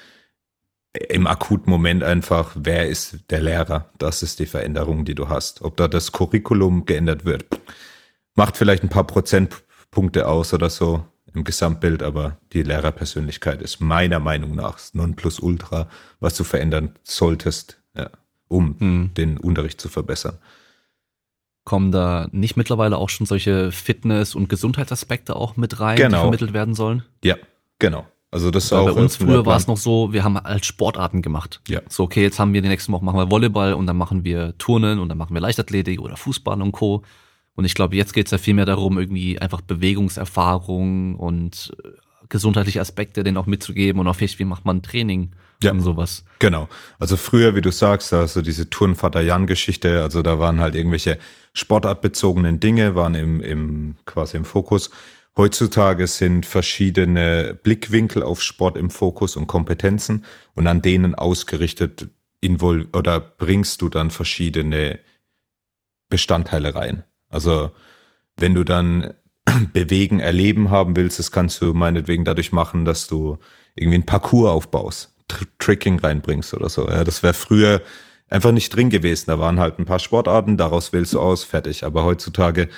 im 1.10 1.28
akuten 1.28 1.70
Moment 1.70 2.04
einfach, 2.04 2.56
wer 2.56 2.88
ist 2.88 3.20
der 3.30 3.42
Lehrer? 3.42 3.90
Das 3.98 4.24
ist 4.24 4.40
die 4.40 4.46
Veränderung, 4.46 5.06
die 5.06 5.16
du 5.16 5.30
hast. 5.30 5.62
Ob 5.62 5.78
da 5.78 5.88
das 5.88 6.12
Curriculum 6.12 6.86
geändert 6.86 7.26
wird, 7.26 7.46
macht 8.36 8.58
vielleicht 8.58 8.84
ein 8.84 8.90
paar 8.90 9.06
Prozentpunkte 9.06 10.28
aus 10.28 10.54
oder 10.54 10.70
so 10.70 11.06
im 11.34 11.44
Gesamtbild, 11.44 12.02
aber 12.02 12.38
die 12.54 12.64
Lehrerpersönlichkeit 12.64 13.62
ist 13.62 13.80
meiner 13.80 14.20
Meinung 14.20 14.56
nach 14.56 14.74
das 14.74 14.94
Nonplusultra, 14.94 15.88
was 16.20 16.36
du 16.36 16.44
verändern 16.44 16.96
solltest, 17.04 17.80
ja, 17.96 18.10
um 18.48 18.80
Hm. 18.80 19.12
den 19.16 19.38
Unterricht 19.38 19.80
zu 19.80 19.90
verbessern. 19.90 20.40
Kommen 21.68 21.92
da 21.92 22.30
nicht 22.32 22.56
mittlerweile 22.56 22.98
auch 22.98 23.10
schon 23.10 23.26
solche 23.26 23.74
Fitness- 23.74 24.36
und 24.36 24.48
Gesundheitsaspekte 24.48 25.36
auch 25.36 25.58
mit 25.58 25.82
rein, 25.82 25.98
Genau. 25.98 26.10
die 26.20 26.22
vermittelt 26.22 26.54
werden 26.54 26.74
sollen? 26.76 27.04
Ja, 27.26 27.36
genau. 27.78 28.06
Also 28.32 28.52
das 28.52 28.72
Weil 28.72 28.80
auch 28.80 28.86
bei 28.86 29.02
uns 29.02 29.18
früher 29.18 29.46
war 29.46 29.58
es 29.58 29.68
noch 29.68 29.76
so, 29.76 30.14
wir 30.14 30.24
haben 30.24 30.38
als 30.38 30.66
Sportarten 30.66 31.22
gemacht. 31.22 31.60
Ja. 31.68 31.82
So, 31.90 32.04
okay, 32.04 32.22
jetzt 32.22 32.40
haben 32.40 32.54
wir 32.54 32.62
die 32.62 32.70
nächsten 32.70 32.94
Wochen 32.94 33.04
machen 33.04 33.20
wir 33.20 33.30
Volleyball 33.30 33.74
und 33.74 33.86
dann 33.86 33.98
machen 33.98 34.24
wir 34.24 34.58
Turnen 34.58 35.00
und 35.00 35.10
dann 35.10 35.18
machen 35.18 35.34
wir 35.34 35.42
Leichtathletik 35.42 36.00
oder 36.00 36.16
Fußball 36.16 36.62
und 36.62 36.72
Co. 36.72 37.04
Und 37.56 37.66
ich 37.66 37.74
glaube, 37.74 37.98
jetzt 37.98 38.14
geht 38.14 38.28
es 38.28 38.32
ja 38.32 38.38
viel 38.38 38.54
mehr 38.54 38.66
darum, 38.66 38.98
irgendwie 38.98 39.38
einfach 39.38 39.60
Bewegungserfahrung 39.60 41.16
und 41.16 41.74
äh, 41.84 41.90
gesundheitliche 42.30 42.80
Aspekte 42.80 43.26
denen 43.26 43.36
auch 43.36 43.46
mitzugeben 43.46 44.00
und 44.00 44.08
auch 44.08 44.16
vielleicht, 44.16 44.40
wie 44.40 44.46
macht 44.46 44.64
man 44.64 44.82
Training 44.82 45.32
Ja. 45.62 45.72
und 45.72 45.82
sowas. 45.82 46.24
Genau. 46.40 46.70
Also 47.00 47.18
früher, 47.18 47.56
wie 47.56 47.62
du 47.62 47.72
sagst, 47.72 48.12
da 48.12 48.28
so 48.28 48.42
diese 48.42 48.70
Turnvater 48.70 49.22
Jan-Geschichte, 49.22 50.04
also 50.04 50.22
da 50.22 50.38
waren 50.40 50.60
halt 50.60 50.76
irgendwelche 50.76 51.18
sportartbezogenen 51.54 52.60
Dinge, 52.60 52.96
waren 52.96 53.16
im, 53.16 53.42
im 53.42 53.96
quasi 54.06 54.38
im 54.38 54.46
Fokus. 54.46 54.92
Heutzutage 55.36 56.08
sind 56.08 56.46
verschiedene 56.46 57.58
Blickwinkel 57.62 58.24
auf 58.24 58.42
Sport 58.42 58.78
im 58.78 58.90
Fokus 58.90 59.36
und 59.36 59.48
Kompetenzen 59.48 60.26
und 60.56 60.68
an 60.68 60.82
denen 60.82 61.16
ausgerichtet 61.16 62.10
invol 62.42 62.88
oder 62.94 63.20
bringst 63.20 63.82
du 63.82 63.90
dann 63.90 64.12
verschiedene 64.12 65.00
Bestandteile 66.10 66.76
rein. 66.76 67.04
Also 67.30 67.72
wenn 68.38 68.54
du 68.54 68.64
dann 68.64 69.14
bewegen, 69.74 70.20
erleben 70.20 70.70
haben 70.70 70.96
willst, 70.96 71.20
das 71.20 71.32
kannst 71.32 71.62
du 71.62 71.74
meinetwegen 71.74 72.26
dadurch 72.26 72.52
machen, 72.52 72.86
dass 72.86 73.08
du 73.08 73.38
irgendwie 73.76 74.00
ein 74.00 74.06
Parcours 74.06 74.50
aufbaust, 74.50 75.16
Tricking 75.60 76.00
reinbringst 76.00 76.54
oder 76.54 76.70
so. 76.70 76.88
Ja, 76.88 77.04
das 77.04 77.24
wäre 77.24 77.34
früher 77.34 77.82
einfach 78.30 78.52
nicht 78.52 78.76
drin 78.76 78.90
gewesen. 78.90 79.26
Da 79.28 79.40
waren 79.40 79.60
halt 79.60 79.80
ein 79.80 79.86
paar 79.86 80.00
Sportarten, 80.00 80.58
daraus 80.58 80.94
wählst 80.94 81.14
du 81.14 81.20
aus, 81.20 81.44
fertig. 81.44 81.84
Aber 81.84 82.04
heutzutage 82.04 82.70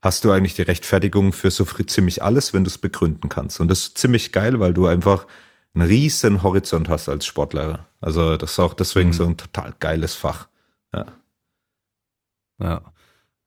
hast 0.00 0.24
du 0.24 0.30
eigentlich 0.30 0.54
die 0.54 0.62
Rechtfertigung 0.62 1.32
für 1.32 1.50
so 1.50 1.64
ziemlich 1.64 2.22
alles, 2.22 2.54
wenn 2.54 2.64
du 2.64 2.68
es 2.68 2.78
begründen 2.78 3.28
kannst. 3.28 3.60
Und 3.60 3.68
das 3.68 3.80
ist 3.80 3.98
ziemlich 3.98 4.32
geil, 4.32 4.60
weil 4.60 4.72
du 4.74 4.86
einfach 4.86 5.26
einen 5.74 5.86
riesen 5.86 6.42
Horizont 6.42 6.88
hast 6.88 7.08
als 7.08 7.26
Sportlehrer. 7.26 7.86
Also 8.00 8.36
das 8.36 8.52
ist 8.52 8.58
auch 8.58 8.74
deswegen 8.74 9.08
Mhm. 9.10 9.12
so 9.14 9.24
ein 9.26 9.36
total 9.36 9.74
geiles 9.80 10.14
Fach. 10.14 10.48
Ja. 10.94 11.06
Ja. 12.60 12.82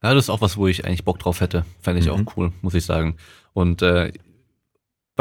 Ja, 0.04 0.14
das 0.16 0.26
ist 0.26 0.30
auch 0.30 0.42
was, 0.42 0.58
wo 0.58 0.68
ich 0.68 0.86
eigentlich 0.86 1.06
Bock 1.06 1.20
drauf 1.20 1.42
hätte. 1.42 1.64
Fände 1.80 2.00
ich 2.00 2.08
Mhm. 2.08 2.28
auch 2.28 2.38
cool, 2.38 2.52
muss 2.62 2.74
ich 2.74 2.86
sagen. 2.86 3.18
Und 3.54 3.82
äh, 3.82 4.12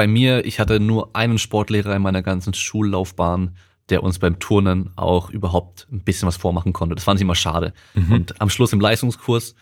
bei 0.00 0.06
mir, 0.06 0.46
ich 0.46 0.58
hatte 0.58 0.80
nur 0.80 1.14
einen 1.14 1.36
Sportlehrer 1.36 1.94
in 1.94 2.00
meiner 2.00 2.22
ganzen 2.22 2.54
Schullaufbahn, 2.54 3.54
der 3.90 4.02
uns 4.02 4.18
beim 4.18 4.38
Turnen 4.38 4.96
auch 4.96 5.28
überhaupt 5.28 5.88
ein 5.92 6.00
bisschen 6.00 6.26
was 6.26 6.38
vormachen 6.38 6.72
konnte. 6.72 6.94
Das 6.94 7.04
fand 7.04 7.20
ich 7.20 7.22
immer 7.22 7.34
schade. 7.34 7.74
Mhm. 7.92 8.10
Und 8.10 8.40
am 8.40 8.48
Schluss 8.48 8.72
im 8.72 8.80
Leistungskurs, 8.80 9.54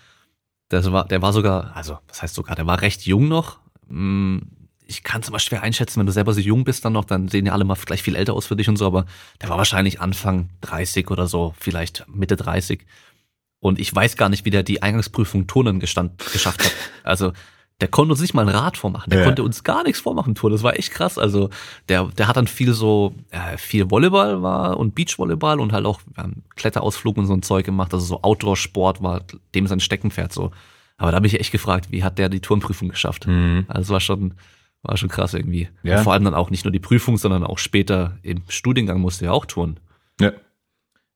das 0.69 0.93
war, 0.93 1.09
der 1.09 1.23
war 1.23 1.33
sogar, 1.33 1.75
also 1.75 1.99
was 2.07 2.23
heißt 2.23 2.37
sogar, 2.37 2.55
der 2.55 2.69
war 2.69 2.83
recht 2.83 3.05
jung 3.05 3.27
noch. 3.27 3.59
Hm, 3.89 4.43
Ich 4.87 5.03
kann 5.03 5.23
es 5.23 5.29
immer 5.29 5.41
schwer 5.41 5.65
einschätzen, 5.65 5.99
wenn 5.99 6.07
du 6.07 6.13
selber 6.13 6.33
so 6.33 6.39
jung 6.39 6.63
bist 6.63 6.85
dann 6.85 6.93
noch, 6.93 7.05
dann 7.05 7.27
sehen 7.27 7.47
ja 7.47 7.53
alle 7.53 7.65
mal 7.65 7.75
gleich 7.75 8.05
viel 8.05 8.15
älter 8.15 8.35
aus 8.35 8.47
für 8.47 8.55
dich 8.55 8.69
und 8.69 8.77
so, 8.77 8.87
aber 8.87 9.07
der 9.43 9.49
war 9.49 9.59
wahrscheinlich 9.59 10.01
Anfang 10.01 10.51
30 10.61 11.11
oder 11.11 11.27
so, 11.27 11.53
vielleicht 11.59 12.07
Mitte 12.07 12.37
30. 12.37 12.87
Und 13.59 13.81
ich 13.81 13.93
weiß 13.93 14.17
gar 14.17 14.29
nicht, 14.29 14.45
wie 14.45 14.51
der 14.51 14.63
die 14.63 14.83
Eingangsprüfung 14.85 15.49
Turnen 15.49 15.81
gestand, 15.81 16.17
geschafft 16.33 16.65
hat. 16.65 16.73
Also 17.03 17.33
der 17.81 17.89
konnte 17.89 18.13
uns 18.13 18.21
nicht 18.21 18.35
mal 18.35 18.43
ein 18.43 18.55
Rad 18.55 18.77
vormachen. 18.77 19.11
Der 19.11 19.21
Ja. 19.21 19.25
konnte 19.27 19.43
uns 19.45 19.63
gar 19.63 19.85
nichts 19.85 20.01
vormachen, 20.01 20.35
Turnen. 20.35 20.55
Das 20.57 20.63
war 20.65 20.77
echt 20.77 20.91
krass. 20.91 21.17
Also 21.19 21.51
der, 21.89 22.05
der 22.07 22.27
hat 22.27 22.37
dann 22.37 22.49
viel 22.49 22.73
so, 22.73 23.15
äh, 23.31 23.57
viel 23.57 23.91
Volleyball 23.91 24.43
war 24.43 24.77
und 24.79 24.95
Beachvolleyball 24.95 25.61
und 25.61 25.73
halt 25.73 25.87
auch 25.87 26.01
wir 26.15 26.23
haben 26.25 26.43
Kletterausflug 26.57 27.17
und 27.17 27.27
so 27.27 27.35
ein 27.35 27.43
Zeug 27.43 27.65
gemacht. 27.65 27.95
Also 27.95 28.05
so 28.05 28.23
Outdoor-Sport 28.23 29.03
war 29.03 29.23
dem 29.55 29.67
sein 29.69 29.81
Steckenpferd 29.81 30.33
so. 30.33 30.51
Aber 30.97 31.13
da 31.13 31.17
habe 31.17 31.29
ich 31.29 31.39
echt 31.39 31.53
gefragt, 31.53 31.93
wie 31.93 32.03
hat 32.03 32.19
der 32.19 32.29
die 32.29 32.41
Turnprüfung 32.41 32.89
geschafft? 32.89 33.29
Mhm. 33.29 33.65
Also 33.69 33.83
es 33.83 33.91
war 33.91 34.01
schon, 34.01 34.35
War 34.83 34.97
schon 34.97 35.09
krass 35.09 35.35
irgendwie. 35.35 35.69
Ja. 35.83 35.99
Und 35.99 36.05
vor 36.05 36.13
allem 36.13 36.23
dann 36.25 36.35
auch 36.35 36.51
nicht 36.51 36.65
nur 36.65 36.71
die 36.73 36.79
Prüfung, 36.79 37.17
sondern 37.17 37.43
auch 37.45 37.59
später 37.59 38.17
im 38.23 38.43
Studiengang 38.49 39.01
musste 39.01 39.25
ja 39.25 39.33
auch 39.33 39.45
tun. 39.45 39.79
Ja. 40.21 40.33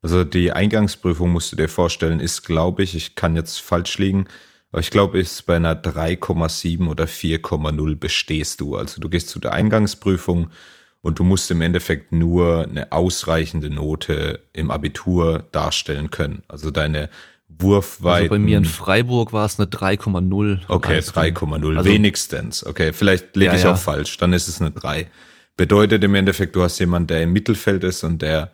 Also 0.02 0.24
die 0.24 0.50
Eingangsprüfung 0.52 1.30
musst 1.30 1.52
du 1.52 1.56
dir 1.56 1.68
vorstellen, 1.68 2.18
ist, 2.18 2.42
glaube 2.42 2.82
ich, 2.82 2.96
ich 2.96 3.14
kann 3.14 3.36
jetzt 3.36 3.60
falsch 3.60 3.98
liegen, 3.98 4.26
aber 4.72 4.80
ich 4.80 4.90
glaube, 4.90 5.20
ist 5.20 5.46
bei 5.46 5.56
einer 5.56 5.74
3,7 5.80 6.88
oder 6.88 7.04
4,0 7.04 7.94
bestehst 7.96 8.60
du. 8.60 8.76
Also 8.76 9.00
du 9.00 9.08
gehst 9.08 9.28
zu 9.28 9.38
der 9.38 9.52
Eingangsprüfung 9.52 10.50
und 11.02 11.18
du 11.18 11.24
musst 11.24 11.50
im 11.50 11.60
Endeffekt 11.60 12.12
nur 12.12 12.62
eine 12.68 12.90
ausreichende 12.92 13.70
Note 13.70 14.40
im 14.52 14.70
Abitur 14.70 15.44
darstellen 15.52 16.10
können. 16.10 16.42
Also 16.48 16.70
deine 16.70 17.10
Wurfweiten. 17.48 18.22
Also 18.24 18.30
bei 18.30 18.38
mir 18.38 18.58
in 18.58 18.64
Freiburg 18.64 19.32
war 19.32 19.44
es 19.46 19.58
eine 19.60 19.68
3,0. 19.68 20.60
Okay, 20.68 20.94
Leistung. 20.96 21.14
3,0 21.22 21.76
Also- 21.78 21.90
wenigstens. 21.90 22.64
Okay, 22.66 22.92
vielleicht 22.92 23.36
liege 23.36 23.50
Ja, 23.52 23.56
ich 23.58 23.64
ja. 23.64 23.72
auch 23.74 23.78
falsch. 23.78 24.16
Dann 24.18 24.32
ist 24.32 24.48
es 24.48 24.60
eine 24.60 24.70
3. 24.70 25.06
Bedeutet 25.56 26.02
im 26.02 26.14
Endeffekt, 26.14 26.56
du 26.56 26.62
hast 26.62 26.78
jemanden, 26.78 27.08
der 27.08 27.22
im 27.22 27.32
Mittelfeld 27.32 27.84
ist 27.84 28.04
und 28.04 28.22
der 28.22 28.52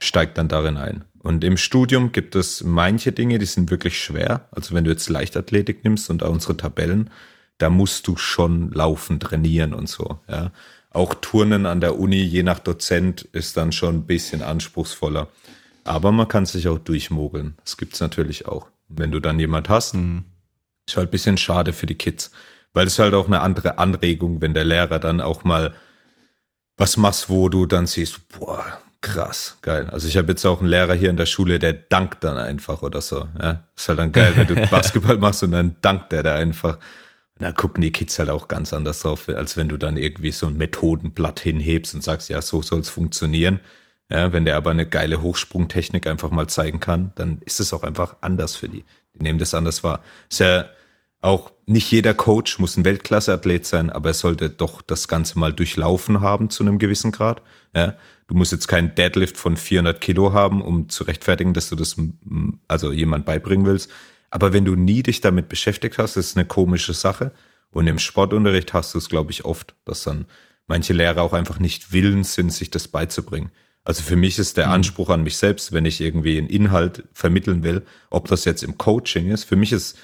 steigt 0.00 0.36
dann 0.36 0.48
darin 0.48 0.76
ein. 0.76 1.04
Und 1.26 1.42
im 1.42 1.56
Studium 1.56 2.12
gibt 2.12 2.36
es 2.36 2.62
manche 2.62 3.10
Dinge, 3.10 3.40
die 3.40 3.46
sind 3.46 3.68
wirklich 3.72 4.00
schwer. 4.00 4.46
Also 4.52 4.76
wenn 4.76 4.84
du 4.84 4.92
jetzt 4.92 5.08
Leichtathletik 5.08 5.82
nimmst 5.82 6.08
und 6.08 6.22
auch 6.22 6.30
unsere 6.30 6.56
Tabellen, 6.56 7.10
da 7.58 7.68
musst 7.68 8.06
du 8.06 8.16
schon 8.16 8.70
laufen, 8.70 9.18
trainieren 9.18 9.74
und 9.74 9.88
so. 9.88 10.20
Ja. 10.28 10.52
Auch 10.90 11.14
Turnen 11.14 11.66
an 11.66 11.80
der 11.80 11.98
Uni, 11.98 12.22
je 12.22 12.44
nach 12.44 12.60
Dozent, 12.60 13.22
ist 13.32 13.56
dann 13.56 13.72
schon 13.72 13.96
ein 13.96 14.06
bisschen 14.06 14.40
anspruchsvoller. 14.40 15.26
Aber 15.82 16.12
man 16.12 16.28
kann 16.28 16.46
sich 16.46 16.68
auch 16.68 16.78
durchmogeln. 16.78 17.56
Das 17.64 17.76
gibt's 17.76 17.98
natürlich 17.98 18.46
auch. 18.46 18.68
Wenn 18.88 19.10
du 19.10 19.18
dann 19.18 19.40
jemand 19.40 19.68
hast, 19.68 19.96
ist 20.86 20.96
halt 20.96 21.08
ein 21.08 21.10
bisschen 21.10 21.38
schade 21.38 21.72
für 21.72 21.86
die 21.86 21.96
Kids. 21.96 22.30
Weil 22.72 22.86
es 22.86 23.00
halt 23.00 23.14
auch 23.14 23.26
eine 23.26 23.40
andere 23.40 23.78
Anregung, 23.78 24.40
wenn 24.40 24.54
der 24.54 24.64
Lehrer 24.64 25.00
dann 25.00 25.20
auch 25.20 25.42
mal 25.42 25.74
was 26.76 26.96
machst, 26.96 27.28
wo 27.28 27.48
du 27.48 27.66
dann 27.66 27.88
siehst, 27.88 28.28
boah, 28.28 28.78
krass, 29.06 29.56
geil. 29.62 29.88
Also 29.90 30.08
ich 30.08 30.16
habe 30.16 30.28
jetzt 30.28 30.44
auch 30.44 30.60
einen 30.60 30.68
Lehrer 30.68 30.94
hier 30.94 31.10
in 31.10 31.16
der 31.16 31.26
Schule, 31.26 31.58
der 31.58 31.72
dankt 31.72 32.24
dann 32.24 32.36
einfach 32.36 32.82
oder 32.82 33.00
so. 33.00 33.28
Ja, 33.40 33.62
ist 33.76 33.88
halt 33.88 34.00
dann 34.00 34.10
geil, 34.10 34.32
wenn 34.34 34.48
du 34.48 34.54
Basketball 34.70 35.16
machst 35.18 35.42
und 35.44 35.52
dann 35.52 35.76
dankt 35.80 36.10
der 36.10 36.24
da 36.24 36.34
einfach. 36.34 36.76
Und 36.76 37.42
dann 37.42 37.54
gucken 37.54 37.82
die 37.82 37.92
Kids 37.92 38.18
halt 38.18 38.30
auch 38.30 38.48
ganz 38.48 38.72
anders 38.72 39.00
drauf, 39.00 39.28
als 39.28 39.56
wenn 39.56 39.68
du 39.68 39.76
dann 39.76 39.96
irgendwie 39.96 40.32
so 40.32 40.46
ein 40.46 40.56
Methodenblatt 40.56 41.38
hinhebst 41.38 41.94
und 41.94 42.02
sagst, 42.02 42.28
ja, 42.30 42.42
so 42.42 42.62
soll's 42.62 42.88
funktionieren. 42.88 43.60
Ja, 44.10 44.32
wenn 44.32 44.44
der 44.44 44.56
aber 44.56 44.70
eine 44.70 44.86
geile 44.86 45.22
Hochsprungtechnik 45.22 46.06
einfach 46.06 46.30
mal 46.30 46.48
zeigen 46.48 46.80
kann, 46.80 47.12
dann 47.14 47.40
ist 47.44 47.60
es 47.60 47.72
auch 47.72 47.82
einfach 47.84 48.16
anders 48.22 48.56
für 48.56 48.68
die. 48.68 48.84
Die 49.14 49.22
nehmen 49.22 49.38
das 49.38 49.54
anders 49.54 49.84
wahr. 49.84 50.02
Ist 50.28 50.40
ja 50.40 50.66
auch 51.20 51.52
nicht 51.66 51.90
jeder 51.90 52.14
Coach 52.14 52.60
muss 52.60 52.76
ein 52.76 52.84
Weltklasse-Athlet 52.84 53.66
sein, 53.66 53.90
aber 53.90 54.10
er 54.10 54.14
sollte 54.14 54.50
doch 54.50 54.82
das 54.82 55.08
Ganze 55.08 55.38
mal 55.38 55.52
durchlaufen 55.52 56.20
haben 56.20 56.48
zu 56.48 56.62
einem 56.62 56.78
gewissen 56.78 57.10
Grad. 57.10 57.42
Ja, 57.74 57.96
du 58.28 58.34
musst 58.36 58.52
jetzt 58.52 58.68
keinen 58.68 58.94
Deadlift 58.94 59.36
von 59.36 59.56
400 59.56 60.00
Kilo 60.00 60.32
haben, 60.32 60.62
um 60.62 60.88
zu 60.88 61.04
rechtfertigen, 61.04 61.54
dass 61.54 61.68
du 61.68 61.74
das 61.74 61.96
also 62.68 62.92
jemand 62.92 63.26
beibringen 63.26 63.66
willst. 63.66 63.90
Aber 64.30 64.52
wenn 64.52 64.64
du 64.64 64.76
nie 64.76 65.02
dich 65.02 65.20
damit 65.20 65.48
beschäftigt 65.48 65.98
hast, 65.98 66.16
ist 66.16 66.30
es 66.30 66.36
eine 66.36 66.46
komische 66.46 66.94
Sache. 66.94 67.32
Und 67.70 67.88
im 67.88 67.98
Sportunterricht 67.98 68.72
hast 68.72 68.94
du 68.94 68.98
es, 68.98 69.08
glaube 69.08 69.32
ich, 69.32 69.44
oft, 69.44 69.74
dass 69.84 70.04
dann 70.04 70.26
manche 70.68 70.92
Lehrer 70.92 71.22
auch 71.22 71.32
einfach 71.32 71.58
nicht 71.58 71.92
willens 71.92 72.34
sind, 72.34 72.52
sich 72.52 72.70
das 72.70 72.86
beizubringen. 72.86 73.50
Also 73.84 74.02
für 74.02 74.16
mich 74.16 74.38
ist 74.38 74.56
der 74.56 74.70
Anspruch 74.70 75.10
an 75.10 75.22
mich 75.22 75.36
selbst, 75.36 75.72
wenn 75.72 75.84
ich 75.84 76.00
irgendwie 76.00 76.38
einen 76.38 76.48
Inhalt 76.48 77.04
vermitteln 77.12 77.62
will, 77.64 77.84
ob 78.10 78.28
das 78.28 78.44
jetzt 78.44 78.62
im 78.62 78.78
Coaching 78.78 79.30
ist. 79.30 79.44
Für 79.44 79.56
mich 79.56 79.72
ist 79.72 79.98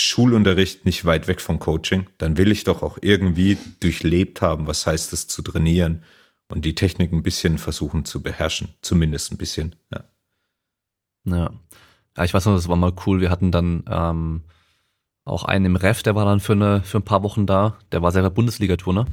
Schulunterricht 0.00 0.84
nicht 0.84 1.04
weit 1.04 1.28
weg 1.28 1.40
vom 1.40 1.58
Coaching. 1.58 2.06
Dann 2.18 2.36
will 2.36 2.50
ich 2.52 2.64
doch 2.64 2.82
auch 2.82 2.98
irgendwie 3.00 3.58
durchlebt 3.80 4.40
haben, 4.42 4.66
was 4.66 4.86
heißt 4.86 5.12
es 5.12 5.28
zu 5.28 5.42
trainieren 5.42 6.02
und 6.48 6.64
die 6.64 6.74
Technik 6.74 7.12
ein 7.12 7.22
bisschen 7.22 7.58
versuchen 7.58 8.04
zu 8.04 8.22
beherrschen. 8.22 8.68
Zumindest 8.82 9.32
ein 9.32 9.36
bisschen. 9.36 9.76
Ja. 9.92 10.04
Ja. 11.24 11.50
ja, 12.16 12.24
ich 12.24 12.32
weiß 12.32 12.46
noch, 12.46 12.54
das 12.54 12.68
war 12.68 12.76
mal 12.76 12.92
cool. 13.06 13.20
Wir 13.20 13.30
hatten 13.30 13.50
dann 13.50 13.84
ähm, 13.88 14.42
auch 15.24 15.44
einen 15.44 15.64
im 15.64 15.76
Ref, 15.76 16.02
der 16.02 16.14
war 16.14 16.24
dann 16.24 16.40
für, 16.40 16.52
eine, 16.52 16.82
für 16.82 16.98
ein 16.98 17.04
paar 17.04 17.22
Wochen 17.22 17.46
da. 17.46 17.76
Der 17.90 18.02
war 18.02 18.12
selber 18.12 18.30
Bundesligaturner. 18.30 19.06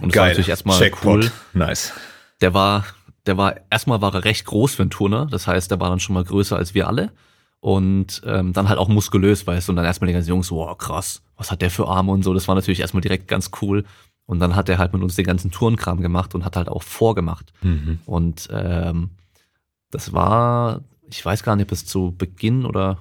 Und 0.00 0.14
das 0.14 0.16
war 0.16 0.28
natürlich 0.28 0.48
erstmal 0.48 0.78
Checkpot. 0.78 1.24
cool. 1.24 1.30
Nice. 1.52 1.92
Der 2.40 2.54
war, 2.54 2.84
der 3.26 3.36
war, 3.36 3.54
erstmal 3.70 4.00
war 4.00 4.14
er 4.14 4.24
recht 4.24 4.44
groß 4.44 4.74
für 4.74 4.82
einen 4.82 4.90
Turner. 4.90 5.26
Das 5.26 5.46
heißt, 5.46 5.70
der 5.70 5.78
war 5.78 5.90
dann 5.90 6.00
schon 6.00 6.14
mal 6.14 6.24
größer 6.24 6.56
als 6.56 6.74
wir 6.74 6.88
alle. 6.88 7.12
Und 7.60 8.22
ähm, 8.24 8.54
dann 8.54 8.68
halt 8.68 8.78
auch 8.78 8.88
muskulös, 8.88 9.46
weißt 9.46 9.68
du, 9.68 9.72
und 9.72 9.76
dann 9.76 9.84
erstmal 9.84 10.08
die 10.08 10.14
ganzen 10.14 10.30
Jungs, 10.30 10.50
wow, 10.50 10.76
krass, 10.76 11.22
was 11.36 11.50
hat 11.50 11.60
der 11.60 11.70
für 11.70 11.86
Arme 11.88 12.12
und 12.12 12.22
so. 12.22 12.32
Das 12.32 12.48
war 12.48 12.54
natürlich 12.54 12.80
erstmal 12.80 13.02
direkt 13.02 13.28
ganz 13.28 13.50
cool. 13.60 13.84
Und 14.24 14.38
dann 14.38 14.56
hat 14.56 14.68
er 14.68 14.78
halt 14.78 14.92
mit 14.92 15.02
uns 15.02 15.16
den 15.16 15.26
ganzen 15.26 15.50
Turnkram 15.50 16.00
gemacht 16.00 16.34
und 16.34 16.44
hat 16.44 16.56
halt 16.56 16.68
auch 16.68 16.82
vorgemacht. 16.82 17.52
Mhm. 17.62 17.98
Und 18.06 18.48
ähm, 18.52 19.10
das 19.90 20.12
war, 20.12 20.82
ich 21.08 21.24
weiß 21.24 21.42
gar 21.42 21.56
nicht, 21.56 21.66
ob 21.66 21.72
es 21.72 21.84
zu 21.84 22.14
Beginn 22.16 22.64
oder 22.64 22.98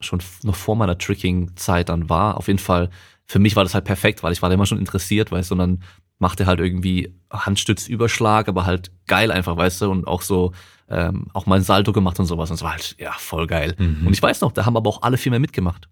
schon 0.00 0.20
noch 0.42 0.56
vor 0.56 0.76
meiner 0.76 0.98
Tricking-Zeit 0.98 1.88
dann 1.88 2.08
war. 2.08 2.36
Auf 2.38 2.48
jeden 2.48 2.58
Fall, 2.58 2.90
für 3.26 3.38
mich 3.38 3.54
war 3.54 3.62
das 3.62 3.74
halt 3.74 3.84
perfekt, 3.84 4.22
weil 4.22 4.32
ich 4.32 4.42
war 4.42 4.48
da 4.48 4.54
immer 4.54 4.66
schon 4.66 4.78
interessiert, 4.78 5.30
weißt 5.30 5.50
du, 5.50 5.54
und 5.54 5.58
dann 5.58 5.82
machte 6.18 6.46
halt 6.46 6.60
irgendwie 6.60 7.14
Handstützüberschlag, 7.30 8.48
aber 8.48 8.64
halt 8.64 8.90
geil 9.06 9.30
einfach, 9.30 9.56
weißt 9.56 9.82
du, 9.82 9.90
und 9.90 10.06
auch 10.06 10.22
so, 10.22 10.52
ähm, 10.92 11.26
auch 11.32 11.46
mal 11.46 11.56
ein 11.56 11.62
Salto 11.62 11.92
gemacht 11.92 12.20
und 12.20 12.26
sowas. 12.26 12.50
Und 12.50 12.56
es 12.56 12.62
war 12.62 12.72
halt, 12.72 12.94
ja, 12.98 13.12
voll 13.12 13.46
geil. 13.46 13.74
Mhm. 13.78 14.06
Und 14.06 14.12
ich 14.12 14.22
weiß 14.22 14.42
noch, 14.42 14.52
da 14.52 14.66
haben 14.66 14.76
aber 14.76 14.90
auch 14.90 15.02
alle 15.02 15.16
viel 15.16 15.30
mehr 15.30 15.40
mitgemacht. 15.40 15.88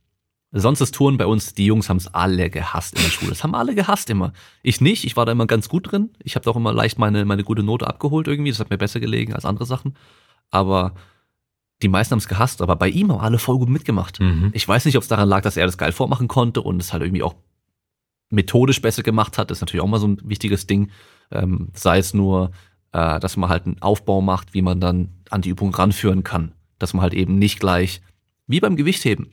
Sonst 0.53 0.81
das 0.81 0.91
Touren 0.91 1.17
bei 1.17 1.27
uns, 1.27 1.55
die 1.55 1.67
Jungs 1.67 1.89
haben 1.89 1.97
es 1.97 2.13
alle 2.13 2.51
gehasst 2.51 2.97
in 2.97 3.03
der 3.05 3.11
Schule. 3.11 3.31
Das 3.31 3.45
haben 3.45 3.55
alle 3.55 3.75
gehasst 3.75 4.11
immer. 4.11 4.33
Ich 4.63 4.81
nicht, 4.81 5.05
ich 5.05 5.17
war 5.17 5.25
da 5.25 5.33
immer 5.33 5.47
ganz 5.47 5.69
gut 5.69 5.91
drin. 5.91 6.11
Ich 6.23 6.35
habe 6.35 6.45
da 6.45 6.51
auch 6.51 6.57
immer 6.57 6.73
leicht 6.73 6.99
meine, 6.99 7.25
meine 7.25 7.45
gute 7.45 7.63
Note 7.63 7.87
abgeholt 7.87 8.27
irgendwie. 8.27 8.51
Das 8.51 8.59
hat 8.59 8.69
mir 8.69 8.77
besser 8.77 9.01
gelegen 9.01 9.33
als 9.33 9.45
andere 9.45 9.65
Sachen. 9.65 9.95
Aber 10.51 10.95
die 11.83 11.89
meisten 11.89 12.13
haben 12.13 12.19
es 12.19 12.29
gehasst, 12.29 12.61
aber 12.61 12.77
bei 12.77 12.89
ihm 12.89 13.13
haben 13.13 13.21
alle 13.21 13.39
voll 13.39 13.59
gut 13.59 13.69
mitgemacht. 13.69 14.21
Mhm. 14.21 14.51
Ich 14.53 14.67
weiß 14.67 14.85
nicht, 14.85 14.97
ob 14.97 15.03
es 15.03 15.09
daran 15.09 15.29
lag, 15.29 15.43
dass 15.43 15.57
er 15.57 15.67
das 15.67 15.79
geil 15.79 15.93
vormachen 15.93 16.29
konnte 16.29 16.61
und 16.63 16.83
es 16.83 16.93
halt 16.93 17.03
irgendwie 17.03 17.23
auch 17.23 17.37
methodisch 18.29 18.83
besser 18.83 19.03
gemacht 19.03 19.39
hat. 19.39 19.51
Das 19.51 19.59
ist 19.59 19.63
natürlich 19.63 19.83
auch 19.83 19.89
mal 19.89 20.01
so 20.01 20.09
ein 20.09 20.21
wichtiges 20.25 20.67
Ding. 20.67 20.91
Ähm, 21.31 21.69
sei 21.75 21.99
es 21.99 22.13
nur, 22.13 22.51
äh, 22.93 23.21
dass 23.21 23.37
man 23.37 23.49
halt 23.51 23.67
einen 23.67 23.83
Aufbau 23.83 24.21
macht, 24.21 24.55
wie 24.55 24.63
man 24.63 24.81
dann 24.81 25.11
an 25.31 25.43
die 25.43 25.51
Übung 25.51 25.75
ranführen 25.75 26.25
kann. 26.25 26.53
Dass 26.79 26.95
man 26.95 27.03
halt 27.03 27.15
eben 27.15 27.39
nicht 27.39 27.61
gleich, 27.61 28.01
wie 28.47 28.61
beim 28.61 28.77
Gewichtheben. 28.77 29.33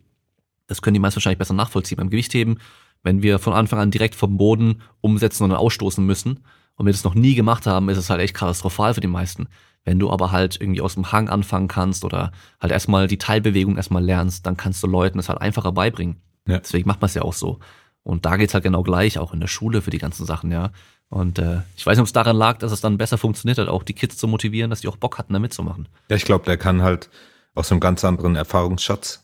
Das 0.67 0.81
können 0.81 0.93
die 0.93 0.99
meisten 0.99 1.17
wahrscheinlich 1.17 1.39
besser 1.39 1.53
nachvollziehen. 1.53 1.97
Beim 1.97 2.09
Gewichtheben, 2.09 2.59
wenn 3.03 3.21
wir 3.21 3.39
von 3.39 3.53
Anfang 3.53 3.79
an 3.79 3.91
direkt 3.91 4.15
vom 4.15 4.37
Boden 4.37 4.81
umsetzen 5.01 5.43
und 5.43 5.51
dann 5.51 5.59
ausstoßen 5.59 6.05
müssen 6.05 6.39
und 6.75 6.85
wir 6.85 6.93
das 6.93 7.03
noch 7.03 7.15
nie 7.15 7.35
gemacht 7.35 7.65
haben, 7.65 7.89
ist 7.89 7.97
es 7.97 8.09
halt 8.09 8.21
echt 8.21 8.33
katastrophal 8.33 8.93
für 8.93 9.01
die 9.01 9.07
meisten. 9.07 9.47
Wenn 9.85 9.99
du 9.99 10.11
aber 10.11 10.31
halt 10.33 10.59
irgendwie 10.59 10.81
aus 10.81 10.95
dem 10.95 11.13
Hang 11.13 11.29
anfangen 11.29 11.69
kannst 11.69 12.03
oder 12.03 12.33
halt 12.59 12.73
erstmal 12.73 13.07
die 13.07 13.17
Teilbewegung 13.17 13.77
erstmal 13.77 14.03
lernst, 14.03 14.45
dann 14.45 14.57
kannst 14.57 14.83
du 14.83 14.87
Leuten 14.87 15.17
das 15.17 15.29
halt 15.29 15.39
einfacher 15.39 15.71
beibringen. 15.71 16.17
Ja. 16.45 16.59
Deswegen 16.59 16.87
macht 16.87 17.01
man 17.01 17.07
es 17.07 17.13
ja 17.13 17.21
auch 17.21 17.33
so. 17.33 17.59
Und 18.03 18.25
da 18.25 18.37
geht's 18.37 18.53
halt 18.53 18.63
genau 18.63 18.83
gleich, 18.83 19.17
auch 19.17 19.33
in 19.33 19.39
der 19.39 19.47
Schule 19.47 19.81
für 19.81 19.89
die 19.89 19.97
ganzen 19.97 20.25
Sachen, 20.25 20.51
ja. 20.51 20.71
Und 21.09 21.39
äh, 21.39 21.61
ich 21.77 21.85
weiß 21.85 21.95
nicht, 21.97 22.01
ob 22.01 22.07
es 22.07 22.13
daran 22.13 22.35
lag, 22.35 22.57
dass 22.57 22.71
es 22.71 22.81
dann 22.81 22.97
besser 22.97 23.17
funktioniert 23.17 23.57
hat, 23.57 23.69
auch 23.69 23.83
die 23.83 23.93
Kids 23.93 24.17
zu 24.17 24.27
motivieren, 24.27 24.69
dass 24.69 24.81
die 24.81 24.87
auch 24.89 24.97
Bock 24.97 25.17
hatten, 25.17 25.33
da 25.33 25.39
mitzumachen. 25.39 25.87
Ja, 26.09 26.15
ich 26.17 26.25
glaube, 26.25 26.45
der 26.45 26.57
kann 26.57 26.81
halt 26.81 27.09
aus 27.55 27.71
einem 27.71 27.79
ganz 27.79 28.03
anderen 28.03 28.35
Erfahrungsschatz 28.35 29.23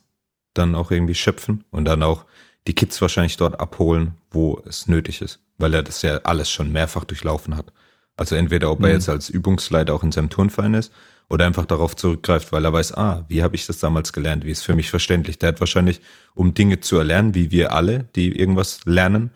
dann 0.54 0.76
auch 0.76 0.92
irgendwie 0.92 1.16
schöpfen 1.16 1.66
und 1.72 1.86
dann 1.86 2.02
auch 2.04 2.26
die 2.68 2.74
Kids 2.74 3.02
wahrscheinlich 3.02 3.36
dort 3.38 3.60
abholen, 3.60 4.16
wo 4.32 4.62
es 4.66 4.88
nötig 4.88 5.22
ist, 5.22 5.40
weil 5.58 5.74
er 5.74 5.84
das 5.84 6.02
ja 6.04 6.18
alles 6.24 6.50
schon 6.50 6.72
mehrfach 6.72 7.04
durchlaufen 7.04 7.58
hat. 7.58 7.74
Also 8.16 8.36
entweder 8.36 8.72
ob 8.72 8.80
er 8.82 8.88
Mhm. 8.90 8.94
jetzt 8.94 9.10
als 9.10 9.30
Übungsleiter 9.30 9.94
auch 9.94 10.04
in 10.04 10.12
seinem 10.12 10.30
Turnverein 10.30 10.76
ist 10.76 10.94
oder 11.30 11.46
einfach 11.46 11.66
darauf 11.66 11.96
zurückgreift, 11.96 12.52
weil 12.54 12.64
er 12.64 12.72
weiß, 12.72 12.94
ah, 12.96 13.26
wie 13.28 13.44
habe 13.44 13.56
ich 13.56 13.66
das 13.66 13.80
damals 13.80 14.14
gelernt, 14.14 14.46
wie 14.46 14.52
ist 14.52 14.64
für 14.64 14.76
mich 14.76 14.90
verständlich. 14.90 15.40
Der 15.40 15.50
hat 15.50 15.60
wahrscheinlich, 15.60 16.00
um 16.36 16.54
Dinge 16.54 16.80
zu 16.80 16.98
erlernen, 16.98 17.34
wie 17.36 17.52
wir 17.52 17.74
alle, 17.74 18.06
die 18.16 18.38
irgendwas 18.38 18.80
lernen, 18.86 19.32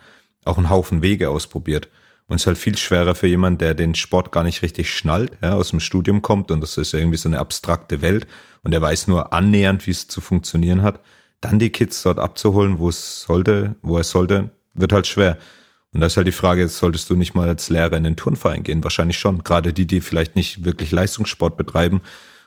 auch 0.45 0.57
einen 0.57 0.69
Haufen 0.69 1.01
Wege 1.01 1.29
ausprobiert. 1.29 1.89
Und 2.27 2.35
es 2.35 2.41
ist 2.43 2.47
halt 2.47 2.57
viel 2.57 2.77
schwerer 2.77 3.15
für 3.15 3.27
jemanden, 3.27 3.59
der 3.59 3.73
den 3.73 3.95
Sport 3.95 4.31
gar 4.31 4.43
nicht 4.43 4.61
richtig 4.61 4.91
schnallt, 4.91 5.37
ja, 5.41 5.53
aus 5.53 5.69
dem 5.69 5.79
Studium 5.79 6.21
kommt 6.21 6.51
und 6.51 6.61
das 6.61 6.77
ist 6.77 6.93
irgendwie 6.93 7.17
so 7.17 7.29
eine 7.29 7.39
abstrakte 7.39 8.01
Welt 8.01 8.27
und 8.63 8.71
der 8.71 8.81
weiß 8.81 9.07
nur 9.07 9.31
annähernd, 9.31 9.87
wie 9.87 9.91
es 9.91 10.07
zu 10.07 10.19
funktionieren 10.19 10.83
hat, 10.83 10.99
dann 11.39 11.59
die 11.59 11.69
Kids 11.69 12.03
dort 12.03 12.19
abzuholen, 12.19 12.79
wo 12.79 12.89
es 12.89 13.21
sollte, 13.21 13.75
wo 13.81 13.97
es 13.97 14.09
sollte, 14.09 14.49
wird 14.73 14.91
halt 14.91 15.07
schwer. 15.07 15.37
Und 15.93 16.01
da 16.01 16.07
ist 16.07 16.17
halt 16.17 16.27
die 16.27 16.33
Frage, 16.33 16.61
jetzt 16.61 16.77
solltest 16.77 17.09
du 17.09 17.15
nicht 17.15 17.33
mal 17.33 17.47
als 17.47 17.69
Lehrer 17.69 17.95
in 17.95 18.03
den 18.03 18.17
Turnverein 18.17 18.63
gehen? 18.63 18.83
Wahrscheinlich 18.83 19.17
schon. 19.17 19.43
Gerade 19.43 19.73
die, 19.73 19.87
die 19.87 20.01
vielleicht 20.01 20.35
nicht 20.35 20.65
wirklich 20.65 20.91
Leistungssport 20.91 21.55
betreiben 21.57 22.01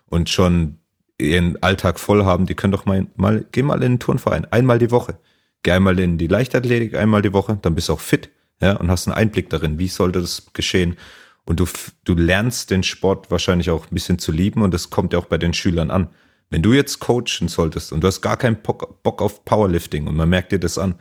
und 0.07 0.29
schon 0.29 0.79
ihren 1.19 1.63
Alltag 1.63 1.99
voll 1.99 2.25
haben, 2.25 2.47
die 2.47 2.55
können 2.55 2.73
doch 2.73 2.85
mal, 2.85 3.07
mal 3.17 3.47
geh 3.51 3.63
mal 3.63 3.83
in 3.83 3.93
den 3.93 3.99
Turnverein. 3.99 4.45
Einmal 4.53 4.79
die 4.79 4.91
Woche. 4.91 5.19
Geh 5.63 5.73
einmal 5.73 5.99
in 5.99 6.19
die 6.19 6.27
Leichtathletik, 6.27 6.95
einmal 6.95 7.23
die 7.23 7.33
Woche, 7.33 7.59
dann 7.61 7.75
bist 7.75 7.89
du 7.89 7.95
auch 7.95 8.01
fit, 8.01 8.31
ja, 8.61 8.77
und 8.77 8.91
hast 8.91 9.09
einen 9.09 9.17
Einblick 9.17 9.51
darin, 9.51 9.79
wie 9.79 9.89
sollte 9.89 10.21
das 10.21 10.53
geschehen. 10.53 10.97
Und 11.45 11.61
du, 11.61 11.67
du 12.05 12.15
lernst 12.15 12.71
den 12.71 12.83
Sport 12.83 13.31
wahrscheinlich 13.31 13.71
auch 13.71 13.87
ein 13.87 13.95
bisschen 13.95 14.19
zu 14.19 14.33
lieben 14.33 14.63
und 14.63 14.73
das 14.73 14.91
kommt 14.91 15.13
ja 15.13 15.19
auch 15.19 15.27
bei 15.27 15.39
den 15.39 15.55
Schülern 15.55 15.91
an. 15.91 16.11
Wenn 16.51 16.63
du 16.63 16.73
jetzt 16.73 16.99
coachen 16.99 17.49
solltest 17.49 17.93
und 17.93 18.03
du 18.03 18.09
hast 18.09 18.21
gar 18.21 18.37
keinen 18.37 18.61
Bock, 18.61 19.03
Bock 19.03 19.23
auf 19.23 19.45
Powerlifting 19.45 20.07
und 20.07 20.17
man 20.17 20.29
merkt 20.29 20.53
dir 20.53 20.59
das 20.59 20.79
an, 20.79 20.97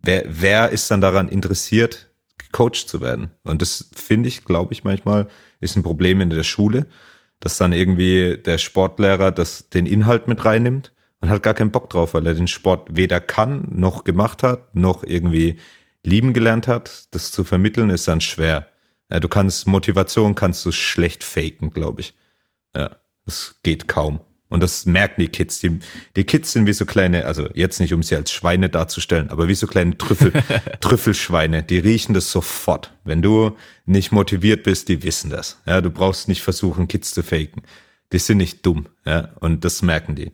wer, 0.00 0.24
wer 0.28 0.70
ist 0.70 0.90
dann 0.90 1.00
daran 1.00 1.28
interessiert, 1.28 2.10
gecoacht 2.38 2.88
zu 2.88 3.00
werden? 3.00 3.30
Und 3.42 3.62
das 3.62 3.90
finde 3.94 4.28
ich, 4.28 4.44
glaube 4.44 4.72
ich, 4.72 4.84
manchmal 4.84 5.28
ist 5.60 5.76
ein 5.76 5.82
Problem 5.82 6.20
in 6.20 6.30
der 6.30 6.44
Schule, 6.44 6.86
dass 7.40 7.58
dann 7.58 7.72
irgendwie 7.72 8.38
der 8.38 8.58
Sportlehrer 8.58 9.32
das, 9.32 9.68
den 9.70 9.86
Inhalt 9.86 10.28
mit 10.28 10.44
reinnimmt 10.44 10.92
und 11.20 11.30
hat 11.30 11.42
gar 11.42 11.54
keinen 11.54 11.70
Bock 11.70 11.90
drauf, 11.90 12.14
weil 12.14 12.26
er 12.26 12.34
den 12.34 12.48
Sport 12.48 12.96
weder 12.96 13.20
kann, 13.20 13.66
noch 13.70 14.04
gemacht 14.04 14.42
hat, 14.42 14.74
noch 14.74 15.02
irgendwie 15.02 15.58
lieben 16.04 16.32
gelernt 16.32 16.68
hat. 16.68 17.08
Das 17.10 17.32
zu 17.32 17.42
vermitteln 17.42 17.90
ist 17.90 18.06
dann 18.06 18.20
schwer. 18.20 18.68
Ja, 19.10 19.20
du 19.20 19.28
kannst 19.28 19.66
Motivation 19.66 20.34
kannst 20.34 20.64
du 20.64 20.72
schlecht 20.72 21.24
faken, 21.24 21.70
glaube 21.70 22.02
ich. 22.02 22.14
Ja, 22.74 22.96
das 23.26 23.56
geht 23.62 23.88
kaum. 23.88 24.20
Und 24.48 24.62
das 24.62 24.86
merken 24.86 25.20
die 25.20 25.28
Kids. 25.28 25.58
Die, 25.58 25.80
die 26.14 26.24
Kids 26.24 26.52
sind 26.52 26.66
wie 26.66 26.72
so 26.72 26.86
kleine, 26.86 27.24
also 27.24 27.48
jetzt 27.54 27.80
nicht, 27.80 27.92
um 27.92 28.02
sie 28.02 28.14
als 28.14 28.30
Schweine 28.30 28.68
darzustellen, 28.68 29.30
aber 29.30 29.48
wie 29.48 29.54
so 29.54 29.66
kleine 29.66 29.98
Trüffel, 29.98 30.32
Trüffelschweine. 30.80 31.62
Die 31.62 31.78
riechen 31.78 32.14
das 32.14 32.30
sofort. 32.30 32.92
Wenn 33.02 33.20
du 33.20 33.56
nicht 33.84 34.12
motiviert 34.12 34.62
bist, 34.62 34.88
die 34.88 35.02
wissen 35.02 35.30
das. 35.30 35.60
Ja, 35.66 35.80
du 35.80 35.90
brauchst 35.90 36.28
nicht 36.28 36.42
versuchen, 36.42 36.86
Kids 36.86 37.12
zu 37.12 37.22
faken. 37.22 37.62
Die 38.12 38.18
sind 38.18 38.38
nicht 38.38 38.64
dumm. 38.64 38.86
Ja, 39.04 39.30
und 39.40 39.64
das 39.64 39.82
merken 39.82 40.14
die. 40.14 40.32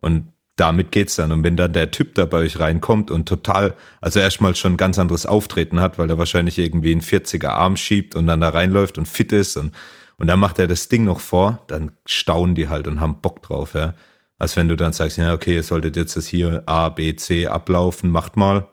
Und 0.00 0.32
damit 0.58 0.92
geht's 0.92 1.16
dann. 1.16 1.32
Und 1.32 1.44
wenn 1.44 1.56
dann 1.56 1.72
der 1.72 1.90
Typ 1.90 2.14
da 2.14 2.24
bei 2.24 2.38
euch 2.38 2.58
reinkommt 2.58 3.10
und 3.10 3.28
total, 3.28 3.74
also 4.00 4.20
erstmal 4.20 4.54
schon 4.56 4.74
ein 4.74 4.76
ganz 4.76 4.98
anderes 4.98 5.24
Auftreten 5.24 5.80
hat, 5.80 5.98
weil 5.98 6.10
er 6.10 6.18
wahrscheinlich 6.18 6.58
irgendwie 6.58 6.92
einen 6.92 7.00
40er 7.00 7.48
Arm 7.48 7.76
schiebt 7.76 8.16
und 8.16 8.26
dann 8.26 8.40
da 8.40 8.50
reinläuft 8.50 8.98
und 8.98 9.06
fit 9.06 9.32
ist 9.32 9.56
und, 9.56 9.74
und 10.18 10.26
dann 10.26 10.40
macht 10.40 10.58
er 10.58 10.66
das 10.66 10.88
Ding 10.88 11.04
noch 11.04 11.20
vor, 11.20 11.62
dann 11.68 11.92
staunen 12.06 12.54
die 12.54 12.68
halt 12.68 12.88
und 12.88 13.00
haben 13.00 13.20
Bock 13.20 13.42
drauf, 13.42 13.74
ja. 13.74 13.94
Als 14.40 14.56
wenn 14.56 14.68
du 14.68 14.76
dann 14.76 14.92
sagst, 14.92 15.18
ja, 15.18 15.34
okay, 15.34 15.56
ihr 15.56 15.64
solltet 15.64 15.96
jetzt 15.96 16.16
das 16.16 16.28
hier 16.28 16.62
A, 16.66 16.90
B, 16.90 17.16
C 17.16 17.48
ablaufen, 17.48 18.08
macht 18.10 18.36
mal. 18.36 18.68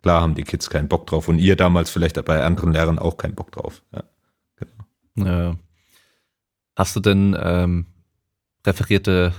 Klar 0.00 0.22
haben 0.22 0.34
die 0.34 0.44
Kids 0.44 0.70
keinen 0.70 0.88
Bock 0.88 1.06
drauf 1.06 1.28
und 1.28 1.38
ihr 1.38 1.54
damals 1.54 1.90
vielleicht 1.90 2.22
bei 2.24 2.42
anderen 2.42 2.72
Lehrern 2.72 2.98
auch 2.98 3.18
keinen 3.18 3.34
Bock 3.34 3.52
drauf. 3.52 3.82
Ja, 3.92 4.04
genau. 5.14 5.56
Hast 6.76 6.96
du 6.96 7.00
denn 7.00 7.36
ähm, 7.38 7.86
referierte 8.66 9.34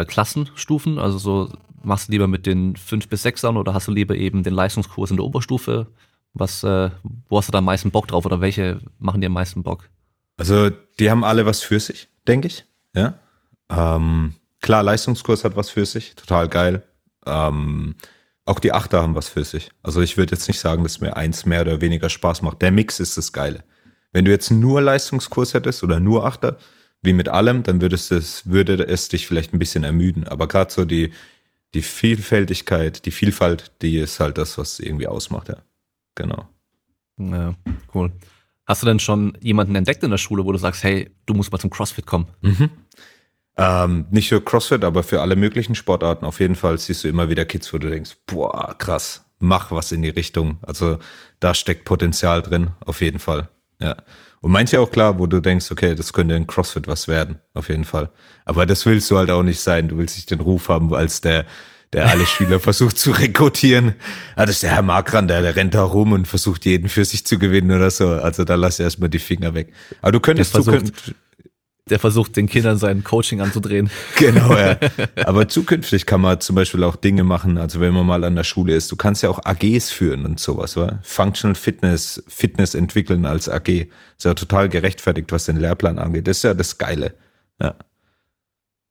äh, 0.00 0.04
Klassenstufen? 0.04 0.98
Also 0.98 1.18
so 1.18 1.48
machst 1.82 2.08
du 2.08 2.12
lieber 2.12 2.26
mit 2.26 2.46
den 2.46 2.76
fünf 2.76 3.08
bis 3.08 3.22
sechsern 3.22 3.56
oder 3.56 3.74
hast 3.74 3.88
du 3.88 3.92
lieber 3.92 4.14
eben 4.14 4.42
den 4.42 4.54
Leistungskurs 4.54 5.10
in 5.10 5.16
der 5.16 5.26
Oberstufe? 5.26 5.88
Was, 6.34 6.64
äh, 6.64 6.90
wo 7.28 7.38
hast 7.38 7.48
du 7.48 7.52
da 7.52 7.58
am 7.58 7.64
meisten 7.64 7.90
Bock 7.90 8.08
drauf 8.08 8.24
oder 8.24 8.40
welche 8.40 8.80
machen 8.98 9.20
dir 9.20 9.26
am 9.26 9.34
meisten 9.34 9.62
Bock? 9.62 9.88
Also 10.36 10.70
die 10.98 11.10
haben 11.10 11.24
alle 11.24 11.44
was 11.46 11.60
für 11.60 11.78
sich, 11.78 12.08
denke 12.26 12.48
ich. 12.48 12.64
Ja. 12.94 13.14
Ähm, 13.68 14.34
klar, 14.60 14.82
Leistungskurs 14.82 15.44
hat 15.44 15.56
was 15.56 15.70
für 15.70 15.84
sich, 15.84 16.14
total 16.14 16.48
geil. 16.48 16.82
Ähm, 17.26 17.94
auch 18.44 18.58
die 18.58 18.72
Achter 18.72 19.02
haben 19.02 19.14
was 19.14 19.28
für 19.28 19.44
sich. 19.44 19.70
Also 19.82 20.00
ich 20.00 20.16
würde 20.16 20.34
jetzt 20.34 20.48
nicht 20.48 20.58
sagen, 20.58 20.82
dass 20.82 21.00
mir 21.00 21.16
eins 21.16 21.46
mehr 21.46 21.60
oder 21.62 21.80
weniger 21.80 22.08
Spaß 22.08 22.42
macht. 22.42 22.62
Der 22.62 22.72
Mix 22.72 22.98
ist 22.98 23.16
das 23.16 23.32
Geile. 23.32 23.62
Wenn 24.12 24.24
du 24.24 24.30
jetzt 24.30 24.50
nur 24.50 24.80
Leistungskurs 24.80 25.54
hättest 25.54 25.82
oder 25.82 26.00
nur 26.00 26.26
Achter, 26.26 26.58
wie 27.02 27.12
mit 27.12 27.28
allem, 27.28 27.62
dann 27.64 27.80
würde 27.80 27.96
es, 27.96 28.48
würde 28.48 28.86
es 28.86 29.08
dich 29.08 29.26
vielleicht 29.26 29.52
ein 29.52 29.58
bisschen 29.58 29.84
ermüden. 29.84 30.26
Aber 30.26 30.48
gerade 30.48 30.72
so 30.72 30.84
die, 30.84 31.12
die 31.74 31.82
Vielfältigkeit, 31.82 33.04
die 33.04 33.10
Vielfalt, 33.10 33.72
die 33.82 33.98
ist 33.98 34.20
halt 34.20 34.38
das, 34.38 34.56
was 34.56 34.78
irgendwie 34.78 35.08
ausmacht, 35.08 35.48
ja. 35.48 35.56
Genau. 36.14 36.48
Ja, 37.18 37.54
cool. 37.94 38.12
Hast 38.66 38.82
du 38.82 38.86
denn 38.86 39.00
schon 39.00 39.36
jemanden 39.40 39.74
entdeckt 39.74 40.02
in 40.04 40.10
der 40.10 40.18
Schule, 40.18 40.44
wo 40.44 40.52
du 40.52 40.58
sagst, 40.58 40.84
hey, 40.84 41.10
du 41.26 41.34
musst 41.34 41.50
mal 41.50 41.58
zum 41.58 41.70
CrossFit 41.70 42.06
kommen? 42.06 42.26
Mhm. 42.42 42.70
Ähm, 43.56 44.06
nicht 44.10 44.28
für 44.28 44.40
CrossFit, 44.40 44.84
aber 44.84 45.02
für 45.02 45.20
alle 45.20 45.36
möglichen 45.36 45.74
Sportarten. 45.74 46.24
Auf 46.24 46.40
jeden 46.40 46.54
Fall 46.54 46.78
siehst 46.78 47.04
du 47.04 47.08
immer 47.08 47.28
wieder 47.28 47.44
Kids, 47.44 47.72
wo 47.72 47.78
du 47.78 47.90
denkst, 47.90 48.16
boah, 48.26 48.74
krass, 48.78 49.24
mach 49.40 49.72
was 49.72 49.92
in 49.92 50.02
die 50.02 50.08
Richtung. 50.10 50.58
Also 50.62 50.98
da 51.40 51.54
steckt 51.54 51.84
Potenzial 51.84 52.42
drin, 52.42 52.70
auf 52.80 53.00
jeden 53.00 53.18
Fall. 53.18 53.48
Ja. 53.80 53.96
Und 54.42 54.50
manche 54.50 54.80
auch 54.80 54.90
klar, 54.90 55.20
wo 55.20 55.26
du 55.26 55.40
denkst, 55.40 55.70
okay, 55.70 55.94
das 55.94 56.12
könnte 56.12 56.34
in 56.34 56.48
CrossFit 56.48 56.88
was 56.88 57.06
werden, 57.06 57.38
auf 57.54 57.68
jeden 57.68 57.84
Fall. 57.84 58.10
Aber 58.44 58.66
das 58.66 58.84
willst 58.84 59.08
du 59.10 59.16
halt 59.16 59.30
auch 59.30 59.44
nicht 59.44 59.60
sein. 59.60 59.88
Du 59.88 59.96
willst 59.96 60.16
nicht 60.16 60.32
den 60.32 60.40
Ruf 60.40 60.68
haben, 60.68 60.92
als 60.92 61.20
der, 61.20 61.46
der 61.92 62.10
alle 62.10 62.26
Schüler 62.26 62.58
versucht 62.60 62.98
zu 62.98 63.12
rekrutieren. 63.12 63.94
Ah, 64.34 64.44
das 64.44 64.56
ist 64.56 64.64
der 64.64 64.72
Herr 64.72 64.82
Markran, 64.82 65.28
der, 65.28 65.42
der 65.42 65.54
rennt 65.54 65.74
da 65.74 65.84
rum 65.84 66.10
und 66.10 66.26
versucht 66.26 66.64
jeden 66.64 66.88
für 66.88 67.04
sich 67.04 67.24
zu 67.24 67.38
gewinnen 67.38 67.70
oder 67.70 67.88
so. 67.92 68.08
Also 68.08 68.42
da 68.42 68.56
lass 68.56 68.80
erstmal 68.80 69.08
die 69.08 69.20
Finger 69.20 69.54
weg. 69.54 69.72
Aber 70.00 70.10
du 70.10 70.18
könntest, 70.18 70.56
du 70.56 70.64
könnt, 70.64 71.14
der 71.90 71.98
versucht 71.98 72.36
den 72.36 72.48
Kindern 72.48 72.78
sein 72.78 73.02
Coaching 73.02 73.40
anzudrehen. 73.40 73.90
Genau, 74.16 74.56
ja. 74.56 74.76
Aber 75.24 75.48
zukünftig 75.48 76.06
kann 76.06 76.20
man 76.20 76.40
zum 76.40 76.54
Beispiel 76.54 76.84
auch 76.84 76.94
Dinge 76.94 77.24
machen, 77.24 77.58
also 77.58 77.80
wenn 77.80 77.92
man 77.92 78.06
mal 78.06 78.22
an 78.22 78.36
der 78.36 78.44
Schule 78.44 78.74
ist, 78.74 78.92
du 78.92 78.96
kannst 78.96 79.22
ja 79.22 79.30
auch 79.30 79.40
AGs 79.44 79.90
führen 79.90 80.24
und 80.24 80.38
sowas, 80.38 80.76
wa? 80.76 81.00
Functional 81.02 81.56
Fitness, 81.56 82.22
Fitness 82.28 82.74
entwickeln 82.74 83.26
als 83.26 83.48
AG. 83.48 83.68
Ist 83.68 84.24
ja 84.24 84.34
total 84.34 84.68
gerechtfertigt, 84.68 85.32
was 85.32 85.46
den 85.46 85.56
Lehrplan 85.56 85.98
angeht. 85.98 86.28
Das 86.28 86.36
ist 86.38 86.44
ja 86.44 86.54
das 86.54 86.78
Geile. 86.78 87.14
Ja. 87.60 87.74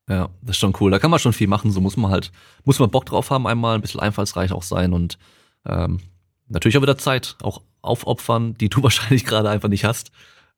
Ja, 0.08 0.28
das 0.42 0.56
ist 0.56 0.58
schon 0.58 0.74
cool. 0.80 0.90
Da 0.90 0.98
kann 0.98 1.10
man 1.10 1.20
schon 1.20 1.32
viel 1.32 1.46
machen. 1.46 1.70
So 1.70 1.80
muss 1.80 1.96
man 1.96 2.10
halt, 2.10 2.32
muss 2.64 2.78
man 2.78 2.90
Bock 2.90 3.06
drauf 3.06 3.30
haben, 3.30 3.46
einmal 3.46 3.76
ein 3.76 3.80
bisschen 3.80 4.00
einfallsreich 4.00 4.52
auch 4.52 4.64
sein 4.64 4.92
und 4.92 5.16
ähm, 5.64 6.00
natürlich 6.48 6.76
auch 6.76 6.82
wieder 6.82 6.98
Zeit 6.98 7.36
auch 7.40 7.62
aufopfern, 7.80 8.54
die 8.54 8.68
du 8.68 8.82
wahrscheinlich 8.82 9.24
gerade 9.24 9.48
einfach 9.48 9.68
nicht 9.68 9.84
hast. 9.84 10.10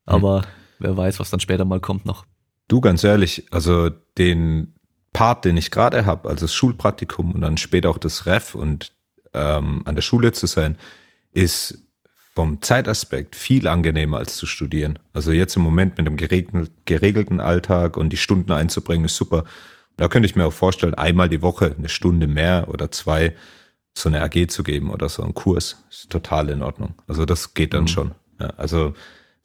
Aber 0.05 0.41
hm 0.41 0.47
wer 0.79 0.95
weiß, 0.95 1.19
was 1.19 1.29
dann 1.29 1.39
später 1.39 1.65
mal 1.65 1.79
kommt 1.79 2.05
noch. 2.05 2.25
Du, 2.67 2.81
ganz 2.81 3.03
ehrlich, 3.03 3.45
also 3.51 3.89
den 4.17 4.75
Part, 5.13 5.45
den 5.45 5.55
ich 5.57 5.71
gerade 5.71 6.05
habe, 6.05 6.29
also 6.29 6.45
das 6.45 6.53
Schulpraktikum 6.53 7.31
und 7.31 7.41
dann 7.41 7.57
später 7.57 7.89
auch 7.89 7.97
das 7.97 8.25
Ref 8.25 8.55
und 8.55 8.91
ähm, 9.33 9.83
an 9.85 9.95
der 9.95 10.01
Schule 10.01 10.31
zu 10.31 10.47
sein, 10.47 10.77
ist 11.31 11.79
vom 12.33 12.61
Zeitaspekt 12.61 13.35
viel 13.35 13.67
angenehmer 13.67 14.17
als 14.17 14.35
zu 14.35 14.45
studieren. 14.45 14.99
Also 15.13 15.31
jetzt 15.31 15.55
im 15.55 15.61
Moment 15.61 15.97
mit 15.97 16.05
dem 16.05 16.17
geregelten 16.17 17.39
Alltag 17.39 17.95
und 17.95 18.09
die 18.09 18.17
Stunden 18.17 18.51
einzubringen, 18.51 19.05
ist 19.05 19.15
super. 19.15 19.45
Da 19.95 20.09
könnte 20.09 20.27
ich 20.27 20.35
mir 20.35 20.45
auch 20.45 20.53
vorstellen, 20.53 20.95
einmal 20.95 21.29
die 21.29 21.41
Woche 21.41 21.73
eine 21.77 21.87
Stunde 21.87 22.27
mehr 22.27 22.67
oder 22.67 22.91
zwei 22.91 23.35
so 23.97 24.09
eine 24.09 24.21
AG 24.21 24.49
zu 24.49 24.63
geben 24.63 24.89
oder 24.89 25.07
so 25.07 25.23
einen 25.23 25.33
Kurs. 25.33 25.85
Ist 25.89 26.09
total 26.09 26.49
in 26.49 26.61
Ordnung. 26.61 26.95
Also 27.07 27.25
das 27.25 27.53
geht 27.53 27.73
dann 27.73 27.83
mhm. 27.83 27.87
schon. 27.87 28.11
Ja, 28.39 28.47
also 28.57 28.93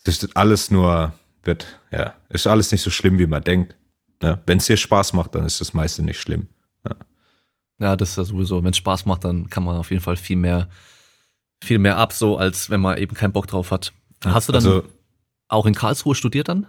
es 0.03 0.23
ist 0.25 0.37
alles 0.37 0.73
nur 0.73 1.13
wird, 1.45 1.81
ja, 1.91 2.15
ist 2.29 2.47
alles 2.47 2.73
nicht 2.73 2.83
so 2.83 2.91
schlimm, 2.91 3.19
wie 3.19 3.27
man 3.27 3.43
denkt. 3.43 3.77
Ja, 4.23 4.41
Wenn 4.47 4.59
es 4.59 4.67
dir 4.67 4.77
Spaß 4.77 5.13
macht, 5.15 5.35
dann 5.35 5.47
ist 5.47 5.61
das 5.61 5.73
meiste 5.73 6.03
nicht 6.03 6.21
schlimm. 6.21 6.49
Ja, 6.85 6.97
ja 7.79 7.97
das 7.97 8.11
ist 8.11 8.17
ja 8.17 8.25
sowieso, 8.25 8.63
wenn 8.63 8.71
es 8.71 8.77
Spaß 8.77 9.07
macht, 9.07 9.25
dann 9.25 9.49
kann 9.49 9.65
man 9.65 9.77
auf 9.77 9.91
jeden 9.91 10.03
Fall 10.03 10.17
viel 10.17 10.37
mehr, 10.37 10.69
viel 11.63 11.79
mehr 11.79 11.97
ab, 11.97 12.13
so 12.13 12.37
als 12.37 12.71
wenn 12.71 12.81
man 12.81 12.99
eben 12.99 13.15
keinen 13.15 13.33
Bock 13.33 13.47
drauf 13.47 13.71
hat. 13.71 13.93
Hast 14.25 14.49
du 14.49 14.53
dann 14.53 14.65
also, 14.65 14.85
auch 15.49 15.67
in 15.67 15.75
Karlsruhe 15.75 16.15
studiert 16.15 16.49
dann? 16.49 16.67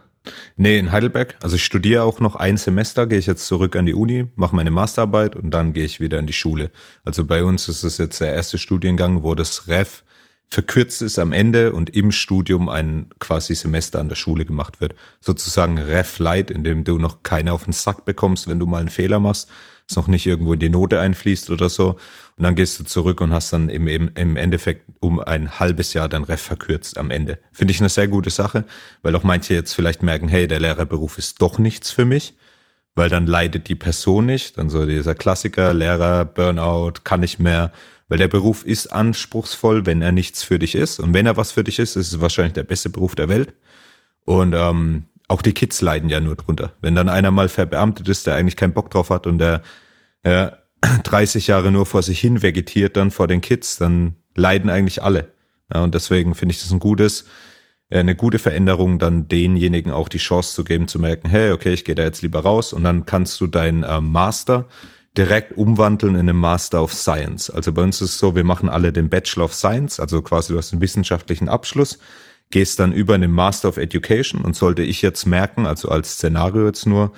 Nee, 0.56 0.78
in 0.78 0.92
Heidelberg. 0.92 1.36
Also 1.42 1.56
ich 1.56 1.66
studiere 1.66 2.04
auch 2.04 2.20
noch 2.20 2.36
ein 2.36 2.58
Semester, 2.58 3.08
gehe 3.08 3.18
ich 3.18 3.26
jetzt 3.26 3.48
zurück 3.48 3.76
an 3.76 3.86
die 3.86 3.94
Uni, 3.94 4.28
mache 4.36 4.56
meine 4.56 4.72
Masterarbeit 4.72 5.36
und 5.36 5.52
dann 5.52 5.74
gehe 5.74 5.86
ich 5.86 6.00
wieder 6.00 6.20
in 6.20 6.28
die 6.28 6.34
Schule. 6.34 6.72
Also 7.04 7.26
bei 7.26 7.44
uns 7.44 7.68
ist 7.68 7.84
es 7.84 7.98
jetzt 7.98 8.22
der 8.22 8.34
erste 8.34 8.58
Studiengang, 8.58 9.24
wo 9.24 9.34
das 9.34 9.68
REF 9.68 10.04
verkürzt 10.52 11.02
ist 11.02 11.18
am 11.18 11.32
Ende 11.32 11.72
und 11.72 11.90
im 11.92 12.12
Studium 12.12 12.68
ein 12.68 13.10
quasi 13.20 13.56
Semester 13.56 14.00
an 14.00 14.10
der 14.10 14.18
Schule 14.18 14.46
gemacht 14.46 14.82
wird. 14.82 14.96
Sozusagen 15.22 15.78
Ref 15.78 16.20
Light, 16.20 16.52
in 16.52 16.66
dem 16.66 16.84
du 16.84 16.98
noch 16.98 17.24
keine 17.24 17.54
auf 17.54 17.64
den 17.64 17.74
Sack 17.74 18.04
bekommst, 18.04 18.50
wenn 18.50 18.60
du 18.60 18.66
mal 18.66 18.80
einen 18.80 18.90
Fehler 18.90 19.22
machst, 19.22 19.50
es 19.90 19.96
noch 19.96 20.08
nicht 20.08 20.28
irgendwo 20.28 20.54
in 20.54 20.60
die 20.60 20.70
Note 20.70 21.00
einfließt 21.00 21.50
oder 21.52 21.70
so. 21.70 21.92
Und 22.38 22.44
dann 22.44 22.56
gehst 22.56 22.78
du 22.80 22.84
zurück 22.84 23.22
und 23.22 23.32
hast 23.32 23.54
dann 23.54 23.70
im, 23.70 23.88
im, 23.88 24.36
Endeffekt 24.36 24.90
um 25.00 25.22
ein 25.22 25.58
halbes 25.58 25.94
Jahr 25.94 26.10
dein 26.10 26.24
Ref 26.24 26.42
verkürzt 26.42 26.98
am 26.98 27.12
Ende. 27.12 27.40
Finde 27.54 27.72
ich 27.72 27.80
eine 27.80 27.90
sehr 27.90 28.10
gute 28.10 28.30
Sache, 28.30 28.66
weil 29.04 29.16
auch 29.16 29.24
manche 29.24 29.54
jetzt 29.54 29.74
vielleicht 29.74 30.04
merken, 30.04 30.28
hey, 30.28 30.50
der 30.50 30.60
Lehrerberuf 30.60 31.18
ist 31.18 31.42
doch 31.42 31.60
nichts 31.60 31.92
für 31.92 32.06
mich 32.06 32.36
weil 32.96 33.10
dann 33.10 33.26
leidet 33.26 33.70
die 33.70 33.76
Person 33.76 34.26
nicht. 34.26 34.58
Dann 34.58 34.70
so 34.70 34.86
dieser 34.86 35.16
Klassiker, 35.16 35.74
Lehrer, 35.74 36.26
Burnout, 36.26 36.94
kann 37.04 37.22
nicht 37.22 37.40
mehr, 37.40 37.72
weil 38.12 38.18
der 38.18 38.28
Beruf 38.28 38.66
ist 38.66 38.88
anspruchsvoll, 38.88 39.86
wenn 39.86 40.02
er 40.02 40.12
nichts 40.12 40.44
für 40.44 40.60
dich 40.60 40.76
ist. 40.76 41.00
Und 41.00 41.14
wenn 41.14 41.26
er 41.26 41.38
was 41.38 41.54
für 41.54 41.64
dich 41.64 41.80
ist, 41.80 41.96
ist 41.96 42.12
es 42.12 42.20
wahrscheinlich 42.20 42.52
der 42.52 42.64
beste 42.64 42.90
Beruf 42.90 43.16
der 43.16 43.30
Welt. 43.30 43.54
Und 44.26 44.54
ähm, 44.54 45.06
auch 45.30 45.42
die 45.42 45.54
Kids 45.54 45.80
leiden 45.80 46.10
ja 46.10 46.20
nur 46.20 46.36
drunter. 46.36 46.74
Wenn 46.82 46.94
dann 46.94 47.08
einer 47.08 47.32
mal 47.32 47.48
verbeamtet 47.48 48.10
ist, 48.10 48.28
der 48.28 48.36
eigentlich 48.36 48.58
keinen 48.58 48.74
Bock 48.74 48.92
drauf 48.92 49.12
hat 49.12 49.28
und 49.28 49.38
der 49.38 49.62
äh, 50.24 50.50
30 51.06 51.48
Jahre 51.48 51.72
nur 51.72 51.86
vor 51.86 52.04
sich 52.04 52.20
hin 52.20 52.42
vegetiert, 52.42 52.98
dann 52.98 53.12
vor 53.12 53.28
den 53.28 53.40
Kids, 53.40 53.78
dann 53.78 54.18
leiden 54.36 54.70
eigentlich 54.70 55.02
alle. 55.02 55.32
Ja, 55.74 55.82
und 55.82 55.96
deswegen 55.96 56.36
finde 56.36 56.52
ich 56.52 56.60
das 56.60 56.74
ein 56.74 56.80
gutes, 56.80 57.24
äh, 57.90 58.00
eine 58.00 58.18
gute 58.18 58.40
Veränderung, 58.40 59.00
dann 59.00 59.30
denjenigen 59.30 59.94
auch 59.94 60.10
die 60.10 60.18
Chance 60.18 60.54
zu 60.54 60.66
geben, 60.66 60.90
zu 60.90 61.00
merken, 61.00 61.30
hey, 61.30 61.52
okay, 61.52 61.72
ich 61.72 61.86
gehe 61.86 61.96
da 61.96 62.04
jetzt 62.04 62.24
lieber 62.24 62.42
raus 62.42 62.74
und 62.74 62.84
dann 62.84 63.06
kannst 63.06 63.40
du 63.40 63.48
deinen 63.48 63.84
äh, 63.84 64.02
Master 64.02 64.68
direkt 65.18 65.58
umwandeln 65.58 66.16
in 66.16 66.30
einen 66.30 66.38
Master 66.38 66.82
of 66.82 66.94
Science. 66.94 67.50
Also 67.50 67.74
bei 67.74 67.84
uns 67.84 68.02
ist 68.02 68.12
es 68.12 68.20
so, 68.20 68.36
wir 68.36 68.44
machen 68.44 68.70
alle 68.70 68.94
den 68.94 69.10
Bachelor 69.10 69.46
of 69.46 69.54
Science, 69.54 70.00
also 70.00 70.22
quasi 70.22 70.54
du 70.54 70.58
hast 70.58 70.72
einen 70.72 70.82
wissenschaftlichen 70.82 71.50
Abschluss, 71.50 72.00
gehst 72.50 72.80
dann 72.80 72.94
über 72.94 73.16
einen 73.16 73.32
Master 73.32 73.70
of 73.70 73.78
Education 73.78 74.42
und 74.42 74.56
sollte 74.56 74.84
ich 74.84 75.02
jetzt 75.02 75.26
merken, 75.26 75.66
also 75.66 75.90
als 75.90 76.14
Szenario 76.14 76.66
jetzt 76.66 76.86
nur, 76.86 77.12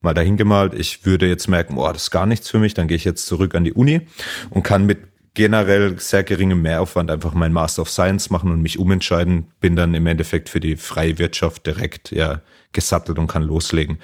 mal 0.00 0.14
dahin 0.14 0.36
gemalt, 0.36 0.74
ich 0.74 1.04
würde 1.04 1.26
jetzt 1.26 1.48
merken, 1.48 1.74
boah, 1.74 1.92
das 1.92 2.04
ist 2.04 2.10
gar 2.10 2.26
nichts 2.26 2.48
für 2.48 2.58
mich, 2.58 2.74
dann 2.74 2.88
gehe 2.88 2.96
ich 2.96 3.04
jetzt 3.04 3.26
zurück 3.26 3.54
an 3.54 3.64
die 3.64 3.72
Uni 3.72 4.02
und 4.50 4.62
kann 4.62 4.86
mit 4.86 4.98
generell 5.34 5.98
sehr 5.98 6.24
geringem 6.24 6.62
Mehraufwand 6.62 7.10
einfach 7.10 7.34
meinen 7.34 7.52
Master 7.52 7.82
of 7.82 7.90
Science 7.90 8.30
machen 8.30 8.50
und 8.50 8.62
mich 8.62 8.78
umentscheiden, 8.78 9.48
bin 9.60 9.76
dann 9.76 9.94
im 9.94 10.06
Endeffekt 10.06 10.48
für 10.48 10.60
die 10.60 10.76
freie 10.76 11.18
Wirtschaft 11.18 11.66
direkt 11.66 12.10
ja 12.10 12.40
gesattelt 12.72 13.18
und 13.18 13.26
kann 13.26 13.42
loslegen. 13.42 13.98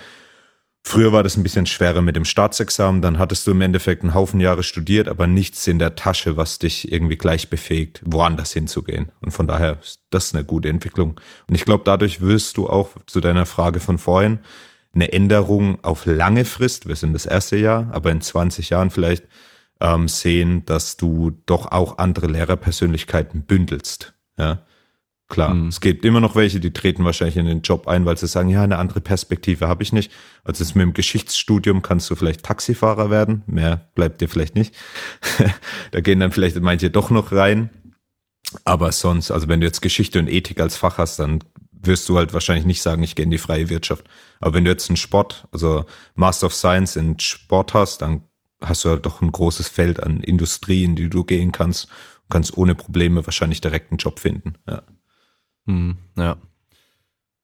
Früher 0.88 1.10
war 1.10 1.24
das 1.24 1.36
ein 1.36 1.42
bisschen 1.42 1.66
schwerer 1.66 2.00
mit 2.00 2.14
dem 2.14 2.24
Staatsexamen, 2.24 3.02
dann 3.02 3.18
hattest 3.18 3.44
du 3.44 3.50
im 3.50 3.60
Endeffekt 3.60 4.04
einen 4.04 4.14
Haufen 4.14 4.38
Jahre 4.38 4.62
studiert, 4.62 5.08
aber 5.08 5.26
nichts 5.26 5.66
in 5.66 5.80
der 5.80 5.96
Tasche, 5.96 6.36
was 6.36 6.60
dich 6.60 6.92
irgendwie 6.92 7.16
gleich 7.16 7.50
befähigt, 7.50 8.02
woanders 8.04 8.52
hinzugehen. 8.52 9.10
Und 9.20 9.32
von 9.32 9.48
daher 9.48 9.80
ist 9.80 9.98
das 10.10 10.32
eine 10.32 10.44
gute 10.44 10.68
Entwicklung. 10.68 11.20
Und 11.48 11.56
ich 11.56 11.64
glaube, 11.64 11.82
dadurch 11.84 12.20
wirst 12.20 12.56
du 12.56 12.68
auch 12.68 12.90
zu 13.06 13.20
deiner 13.20 13.46
Frage 13.46 13.80
von 13.80 13.98
vorhin 13.98 14.38
eine 14.94 15.12
Änderung 15.12 15.82
auf 15.82 16.06
lange 16.06 16.44
Frist, 16.44 16.86
wir 16.86 16.94
sind 16.94 17.14
das 17.14 17.26
erste 17.26 17.56
Jahr, 17.56 17.88
aber 17.90 18.12
in 18.12 18.20
20 18.20 18.70
Jahren 18.70 18.90
vielleicht 18.90 19.24
ähm, 19.80 20.06
sehen, 20.06 20.66
dass 20.66 20.96
du 20.96 21.32
doch 21.46 21.72
auch 21.72 21.98
andere 21.98 22.28
Lehrerpersönlichkeiten 22.28 23.42
bündelst. 23.42 24.14
Ja, 24.38 24.64
Klar, 25.28 25.55
mhm. 25.55 25.69
es 25.69 25.81
gibt 25.81 26.05
immer 26.05 26.20
noch 26.20 26.36
welche, 26.36 26.61
die 26.61 26.73
treten 26.73 27.05
wahrscheinlich 27.05 27.36
in 27.36 27.47
den 27.47 27.62
Job 27.62 27.89
ein, 27.89 28.07
weil 28.07 28.16
sie 28.16 28.28
sagen, 28.28 28.48
ja, 28.48 28.62
eine 28.62 28.78
andere 28.78 29.01
Perspektive 29.01 29.66
habe 29.66 29.82
ich 29.82 29.93
nicht. 29.93 30.12
Also 30.44 30.65
mit 30.65 30.82
dem 30.82 30.94
Geschichtsstudium 30.94 31.82
kannst 31.82 32.09
du 32.11 32.15
vielleicht 32.15 32.44
Taxifahrer 32.44 33.11
werden, 33.11 33.43
mehr 33.47 33.89
bleibt 33.94 34.20
dir 34.20 34.28
vielleicht 34.28 34.55
nicht. 34.55 34.74
da 35.90 36.01
gehen 36.01 36.20
dann 36.20 36.31
vielleicht 36.31 36.61
manche 36.61 36.90
doch 36.90 37.11
noch 37.11 37.32
rein. 37.32 37.70
Aber 38.65 38.93
sonst, 38.93 39.32
also 39.32 39.48
wenn 39.48 39.61
du 39.61 39.66
jetzt 39.66 39.82
Geschichte 39.82 40.20
und 40.20 40.28
Ethik 40.28 40.61
als 40.61 40.77
Fach 40.77 40.98
hast, 40.98 41.19
dann 41.19 41.40
wirst 41.73 42.09
du 42.09 42.16
halt 42.16 42.32
wahrscheinlich 42.32 42.65
nicht 42.65 42.82
sagen, 42.82 43.03
ich 43.03 43.16
gehe 43.16 43.24
in 43.24 43.31
die 43.31 43.39
freie 43.39 43.69
Wirtschaft. 43.69 44.05
Aber 44.40 44.55
wenn 44.55 44.65
du 44.65 44.70
jetzt 44.70 44.89
einen 44.89 44.97
Sport, 44.97 45.48
also 45.51 45.85
Master 46.15 46.47
of 46.47 46.55
Science 46.55 46.94
in 46.94 47.19
Sport 47.19 47.74
hast, 47.74 48.03
dann 48.03 48.23
hast 48.61 48.85
du 48.85 48.90
halt 48.90 49.05
doch 49.05 49.20
ein 49.20 49.32
großes 49.32 49.69
Feld 49.69 50.03
an 50.03 50.20
Industrie, 50.20 50.85
in 50.85 50.94
die 50.94 51.11
du 51.11 51.24
gehen 51.24 51.53
kannst, 51.53 51.89
kannst 52.31 52.57
ohne 52.57 52.74
Probleme 52.74 53.27
wahrscheinlich 53.27 53.61
direkt 53.61 53.90
einen 53.90 53.98
Job 53.98 54.20
finden. 54.20 54.55
Ja. 54.69 54.82
Hm, 55.66 55.97
ja. 56.16 56.36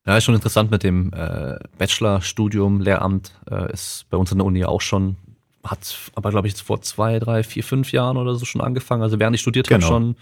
Ja, 0.05 0.17
ist 0.17 0.25
schon 0.25 0.35
interessant 0.35 0.71
mit 0.71 0.83
dem 0.83 1.13
äh, 1.13 1.59
Bachelorstudium, 1.79 2.81
Lehramt, 2.81 3.33
äh, 3.49 3.73
ist 3.73 4.07
bei 4.11 4.17
uns 4.17 4.33
in 4.33 4.39
der 4.39 4.47
Uni 4.47 4.65
auch 4.65 4.81
schon, 4.81 5.17
hat 5.63 5.97
aber 6.17 6.31
glaube 6.31 6.49
ich 6.49 6.57
vor 6.57 6.83
zwei, 6.83 7.21
drei, 7.21 7.45
vier, 7.45 7.63
fünf 7.63 7.93
Jahren 7.93 8.17
oder 8.17 8.35
so 8.35 8.45
schon 8.45 8.61
angefangen. 8.61 9.03
Also 9.03 9.21
während 9.21 9.37
ich 9.37 9.41
studiert 9.41 9.69
genau. 9.69 9.87
habe 9.87 9.95
schon, 9.95 10.17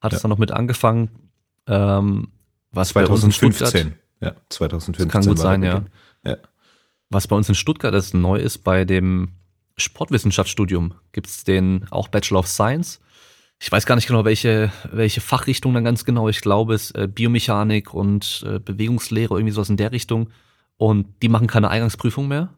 hat 0.00 0.12
ja. 0.12 0.16
es 0.16 0.22
dann 0.22 0.30
noch 0.30 0.38
mit 0.38 0.52
angefangen. 0.52 1.10
Ähm, 1.66 2.28
was 2.72 2.90
2015. 2.90 3.94
ja, 4.20 4.32
2015. 4.48 5.06
Das 5.06 5.12
kann 5.12 5.26
gut 5.26 5.38
sein, 5.38 5.62
ja. 5.62 5.84
ja. 6.24 6.36
Was 7.10 7.28
bei 7.28 7.36
uns 7.36 7.48
in 7.48 7.54
Stuttgart 7.54 7.94
ist 7.94 8.14
neu 8.14 8.38
ist, 8.38 8.58
bei 8.58 8.84
dem 8.84 9.32
Sportwissenschaftsstudium 9.76 10.94
gibt 11.12 11.26
es 11.26 11.44
den 11.44 11.86
auch 11.90 12.08
Bachelor 12.08 12.40
of 12.40 12.48
Science 12.48 13.00
ich 13.58 13.72
weiß 13.72 13.86
gar 13.86 13.94
nicht 13.94 14.06
genau, 14.06 14.24
welche, 14.24 14.70
welche 14.92 15.20
Fachrichtung 15.20 15.72
dann 15.72 15.84
ganz 15.84 16.04
genau. 16.04 16.28
Ich 16.28 16.40
glaube, 16.40 16.74
es 16.74 16.90
ist 16.90 16.96
äh, 16.96 17.08
Biomechanik 17.08 17.94
und 17.94 18.44
äh, 18.46 18.58
Bewegungslehre, 18.58 19.34
irgendwie 19.34 19.52
sowas 19.52 19.70
in 19.70 19.78
der 19.78 19.92
Richtung. 19.92 20.30
Und 20.76 21.06
die 21.22 21.28
machen 21.28 21.46
keine 21.46 21.70
Eingangsprüfung 21.70 22.28
mehr 22.28 22.50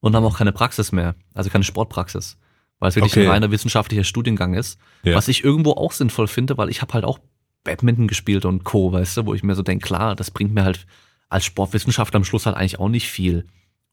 und 0.00 0.16
haben 0.16 0.24
auch 0.24 0.38
keine 0.38 0.52
Praxis 0.52 0.90
mehr, 0.90 1.14
also 1.34 1.50
keine 1.50 1.62
Sportpraxis, 1.62 2.36
weil 2.80 2.88
es 2.88 2.96
wirklich 2.96 3.12
okay. 3.12 3.26
ein 3.26 3.30
reiner 3.30 3.50
wissenschaftlicher 3.52 4.02
Studiengang 4.02 4.54
ist. 4.54 4.80
Ja. 5.04 5.14
Was 5.14 5.28
ich 5.28 5.44
irgendwo 5.44 5.72
auch 5.72 5.92
sinnvoll 5.92 6.26
finde, 6.26 6.58
weil 6.58 6.68
ich 6.68 6.82
habe 6.82 6.94
halt 6.94 7.04
auch 7.04 7.20
Badminton 7.62 8.08
gespielt 8.08 8.44
und 8.44 8.64
Co., 8.64 8.92
weißt 8.92 9.18
du, 9.18 9.26
wo 9.26 9.34
ich 9.34 9.44
mir 9.44 9.54
so 9.54 9.62
denke, 9.62 9.86
klar, 9.86 10.16
das 10.16 10.32
bringt 10.32 10.52
mir 10.52 10.64
halt 10.64 10.86
als 11.28 11.44
Sportwissenschaftler 11.44 12.16
am 12.16 12.24
Schluss 12.24 12.46
halt 12.46 12.56
eigentlich 12.56 12.80
auch 12.80 12.88
nicht 12.88 13.08
viel. 13.08 13.46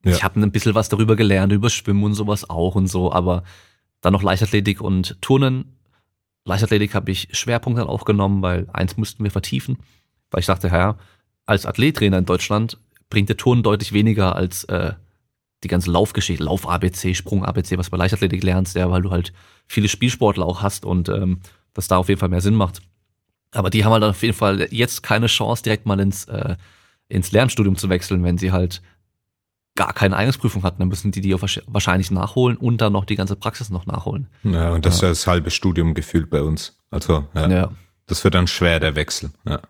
Ja. 0.03 0.11
Ich 0.11 0.23
habe 0.23 0.39
ein 0.39 0.51
bisschen 0.51 0.73
was 0.73 0.89
darüber 0.89 1.15
gelernt, 1.15 1.53
über 1.53 1.69
Schwimmen 1.69 2.03
und 2.03 2.15
sowas 2.15 2.49
auch 2.49 2.73
und 2.73 2.88
so, 2.88 3.11
aber 3.11 3.43
dann 4.01 4.13
noch 4.13 4.23
Leichtathletik 4.23 4.81
und 4.81 5.21
Turnen 5.21 5.76
Leichtathletik 6.47 6.95
habe 6.95 7.11
ich 7.11 7.27
Schwerpunkt 7.31 7.79
dann 7.79 7.87
auch 7.87 8.05
weil 8.05 8.67
eins 8.71 8.97
mussten 8.97 9.23
wir 9.23 9.31
vertiefen, 9.31 9.77
weil 10.31 10.39
ich 10.39 10.45
dachte, 10.45 10.67
ja, 10.67 10.97
als 11.45 11.65
Athlettrainer 11.65 12.17
in 12.17 12.25
Deutschland 12.25 12.77
bringt 13.09 13.29
der 13.29 13.37
Turn 13.37 13.63
deutlich 13.63 13.93
weniger 13.93 14.35
als 14.35 14.63
äh, 14.65 14.93
die 15.63 15.67
ganze 15.67 15.91
Laufgeschichte, 15.91 16.43
Lauf-ABC, 16.43 17.15
Sprung-ABC, 17.15 17.77
was 17.77 17.89
bei 17.89 17.97
Leichtathletik 17.97 18.43
lernst, 18.43 18.75
ja, 18.75 18.89
weil 18.89 19.01
du 19.01 19.11
halt 19.11 19.33
viele 19.67 19.87
Spielsportler 19.87 20.45
auch 20.45 20.61
hast 20.61 20.85
und 20.85 21.09
ähm, 21.09 21.39
das 21.73 21.87
da 21.87 21.97
auf 21.97 22.09
jeden 22.09 22.19
Fall 22.19 22.29
mehr 22.29 22.41
Sinn 22.41 22.55
macht. 22.55 22.81
Aber 23.51 23.69
die 23.69 23.83
haben 23.83 23.93
halt 23.93 24.03
auf 24.03 24.21
jeden 24.21 24.35
Fall 24.35 24.67
jetzt 24.71 25.03
keine 25.03 25.27
Chance, 25.27 25.63
direkt 25.63 25.85
mal 25.85 25.99
ins, 25.99 26.25
äh, 26.25 26.55
ins 27.09 27.31
Lernstudium 27.31 27.75
zu 27.75 27.89
wechseln, 27.89 28.23
wenn 28.23 28.37
sie 28.37 28.51
halt 28.51 28.81
gar 29.77 29.93
keine 29.93 30.17
Eignungsprüfung 30.17 30.63
hatten, 30.63 30.79
dann 30.79 30.89
müssen 30.89 31.11
die 31.11 31.21
die 31.21 31.33
wahrscheinlich 31.33 32.11
nachholen 32.11 32.57
und 32.57 32.81
dann 32.81 32.91
noch 32.91 33.05
die 33.05 33.15
ganze 33.15 33.37
Praxis 33.37 33.69
noch 33.69 33.85
nachholen. 33.85 34.27
Ja, 34.43 34.73
und 34.73 34.85
das 34.85 34.95
ist 34.95 35.01
ja 35.01 35.09
das 35.09 35.25
halbe 35.25 35.51
Studium 35.51 35.93
gefühlt 35.93 36.29
bei 36.29 36.41
uns. 36.41 36.77
Also, 36.91 37.25
ja. 37.33 37.47
ja. 37.47 37.71
Das 38.07 38.23
wird 38.25 38.35
dann 38.35 38.47
schwer, 38.47 38.81
der 38.81 38.95
Wechsel. 38.95 39.31
Ja. 39.45 39.61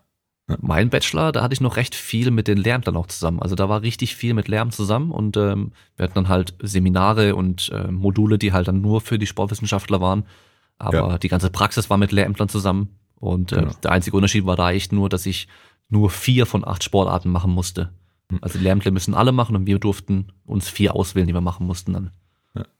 Mein 0.60 0.88
Bachelor, 0.88 1.30
da 1.30 1.42
hatte 1.42 1.52
ich 1.52 1.60
noch 1.60 1.76
recht 1.76 1.94
viel 1.94 2.30
mit 2.30 2.48
den 2.48 2.56
Lehrämtlern 2.56 2.96
auch 2.96 3.06
zusammen. 3.06 3.42
Also 3.42 3.54
da 3.54 3.68
war 3.68 3.82
richtig 3.82 4.16
viel 4.16 4.32
mit 4.32 4.48
Lehramt 4.48 4.74
zusammen 4.74 5.10
und 5.10 5.36
ähm, 5.36 5.72
wir 5.96 6.04
hatten 6.04 6.14
dann 6.14 6.28
halt 6.28 6.54
Seminare 6.62 7.36
und 7.36 7.70
äh, 7.70 7.90
Module, 7.90 8.38
die 8.38 8.54
halt 8.54 8.66
dann 8.66 8.80
nur 8.80 9.02
für 9.02 9.18
die 9.18 9.26
Sportwissenschaftler 9.26 10.00
waren. 10.00 10.24
Aber 10.78 11.10
ja. 11.10 11.18
die 11.18 11.28
ganze 11.28 11.50
Praxis 11.50 11.90
war 11.90 11.98
mit 11.98 12.12
Lehrämtlern 12.12 12.48
zusammen. 12.48 12.98
Und 13.16 13.52
äh, 13.52 13.56
genau. 13.56 13.72
der 13.82 13.92
einzige 13.92 14.16
Unterschied 14.16 14.46
war 14.46 14.56
da 14.56 14.70
echt 14.70 14.92
nur, 14.92 15.10
dass 15.10 15.26
ich 15.26 15.48
nur 15.90 16.08
vier 16.08 16.46
von 16.46 16.66
acht 16.66 16.82
Sportarten 16.82 17.30
machen 17.30 17.52
musste. 17.52 17.92
Hm. 18.30 18.38
Also 18.42 18.58
die 18.58 18.64
Lehrämtler 18.64 18.90
müssen 18.90 19.14
alle 19.14 19.32
machen 19.32 19.56
und 19.56 19.66
wir 19.66 19.78
durften 19.78 20.32
uns 20.44 20.68
vier 20.68 20.94
auswählen, 20.94 21.26
die 21.26 21.34
wir 21.34 21.40
machen 21.40 21.66
mussten 21.66 21.92
dann. 21.92 22.10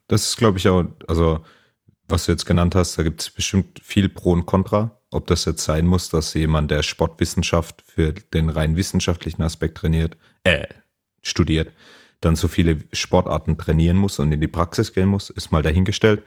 Das 0.07 0.23
ist, 0.23 0.37
glaube 0.37 0.57
ich, 0.57 0.67
auch, 0.67 0.85
also 1.07 1.45
was 2.07 2.25
du 2.25 2.31
jetzt 2.31 2.45
genannt 2.45 2.75
hast, 2.75 2.97
da 2.97 3.03
gibt 3.03 3.21
es 3.21 3.29
bestimmt 3.29 3.79
viel 3.83 4.09
Pro 4.09 4.31
und 4.31 4.45
Contra. 4.45 4.99
Ob 5.11 5.27
das 5.27 5.45
jetzt 5.45 5.63
sein 5.63 5.85
muss, 5.85 6.09
dass 6.09 6.33
jemand, 6.33 6.71
der 6.71 6.83
Sportwissenschaft 6.83 7.83
für 7.85 8.13
den 8.13 8.49
rein 8.49 8.75
wissenschaftlichen 8.75 9.43
Aspekt 9.43 9.77
trainiert, 9.77 10.17
äh, 10.43 10.67
studiert, 11.21 11.71
dann 12.21 12.35
so 12.35 12.47
viele 12.47 12.79
Sportarten 12.91 13.57
trainieren 13.57 13.97
muss 13.97 14.19
und 14.19 14.31
in 14.31 14.41
die 14.41 14.47
Praxis 14.47 14.93
gehen 14.93 15.07
muss, 15.07 15.29
ist 15.29 15.51
mal 15.51 15.61
dahingestellt. 15.61 16.23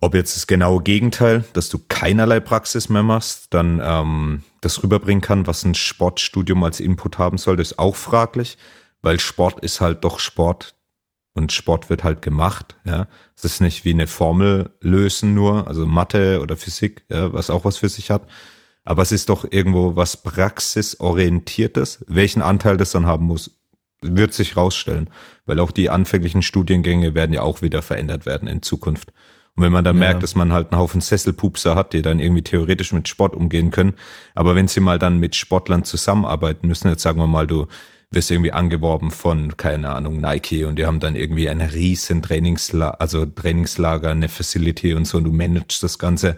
Ob 0.00 0.14
jetzt 0.14 0.36
das 0.36 0.46
genaue 0.46 0.82
Gegenteil, 0.82 1.44
dass 1.52 1.68
du 1.68 1.78
keinerlei 1.88 2.40
Praxis 2.40 2.88
mehr 2.88 3.02
machst, 3.02 3.54
dann 3.54 3.80
ähm, 3.82 4.42
das 4.62 4.82
rüberbringen 4.82 5.20
kann, 5.20 5.46
was 5.46 5.64
ein 5.64 5.74
Sportstudium 5.74 6.64
als 6.64 6.80
Input 6.80 7.18
haben 7.18 7.36
sollte, 7.36 7.60
ist 7.62 7.78
auch 7.78 7.96
fraglich, 7.96 8.56
weil 9.02 9.20
Sport 9.20 9.60
ist 9.60 9.80
halt 9.80 10.04
doch 10.04 10.18
Sport 10.18 10.74
und 11.34 11.52
Sport 11.52 11.90
wird 11.90 12.04
halt 12.04 12.22
gemacht. 12.22 12.76
Ja, 12.84 13.08
es 13.36 13.44
ist 13.44 13.60
nicht 13.60 13.84
wie 13.84 13.92
eine 13.92 14.06
Formel 14.06 14.70
lösen 14.80 15.34
nur, 15.34 15.66
also 15.66 15.84
Mathe 15.84 16.40
oder 16.40 16.56
Physik, 16.56 17.04
ja, 17.10 17.32
was 17.32 17.50
auch 17.50 17.64
was 17.64 17.78
für 17.78 17.88
sich 17.88 18.10
hat. 18.10 18.26
Aber 18.84 19.02
es 19.02 19.12
ist 19.12 19.28
doch 19.28 19.44
irgendwo 19.50 19.96
was 19.96 20.22
praxisorientiertes. 20.22 22.04
Welchen 22.08 22.42
Anteil 22.42 22.76
das 22.76 22.92
dann 22.92 23.06
haben 23.06 23.26
muss, 23.26 23.58
wird 24.00 24.34
sich 24.34 24.56
rausstellen, 24.56 25.10
weil 25.46 25.60
auch 25.60 25.70
die 25.70 25.90
anfänglichen 25.90 26.42
Studiengänge 26.42 27.14
werden 27.14 27.32
ja 27.32 27.42
auch 27.42 27.62
wieder 27.62 27.82
verändert 27.82 28.26
werden 28.26 28.48
in 28.48 28.62
Zukunft. 28.62 29.12
Und 29.54 29.64
wenn 29.64 29.72
man 29.72 29.84
dann 29.84 29.96
ja. 29.96 30.00
merkt, 30.00 30.22
dass 30.22 30.34
man 30.34 30.52
halt 30.52 30.72
einen 30.72 30.80
Haufen 30.80 31.00
Sesselpupser 31.00 31.74
hat, 31.74 31.92
die 31.92 32.02
dann 32.02 32.20
irgendwie 32.20 32.42
theoretisch 32.42 32.92
mit 32.92 33.08
Sport 33.08 33.34
umgehen 33.34 33.70
können, 33.70 33.94
aber 34.34 34.54
wenn 34.54 34.68
sie 34.68 34.80
mal 34.80 34.98
dann 34.98 35.18
mit 35.18 35.36
Sportlern 35.36 35.84
zusammenarbeiten 35.84 36.66
müssen, 36.66 36.88
jetzt 36.88 37.02
sagen 37.02 37.18
wir 37.18 37.26
mal, 37.26 37.46
du 37.46 37.66
wirst 38.10 38.30
irgendwie 38.30 38.52
angeworben 38.52 39.10
von, 39.10 39.56
keine 39.56 39.90
Ahnung, 39.90 40.20
Nike 40.20 40.64
und 40.64 40.76
die 40.76 40.86
haben 40.86 41.00
dann 41.00 41.16
irgendwie 41.16 41.48
ein 41.48 41.60
riesen 41.60 42.22
Trainingslager, 42.22 43.00
also 43.00 43.26
Trainingslager, 43.26 44.10
eine 44.10 44.28
Facility 44.28 44.94
und 44.94 45.06
so 45.06 45.18
und 45.18 45.24
du 45.24 45.32
managst 45.32 45.82
das 45.82 45.98
Ganze. 45.98 46.36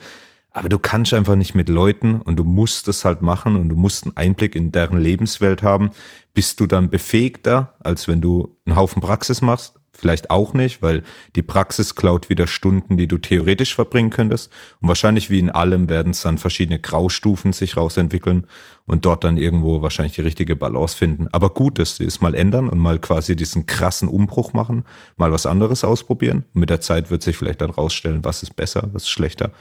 Aber 0.50 0.68
du 0.68 0.78
kannst 0.78 1.12
einfach 1.12 1.34
nicht 1.34 1.56
mit 1.56 1.68
Leuten 1.68 2.20
und 2.20 2.36
du 2.36 2.44
musst 2.44 2.86
es 2.86 3.04
halt 3.04 3.22
machen 3.22 3.56
und 3.56 3.68
du 3.68 3.76
musst 3.76 4.04
einen 4.04 4.16
Einblick 4.16 4.54
in 4.54 4.70
deren 4.70 5.00
Lebenswelt 5.00 5.64
haben. 5.64 5.90
Bist 6.32 6.60
du 6.60 6.66
dann 6.66 6.90
befähigter, 6.90 7.74
als 7.80 8.06
wenn 8.06 8.20
du 8.20 8.56
einen 8.64 8.76
Haufen 8.76 9.02
Praxis 9.02 9.42
machst? 9.42 9.74
Vielleicht 10.04 10.28
auch 10.28 10.52
nicht, 10.52 10.82
weil 10.82 11.02
die 11.34 11.40
Praxis 11.40 11.94
klaut 11.94 12.28
wieder 12.28 12.46
Stunden, 12.46 12.98
die 12.98 13.08
du 13.08 13.16
theoretisch 13.16 13.74
verbringen 13.74 14.10
könntest. 14.10 14.52
Und 14.82 14.88
wahrscheinlich 14.88 15.30
wie 15.30 15.38
in 15.38 15.48
allem 15.48 15.88
werden 15.88 16.10
es 16.10 16.20
dann 16.20 16.36
verschiedene 16.36 16.78
Graustufen 16.78 17.54
sich 17.54 17.78
rausentwickeln 17.78 18.46
und 18.84 19.06
dort 19.06 19.24
dann 19.24 19.38
irgendwo 19.38 19.80
wahrscheinlich 19.80 20.14
die 20.14 20.20
richtige 20.20 20.56
Balance 20.56 20.94
finden. 20.94 21.28
Aber 21.32 21.48
gut, 21.48 21.78
dass 21.78 21.96
sie 21.96 22.04
es 22.04 22.20
mal 22.20 22.34
ändern 22.34 22.68
und 22.68 22.78
mal 22.80 22.98
quasi 22.98 23.34
diesen 23.34 23.64
krassen 23.64 24.08
Umbruch 24.08 24.52
machen, 24.52 24.84
mal 25.16 25.32
was 25.32 25.46
anderes 25.46 25.84
ausprobieren. 25.84 26.44
Und 26.52 26.60
mit 26.60 26.68
der 26.68 26.82
Zeit 26.82 27.10
wird 27.10 27.22
sich 27.22 27.38
vielleicht 27.38 27.62
dann 27.62 27.70
rausstellen, 27.70 28.26
was 28.26 28.42
ist 28.42 28.56
besser, 28.56 28.90
was 28.92 29.04
ist 29.04 29.08
schlechter. 29.08 29.52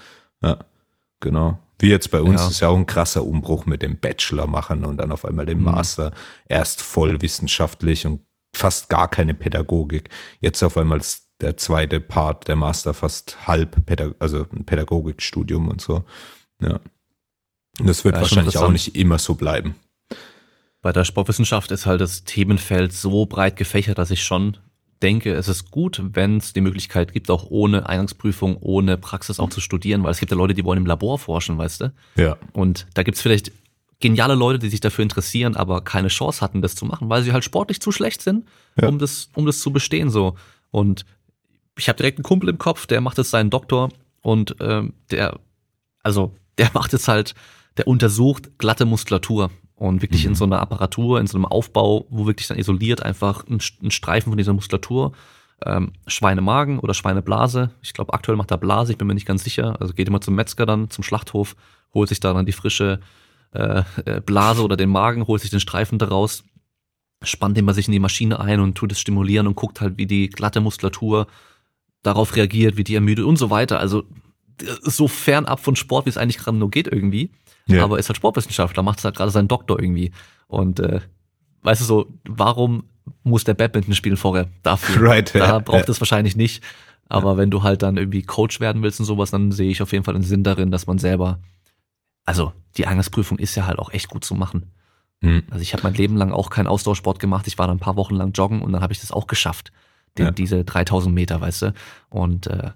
Ja, 0.42 0.58
genau. 1.22 1.58
Wie 1.80 1.90
jetzt 1.90 2.12
bei 2.12 2.22
uns 2.22 2.42
ja. 2.42 2.48
ist 2.50 2.60
ja 2.60 2.68
auch 2.68 2.76
ein 2.76 2.86
krasser 2.86 3.24
Umbruch 3.24 3.66
mit 3.66 3.82
dem 3.82 3.98
Bachelor 3.98 4.48
machen 4.48 4.84
und 4.84 4.98
dann 4.98 5.14
auf 5.14 5.24
einmal 5.24 5.46
den 5.46 5.60
mhm. 5.60 5.64
Master 5.64 6.12
erst 6.50 6.82
voll 6.82 7.22
wissenschaftlich 7.22 8.06
und 8.06 8.20
fast 8.56 8.90
gar 8.90 9.10
keine 9.10 9.34
Pädagogik. 9.34 10.10
Jetzt 10.40 10.64
auf 10.64 10.78
einmal 10.78 11.00
ist 11.00 11.28
der 11.42 11.58
zweite 11.58 12.00
Part 12.00 12.48
der 12.48 12.56
Master 12.56 12.94
fast 12.94 13.48
halb, 13.48 13.86
Pädag 13.86 14.16
also 14.20 14.46
ein 14.54 14.66
Pädagogikstudium 14.66 15.68
und 15.68 15.82
so. 15.82 16.04
Ja. 16.62 16.80
Und 17.80 17.88
das 17.88 18.06
wird 18.06 18.16
ja, 18.16 18.22
wahrscheinlich 18.22 18.58
auch 18.58 18.72
nicht 18.72 18.96
immer 18.96 19.18
so 19.20 19.36
bleiben. 19.36 19.76
Bei 20.82 20.92
der 20.92 21.06
Sportwissenschaft 21.06 21.72
ist 21.72 21.86
halt 21.86 22.02
das 22.02 22.24
Themenfeld 22.24 22.94
so 22.94 23.26
breit 23.26 23.56
gefächert, 23.56 23.98
dass 23.98 24.12
ich 24.12 24.24
schon 24.24 24.58
denke, 25.02 25.34
es 25.34 25.48
ist 25.48 25.72
gut, 25.72 26.02
wenn 26.14 26.38
es 26.38 26.54
die 26.54 26.62
Möglichkeit 26.62 27.14
gibt, 27.14 27.30
auch 27.30 27.46
ohne 27.50 27.90
Eingangsprüfung, 27.90 28.58
ohne 28.58 28.98
Praxis 28.98 29.40
auch 29.40 29.50
zu 29.50 29.60
studieren, 29.60 30.04
weil 30.04 30.12
es 30.12 30.20
gibt 30.20 30.32
ja 30.32 30.38
Leute, 30.38 30.54
die 30.54 30.64
wollen 30.64 30.80
im 30.80 30.86
Labor 30.86 31.20
forschen, 31.20 31.58
weißt 31.58 31.82
du? 31.82 31.94
Ja. 32.16 32.38
Und 32.54 32.88
da 32.94 33.04
gibt's 33.04 33.22
vielleicht 33.22 33.52
geniale 34.00 34.36
Leute, 34.36 34.60
die 34.60 34.70
sich 34.70 34.80
dafür 34.82 35.04
interessieren, 35.04 35.56
aber 35.56 35.82
keine 35.82 36.10
Chance 36.10 36.42
hatten, 36.42 36.62
das 36.62 36.76
zu 36.76 36.86
machen, 36.86 37.10
weil 37.10 37.24
sie 37.24 37.32
halt 37.34 37.44
sportlich 37.44 37.80
zu 37.82 37.92
schlecht 37.92 38.22
sind, 38.22 38.46
Ja. 38.80 38.88
um 38.90 39.00
das, 39.00 39.30
um 39.36 39.46
das 39.46 39.60
zu 39.60 39.72
bestehen 39.72 40.10
so. 40.10 40.36
Und 40.72 41.06
ich 41.78 41.88
habe 41.90 41.98
direkt 41.98 42.18
einen 42.18 42.24
Kumpel 42.24 42.50
im 42.50 42.58
Kopf, 42.58 42.86
der 42.86 43.02
macht 43.02 43.18
jetzt 43.18 43.30
seinen 43.32 43.50
Doktor 43.50 43.90
und 44.22 44.56
ähm, 44.60 44.94
der, 45.12 45.40
also 46.04 46.36
der 46.58 46.70
macht 46.74 46.94
jetzt 46.94 47.08
halt, 47.08 47.34
der 47.78 47.88
untersucht 47.88 48.58
glatte 48.60 48.86
Muskulatur 48.86 49.50
und 49.76 50.02
wirklich 50.02 50.26
in 50.26 50.36
so 50.36 50.44
einer 50.46 50.60
Apparatur, 50.60 51.20
in 51.20 51.28
so 51.28 51.38
einem 51.38 51.46
Aufbau, 51.46 52.06
wo 52.10 52.26
wirklich 52.28 52.48
dann 52.48 52.60
isoliert 52.60 53.02
einfach 53.02 53.48
ein, 53.48 53.60
ein 53.82 53.92
Streifen 53.92 54.32
von 54.32 54.38
dieser 54.38 54.54
Muskulatur, 54.54 55.14
ähm, 55.66 55.94
Schweinemagen 56.08 56.80
oder 56.80 56.94
Schweineblase. 56.94 57.72
Ich 57.82 57.94
glaube, 57.94 58.14
aktuell 58.14 58.38
macht 58.38 58.52
er 58.52 58.58
Blase, 58.58 58.92
ich 58.92 58.98
bin 58.98 59.08
mir 59.08 59.14
nicht 59.16 59.26
ganz 59.26 59.44
sicher. 59.44 59.80
Also 59.82 59.94
geht 59.94 60.08
immer 60.08 60.22
zum 60.22 60.36
Metzger 60.36 60.66
dann, 60.66 60.90
zum 60.90 61.04
Schlachthof, 61.04 61.56
holt 61.94 62.10
sich 62.10 62.20
da 62.20 62.34
dann 62.34 62.46
die 62.46 62.52
frische 62.52 63.00
äh, 63.54 63.84
äh, 64.06 64.22
Blase 64.22 64.64
oder 64.64 64.78
den 64.78 64.90
Magen, 64.90 65.28
holt 65.28 65.42
sich 65.42 65.52
den 65.52 65.60
Streifen 65.60 66.00
daraus, 66.00 66.44
spannt 67.24 67.58
den 67.58 67.66
bei 67.66 67.74
sich 67.74 67.88
in 67.88 67.94
die 67.94 68.00
Maschine 68.00 68.40
ein 68.40 68.60
und 68.60 68.76
tut 68.76 68.92
es 68.92 69.00
stimulieren 69.00 69.48
und 69.48 69.56
guckt 69.56 69.82
halt, 69.82 69.98
wie 69.98 70.06
die 70.06 70.30
glatte 70.30 70.62
Muskulatur 70.62 71.28
darauf 72.02 72.36
reagiert, 72.36 72.78
wie 72.78 72.84
die 72.84 72.96
ermüdet 72.96 73.26
und 73.26 73.38
so 73.38 73.50
weiter. 73.50 73.80
Also 73.80 74.04
ist 74.62 74.98
so 74.98 75.08
fernab 75.08 75.60
von 75.60 75.76
Sport, 75.76 76.06
wie 76.06 76.10
es 76.10 76.18
eigentlich 76.18 76.38
gerade 76.38 76.58
nur 76.58 76.70
geht 76.70 76.88
irgendwie. 76.88 77.32
Ja. 77.68 77.84
Aber 77.84 77.98
ist 77.98 78.10
halt 78.10 78.18
Sportwissenschaftler, 78.18 78.84
macht 78.84 79.04
halt 79.04 79.16
gerade 79.16 79.32
seinen 79.32 79.48
Doktor 79.48 79.80
irgendwie. 79.80 80.12
Und 80.48 80.80
äh, 80.80 81.00
weißt 81.62 81.82
du 81.82 81.86
so, 81.86 82.08
warum 82.26 82.84
muss 83.24 83.44
der 83.44 83.54
Badminton 83.54 83.96
spielen 83.96 84.18
vorher 84.18 84.48
dafür? 84.64 85.02
Right, 85.10 85.34
da 85.34 85.40
ja, 85.40 85.60
braucht 85.60 85.88
ja. 85.88 85.92
es 85.92 86.02
wahrscheinlich 86.02 86.36
nicht. 86.36 86.64
Aber 87.10 87.38
wenn 87.38 87.52
du 87.52 87.64
halt 87.64 87.84
dann 87.84 87.98
irgendwie 87.98 88.24
Coach 88.24 88.60
werden 88.60 88.82
willst 88.82 89.00
und 89.00 89.06
sowas, 89.06 89.32
dann 89.32 89.52
sehe 89.52 89.70
ich 89.70 89.82
auf 89.82 89.92
jeden 89.92 90.04
Fall 90.04 90.16
einen 90.16 90.24
Sinn 90.24 90.44
darin, 90.44 90.72
dass 90.72 90.88
man 90.88 90.98
selber, 90.98 91.40
also 92.26 92.54
die 92.78 92.88
Eingangsprüfung 92.88 93.38
ist 93.38 93.56
ja 93.56 93.66
halt 93.66 93.80
auch 93.80 93.92
echt 93.92 94.10
gut 94.10 94.24
zu 94.24 94.36
machen. 94.36 94.72
Hm. 95.22 95.44
Also 95.50 95.62
ich 95.62 95.74
habe 95.74 95.84
mein 95.84 95.94
Leben 95.94 96.18
lang 96.18 96.32
auch 96.32 96.50
keinen 96.50 96.68
Ausdauersport 96.68 97.20
gemacht. 97.20 97.48
Ich 97.48 97.58
war 97.58 97.68
dann 97.68 97.78
ein 97.78 97.82
paar 97.82 97.96
Wochen 97.96 98.16
lang 98.16 98.32
joggen 98.34 98.62
und 98.62 98.72
dann 98.74 98.82
habe 98.82 98.94
ich 98.94 99.00
das 99.00 99.12
auch 99.12 99.28
geschafft. 99.28 99.72
Den, 100.18 100.26
Ja. 100.26 100.32
Diese 100.32 100.64
3000 100.64 101.14
Meter, 101.14 101.42
weißt 101.42 101.64
du. 101.64 101.74
Und 102.10 102.48
äh, 102.48 102.72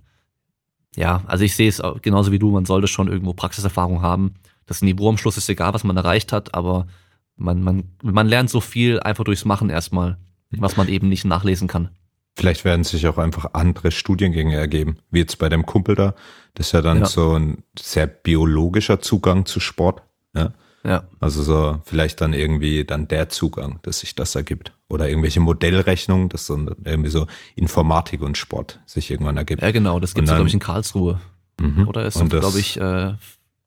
ja, 0.96 1.24
also 1.28 1.44
ich 1.44 1.56
sehe 1.56 1.70
es 1.70 1.82
genauso 2.02 2.32
wie 2.32 2.40
du. 2.40 2.52
Man 2.52 2.66
sollte 2.66 2.88
schon 2.88 3.08
irgendwo 3.08 3.34
Praxiserfahrung 3.34 4.02
haben. 4.02 4.36
Das 4.66 4.82
Niveau 4.82 5.10
am 5.10 5.18
Schluss 5.18 5.38
ist 5.38 5.50
egal, 5.50 5.74
was 5.74 5.84
man 5.84 5.98
erreicht 5.98 6.32
hat, 6.32 6.54
aber 6.54 6.88
man, 7.36 7.62
man, 7.62 7.84
man 8.02 8.28
lernt 8.28 8.50
so 8.50 8.60
viel 8.60 9.00
einfach 9.00 9.24
durchs 9.24 9.46
Machen 9.46 9.70
erstmal, 9.70 10.18
was 10.52 10.76
man 10.76 10.88
eben 10.88 11.08
nicht 11.08 11.26
nachlesen 11.26 11.68
kann. 11.68 11.90
Vielleicht 12.36 12.66
werden 12.66 12.84
sich 12.84 13.08
auch 13.08 13.18
einfach 13.18 13.54
andere 13.54 13.92
Studiengänge 13.92 14.56
ergeben, 14.56 14.98
wie 15.10 15.20
jetzt 15.20 15.40
bei 15.40 15.50
dem 15.50 15.66
Kumpel 15.66 15.96
da. 15.96 16.14
Das 16.58 16.68
ist 16.68 16.72
ja 16.72 16.82
dann 16.82 17.00
Ja. 17.02 17.06
so 17.06 17.34
ein 17.38 17.64
sehr 17.78 18.08
biologischer 18.08 19.00
Zugang 19.00 19.46
zu 19.46 19.60
Sport. 19.60 20.02
Ja? 20.36 20.54
Ja, 20.84 21.04
Also 21.20 21.44
so 21.44 21.82
vielleicht 21.86 22.20
dann 22.22 22.34
irgendwie 22.34 22.84
dann 22.86 23.08
der 23.08 23.30
Zugang, 23.30 23.80
dass 23.84 24.00
sich 24.00 24.16
das 24.16 24.34
ergibt. 24.36 24.72
Oder 24.90 25.08
irgendwelche 25.10 25.40
Modellrechnungen, 25.40 26.30
dass 26.30 26.48
dann 26.48 26.76
irgendwie 26.84 27.10
so 27.12 27.28
Informatik 27.56 28.22
und 28.22 28.38
Sport 28.38 28.80
sich 28.86 29.12
irgendwann 29.12 29.38
ergibt. 29.38 29.62
ja 29.62 29.72
genau. 29.72 30.00
Das 30.00 30.12
ja, 30.14 30.18
dann- 30.22 30.26
glaube 30.36 30.48
ich, 30.48 30.54
in 30.54 30.60
Karlsruhe. 30.60 31.20
Mhm. 31.60 31.88
Oder 31.88 32.06
ist 32.06 32.20
das 32.20 32.30
glaube 32.30 32.60
ich, 32.60 32.80
äh, 32.80 33.14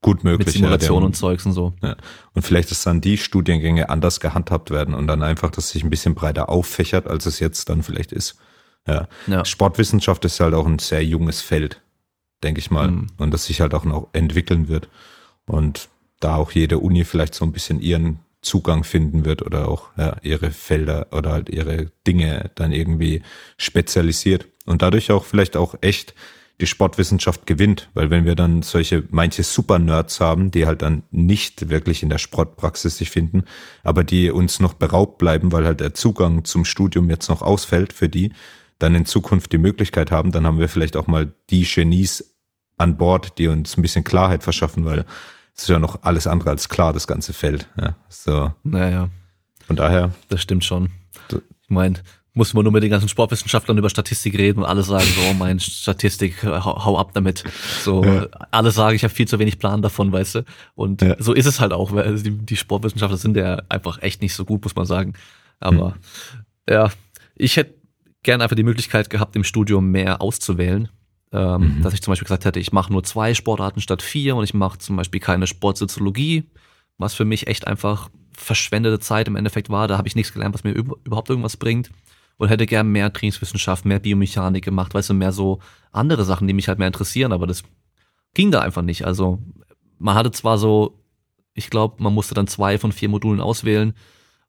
gut 0.03 0.25
möglich. 0.25 0.47
mit 0.47 0.55
Simulation 0.55 1.03
ja, 1.03 1.07
und 1.07 1.17
Zeugs 1.17 1.45
und 1.47 1.53
so. 1.53 1.75
Ja. 1.83 1.97
Und 2.35 2.43
vielleicht, 2.43 2.71
dass 2.71 2.83
dann 2.85 3.01
die 3.01 3.19
Studiengänge 3.19 3.89
anders 3.91 4.19
gehandhabt 4.21 4.71
werden 4.71 4.95
und 4.95 5.07
dann 5.07 5.23
einfach, 5.23 5.51
dass 5.51 5.69
sich 5.71 5.85
ein 5.85 5.91
bisschen 5.91 6.15
breiter 6.15 6.49
auffächert, 6.49 7.07
als 7.07 7.27
es 7.27 7.39
jetzt 7.39 7.69
dann 7.69 7.83
vielleicht 7.83 8.13
ist. 8.13 8.37
Ja. 8.89 9.09
Ja. 9.27 9.45
Sportwissenschaft 9.45 10.25
ist 10.25 10.41
halt 10.41 10.55
auch 10.55 10.67
ein 10.67 10.79
sehr 10.79 11.05
junges 11.05 11.43
Feld, 11.43 11.83
denke 12.43 12.61
ich 12.61 12.71
mal. 12.71 12.91
Mhm. 12.91 13.07
Und 13.19 13.33
das 13.33 13.47
sich 13.47 13.61
halt 13.61 13.75
auch 13.75 13.85
noch 13.85 14.09
entwickeln 14.13 14.69
wird. 14.69 14.89
Und 15.47 15.89
da 16.21 16.37
auch 16.37 16.53
jede 16.53 16.79
Uni 16.79 17.05
vielleicht 17.05 17.35
so 17.35 17.45
ein 17.45 17.53
bisschen 17.53 17.81
ihren 17.81 18.21
Zugang 18.43 18.85
finden 18.85 19.25
wird 19.25 19.43
oder 19.43 19.69
auch 19.69 19.89
ja, 19.97 20.17
ihre 20.23 20.51
Felder 20.51 21.09
oder 21.13 21.33
halt 21.33 21.49
ihre 21.51 21.91
Dinge 22.07 22.51
dann 22.55 22.73
irgendwie 22.73 23.23
spezialisiert. 23.57 24.47
Und 24.67 24.83
dadurch 24.83 25.11
auch 25.11 25.25
vielleicht 25.25 25.57
auch 25.57 25.75
echt 25.81 26.15
die 26.61 26.67
Sportwissenschaft 26.67 27.47
gewinnt, 27.47 27.89
weil 27.95 28.11
wenn 28.11 28.25
wir 28.25 28.35
dann 28.35 28.63
solche 28.63 29.05
manche 29.11 29.43
Super-Nerds 29.43 30.21
haben, 30.21 30.51
die 30.51 30.67
halt 30.67 30.83
dann 30.83 31.03
nicht 31.11 31.71
wirklich 31.71 32.03
in 32.03 32.11
der 32.11 32.19
Sportpraxis 32.19 32.99
sich 32.99 33.11
finden, 33.11 33.45
aber 33.83 34.05
die 34.05 34.31
uns 34.31 34.61
noch 34.61 34.75
beraubt 34.75 35.19
bleiben, 35.19 35.53
weil 35.53 35.65
halt 35.65 35.81
der 35.81 35.95
Zugang 35.95 36.45
zum 36.45 36.65
Studium 36.65 37.09
jetzt 37.09 37.29
noch 37.29 37.41
ausfällt 37.43 37.93
für 37.93 38.09
die, 38.09 38.33
dann 38.79 38.95
in 38.95 39.07
Zukunft 39.07 39.53
die 39.53 39.59
Möglichkeit 39.59 40.11
haben, 40.11 40.33
dann 40.33 40.47
haben 40.47 40.59
wir 40.59 40.69
vielleicht 40.69 40.97
auch 40.97 41.07
mal 41.07 41.33
die 41.51 41.65
Genies 41.65 42.30
an 42.81 42.97
Bord, 42.97 43.39
die 43.39 43.49
uns 43.49 43.77
ein 43.77 43.83
bisschen 43.83 44.05
Klarheit 44.05 44.43
verschaffen, 44.43 44.85
weil 44.85 45.05
es 45.55 45.63
ist 45.63 45.69
ja 45.69 45.79
noch 45.79 46.03
alles 46.03 46.27
andere 46.27 46.51
als 46.51 46.69
klar, 46.69 46.93
das 46.93 47.07
ganze 47.07 47.33
Feld. 47.33 47.69
Ja, 47.81 47.95
so, 48.09 48.53
Naja, 48.63 49.09
von 49.67 49.77
daher, 49.77 50.11
das 50.29 50.41
stimmt 50.43 50.65
schon. 50.65 50.91
Ich 51.31 51.41
meine, 51.69 52.01
muss 52.33 52.55
man 52.55 52.63
nur 52.65 52.73
mit 52.73 52.83
den 52.83 52.91
ganzen 52.91 53.09
Sportwissenschaftlern 53.09 53.77
über 53.77 53.91
Statistik 53.91 54.39
reden 54.39 54.61
und 54.61 54.65
alle 54.65 54.83
sagen 54.83 55.05
so, 55.05 55.21
oh 55.31 55.35
mein 55.35 55.61
Statistik, 55.61 56.43
hau, 56.45 56.85
hau 56.85 56.99
ab 56.99 57.11
damit. 57.13 57.45
So, 57.83 58.03
Ja. 58.05 58.27
alle 58.51 58.71
sagen, 58.71 58.97
ich 58.97 59.05
habe 59.05 59.13
viel 59.13 59.29
zu 59.29 59.39
wenig 59.39 59.59
Plan 59.59 59.83
davon, 59.83 60.11
weißt 60.13 60.37
du. 60.37 60.45
Und 60.75 61.03
Ja. 61.03 61.17
so 61.19 61.33
ist 61.33 61.47
es 61.47 61.61
halt 61.61 61.73
auch, 61.73 61.93
weil 61.93 62.21
die, 62.23 62.31
die 62.31 62.57
Sportwissenschaftler 62.57 63.19
sind 63.19 63.37
ja 63.37 63.61
einfach 63.69 64.01
echt 64.03 64.23
nicht 64.23 64.35
so 64.35 64.45
gut, 64.45 64.63
muss 64.65 64.75
man 64.77 64.87
sagen. 64.87 65.13
Aber 65.59 65.97
ja, 66.69 66.91
ich 67.35 67.57
hätte 67.57 67.75
gern 68.23 68.41
einfach 68.43 68.57
die 68.57 68.63
Möglichkeit 68.63 69.11
gehabt, 69.11 69.35
im 69.37 69.45
Studium 69.45 69.91
mehr 69.91 70.23
auszuwählen. 70.23 70.89
Ähm, 71.33 71.77
Mhm. 71.79 71.83
Dass 71.83 71.95
ich 71.95 72.03
zum 72.03 72.13
Beispiel 72.13 72.27
gesagt 72.27 72.45
hätte, 72.45 72.59
ich 72.61 72.73
mache 72.73 72.93
nur 72.93 73.05
zwei 73.05 73.35
Sportarten 73.35 73.81
statt 73.81 74.03
vier 74.03 74.35
und 74.37 74.45
ich 74.45 74.55
mache 74.55 74.79
zum 74.79 74.97
Beispiel 74.97 75.21
keine 75.21 75.47
Sportsoziologie, 75.47 76.45
was 76.99 77.15
für 77.15 77.25
mich 77.25 77.47
echt 77.47 77.67
einfach 77.67 78.11
verschwendete 78.37 78.99
Zeit 78.99 79.29
im 79.29 79.37
Endeffekt 79.37 79.71
war. 79.71 79.87
Da 79.87 79.97
habe 79.99 80.09
ich 80.09 80.17
nichts 80.17 80.33
gelernt, 80.33 80.55
was 80.55 80.65
mir 80.65 80.73
üb- 80.73 80.99
überhaupt 81.05 81.31
irgendwas 81.31 81.57
bringt. 81.57 81.91
Und 82.37 82.49
hätte 82.49 82.65
gern 82.67 82.89
mehr 82.89 83.13
Trainingswissenschaft, 83.13 83.85
mehr 83.85 83.99
Biomechanik 83.99 84.65
gemacht, 84.65 84.95
weißt 84.95 85.11
du, 85.11 85.15
mehr 85.15 85.31
so 85.31 85.59
andere 85.93 86.25
Sachen, 86.25 86.49
die 86.49 86.55
mich 86.55 86.69
halt 86.69 86.79
mehr 86.79 86.87
interessieren, 86.87 87.33
aber 87.33 87.47
das 87.47 87.63
ging 88.33 88.51
da 88.51 88.61
einfach 88.61 88.81
nicht. 88.81 89.05
Also 89.05 89.39
man 89.99 90.15
hatte 90.15 90.31
zwar 90.31 90.57
so, 90.57 90.99
ich 91.53 91.69
glaube, 91.69 92.03
man 92.03 92.15
musste 92.15 92.33
dann 92.35 92.47
zwei 92.47 92.79
von 92.79 92.93
vier 92.93 93.11
Modulen 93.11 93.41
auswählen 93.41 93.93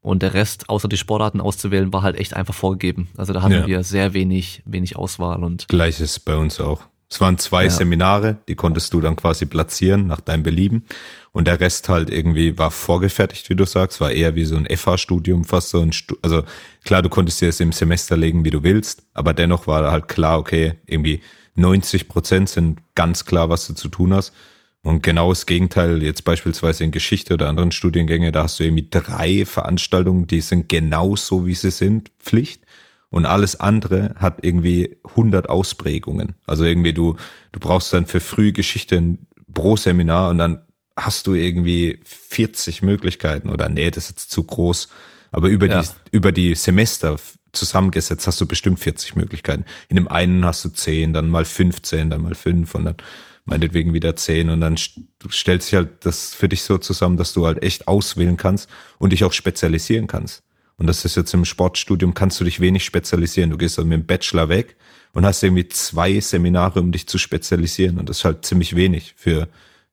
und 0.02 0.22
der 0.22 0.34
Rest, 0.34 0.68
außer 0.68 0.88
die 0.88 0.96
Sportarten 0.98 1.40
auszuwählen, 1.40 1.92
war 1.92 2.02
halt 2.02 2.16
echt 2.16 2.34
einfach 2.34 2.54
vorgegeben. 2.54 3.08
Also 3.16 3.32
da 3.32 3.40
hatten 3.42 3.54
Ja. 3.54 3.66
wir 3.66 3.82
sehr 3.84 4.12
wenig, 4.14 4.62
wenig 4.66 4.96
Auswahl 4.96 5.42
und 5.42 5.68
Gleiches 5.68 6.20
bei 6.20 6.36
uns 6.36 6.60
auch. 6.60 6.82
Es 7.08 7.20
waren 7.20 7.36
zwei 7.38 7.64
Ja. 7.64 7.70
Seminare, 7.70 8.38
die 8.48 8.54
konntest 8.54 8.92
du 8.94 9.00
dann 9.02 9.16
quasi 9.16 9.44
platzieren 9.46 10.06
nach 10.06 10.20
deinem 10.22 10.42
Belieben. 10.42 10.86
Und 11.30 11.46
der 11.46 11.60
Rest 11.60 11.88
halt 11.90 12.08
irgendwie 12.10 12.56
war 12.58 12.70
vorgefertigt, 12.70 13.48
wie 13.50 13.54
du 13.54 13.64
sagst, 13.66 14.00
war 14.00 14.10
eher 14.10 14.34
wie 14.34 14.44
so 14.46 14.56
ein 14.56 14.66
FH-Studium, 14.66 15.44
fast 15.44 15.68
so 15.70 15.80
ein, 15.80 15.92
Stu 15.92 16.16
also 16.22 16.42
klar, 16.84 17.02
du 17.02 17.08
konntest 17.10 17.40
dir 17.42 17.48
es 17.50 17.60
im 17.60 17.72
Semester 17.72 18.16
legen, 18.16 18.44
wie 18.46 18.50
du 18.50 18.62
willst, 18.62 19.02
aber 19.14 19.34
dennoch 19.34 19.66
war 19.66 19.90
halt 19.92 20.08
klar, 20.08 20.38
okay, 20.38 20.74
irgendwie 20.86 21.20
90 21.54 22.08
Prozent 22.08 22.48
sind 22.48 22.80
ganz 22.94 23.24
klar, 23.26 23.50
was 23.50 23.66
du 23.66 23.74
zu 23.74 23.88
tun 23.88 24.14
hast. 24.14 24.32
Und 24.84 25.02
genau 25.02 25.28
das 25.30 25.46
Gegenteil, 25.46 26.02
jetzt 26.02 26.24
beispielsweise 26.24 26.82
in 26.82 26.90
Geschichte 26.90 27.34
oder 27.34 27.48
anderen 27.48 27.70
Studiengänge, 27.70 28.32
da 28.32 28.44
hast 28.44 28.58
du 28.58 28.64
irgendwie 28.64 28.88
drei 28.90 29.44
Veranstaltungen, 29.46 30.26
die 30.26 30.40
sind 30.40 30.68
genau 30.68 31.14
so, 31.14 31.46
wie 31.46 31.54
sie 31.54 31.70
sind, 31.70 32.10
Pflicht. 32.18 32.62
Und 33.08 33.26
alles 33.26 33.60
andere 33.60 34.14
hat 34.16 34.38
irgendwie 34.42 34.96
100 35.04 35.48
Ausprägungen. 35.48 36.34
Also 36.46 36.64
irgendwie 36.64 36.94
du, 36.94 37.16
du 37.52 37.60
brauchst 37.60 37.92
dann 37.92 38.06
für 38.06 38.20
Frühgeschichte 38.20 38.96
ein 38.96 39.26
Pro-Seminar 39.52 40.30
und 40.30 40.38
dann 40.38 40.62
hast 40.96 41.26
du 41.26 41.34
irgendwie 41.34 42.00
40 42.04 42.82
Möglichkeiten 42.82 43.50
oder 43.50 43.68
nee, 43.68 43.90
das 43.90 44.04
ist 44.04 44.10
jetzt 44.10 44.30
zu 44.30 44.42
groß. 44.44 44.88
Aber 45.30 45.48
über 45.48 45.66
Ja. 45.66 45.82
die, 45.82 45.88
über 46.10 46.32
die 46.32 46.54
Semester 46.54 47.16
zusammengesetzt 47.52 48.26
hast 48.26 48.40
du 48.40 48.46
bestimmt 48.46 48.80
40 48.80 49.14
Möglichkeiten. 49.14 49.64
In 49.88 49.96
dem 49.96 50.08
einen 50.08 50.44
hast 50.44 50.64
du 50.64 50.70
10, 50.70 51.12
dann 51.12 51.28
mal 51.28 51.44
15, 51.44 52.10
dann 52.10 52.22
mal 52.22 52.34
5 52.34 52.74
und 52.74 52.84
dann 52.86 52.96
meinetwegen 53.44 53.92
wieder 53.92 54.14
10 54.16 54.50
und 54.50 54.60
dann 54.60 54.76
st- 54.76 55.00
du 55.18 55.28
stellst 55.30 55.68
sich 55.68 55.76
halt 55.76 56.04
das 56.06 56.34
für 56.34 56.48
dich 56.48 56.62
so 56.62 56.78
zusammen, 56.78 57.16
dass 57.16 57.32
du 57.32 57.46
halt 57.46 57.62
echt 57.62 57.88
auswählen 57.88 58.36
kannst 58.36 58.68
und 58.98 59.10
dich 59.12 59.24
auch 59.24 59.32
spezialisieren 59.32 60.06
kannst. 60.06 60.42
Und 60.76 60.86
das 60.86 61.04
ist 61.04 61.16
jetzt 61.16 61.34
im 61.34 61.44
Sportstudium, 61.44 62.14
kannst 62.14 62.40
du 62.40 62.44
dich 62.44 62.58
wenig 62.60 62.84
spezialisieren. 62.84 63.50
Du 63.50 63.56
gehst 63.58 63.78
dann 63.78 63.88
mit 63.88 63.98
dem 64.00 64.06
Bachelor 64.06 64.48
weg 64.48 64.76
und 65.12 65.24
hast 65.26 65.42
irgendwie 65.42 65.68
zwei 65.68 66.18
Seminare, 66.20 66.80
um 66.80 66.90
dich 66.92 67.06
zu 67.06 67.18
spezialisieren. 67.18 67.98
Und 67.98 68.08
das 68.08 68.18
ist 68.18 68.24
halt 68.24 68.44
ziemlich 68.44 68.74
wenig 68.74 69.14
für 69.16 69.48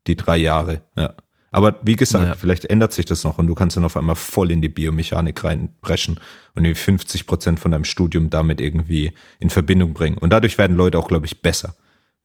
die 0.07 0.15
drei 0.15 0.37
Jahre. 0.37 0.81
Ja. 0.95 1.13
Aber 1.51 1.79
wie 1.83 1.95
gesagt, 1.95 2.25
Ja. 2.27 2.35
vielleicht 2.35 2.65
ändert 2.65 2.93
sich 2.93 3.05
das 3.05 3.23
noch 3.23 3.37
und 3.39 3.47
du 3.47 3.55
kannst 3.55 3.75
dann 3.75 3.83
auf 3.83 3.97
einmal 3.97 4.15
voll 4.15 4.51
in 4.51 4.61
die 4.61 4.69
Biomechanik 4.69 5.43
reinbrechen 5.43 6.19
und 6.55 6.63
irgendwie 6.65 6.79
50 6.79 7.25
Prozent 7.27 7.59
von 7.59 7.71
deinem 7.71 7.83
Studium 7.85 8.29
damit 8.29 8.61
irgendwie 8.61 9.11
in 9.39 9.49
Verbindung 9.49 9.93
bringen. 9.93 10.17
Und 10.17 10.29
dadurch 10.31 10.57
werden 10.59 10.77
Leute 10.77 10.97
auch, 10.99 11.07
glaube 11.07 11.25
ich, 11.25 11.41
besser. 11.41 11.75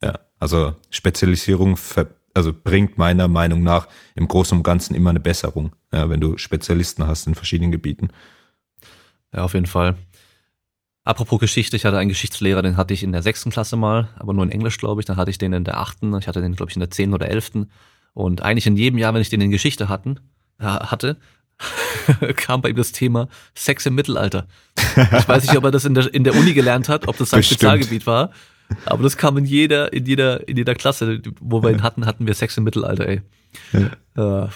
Ja. 0.04 0.20
Also 0.38 0.74
Spezialisierung 0.90 1.78
also 2.34 2.52
bringt 2.52 2.98
meiner 2.98 3.28
Meinung 3.28 3.62
nach 3.62 3.88
im 4.14 4.28
Großen 4.28 4.58
und 4.58 4.64
Ganzen 4.64 4.94
immer 4.94 5.10
eine 5.10 5.20
Besserung, 5.20 5.72
ja, 5.92 6.10
wenn 6.10 6.20
du 6.20 6.36
Spezialisten 6.36 7.06
hast 7.06 7.26
in 7.26 7.34
verschiedenen 7.34 7.70
Gebieten. 7.70 8.08
Ja, 9.32 9.44
auf 9.44 9.54
jeden 9.54 9.66
Fall. 9.66 9.96
Apropos 11.04 11.38
Geschichte, 11.38 11.76
ich 11.76 11.84
hatte 11.84 11.98
einen 11.98 12.08
Geschichtslehrer, 12.08 12.62
den 12.62 12.76
hatte 12.76 12.92
ich 12.92 13.02
in 13.02 13.12
der 13.12 13.22
sechsten 13.22 13.50
Klasse 13.50 13.76
mal, 13.76 14.08
aber 14.16 14.32
nur 14.32 14.44
in 14.44 14.50
Englisch, 14.50 14.78
glaube 14.78 15.00
ich. 15.00 15.06
Dann 15.06 15.16
hatte 15.16 15.30
ich 15.30 15.38
den 15.38 15.52
in 15.52 15.64
der 15.64 15.78
achten, 15.78 16.16
ich 16.18 16.26
hatte 16.28 16.40
den, 16.40 16.56
glaube 16.56 16.70
ich, 16.70 16.76
in 16.76 16.80
der 16.80 16.90
zehnten 16.90 17.14
oder 17.14 17.28
elften. 17.28 17.70
Und 18.14 18.42
eigentlich 18.42 18.66
in 18.66 18.76
jedem 18.76 18.98
Jahr, 18.98 19.12
wenn 19.14 19.20
ich 19.20 19.28
den 19.28 19.40
in 19.40 19.50
Geschichte 19.50 19.88
hatten, 19.88 20.20
hatte, 20.58 21.18
kam 22.36 22.62
bei 22.62 22.70
ihm 22.70 22.76
das 22.76 22.92
Thema 22.92 23.28
Sex 23.54 23.86
im 23.86 23.94
Mittelalter. 23.94 24.46
Ich 24.96 25.28
weiß 25.28 25.46
nicht, 25.46 25.56
ob 25.56 25.64
er 25.64 25.70
das 25.70 25.84
in 25.84 25.94
der, 25.94 26.12
in 26.12 26.24
der 26.24 26.34
Uni 26.34 26.52
gelernt 26.54 26.88
hat, 26.88 27.06
ob 27.06 27.16
das 27.18 27.30
sein 27.30 27.40
Bestimmt. 27.40 27.60
Spezialgebiet 27.60 28.06
war. 28.06 28.30
Aber 28.86 29.02
das 29.02 29.16
kam 29.16 29.36
in 29.38 29.44
jeder, 29.44 29.92
in 29.92 30.06
jeder, 30.06 30.46
in 30.48 30.56
jeder 30.56 30.74
Klasse, 30.74 31.20
wo 31.40 31.62
wir 31.62 31.70
ihn 31.70 31.82
hatten, 31.82 32.06
hatten 32.06 32.26
wir 32.26 32.34
Sex 32.34 32.56
im 32.56 32.64
Mittelalter, 32.64 33.06
ey. 33.08 33.22
Ja. 33.72 34.48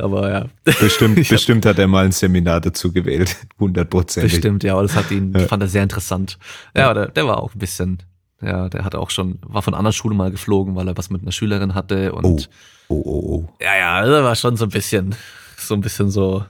aber 0.00 0.30
ja. 0.30 0.46
Bestimmt, 0.64 1.18
Ich 1.18 1.28
bestimmt 1.28 1.66
hat 1.66 1.78
er 1.78 1.86
mal 1.86 2.04
ein 2.04 2.12
Seminar 2.12 2.60
dazu 2.60 2.92
gewählt. 2.92 3.36
Hundertprozentig. 3.58 4.32
Bestimmt, 4.32 4.64
ja, 4.64 4.72
aber 4.74 4.82
das 4.82 4.96
hat 4.96 5.10
ihn, 5.10 5.32
Ja. 5.36 5.46
fand 5.46 5.62
er 5.62 5.68
sehr 5.68 5.82
interessant. 5.82 6.38
Ja, 6.76 6.94
der, 6.94 7.08
der 7.08 7.26
war 7.26 7.38
auch 7.38 7.54
ein 7.54 7.58
bisschen, 7.58 7.98
ja, 8.40 8.68
der 8.68 8.84
hatte 8.84 8.98
auch 8.98 9.10
schon, 9.10 9.38
war 9.46 9.62
von 9.62 9.74
einer 9.74 9.78
anderen 9.80 9.92
Schule 9.94 10.14
mal 10.14 10.30
geflogen, 10.30 10.74
weil 10.76 10.88
er 10.88 10.96
was 10.96 11.10
mit 11.10 11.22
einer 11.22 11.32
Schülerin 11.32 11.74
hatte 11.74 12.12
und 12.12 12.24
Oh, 12.88 12.94
oh, 12.94 13.02
oh, 13.04 13.34
oh. 13.48 13.48
ja, 13.60 13.76
ja, 13.76 13.94
also 13.96 14.12
war 14.24 14.34
schon 14.36 14.56
so 14.56 14.64
ein 14.64 14.70
bisschen, 14.70 15.14
so 15.56 15.74
ein 15.74 15.80
bisschen 15.80 16.10
so 16.10 16.44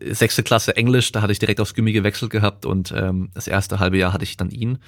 sechste 0.00 0.42
Klasse 0.42 0.76
Englisch, 0.76 1.12
da 1.12 1.22
hatte 1.22 1.32
ich 1.32 1.38
direkt 1.38 1.60
aufs 1.60 1.72
Gimmi 1.74 1.92
gewechselt 1.92 2.30
gehabt 2.30 2.66
und 2.66 2.92
ähm, 2.96 3.30
das 3.34 3.46
erste 3.48 3.78
halbe 3.78 3.96
Jahr 3.96 4.12
hatte 4.12 4.24
ich 4.24 4.36
dann 4.36 4.50
ihn 4.50 4.78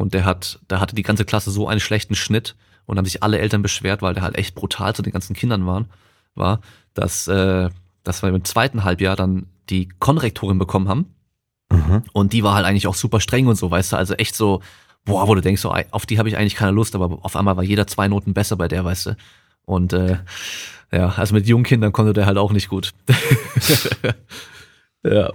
und 0.00 0.14
der 0.14 0.24
hat, 0.24 0.58
da 0.66 0.80
hatte 0.80 0.94
die 0.94 1.02
ganze 1.02 1.26
Klasse 1.26 1.50
so 1.50 1.68
einen 1.68 1.80
schlechten 1.80 2.14
Schnitt 2.14 2.56
und 2.86 2.96
haben 2.96 3.04
sich 3.04 3.22
alle 3.22 3.38
Eltern 3.38 3.60
beschwert, 3.60 4.00
weil 4.00 4.14
der 4.14 4.22
halt 4.22 4.36
echt 4.36 4.54
brutal 4.54 4.94
zu 4.94 5.02
den 5.02 5.12
ganzen 5.12 5.36
Kindern 5.36 5.66
waren, 5.66 5.90
war, 6.34 6.60
dass, 6.94 7.28
äh, 7.28 7.68
dass 8.02 8.22
wir 8.22 8.30
im 8.30 8.44
zweiten 8.44 8.82
Halbjahr 8.82 9.14
dann 9.14 9.46
die 9.68 9.88
Konrektorin 9.98 10.58
bekommen 10.58 10.88
haben 10.88 11.14
Mhm. 11.72 12.02
und 12.12 12.32
die 12.32 12.42
war 12.42 12.54
halt 12.54 12.66
eigentlich 12.66 12.88
auch 12.88 12.96
super 12.96 13.20
streng 13.20 13.46
und 13.46 13.54
so, 13.54 13.70
weißt 13.70 13.92
du, 13.92 13.96
also 13.96 14.14
echt 14.14 14.34
so, 14.34 14.60
boah, 15.04 15.28
wo 15.28 15.36
du 15.36 15.40
denkst, 15.40 15.62
so, 15.62 15.72
auf 15.92 16.04
die 16.04 16.18
habe 16.18 16.28
ich 16.28 16.36
eigentlich 16.36 16.56
keine 16.56 16.72
Lust, 16.72 16.96
aber 16.96 17.18
auf 17.22 17.36
einmal 17.36 17.56
war 17.56 17.62
jeder 17.62 17.86
zwei 17.86 18.08
Noten 18.08 18.34
besser 18.34 18.56
bei 18.56 18.66
der, 18.66 18.84
weißt 18.84 19.06
du. 19.06 19.16
Und 19.66 19.92
äh, 19.92 20.18
ja, 20.90 21.10
also 21.10 21.32
mit 21.32 21.46
jungen 21.46 21.62
Kindern 21.62 21.92
konnte 21.92 22.12
der 22.12 22.26
halt 22.26 22.38
auch 22.38 22.50
nicht 22.50 22.68
gut. 22.68 22.90
ja. 25.04 25.32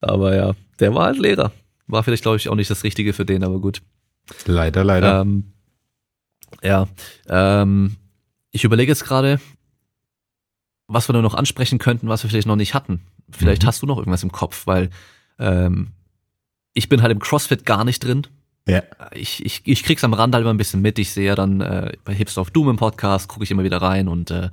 Aber 0.00 0.34
ja, 0.34 0.52
der 0.80 0.94
war 0.96 1.06
halt 1.06 1.18
Lehrer. 1.18 1.52
War 1.92 2.02
vielleicht, 2.02 2.22
glaube 2.22 2.38
ich, 2.38 2.48
auch 2.48 2.54
nicht 2.56 2.70
das 2.70 2.82
Richtige 2.84 3.12
für 3.12 3.24
den, 3.24 3.44
aber 3.44 3.60
gut. 3.60 3.82
Leider, 4.46 4.82
leider. 4.82 5.20
Ähm, 5.20 5.52
ja, 6.62 6.88
ähm, 7.28 7.96
ich 8.50 8.64
überlege 8.64 8.90
jetzt 8.90 9.04
gerade, 9.04 9.40
was 10.88 11.08
wir 11.08 11.12
nur 11.12 11.22
noch 11.22 11.34
ansprechen 11.34 11.78
könnten, 11.78 12.08
was 12.08 12.22
wir 12.22 12.30
vielleicht 12.30 12.46
noch 12.46 12.56
nicht 12.56 12.74
hatten. 12.74 13.00
Vielleicht 13.30 13.62
Mhm. 13.62 13.66
hast 13.66 13.82
du 13.82 13.86
noch 13.86 13.98
irgendwas 13.98 14.22
im 14.22 14.32
Kopf, 14.32 14.66
weil 14.66 14.90
ähm, 15.38 15.88
ich 16.74 16.88
bin 16.88 17.02
halt 17.02 17.12
im 17.12 17.18
CrossFit 17.18 17.64
gar 17.64 17.84
nicht 17.84 18.04
drin. 18.04 18.26
ja. 18.66 18.82
Ich, 19.12 19.44
ich, 19.44 19.62
ich 19.64 19.82
krieg's 19.82 20.04
am 20.04 20.14
Rand 20.14 20.34
halt 20.34 20.42
immer 20.42 20.52
ein 20.54 20.58
bisschen 20.58 20.80
mit. 20.82 20.98
Ich 20.98 21.10
sehe 21.12 21.26
ja 21.26 21.34
dann 21.34 21.60
äh, 21.60 21.92
bei 22.04 22.14
Hipster 22.14 22.40
of 22.40 22.50
Doom 22.50 22.70
im 22.70 22.76
Podcast, 22.76 23.28
gucke 23.28 23.44
ich 23.44 23.50
immer 23.50 23.64
wieder 23.64 23.82
rein 23.82 24.08
und 24.08 24.30
äh, 24.30 24.50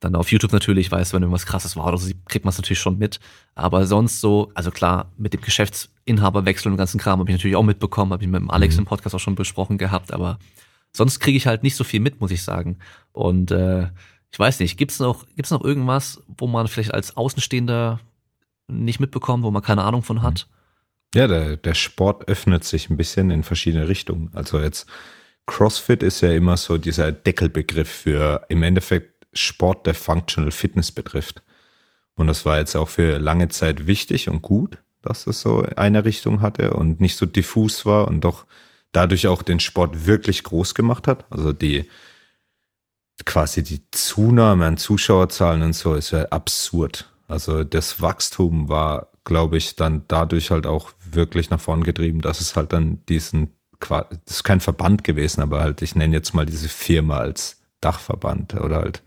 dann 0.00 0.14
auf 0.14 0.30
YouTube 0.30 0.52
natürlich, 0.52 0.90
weiß, 0.92 1.12
wenn 1.12 1.22
irgendwas 1.22 1.46
krasses 1.46 1.76
war 1.76 1.86
oder 1.86 1.98
so, 1.98 2.10
kriegt 2.28 2.44
man 2.44 2.50
es 2.50 2.58
natürlich 2.58 2.78
schon 2.78 2.98
mit. 2.98 3.18
Aber 3.54 3.86
sonst 3.86 4.20
so, 4.20 4.50
also 4.54 4.70
klar, 4.70 5.10
mit 5.16 5.32
dem 5.34 5.40
Geschäftsinhaberwechsel 5.40 6.68
und 6.68 6.74
dem 6.76 6.78
ganzen 6.78 7.00
Kram 7.00 7.18
habe 7.18 7.30
ich 7.30 7.36
natürlich 7.36 7.56
auch 7.56 7.64
mitbekommen, 7.64 8.12
habe 8.12 8.22
ich 8.22 8.30
mit 8.30 8.40
dem 8.40 8.50
Alex 8.50 8.74
Mhm. 8.76 8.80
im 8.80 8.84
Podcast 8.86 9.14
auch 9.14 9.20
schon 9.20 9.34
besprochen 9.34 9.76
gehabt, 9.78 10.12
aber 10.12 10.38
sonst 10.92 11.18
kriege 11.20 11.36
ich 11.36 11.46
halt 11.46 11.62
nicht 11.62 11.74
so 11.76 11.84
viel 11.84 12.00
mit, 12.00 12.20
muss 12.20 12.30
ich 12.30 12.42
sagen. 12.42 12.78
Und 13.12 13.50
äh, 13.50 13.88
ich 14.30 14.38
weiß 14.38 14.60
nicht, 14.60 14.76
gibt's 14.76 15.00
noch, 15.00 15.26
gibt's 15.34 15.50
noch 15.50 15.64
irgendwas, 15.64 16.22
wo 16.28 16.46
man 16.46 16.68
vielleicht 16.68 16.94
als 16.94 17.16
Außenstehender 17.16 17.98
nicht 18.68 19.00
mitbekommt, 19.00 19.42
wo 19.44 19.50
man 19.50 19.62
keine 19.62 19.82
Ahnung 19.82 20.02
von 20.02 20.22
hat? 20.22 20.46
Ja, 21.14 21.26
der, 21.26 21.56
der 21.56 21.74
Sport 21.74 22.28
öffnet 22.28 22.64
sich 22.64 22.90
ein 22.90 22.98
bisschen 22.98 23.30
in 23.30 23.42
verschiedene 23.42 23.88
Richtungen. 23.88 24.30
Also 24.34 24.60
jetzt 24.60 24.86
CrossFit 25.46 26.02
ist 26.02 26.20
ja 26.20 26.32
immer 26.32 26.58
so 26.58 26.76
dieser 26.76 27.10
Deckelbegriff 27.10 27.88
für 27.88 28.44
im 28.50 28.62
Endeffekt 28.62 29.17
Sport, 29.32 29.86
der 29.86 29.94
Functional 29.94 30.50
Fitness 30.50 30.92
betrifft. 30.92 31.42
Und 32.14 32.26
das 32.26 32.44
war 32.44 32.58
jetzt 32.58 32.74
auch 32.76 32.88
für 32.88 33.18
lange 33.18 33.48
Zeit 33.48 33.86
wichtig 33.86 34.28
und 34.28 34.42
gut, 34.42 34.78
dass 35.02 35.26
es 35.26 35.40
so 35.40 35.62
eine 35.76 36.04
Richtung 36.04 36.40
hatte 36.40 36.74
und 36.74 37.00
nicht 37.00 37.16
so 37.16 37.26
diffus 37.26 37.86
war 37.86 38.08
und 38.08 38.22
doch 38.22 38.46
dadurch 38.92 39.26
auch 39.26 39.42
den 39.42 39.60
Sport 39.60 40.06
wirklich 40.06 40.42
groß 40.42 40.74
gemacht 40.74 41.06
hat. 41.06 41.26
Also 41.30 41.52
die 41.52 41.88
quasi 43.24 43.62
die 43.62 43.82
Zunahme 43.90 44.66
an 44.66 44.76
Zuschauerzahlen 44.76 45.62
und 45.62 45.74
so 45.74 45.94
ist 45.94 46.12
ja 46.12 46.24
absurd. 46.26 47.10
Also 47.26 47.64
das 47.64 48.00
Wachstum 48.00 48.68
war, 48.68 49.08
glaube 49.24 49.58
ich, 49.58 49.76
dann 49.76 50.04
dadurch 50.08 50.50
halt 50.50 50.66
auch 50.66 50.92
wirklich 51.10 51.50
nach 51.50 51.60
vorn 51.60 51.84
getrieben, 51.84 52.20
dass 52.20 52.40
es 52.40 52.56
halt 52.56 52.72
dann 52.72 53.04
diesen, 53.06 53.54
das 53.80 54.06
ist 54.26 54.44
kein 54.44 54.60
Verband 54.60 55.04
gewesen, 55.04 55.42
aber 55.42 55.60
halt, 55.60 55.82
ich 55.82 55.94
nenne 55.94 56.16
jetzt 56.16 56.32
mal 56.32 56.46
diese 56.46 56.68
Firma 56.68 57.18
als 57.18 57.60
Dachverband 57.80 58.54
oder 58.54 58.76
halt 58.76 59.02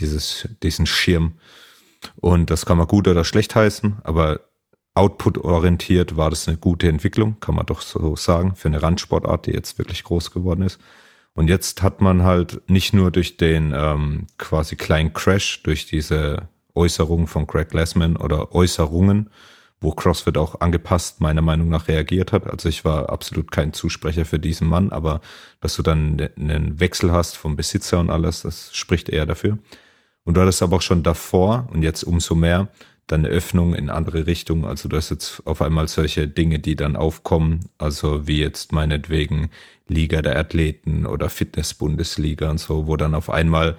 dieses, 0.00 0.48
diesen 0.62 0.86
Schirm. 0.86 1.34
Und 2.16 2.50
das 2.50 2.66
kann 2.66 2.78
man 2.78 2.86
gut 2.86 3.08
oder 3.08 3.24
schlecht 3.24 3.54
heißen, 3.54 3.98
aber 4.04 4.40
output-orientiert 4.94 6.16
war 6.16 6.30
das 6.30 6.48
eine 6.48 6.56
gute 6.56 6.88
Entwicklung, 6.88 7.38
kann 7.40 7.54
man 7.54 7.66
doch 7.66 7.80
so 7.80 8.16
sagen, 8.16 8.54
für 8.56 8.68
eine 8.68 8.82
Randsportart, 8.82 9.46
die 9.46 9.52
jetzt 9.52 9.78
wirklich 9.78 10.04
groß 10.04 10.30
geworden 10.30 10.62
ist. 10.62 10.80
Und 11.34 11.48
jetzt 11.48 11.82
hat 11.82 12.00
man 12.00 12.24
halt 12.24 12.68
nicht 12.68 12.94
nur 12.94 13.12
durch 13.12 13.36
den 13.36 13.72
ähm, 13.76 14.26
quasi 14.38 14.74
kleinen 14.74 15.12
Crash, 15.12 15.62
durch 15.62 15.86
diese 15.86 16.48
Äußerung 16.74 17.28
von 17.28 17.46
Greg 17.46 17.68
Glassman 17.68 18.16
oder 18.16 18.52
Äußerungen, 18.54 19.30
wo 19.80 19.92
CrossFit 19.92 20.36
auch 20.36 20.60
angepasst 20.60 21.20
meiner 21.20 21.42
Meinung 21.42 21.68
nach 21.68 21.86
reagiert 21.86 22.32
hat. 22.32 22.48
Also 22.48 22.68
ich 22.68 22.84
war 22.84 23.10
absolut 23.10 23.52
kein 23.52 23.72
Zusprecher 23.72 24.24
für 24.24 24.40
diesen 24.40 24.68
Mann, 24.68 24.90
aber 24.90 25.20
dass 25.60 25.76
du 25.76 25.82
dann 25.82 26.16
ne- 26.16 26.32
einen 26.36 26.80
Wechsel 26.80 27.12
hast 27.12 27.36
vom 27.36 27.54
Besitzer 27.54 28.00
und 28.00 28.10
alles, 28.10 28.42
das 28.42 28.74
spricht 28.74 29.08
eher 29.08 29.26
dafür. 29.26 29.58
Und 30.28 30.34
du 30.34 30.42
hattest 30.42 30.62
aber 30.62 30.76
auch 30.76 30.82
schon 30.82 31.02
davor 31.02 31.66
und 31.72 31.82
jetzt 31.82 32.02
umso 32.02 32.34
mehr 32.34 32.68
dann 33.06 33.24
eine 33.24 33.34
Öffnung 33.34 33.74
in 33.74 33.88
andere 33.88 34.26
Richtungen. 34.26 34.66
Also 34.66 34.86
du 34.86 34.98
hast 34.98 35.08
jetzt 35.08 35.40
auf 35.46 35.62
einmal 35.62 35.88
solche 35.88 36.28
Dinge, 36.28 36.58
die 36.58 36.76
dann 36.76 36.96
aufkommen, 36.96 37.70
also 37.78 38.26
wie 38.26 38.38
jetzt 38.38 38.72
meinetwegen 38.72 39.48
Liga 39.86 40.20
der 40.20 40.38
Athleten 40.38 41.06
oder 41.06 41.30
Fitness-Bundesliga 41.30 42.50
und 42.50 42.58
so, 42.58 42.86
wo 42.86 42.98
dann 42.98 43.14
auf 43.14 43.30
einmal 43.30 43.78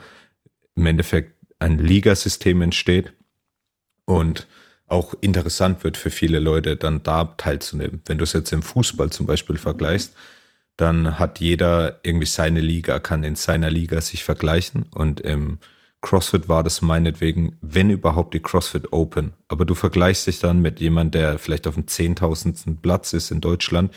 im 0.73 0.87
Endeffekt 0.87 1.35
ein 1.59 1.77
Ligasystem 1.77 2.63
entsteht 2.63 3.13
und 4.05 4.47
auch 4.87 5.13
interessant 5.21 5.83
wird 5.83 5.97
für 5.97 6.09
viele 6.09 6.39
Leute, 6.39 6.77
dann 6.77 7.03
da 7.03 7.25
teilzunehmen. 7.25 8.01
Wenn 8.07 8.17
du 8.17 8.23
es 8.23 8.33
jetzt 8.33 8.51
im 8.53 8.63
Fußball 8.63 9.11
zum 9.11 9.27
Beispiel 9.27 9.59
vergleichst, 9.59 10.15
dann 10.77 11.19
hat 11.19 11.39
jeder 11.39 11.99
irgendwie 12.01 12.25
seine 12.25 12.61
Liga, 12.61 12.97
kann 12.97 13.23
in 13.23 13.35
seiner 13.35 13.69
Liga 13.69 14.01
sich 14.01 14.23
vergleichen 14.23 14.87
und 14.95 15.19
im 15.19 15.59
CrossFit 16.01 16.47
war 16.47 16.63
das 16.63 16.81
meinetwegen, 16.81 17.57
wenn 17.61 17.89
überhaupt 17.89 18.33
die 18.33 18.39
CrossFit 18.39 18.93
Open. 18.93 19.33
Aber 19.47 19.65
du 19.65 19.75
vergleichst 19.75 20.27
dich 20.27 20.39
dann 20.39 20.61
mit 20.61 20.79
jemand, 20.79 21.13
der 21.13 21.39
vielleicht 21.39 21.67
auf 21.67 21.75
dem 21.75 21.87
zehntausendsten 21.87 22.77
Platz 22.77 23.13
ist 23.13 23.31
in 23.31 23.41
Deutschland, 23.41 23.93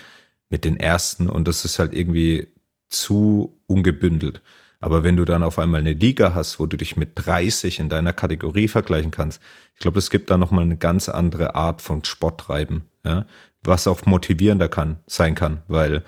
mit 0.49 0.65
den 0.65 0.77
ersten 0.77 1.29
und 1.29 1.49
das 1.49 1.65
ist 1.65 1.79
halt 1.79 1.95
irgendwie 1.95 2.49
zu 2.89 3.59
ungebündelt. 3.67 4.43
Aber 4.81 5.05
wenn 5.05 5.17
du 5.17 5.25
dann 5.25 5.45
auf 5.45 5.59
einmal 5.59 5.81
eine 5.81 5.93
Liga 5.93 6.35
hast, 6.35 6.59
wo 6.59 6.67
du 6.67 6.77
dich 6.77 6.97
mit 6.97 7.13
30 7.15 7.79
in 7.79 7.89
deiner 7.89 8.13
Kategorie 8.13 8.67
vergleichen 8.67 9.13
kannst, 9.13 9.41
ich 9.75 9.81
glaube, 9.81 9.99
es 9.99 10.11
gibt 10.11 10.29
da 10.29 10.37
nochmal 10.37 10.65
eine 10.65 10.77
ganz 10.77 11.09
andere 11.09 11.55
Art 11.55 11.81
von 11.81 12.05
Sporttreiben, 12.05 12.83
ja, 13.05 13.25
was 13.63 13.87
auch 13.87 14.05
motivierender 14.05 14.69
kann, 14.69 14.99
sein 15.07 15.37
kann, 15.37 15.63
weil 15.69 16.03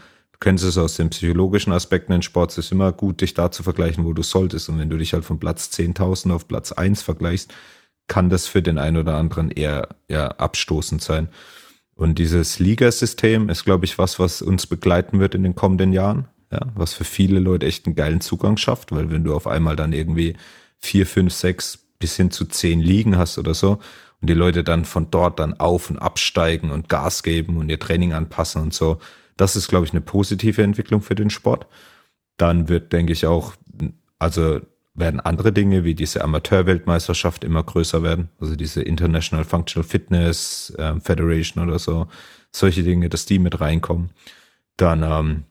du 0.44 0.50
kennst 0.50 0.64
es 0.64 0.76
aus 0.76 0.96
den 0.96 1.08
psychologischen 1.08 1.72
Aspekten 1.72 2.12
in 2.12 2.20
Sport, 2.20 2.50
es 2.50 2.58
ist 2.58 2.72
immer 2.72 2.92
gut, 2.92 3.22
dich 3.22 3.32
da 3.32 3.50
zu 3.50 3.62
vergleichen, 3.62 4.04
wo 4.04 4.12
du 4.12 4.22
solltest. 4.22 4.68
Und 4.68 4.78
wenn 4.78 4.90
du 4.90 4.98
dich 4.98 5.14
halt 5.14 5.24
von 5.24 5.38
Platz 5.38 5.70
10.000 5.72 6.34
auf 6.34 6.46
Platz 6.46 6.70
1 6.70 7.00
vergleichst, 7.00 7.54
kann 8.08 8.28
das 8.28 8.46
für 8.46 8.60
den 8.60 8.76
einen 8.76 8.98
oder 8.98 9.16
anderen 9.16 9.50
eher 9.50 9.88
ja, 10.06 10.28
abstoßend 10.28 11.00
sein. 11.00 11.30
Und 11.94 12.18
dieses 12.18 12.58
Ligasystem 12.58 13.48
ist, 13.48 13.64
glaube 13.64 13.86
ich, 13.86 13.96
was, 13.96 14.18
was 14.18 14.42
uns 14.42 14.66
begleiten 14.66 15.18
wird 15.18 15.34
in 15.34 15.44
den 15.44 15.54
kommenden 15.54 15.94
Jahren. 15.94 16.28
Ja, 16.52 16.60
was 16.74 16.92
für 16.92 17.04
viele 17.04 17.40
Leute 17.40 17.64
echt 17.64 17.86
einen 17.86 17.96
geilen 17.96 18.20
Zugang 18.20 18.58
schafft, 18.58 18.92
weil 18.92 19.10
wenn 19.10 19.24
du 19.24 19.34
auf 19.34 19.46
einmal 19.46 19.76
dann 19.76 19.94
irgendwie 19.94 20.36
vier, 20.78 21.06
fünf, 21.06 21.32
sechs 21.32 21.78
bis 21.98 22.16
hin 22.16 22.30
zu 22.30 22.44
zehn 22.44 22.80
Ligen 22.80 23.16
hast 23.16 23.38
oder 23.38 23.54
so 23.54 23.78
und 24.20 24.28
die 24.28 24.34
Leute 24.34 24.62
dann 24.62 24.84
von 24.84 25.10
dort 25.10 25.38
dann 25.38 25.54
auf 25.54 25.88
und 25.88 25.98
absteigen 25.98 26.70
und 26.70 26.90
Gas 26.90 27.22
geben 27.22 27.56
und 27.56 27.70
ihr 27.70 27.78
Training 27.78 28.12
anpassen 28.12 28.60
und 28.60 28.74
so, 28.74 28.98
das 29.36 29.56
ist, 29.56 29.68
glaube 29.68 29.86
ich, 29.86 29.92
eine 29.92 30.00
positive 30.00 30.62
Entwicklung 30.62 31.02
für 31.02 31.14
den 31.14 31.30
Sport. 31.30 31.66
Dann 32.36 32.68
wird, 32.68 32.92
denke 32.92 33.12
ich, 33.12 33.26
auch, 33.26 33.54
also 34.18 34.60
werden 34.94 35.20
andere 35.20 35.52
Dinge 35.52 35.84
wie 35.84 35.94
diese 35.94 36.22
Amateurweltmeisterschaft 36.22 37.42
immer 37.42 37.62
größer 37.62 38.02
werden, 38.02 38.28
also 38.40 38.54
diese 38.54 38.82
International 38.82 39.44
Functional 39.44 39.88
Fitness 39.88 40.72
ähm, 40.78 41.00
Federation 41.00 41.66
oder 41.66 41.78
so, 41.78 42.06
solche 42.52 42.84
Dinge, 42.84 43.08
dass 43.08 43.26
die 43.26 43.40
mit 43.40 43.60
reinkommen. 43.60 44.10
Dann 44.76 45.02
ähm, 45.02 45.44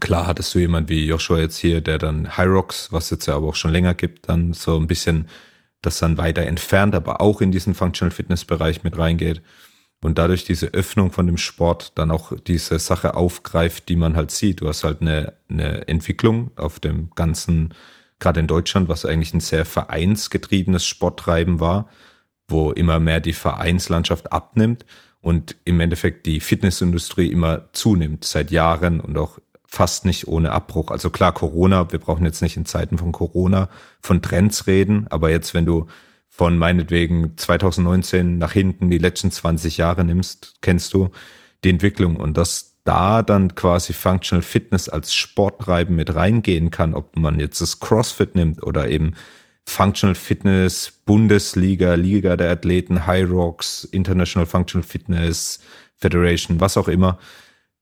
klar 0.00 0.26
hattest 0.26 0.54
du 0.54 0.58
jemand 0.58 0.88
wie 0.88 1.06
Joshua 1.06 1.38
jetzt 1.38 1.58
hier, 1.58 1.82
der 1.82 1.98
dann 1.98 2.26
Rocks, 2.38 2.90
was 2.92 3.10
jetzt 3.10 3.26
ja 3.26 3.36
aber 3.36 3.48
auch 3.48 3.54
schon 3.54 3.72
länger 3.72 3.94
gibt, 3.94 4.28
dann 4.28 4.54
so 4.54 4.78
ein 4.78 4.86
bisschen 4.86 5.28
das 5.82 5.98
dann 5.98 6.16
weiter 6.16 6.42
entfernt, 6.42 6.94
aber 6.94 7.20
auch 7.20 7.40
in 7.40 7.52
diesen 7.52 7.74
Functional 7.74 8.12
Fitness 8.12 8.44
Bereich 8.44 8.84
mit 8.84 8.96
reingeht. 8.96 9.42
Und 10.02 10.18
dadurch 10.18 10.44
diese 10.44 10.66
Öffnung 10.68 11.12
von 11.12 11.26
dem 11.26 11.38
Sport 11.38 11.92
dann 11.94 12.10
auch 12.10 12.32
diese 12.46 12.78
Sache 12.78 13.14
aufgreift, 13.14 13.88
die 13.88 13.96
man 13.96 14.16
halt 14.16 14.30
sieht. 14.30 14.60
Du 14.60 14.68
hast 14.68 14.84
halt 14.84 15.00
eine, 15.00 15.34
eine 15.48 15.86
Entwicklung 15.88 16.50
auf 16.56 16.80
dem 16.80 17.10
ganzen, 17.14 17.72
gerade 18.18 18.40
in 18.40 18.48
Deutschland, 18.48 18.88
was 18.88 19.06
eigentlich 19.06 19.32
ein 19.32 19.40
sehr 19.40 19.64
vereinsgetriebenes 19.64 20.84
Sporttreiben 20.84 21.60
war, 21.60 21.88
wo 22.48 22.72
immer 22.72 22.98
mehr 22.98 23.20
die 23.20 23.32
Vereinslandschaft 23.32 24.32
abnimmt 24.32 24.84
und 25.20 25.56
im 25.64 25.78
Endeffekt 25.78 26.26
die 26.26 26.40
Fitnessindustrie 26.40 27.28
immer 27.28 27.72
zunimmt 27.72 28.24
seit 28.24 28.50
Jahren 28.50 29.00
und 29.00 29.16
auch 29.16 29.38
fast 29.64 30.04
nicht 30.04 30.26
ohne 30.26 30.50
Abbruch. 30.50 30.90
Also 30.90 31.10
klar, 31.10 31.32
Corona, 31.32 31.92
wir 31.92 32.00
brauchen 32.00 32.26
jetzt 32.26 32.42
nicht 32.42 32.56
in 32.56 32.66
Zeiten 32.66 32.98
von 32.98 33.12
Corona 33.12 33.68
von 34.00 34.20
Trends 34.20 34.66
reden, 34.66 35.06
aber 35.08 35.30
jetzt, 35.30 35.54
wenn 35.54 35.64
du 35.64 35.86
von 36.34 36.56
meinetwegen 36.56 37.36
2019 37.36 38.38
nach 38.38 38.52
hinten 38.52 38.88
die 38.88 38.96
letzten 38.96 39.30
20 39.30 39.76
Jahre 39.76 40.02
nimmst, 40.02 40.54
kennst 40.62 40.94
du 40.94 41.10
die 41.62 41.68
Entwicklung. 41.68 42.16
Und 42.16 42.38
dass 42.38 42.78
da 42.84 43.22
dann 43.22 43.54
quasi 43.54 43.92
Functional 43.92 44.40
Fitness 44.42 44.88
als 44.88 45.12
Sporttreiben 45.12 45.94
mit 45.94 46.14
reingehen 46.14 46.70
kann, 46.70 46.94
ob 46.94 47.18
man 47.18 47.38
jetzt 47.38 47.60
das 47.60 47.80
CrossFit 47.80 48.34
nimmt 48.34 48.62
oder 48.62 48.88
eben 48.88 49.12
Functional 49.66 50.14
Fitness, 50.14 50.90
Bundesliga, 51.04 51.94
Liga 51.94 52.38
der 52.38 52.50
Athleten, 52.50 53.06
High 53.06 53.28
Rocks, 53.28 53.84
International 53.84 54.46
Functional 54.46 54.88
Fitness 54.88 55.60
Federation, 55.98 56.60
was 56.60 56.78
auch 56.78 56.88
immer, 56.88 57.18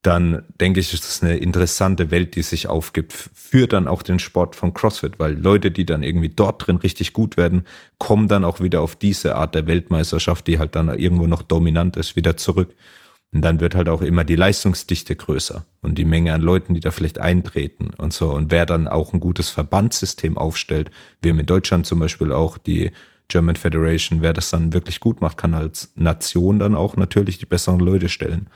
dann 0.02 0.44
denke 0.58 0.80
ich, 0.80 0.94
ist 0.94 1.04
das 1.04 1.22
eine 1.22 1.36
interessante 1.36 2.10
Welt, 2.10 2.34
die 2.34 2.42
sich 2.42 2.68
aufgibt 2.68 3.12
für 3.12 3.66
dann 3.66 3.86
auch 3.86 4.02
den 4.02 4.18
Sport 4.18 4.56
von 4.56 4.72
CrossFit, 4.72 5.18
weil 5.18 5.38
Leute, 5.38 5.70
die 5.70 5.84
dann 5.84 6.02
irgendwie 6.02 6.30
dort 6.30 6.66
drin 6.66 6.76
richtig 6.76 7.12
gut 7.12 7.36
werden, 7.36 7.66
kommen 7.98 8.26
dann 8.26 8.44
auch 8.44 8.60
wieder 8.60 8.80
auf 8.80 8.96
diese 8.96 9.36
Art 9.36 9.54
der 9.54 9.66
Weltmeisterschaft, 9.66 10.46
die 10.46 10.58
halt 10.58 10.74
dann 10.74 10.88
irgendwo 10.98 11.26
noch 11.26 11.42
dominant 11.42 11.98
ist, 11.98 12.16
wieder 12.16 12.38
zurück. 12.38 12.74
Und 13.32 13.42
dann 13.42 13.60
wird 13.60 13.74
halt 13.74 13.88
auch 13.88 14.00
immer 14.00 14.24
die 14.24 14.36
Leistungsdichte 14.36 15.14
größer 15.14 15.64
und 15.82 15.98
die 15.98 16.04
Menge 16.04 16.32
an 16.32 16.40
Leuten, 16.40 16.74
die 16.74 16.80
da 16.80 16.90
vielleicht 16.90 17.20
eintreten 17.20 17.90
und 17.96 18.12
so. 18.12 18.32
Und 18.32 18.50
wer 18.50 18.66
dann 18.66 18.88
auch 18.88 19.12
ein 19.12 19.20
gutes 19.20 19.50
Verbandssystem 19.50 20.36
aufstellt, 20.36 20.90
wir 21.22 21.30
haben 21.30 21.38
in 21.38 21.46
Deutschland 21.46 21.86
zum 21.86 22.00
Beispiel 22.00 22.32
auch 22.32 22.58
die 22.58 22.90
German 23.28 23.54
Federation, 23.54 24.22
wer 24.22 24.32
das 24.32 24.50
dann 24.50 24.72
wirklich 24.72 24.98
gut 24.98 25.20
macht, 25.20 25.36
kann 25.36 25.54
als 25.54 25.92
Nation 25.94 26.58
dann 26.58 26.74
auch 26.74 26.96
natürlich 26.96 27.38
die 27.38 27.46
besseren 27.46 27.78
Leute 27.78 28.08
stellen. 28.08 28.48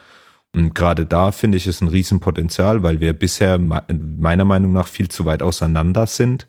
Und 0.54 0.74
gerade 0.74 1.04
da 1.04 1.32
finde 1.32 1.58
ich 1.58 1.66
es 1.66 1.80
ein 1.80 1.88
Riesenpotenzial, 1.88 2.82
weil 2.82 3.00
wir 3.00 3.12
bisher 3.12 3.58
meiner 3.58 4.44
Meinung 4.44 4.72
nach 4.72 4.86
viel 4.86 5.08
zu 5.08 5.24
weit 5.24 5.42
auseinander 5.42 6.06
sind. 6.06 6.46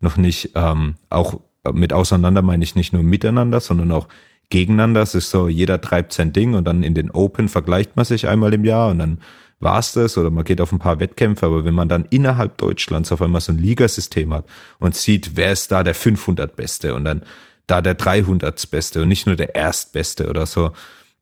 Noch 0.00 0.16
nicht, 0.16 0.52
ähm, 0.54 0.94
auch 1.10 1.40
mit 1.72 1.92
auseinander 1.92 2.40
meine 2.40 2.62
ich 2.62 2.76
nicht 2.76 2.92
nur 2.92 3.02
miteinander, 3.02 3.60
sondern 3.60 3.90
auch 3.90 4.08
gegeneinander. 4.48 5.02
Es 5.02 5.16
ist 5.16 5.30
so, 5.30 5.48
jeder 5.48 5.80
treibt 5.80 6.12
sein 6.12 6.32
Ding 6.32 6.54
und 6.54 6.64
dann 6.64 6.84
in 6.84 6.94
den 6.94 7.10
Open 7.10 7.48
vergleicht 7.48 7.96
man 7.96 8.04
sich 8.04 8.28
einmal 8.28 8.54
im 8.54 8.64
Jahr 8.64 8.90
und 8.90 9.00
dann 9.00 9.18
war's 9.60 9.92
das 9.92 10.16
oder 10.16 10.30
man 10.30 10.44
geht 10.44 10.60
auf 10.60 10.70
ein 10.70 10.78
paar 10.78 11.00
Wettkämpfe. 11.00 11.46
Aber 11.46 11.64
wenn 11.64 11.74
man 11.74 11.88
dann 11.88 12.06
innerhalb 12.10 12.58
Deutschlands 12.58 13.10
auf 13.10 13.20
einmal 13.20 13.40
so 13.40 13.52
ein 13.52 13.58
Ligasystem 13.58 14.32
hat 14.32 14.44
und 14.78 14.94
sieht, 14.94 15.32
wer 15.34 15.52
ist 15.52 15.72
da 15.72 15.82
der 15.82 15.94
500 15.94 16.54
Beste 16.54 16.94
und 16.94 17.04
dann 17.04 17.22
da 17.66 17.82
der 17.82 17.94
300 17.94 18.70
Beste 18.70 19.02
und 19.02 19.08
nicht 19.08 19.26
nur 19.26 19.36
der 19.36 19.54
Erstbeste 19.54 20.30
oder 20.30 20.46
so, 20.46 20.72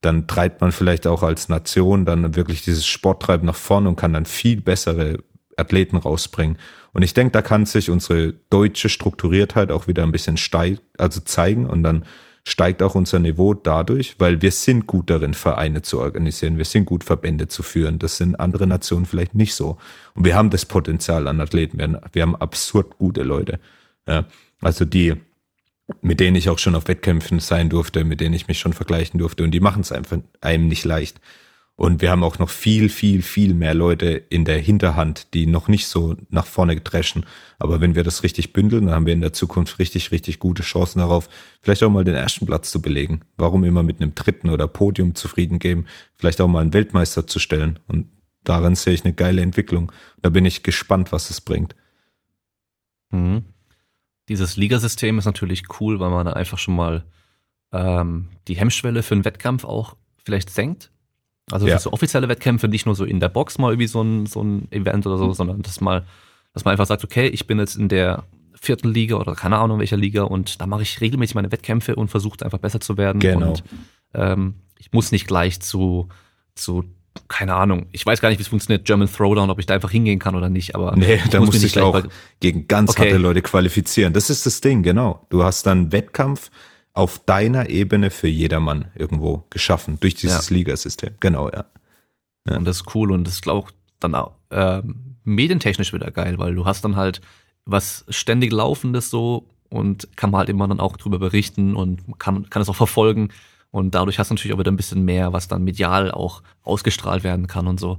dann 0.01 0.27
treibt 0.27 0.60
man 0.60 0.73
vielleicht 0.73 1.06
auch 1.06 1.23
als 1.23 1.48
Nation 1.48 2.05
dann 2.05 2.36
wirklich 2.36 2.62
dieses 2.62 2.86
Sporttreiben 2.86 3.47
nach 3.47 3.56
vorne 3.56 3.89
und 3.89 3.97
kann 3.97 4.12
dann 4.12 4.27
viel 4.27 4.60
bessere 4.60 5.18
Athleten 5.56 5.97
rausbringen. 5.97 6.59
Und 6.93 7.02
ich 7.02 7.14
denke, 7.14 7.32
da 7.32 7.43
kann 7.43 7.66
sich 7.66 7.90
unsere 7.90 8.35
deutsche 8.51 8.89
Strukturiertheit 8.89 9.70
auch 9.70 9.86
wieder 9.86 10.02
ein 10.02 10.12
bisschen 10.12 10.36
steig, 10.36 10.81
also 10.98 11.20
zeigen 11.20 11.66
und 11.66 11.82
dann 11.82 12.05
steigt 12.48 12.81
auch 12.81 12.94
unser 12.94 13.18
Niveau 13.18 13.55
dadurch, 13.55 14.14
weil 14.18 14.40
wir 14.40 14.52
sind 14.52 14.86
gut 14.86 15.10
darin, 15.10 15.35
Vereine 15.35 15.82
zu 15.82 15.98
organisieren, 15.98 16.59
wir 16.59 16.64
sind 16.64 16.85
gut, 16.85 17.02
Verbände 17.02 17.48
zu 17.48 17.64
führen. 17.64 17.98
Das 17.98 18.18
sind 18.18 18.39
andere 18.39 18.68
Nationen 18.68 19.05
vielleicht 19.05 19.35
nicht 19.35 19.55
so. 19.55 19.78
Und 20.14 20.24
wir 20.24 20.36
haben 20.36 20.51
das 20.51 20.64
Potenzial 20.64 21.27
an 21.27 21.40
Athleten, 21.40 21.78
wir, 21.78 22.23
haben 22.23 22.36
absurd 22.36 22.98
gute 22.98 23.24
Leute. 23.24 23.59
Ja, 24.06 24.27
also 24.60 24.85
die 24.85 25.14
mit 26.00 26.20
denen 26.20 26.36
ich 26.36 26.48
auch 26.48 26.58
schon 26.58 26.74
auf 26.74 26.88
Wettkämpfen 26.88 27.40
sein 27.40 27.68
durfte, 27.68 28.04
mit 28.04 28.20
denen 28.20 28.34
ich 28.34 28.48
mich 28.48 28.58
schon 28.58 28.72
vergleichen 28.72 29.18
durfte. 29.18 29.44
Und 29.44 29.52
die 29.52 29.60
machen 29.60 29.82
es 29.82 29.92
einfach 29.92 30.18
einem 30.40 30.68
nicht 30.68 30.84
leicht. 30.84 31.20
Und 31.76 32.00
wir 32.00 32.10
haben 32.10 32.24
auch 32.24 32.38
noch 32.38 32.48
viel, 32.48 32.88
viel, 32.88 33.20
viel 33.20 33.52
mehr 33.52 33.74
Leute 33.74 34.06
in 34.06 34.46
der 34.46 34.58
Hinterhand, 34.58 35.34
die 35.34 35.46
noch 35.46 35.68
nicht 35.68 35.86
so 35.86 36.16
nach 36.30 36.46
vorne 36.46 36.80
dreschen. 36.80 37.26
Aber 37.58 37.82
wenn 37.82 37.94
wir 37.94 38.02
das 38.02 38.22
richtig 38.22 38.54
bündeln, 38.54 38.86
dann 38.86 38.94
haben 38.94 39.06
wir 39.06 39.12
in 39.12 39.20
der 39.20 39.34
Zukunft 39.34 39.78
richtig, 39.78 40.10
richtig 40.10 40.38
gute 40.38 40.62
Chancen 40.62 41.00
darauf, 41.00 41.28
vielleicht 41.60 41.82
auch 41.82 41.90
mal 41.90 42.02
den 42.02 42.14
ersten 42.14 42.46
Platz 42.46 42.70
zu 42.70 42.80
belegen. 42.80 43.20
Warum 43.36 43.62
immer 43.62 43.82
mit 43.82 44.00
einem 44.00 44.14
dritten 44.14 44.48
oder 44.48 44.66
Podium 44.68 45.14
zufrieden 45.14 45.58
geben? 45.58 45.84
Vielleicht 46.14 46.40
auch 46.40 46.48
mal 46.48 46.60
einen 46.60 46.72
Weltmeister 46.72 47.26
zu 47.26 47.38
stellen. 47.38 47.78
Und 47.86 48.06
darin 48.42 48.74
sehe 48.74 48.94
ich 48.94 49.04
eine 49.04 49.12
geile 49.12 49.42
Entwicklung. 49.42 49.92
Da 50.22 50.30
bin 50.30 50.46
ich 50.46 50.62
gespannt, 50.62 51.12
was 51.12 51.28
es 51.28 51.42
bringt. 51.42 51.76
Mhm 53.10 53.44
dieses 54.28 54.57
Ligasystem 54.57 55.19
ist 55.19 55.24
natürlich 55.24 55.65
cool, 55.81 56.01
weil 56.01 56.11
man 56.11 56.27
dann 56.27 56.35
einfach 56.35 56.59
schon 56.59 56.77
mal 56.77 57.05
ähm, 57.73 58.28
die 58.48 58.57
Hemmschwelle 58.57 59.03
für 59.03 59.15
einen 59.15 59.24
Wettkampf 59.24 59.65
auch 59.65 59.97
vielleicht 60.24 60.51
senkt. 60.51 60.90
Also 61.51 61.66
ja. 61.69 61.78
so 61.78 61.93
offizielle 61.93 62.28
Wettkämpfe, 62.28 62.66
nicht 62.66 62.86
nur 62.86 62.97
so 62.97 63.05
in 63.05 63.20
der 63.20 63.28
Box 63.28 63.59
mal 63.59 63.70
irgendwie 63.70 63.86
so 63.86 64.03
ein, 64.03 64.27
so 64.27 64.43
ein 64.43 64.70
Event 64.73 65.07
oder 65.07 65.16
so, 65.16 65.28
mhm. 65.28 65.35
sondern 65.35 65.62
dass 65.62 65.81
mal, 65.81 66.05
dass 66.53 66.65
man 66.65 66.73
einfach 66.73 66.86
sagt, 66.86 67.05
okay, 67.05 67.28
ich 67.28 67.47
bin 67.47 67.59
jetzt 67.59 67.77
in 67.77 67.89
der 67.89 68.24
vierten 68.55 68.89
Liga 68.89 69.16
oder 69.16 69.35
keine 69.35 69.59
Ahnung 69.59 69.78
welcher 69.78 69.97
Liga 69.97 70.23
und 70.23 70.61
da 70.61 70.66
mache 70.66 70.82
ich 70.82 71.01
regelmäßig 71.01 71.36
meine 71.36 71.53
Wettkämpfe 71.53 71.94
und 71.94 72.09
versuche 72.09 72.44
einfach 72.44 72.59
besser 72.59 72.81
zu 72.81 72.97
werden. 72.97 73.20
Genau. 73.20 73.51
Und 73.51 73.65
ähm, 74.15 74.55
ich 74.78 74.93
muss 74.93 75.12
nicht 75.12 75.28
gleich 75.28 75.61
zu, 75.61 76.09
zu 76.55 76.85
keine 77.28 77.55
Ahnung, 77.55 77.86
ich 77.93 78.05
weiß 78.05 78.20
gar 78.20 78.28
nicht, 78.28 78.39
wie 78.39 78.43
es 78.43 78.48
funktioniert, 78.48 78.85
German 78.85 79.09
Throwdown, 79.11 79.51
ob 79.51 79.59
ich 79.59 79.66
da 79.66 79.74
einfach 79.74 79.90
hingehen 79.90 80.19
kann 80.19 80.35
oder 80.35 80.48
nicht, 80.48 80.74
aber. 80.74 80.94
Nee, 80.97 81.20
da 81.31 81.40
muss 81.40 81.62
ich 81.62 81.81
auch 81.81 82.03
gegen 82.40 82.69
ganz 82.69 82.90
okay. 82.90 83.05
harte 83.05 83.19
Leute 83.19 83.43
qualifizieren. 83.43 84.12
Das 84.12 84.31
ist 84.31 84.47
das 84.47 84.61
Ding, 84.61 84.82
genau. 84.82 85.27
Du 85.31 85.43
hast 85.43 85.66
dann 85.66 85.93
Wettkampf 85.93 86.51
auf 86.93 87.19
deiner 87.19 87.69
Ebene 87.69 88.11
für 88.11 88.28
jedermann 88.28 88.86
irgendwo 88.94 89.44
geschaffen, 89.51 89.98
durch 90.01 90.15
dieses 90.15 90.48
ja. 90.48 90.57
Ligasystem. 90.57 91.15
Genau, 91.20 91.51
ja. 91.51 91.66
ja. 92.48 92.57
Und 92.57 92.65
das 92.65 92.78
ist 92.78 92.94
cool 92.94 93.12
und 93.12 93.24
das 93.24 93.35
ist, 93.35 93.43
glaube 93.43 93.69
ich, 93.69 93.77
dann 94.01 94.15
auch 94.15 94.32
äh, 94.51 94.82
medientechnisch 95.24 95.93
wieder 95.93 96.11
geil, 96.11 96.39
weil 96.39 96.55
du 96.55 96.65
hast 96.65 96.85
dann 96.85 96.97
halt 96.97 97.20
was 97.66 98.05
ständig 98.09 98.53
Laufendes 98.53 99.11
so 99.11 99.48
und 99.69 100.16
kann 100.16 100.31
man 100.31 100.39
halt 100.40 100.48
immer 100.48 100.69
dann 100.69 100.81
auch 100.81 100.97
drüber 100.97 101.19
berichten 101.19 101.77
und 101.77 102.19
kann, 102.19 102.48
kann 102.48 102.62
es 102.62 102.69
auch 102.69 102.77
verfolgen. 102.77 103.31
Und 103.77 103.94
dadurch 103.94 104.19
hast 104.19 104.31
du 104.31 104.35
natürlich 104.35 104.55
auch 104.55 104.59
wieder 104.59 104.70
ein 104.70 104.78
bisschen 104.78 105.05
mehr, 105.05 105.35
was 105.35 105.48
dann 105.48 105.62
medial 105.62 106.11
auch 106.11 106.43
ausgestrahlt 106.62 107.24
werden 107.24 107.47
kann 107.47 107.66
und 107.66 107.78
so. 107.78 107.98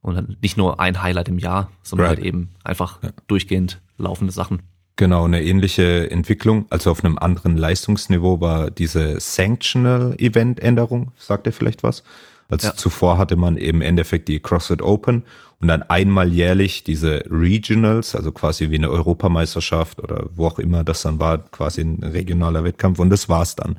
Und 0.00 0.14
dann 0.14 0.38
nicht 0.40 0.56
nur 0.56 0.80
ein 0.80 1.02
Highlight 1.02 1.28
im 1.28 1.38
Jahr, 1.38 1.70
sondern 1.82 2.06
right. 2.06 2.16
halt 2.16 2.26
eben 2.26 2.54
einfach 2.64 3.02
ja. 3.02 3.10
durchgehend 3.26 3.78
laufende 3.98 4.32
Sachen. 4.32 4.62
Genau, 4.96 5.26
eine 5.26 5.42
ähnliche 5.42 6.10
Entwicklung, 6.10 6.64
also 6.70 6.90
auf 6.90 7.04
einem 7.04 7.18
anderen 7.18 7.58
Leistungsniveau 7.58 8.40
war 8.40 8.70
diese 8.70 9.20
Sanctional 9.20 10.14
Event 10.18 10.60
Änderung, 10.60 11.12
sagt 11.18 11.46
ihr 11.46 11.52
vielleicht 11.52 11.82
was? 11.82 12.04
Also 12.48 12.68
ja. 12.68 12.74
zuvor 12.74 13.18
hatte 13.18 13.36
man 13.36 13.58
eben 13.58 13.82
im 13.82 13.82
Endeffekt 13.82 14.28
die 14.28 14.40
CrossFit 14.40 14.80
Open 14.80 15.24
und 15.60 15.68
dann 15.68 15.82
einmal 15.82 16.32
jährlich 16.32 16.84
diese 16.84 17.22
Regionals, 17.30 18.16
also 18.16 18.32
quasi 18.32 18.70
wie 18.70 18.76
eine 18.76 18.88
Europameisterschaft 18.88 20.02
oder 20.02 20.30
wo 20.34 20.46
auch 20.46 20.58
immer 20.58 20.84
das 20.84 21.02
dann 21.02 21.20
war, 21.20 21.36
quasi 21.36 21.82
ein 21.82 22.02
regionaler 22.02 22.64
Wettkampf 22.64 22.98
und 22.98 23.10
das 23.10 23.28
war's 23.28 23.56
dann. 23.56 23.78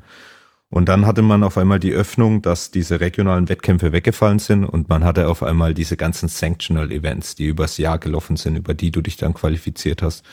Und 0.70 0.88
dann 0.88 1.04
hatte 1.04 1.22
man 1.22 1.42
auf 1.42 1.58
einmal 1.58 1.80
die 1.80 1.92
Öffnung, 1.92 2.42
dass 2.42 2.70
diese 2.70 3.00
regionalen 3.00 3.48
Wettkämpfe 3.48 3.90
weggefallen 3.90 4.38
sind 4.38 4.64
und 4.64 4.88
man 4.88 5.04
hatte 5.04 5.26
auf 5.26 5.42
einmal 5.42 5.74
diese 5.74 5.96
ganzen 5.96 6.28
Sanctional 6.28 6.92
Events, 6.92 7.34
die 7.34 7.46
übers 7.46 7.76
Jahr 7.76 7.98
gelaufen 7.98 8.36
sind, 8.36 8.56
über 8.56 8.72
die 8.72 8.92
du 8.92 9.02
dich 9.02 9.16
dann 9.16 9.34
qualifiziert 9.34 10.00
hast. 10.00 10.24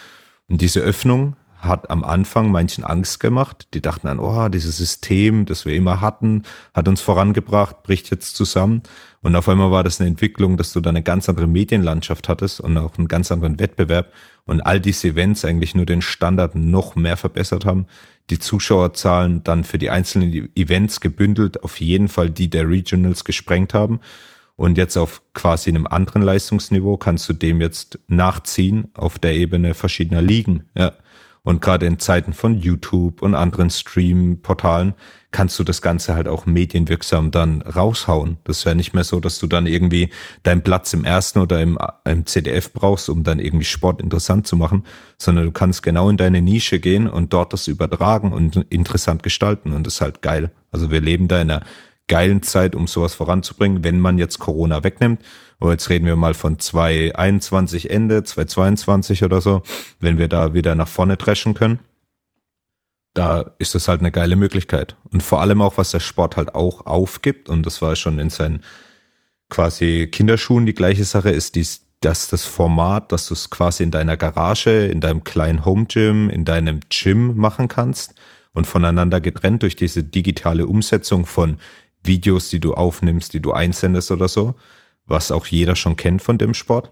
Und 0.48 0.62
diese 0.62 0.80
Öffnung 0.82 1.36
hat 1.58 1.90
am 1.90 2.04
Anfang 2.04 2.52
manchen 2.52 2.84
Angst 2.84 3.20
gemacht. 3.20 3.68
Die 3.74 3.82
dachten 3.82 4.08
dann, 4.08 4.20
oh, 4.20 4.48
dieses 4.50 4.78
System, 4.78 5.46
das 5.46 5.66
wir 5.66 5.74
immer 5.74 6.02
hatten, 6.02 6.44
hat 6.74 6.88
uns 6.88 7.02
vorangebracht, 7.02 7.84
bricht 7.84 8.10
jetzt 8.12 8.36
zusammen. 8.36 8.84
Und 9.22 9.36
auf 9.36 9.50
einmal 9.50 9.72
war 9.72 9.84
das 9.84 10.00
eine 10.00 10.10
Entwicklung, 10.10 10.58
dass 10.58 10.72
du 10.72 10.80
da 10.80 10.92
eine 10.92 11.04
ganz 11.04 11.28
andere 11.28 11.48
Medienlandschaft 11.48 12.30
hattest 12.30 12.62
und 12.62 12.78
auch 12.78 12.98
einen 12.98 13.08
ganz 13.08 13.32
anderen 13.32 13.60
Wettbewerb 13.60 14.14
und 14.46 14.62
all 14.62 14.80
diese 14.80 15.10
Events 15.10 15.44
eigentlich 15.44 15.76
nur 15.76 15.86
den 15.86 16.02
Standard 16.02 16.56
noch 16.56 16.96
mehr 16.96 17.18
verbessert 17.18 17.66
haben, 17.66 17.88
die 18.30 18.40
Zuschauerzahlen 18.40 19.44
dann 19.44 19.64
für 19.64 19.78
die 19.78 19.90
einzelnen 19.90 20.50
Events 20.56 21.02
gebündelt 21.02 21.64
auf 21.64 21.80
jeden 21.82 22.08
Fall 22.08 22.30
die 22.30 22.50
der 22.50 22.70
Regionals 22.70 23.24
gesprengt 23.24 23.74
haben. 23.74 24.00
Und 24.56 24.78
jetzt 24.78 24.98
auf 24.98 25.22
quasi 25.34 25.70
einem 25.70 25.86
anderen 25.86 26.24
Leistungsniveau 26.24 26.98
kannst 26.98 27.30
du 27.30 27.34
dem 27.34 27.62
jetzt 27.62 28.00
nachziehen 28.08 28.90
auf 28.96 29.20
der 29.20 29.36
Ebene 29.36 29.76
verschiedener 29.76 30.22
Ligen. 30.22 30.64
Ja. 30.76 30.94
Und 31.48 31.62
gerade 31.62 31.86
in 31.86 31.98
Zeiten 31.98 32.34
von 32.34 32.60
YouTube 32.60 33.22
und 33.22 33.34
anderen 33.34 33.70
Stream-Portalen 33.70 34.96
kannst 35.32 35.58
du 35.58 35.64
das 35.64 35.82
Ganze 35.82 36.14
halt 36.14 36.28
auch 36.28 36.46
medienwirksam 36.46 37.32
dann 37.32 37.62
raushauen. 37.62 38.36
Das 38.44 38.66
wäre 38.66 38.76
nicht 38.76 38.94
mehr 38.94 39.06
so, 39.06 39.22
dass 39.22 39.40
du 39.40 39.48
dann 39.48 39.66
irgendwie 39.66 40.10
deinen 40.44 40.62
Platz 40.62 40.92
im 40.92 41.06
ersten 41.06 41.40
oder 41.40 41.62
im, 41.62 41.80
im 42.04 42.26
CDF 42.26 42.74
brauchst, 42.74 43.10
um 43.10 43.24
dann 43.24 43.40
irgendwie 43.40 43.64
Sport 43.64 44.02
interessant 44.02 44.46
zu 44.46 44.58
machen, 44.58 44.84
sondern 45.18 45.46
du 45.46 45.54
kannst 45.54 45.84
genau 45.84 46.10
in 46.10 46.18
deine 46.18 46.42
Nische 46.42 46.82
gehen 46.82 47.08
und 47.08 47.32
dort 47.32 47.54
das 47.54 47.70
übertragen 47.70 48.34
und 48.34 48.58
interessant 48.70 49.24
gestalten 49.24 49.72
und 49.72 49.88
das 49.88 49.94
ist 49.94 50.02
halt 50.02 50.22
geil. 50.22 50.52
Also 50.74 50.92
wir 50.92 51.00
leben 51.00 51.30
da 51.30 51.42
in 51.42 51.50
einer 51.50 51.64
geilen 52.08 52.42
Zeit, 52.42 52.76
um 52.76 52.88
sowas 52.88 53.14
voranzubringen, 53.14 53.84
wenn 53.84 54.00
man 54.00 54.18
jetzt 54.18 54.40
Corona 54.40 54.84
wegnimmt. 54.84 55.22
Aber 55.60 55.72
jetzt 55.72 55.90
reden 55.90 56.06
wir 56.06 56.16
mal 56.16 56.34
von 56.34 56.60
2021 56.60 57.90
Ende, 57.90 58.24
2022 58.24 59.24
oder 59.24 59.42
so, 59.42 59.64
wenn 60.00 60.18
wir 60.18 60.28
da 60.28 60.54
wieder 60.54 60.76
nach 60.76 60.88
vorne 60.88 61.18
dreschen 61.18 61.54
können. 61.54 61.80
Da 63.14 63.56
ist 63.58 63.74
das 63.74 63.88
halt 63.88 64.02
eine 64.02 64.12
geile 64.12 64.36
Möglichkeit. 64.36 64.96
Und 65.12 65.24
vor 65.24 65.42
allem 65.42 65.62
auch, 65.62 65.78
was 65.78 65.92
der 65.92 66.00
Sport 66.00 66.38
halt 66.38 66.54
auch 66.54 66.86
aufgibt, 66.86 67.50
und 67.50 67.66
das 67.66 67.82
war 67.82 67.96
schon 67.96 68.20
in 68.20 68.30
seinen 68.30 68.64
quasi 69.50 70.08
Kinderschuhen 70.12 70.66
die 70.66 70.76
gleiche 70.76 71.04
Sache, 71.04 71.32
ist 71.32 71.56
dies, 71.56 71.88
dass 72.02 72.28
das 72.28 72.46
Format, 72.46 73.12
dass 73.12 73.28
du 73.28 73.34
es 73.34 73.50
quasi 73.50 73.82
in 73.84 73.92
deiner 73.92 74.18
Garage, 74.18 74.86
in 74.86 75.02
deinem 75.02 75.24
kleinen 75.24 75.66
Home 75.66 75.86
Gym, 75.86 76.30
in 76.30 76.46
deinem 76.46 76.82
Gym 76.90 77.36
machen 77.36 77.68
kannst 77.68 78.14
und 78.54 78.68
voneinander 78.68 79.20
getrennt 79.20 79.64
durch 79.64 79.76
diese 79.76 80.04
digitale 80.04 80.68
Umsetzung 80.68 81.26
von 81.26 81.58
Videos, 82.04 82.50
die 82.50 82.60
du 82.60 82.74
aufnimmst, 82.74 83.34
die 83.34 83.42
du 83.42 83.54
einsendest 83.54 84.12
oder 84.12 84.28
so, 84.28 84.56
was 85.06 85.32
auch 85.32 85.46
jeder 85.48 85.76
schon 85.76 85.96
kennt 85.96 86.22
von 86.22 86.38
dem 86.38 86.54
Sport. 86.54 86.92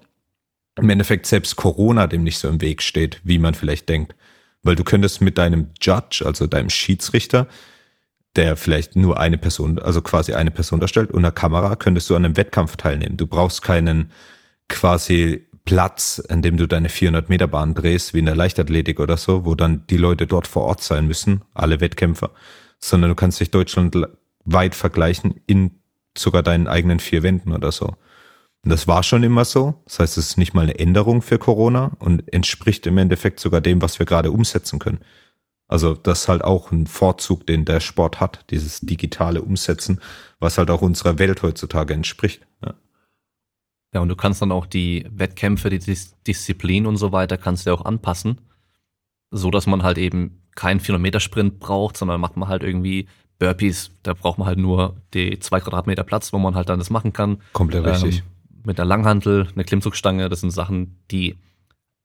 Im 0.77 0.89
Endeffekt 0.89 1.25
selbst 1.25 1.55
Corona 1.55 2.07
dem 2.07 2.23
nicht 2.23 2.37
so 2.37 2.47
im 2.47 2.61
Weg 2.61 2.81
steht, 2.81 3.21
wie 3.23 3.39
man 3.39 3.53
vielleicht 3.53 3.87
denkt. 3.87 4.15
Weil 4.63 4.75
du 4.75 4.83
könntest 4.83 5.21
mit 5.21 5.37
deinem 5.37 5.69
Judge, 5.79 6.23
also 6.25 6.47
deinem 6.47 6.69
Schiedsrichter, 6.69 7.47
der 8.35 8.57
vielleicht 8.57 8.95
nur 8.95 9.19
eine 9.19 9.37
Person, 9.37 9.79
also 9.79 10.01
quasi 10.01 10.33
eine 10.33 10.51
Person 10.51 10.79
darstellt, 10.79 11.11
und 11.11 11.19
einer 11.19 11.31
Kamera 11.31 11.75
könntest 11.75 12.09
du 12.09 12.15
an 12.15 12.25
einem 12.25 12.37
Wettkampf 12.37 12.75
teilnehmen. 12.75 13.17
Du 13.17 13.27
brauchst 13.27 13.61
keinen 13.61 14.11
quasi 14.67 15.47
Platz, 15.65 16.21
an 16.29 16.41
dem 16.41 16.57
du 16.57 16.67
deine 16.67 16.89
400 16.89 17.29
Meter 17.29 17.47
Bahn 17.47 17.73
drehst, 17.73 18.13
wie 18.13 18.19
in 18.19 18.25
der 18.25 18.35
Leichtathletik 18.35 18.99
oder 18.99 19.17
so, 19.17 19.45
wo 19.45 19.55
dann 19.55 19.85
die 19.87 19.97
Leute 19.97 20.27
dort 20.27 20.47
vor 20.47 20.63
Ort 20.63 20.83
sein 20.83 21.07
müssen, 21.07 21.41
alle 21.53 21.79
Wettkämpfer, 21.79 22.31
sondern 22.79 23.09
du 23.09 23.15
kannst 23.15 23.39
dich 23.39 23.51
deutschlandweit 24.45 24.75
vergleichen 24.75 25.41
in 25.47 25.71
sogar 26.17 26.43
deinen 26.43 26.67
eigenen 26.67 26.99
vier 26.99 27.23
Wänden 27.23 27.51
oder 27.51 27.71
so. 27.71 27.95
Und 28.63 28.71
das 28.71 28.87
war 28.87 29.03
schon 29.03 29.23
immer 29.23 29.45
so. 29.45 29.81
Das 29.85 29.99
heißt, 29.99 30.17
es 30.17 30.29
ist 30.29 30.37
nicht 30.37 30.53
mal 30.53 30.63
eine 30.63 30.79
Änderung 30.79 31.21
für 31.21 31.37
Corona 31.37 31.91
und 31.99 32.31
entspricht 32.33 32.87
im 32.87 32.97
Endeffekt 32.97 33.39
sogar 33.39 33.61
dem, 33.61 33.81
was 33.81 33.99
wir 33.99 34.05
gerade 34.05 34.31
umsetzen 34.31 34.79
können. 34.79 34.99
Also 35.67 35.93
das 35.93 36.21
ist 36.21 36.27
halt 36.27 36.43
auch 36.43 36.71
ein 36.71 36.87
Vorzug, 36.87 37.45
den 37.47 37.65
der 37.65 37.79
Sport 37.79 38.19
hat, 38.19 38.45
dieses 38.49 38.81
digitale 38.81 39.41
Umsetzen, 39.41 39.99
was 40.39 40.57
halt 40.57 40.69
auch 40.69 40.81
unserer 40.81 41.19
Welt 41.19 41.41
heutzutage 41.41 41.93
entspricht. 41.93 42.45
Ja. 42.63 42.73
Ja, 43.93 44.01
und 44.01 44.09
du 44.09 44.15
kannst 44.15 44.41
dann 44.41 44.51
auch 44.51 44.65
die 44.65 45.07
Wettkämpfe, 45.09 45.69
die 45.69 45.79
Dis 45.79 46.15
Disziplin 46.27 46.85
und 46.85 46.97
so 46.97 47.11
weiter, 47.11 47.37
kannst 47.37 47.65
du 47.65 47.73
auch 47.73 47.85
anpassen, 47.85 48.41
so 49.31 49.49
dass 49.51 49.67
man 49.67 49.83
halt 49.83 49.97
eben 49.97 50.41
keinen 50.55 50.79
400-Meter-Sprint 50.79 51.59
braucht, 51.59 51.97
sondern 51.97 52.19
macht 52.19 52.35
man 52.35 52.49
halt 52.49 52.63
irgendwie 52.63 53.07
Burpees, 53.39 53.91
da 54.03 54.13
braucht 54.13 54.37
man 54.37 54.47
halt 54.47 54.57
nur 54.57 54.95
die 55.13 55.39
zwei 55.39 55.59
Quadratmeter 55.59 56.03
Platz, 56.03 56.31
wo 56.31 56.39
man 56.39 56.55
halt 56.55 56.69
dann 56.69 56.79
das 56.79 56.89
machen 56.89 57.13
kann. 57.13 57.41
Komplett 57.53 57.85
richtig. 57.85 58.19
Ähm, 58.19 58.23
mit 58.65 58.79
einer 58.79 58.87
Langhantel, 58.87 59.47
eine 59.53 59.63
Klimmzugstange, 59.63 60.29
das 60.29 60.41
sind 60.41 60.51
Sachen, 60.51 60.99
die 61.11 61.37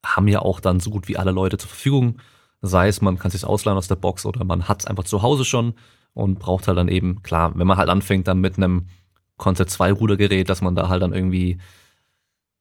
haben 0.05 0.29
ja 0.29 0.41
auch 0.41 0.61
dann 0.61 0.81
so 0.81 0.91
gut 0.91 1.09
wie 1.09 1.17
alle 1.17 1.31
Leute 1.31 1.59
zur 1.59 1.69
Verfügung. 1.69 2.19
Sei 2.63 2.89
es, 2.89 3.01
man 3.01 3.19
kann 3.19 3.31
sich 3.31 3.45
ausleihen 3.45 3.79
aus 3.79 3.89
der 3.89 3.97
Box 3.97 4.27
oder 4.27 4.45
man 4.45 4.69
hat 4.69 4.81
es 4.81 4.87
einfach 4.87 5.05
zu 5.05 5.23
Hause 5.23 5.45
schon 5.45 5.75
und 6.13 6.39
braucht 6.39 6.69
halt 6.69 6.77
dann 6.77 6.89
eben, 6.89 7.23
klar, 7.23 7.53
wenn 7.57 7.67
man 7.67 7.79
halt 7.79 7.89
anfängt 7.89 8.29
dann 8.29 8.41
mit 8.41 8.57
einem 8.57 8.87
Concept 9.37 9.71
2 9.71 9.93
Rudergerät, 9.93 10.49
dass 10.49 10.61
man 10.61 10.75
da 10.75 10.89
halt 10.89 11.03
dann 11.03 11.15
irgendwie 11.15 11.59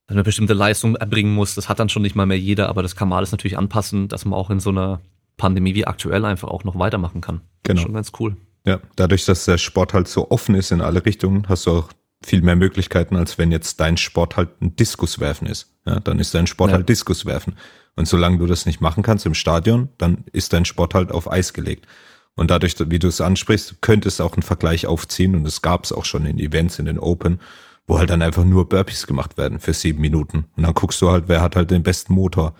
eine 0.08 0.24
bestimmte 0.24 0.54
Leistung 0.54 0.96
erbringen 0.96 1.34
muss. 1.34 1.56
Das 1.56 1.70
hat 1.70 1.80
dann 1.80 1.90
schon 1.90 2.02
nicht 2.02 2.16
mal 2.16 2.26
mehr 2.26 2.40
jeder, 2.40 2.70
aber 2.70 2.82
das 2.82 2.96
kann 2.96 3.10
man 3.10 3.18
alles 3.18 3.32
natürlich 3.32 3.58
anpassen, 3.58 4.08
dass 4.08 4.26
man 4.26 4.34
auch 4.34 4.50
in 4.50 4.60
so 4.60 4.70
einer 4.70 5.02
Pandemie 5.38 5.76
wie 5.76 5.86
aktuell 5.86 6.26
einfach 6.26 6.48
auch 6.48 6.64
noch 6.64 6.80
weitermachen 6.80 7.22
kann. 7.22 7.42
Genau. 7.64 7.82
Schon 7.82 7.94
ganz 7.94 8.12
cool. 8.20 8.38
Ja, 8.66 8.80
dadurch, 8.96 9.26
dass 9.26 9.46
der 9.46 9.58
Sport 9.58 9.94
halt 9.94 10.08
so 10.08 10.32
offen 10.32 10.56
ist 10.56 10.72
in 10.72 10.82
alle 10.82 11.06
Richtungen, 11.06 11.48
hast 11.48 11.66
du 11.66 11.72
auch 11.72 11.90
viel 12.22 12.42
mehr 12.42 12.56
Möglichkeiten, 12.56 13.16
als 13.16 13.38
wenn 13.38 13.52
jetzt 13.52 13.80
dein 13.80 13.98
Sport 13.98 14.36
halt 14.36 14.62
ein 14.62 14.76
Diskuswerfen 14.76 15.48
ist. 15.48 15.74
Ja, 15.86 16.00
dann 16.00 16.20
ist 16.20 16.34
dein 16.34 16.48
Sport 16.48 16.72
ja. 16.72 16.78
halt 16.78 16.90
Diskuswerfen. 16.90 17.56
Und 17.96 18.08
solange 18.08 18.38
du 18.38 18.46
das 18.46 18.66
nicht 18.66 18.82
machen 18.82 19.04
kannst 19.04 19.26
im 19.26 19.34
Stadion, 19.34 19.90
dann 19.98 20.26
ist 20.32 20.54
dein 20.54 20.66
Sport 20.66 20.94
halt 20.94 21.12
auf 21.12 21.32
Eis 21.32 21.54
gelegt. 21.54 21.88
Und 22.36 22.52
dadurch, 22.52 22.76
wie 22.80 23.00
du 23.00 23.08
es 23.08 23.22
ansprichst, 23.22 23.82
könntest 23.82 24.22
auch 24.22 24.34
einen 24.34 24.44
Vergleich 24.44 24.88
aufziehen 24.88 25.36
und 25.36 25.46
es 25.46 25.62
gab 25.62 25.84
es 25.84 25.92
auch 25.92 26.06
schon 26.06 26.26
in 26.26 26.40
Events, 26.40 26.80
in 26.80 26.86
den 26.86 27.00
Open, 27.00 27.40
wo 27.88 28.00
halt 28.00 28.10
dann 28.10 28.22
einfach 28.22 28.46
nur 28.46 28.70
Burpees 28.70 29.08
gemacht 29.08 29.38
werden 29.38 29.60
für 29.60 29.74
sieben 29.74 30.00
Minuten. 30.00 30.46
Und 30.56 30.64
dann 30.64 30.74
guckst 30.74 31.02
du 31.02 31.10
halt, 31.10 31.26
wer 31.28 31.42
hat 31.42 31.56
halt 31.56 31.72
den 31.72 31.84
besten 31.84 32.14
Motor. 32.14 32.56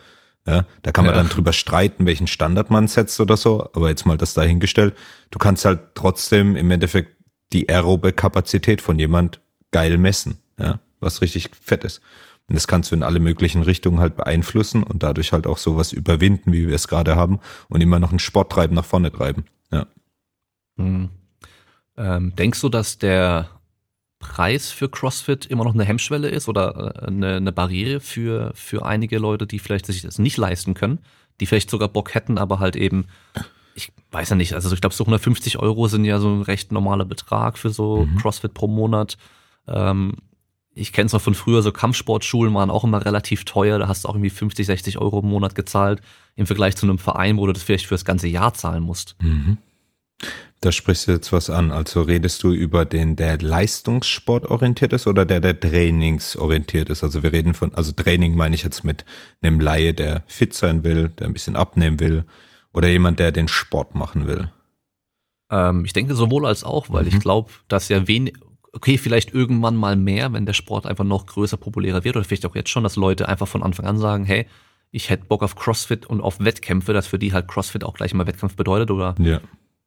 Ja, 0.50 0.66
da 0.82 0.92
kann 0.92 1.06
man 1.06 1.14
ja. 1.14 1.22
dann 1.22 1.30
drüber 1.30 1.54
streiten, 1.54 2.08
welchen 2.08 2.26
Standard 2.26 2.72
man 2.72 2.88
setzt 2.88 3.20
oder 3.20 3.38
so. 3.38 3.70
Aber 3.74 3.90
jetzt 3.90 4.08
mal 4.08 4.18
das 4.18 4.34
dahingestellt. 4.34 4.96
Du 5.30 5.38
kannst 5.38 5.64
halt 5.64 5.80
trotzdem 5.94 6.56
im 6.56 6.72
Endeffekt 6.72 7.18
die 7.54 7.70
aerobe 7.70 8.14
Kapazität 8.14 8.82
von 8.82 8.98
jemand 8.98 9.42
geil 9.72 10.00
messen, 10.00 10.40
ja, 10.58 10.80
was 11.00 11.22
richtig 11.22 11.52
fett 11.62 11.84
ist. 11.84 12.02
Und 12.48 12.56
das 12.56 12.68
kannst 12.68 12.90
du 12.90 12.96
in 12.96 13.04
alle 13.04 13.20
möglichen 13.20 13.62
Richtungen 13.62 14.00
halt 14.00 14.16
beeinflussen 14.16 14.82
und 14.82 15.04
dadurch 15.04 15.34
halt 15.34 15.46
auch 15.46 15.60
sowas 15.60 15.94
überwinden, 15.94 16.52
wie 16.52 16.68
wir 16.68 16.74
es 16.74 16.88
gerade 16.88 17.16
haben, 17.16 17.40
und 17.68 17.82
immer 17.82 18.00
noch 18.00 18.10
einen 18.10 18.18
Sporttreiben 18.18 18.76
nach 18.76 18.86
vorne 18.86 19.12
treiben. 19.12 19.46
Ja. 19.72 19.86
Hm. 20.78 21.10
Ähm, 21.96 22.36
denkst 22.36 22.62
du, 22.62 22.70
dass 22.70 22.98
der 22.98 23.50
Preis 24.20 24.70
für 24.70 24.90
CrossFit 24.90 25.46
immer 25.46 25.64
noch 25.64 25.74
eine 25.74 25.86
Hemmschwelle 25.86 26.28
ist 26.28 26.50
oder 26.50 26.94
äh, 26.96 27.08
eine, 27.08 27.38
eine 27.38 27.52
Barriere 27.52 28.02
für, 28.02 28.52
für 28.54 28.86
einige 28.86 29.18
Leute, 29.18 29.48
die 29.48 29.60
vielleicht 29.60 29.86
sich 29.86 30.02
das 30.02 30.20
nicht 30.20 30.38
leisten 30.38 30.74
können, 30.74 31.00
die 31.40 31.46
vielleicht 31.46 31.70
sogar 31.70 31.88
Bock 31.88 32.14
hätten, 32.14 32.38
aber 32.38 32.60
halt 32.60 32.76
eben, 32.76 33.06
ich 33.76 33.92
weiß 34.12 34.30
ja 34.30 34.36
nicht, 34.36 34.54
also 34.54 34.74
ich 34.74 34.82
glaube 34.82 34.94
so 34.94 35.06
150 35.06 35.58
Euro 35.60 35.88
sind 35.88 36.04
ja 36.04 36.20
so 36.20 36.30
ein 36.30 36.42
recht 36.42 36.72
normaler 36.72 37.06
Betrag 37.06 37.58
für 37.58 37.70
so 37.70 38.06
mhm. 38.06 38.18
CrossFit 38.18 38.54
pro 38.54 38.68
Monat. 38.68 39.18
Ähm, 39.68 40.16
ich 40.76 40.94
kenne 40.94 41.08
es 41.08 41.14
noch 41.14 41.22
von 41.22 41.34
früher, 41.34 41.62
so 41.62 41.72
Kampfsportschulen 41.72 42.54
waren 42.54 42.70
auch 42.70 42.84
immer 42.84 43.04
relativ 43.06 43.46
teuer, 43.46 43.80
da 43.80 43.88
hast 43.88 44.04
du 44.04 44.10
auch 44.10 44.16
irgendwie 44.16 44.30
50, 44.30 44.66
60 44.66 44.98
Euro 44.98 45.20
im 45.22 45.28
Monat 45.28 45.56
gezahlt, 45.56 46.02
im 46.36 46.46
Vergleich 46.46 46.76
zu 46.76 46.86
einem 46.86 47.00
Verein, 47.00 47.38
wo 47.38 47.46
du 47.46 47.54
das 47.54 47.64
vielleicht 47.64 47.86
für 47.86 47.96
das 47.96 48.06
ganze 48.06 48.28
Jahr 48.28 48.54
zahlen 48.54 48.84
musst. 48.84 49.16
Mhm. 49.22 49.58
Da 50.62 50.74
sprichst 50.74 51.08
du 51.08 51.14
jetzt 51.14 51.32
was 51.32 51.50
an. 51.50 51.72
Also 51.72 52.02
redest 52.02 52.44
du 52.44 52.52
über 52.52 52.84
den, 52.84 53.16
der 53.16 53.38
Leistungssport 53.38 54.46
orientiert 54.46 54.92
ist 54.92 55.08
oder 55.08 55.26
der, 55.26 55.40
der 55.40 55.58
trainingsorientiert 55.58 56.90
ist? 56.90 57.04
Also 57.04 57.24
wir 57.24 57.32
reden 57.32 57.54
von, 57.54 57.74
also 57.76 57.94
Training 57.94 58.36
meine 58.36 58.56
ich 58.56 58.64
jetzt 58.64 58.84
mit 58.84 59.06
einem 59.42 59.62
Laie, 59.62 59.94
der 59.94 60.24
fit 60.28 60.54
sein 60.54 60.84
will, 60.84 61.10
der 61.10 61.28
ein 61.28 61.34
bisschen 61.34 61.56
abnehmen 61.56 62.02
will 62.02 62.26
oder 62.74 62.90
jemand, 62.90 63.20
der 63.20 63.32
den 63.32 63.48
Sport 63.48 63.96
machen 63.96 64.28
will. 64.28 64.52
Ähm, 65.50 65.86
ich 65.86 65.94
denke 65.94 66.14
sowohl 66.14 66.46
als 66.46 66.66
auch, 66.66 66.90
weil 66.90 67.04
mhm. 67.04 67.10
ich 67.10 67.20
glaube, 67.22 67.52
dass 67.70 67.88
ja 67.88 68.06
wenig, 68.10 68.34
okay, 68.74 68.98
vielleicht 68.98 69.34
irgendwann 69.34 69.78
mal 69.78 69.96
mehr, 69.96 70.34
wenn 70.34 70.46
der 70.46 70.54
Sport 70.54 70.86
einfach 70.86 71.06
noch 71.06 71.26
größer, 71.26 71.56
populärer 71.56 72.04
wird 72.04 72.18
oder 72.18 72.26
vielleicht 72.26 72.46
auch 72.46 72.56
jetzt 72.56 72.70
schon, 72.70 72.84
dass 72.84 72.98
Leute 72.98 73.30
einfach 73.30 73.48
von 73.48 73.64
Anfang 73.64 73.86
an 73.86 73.98
sagen, 73.98 74.26
hey, 74.26 74.46
ich 74.92 75.10
hätte 75.10 75.26
Bock 75.26 75.42
auf 75.42 75.56
CrossFit 75.56 76.06
und 76.06 76.20
auf 76.20 76.42
Wettkämpfe, 76.42 76.92
dass 76.92 77.08
für 77.08 77.20
die 77.20 77.32
halt 77.32 77.48
CrossFit 77.48 77.86
auch 77.86 77.94
gleich 77.94 78.12
immer 78.12 78.28
Wettkampf 78.28 78.58
bedeutet 78.58 78.92
oder 78.92 79.16
ja 79.20 79.40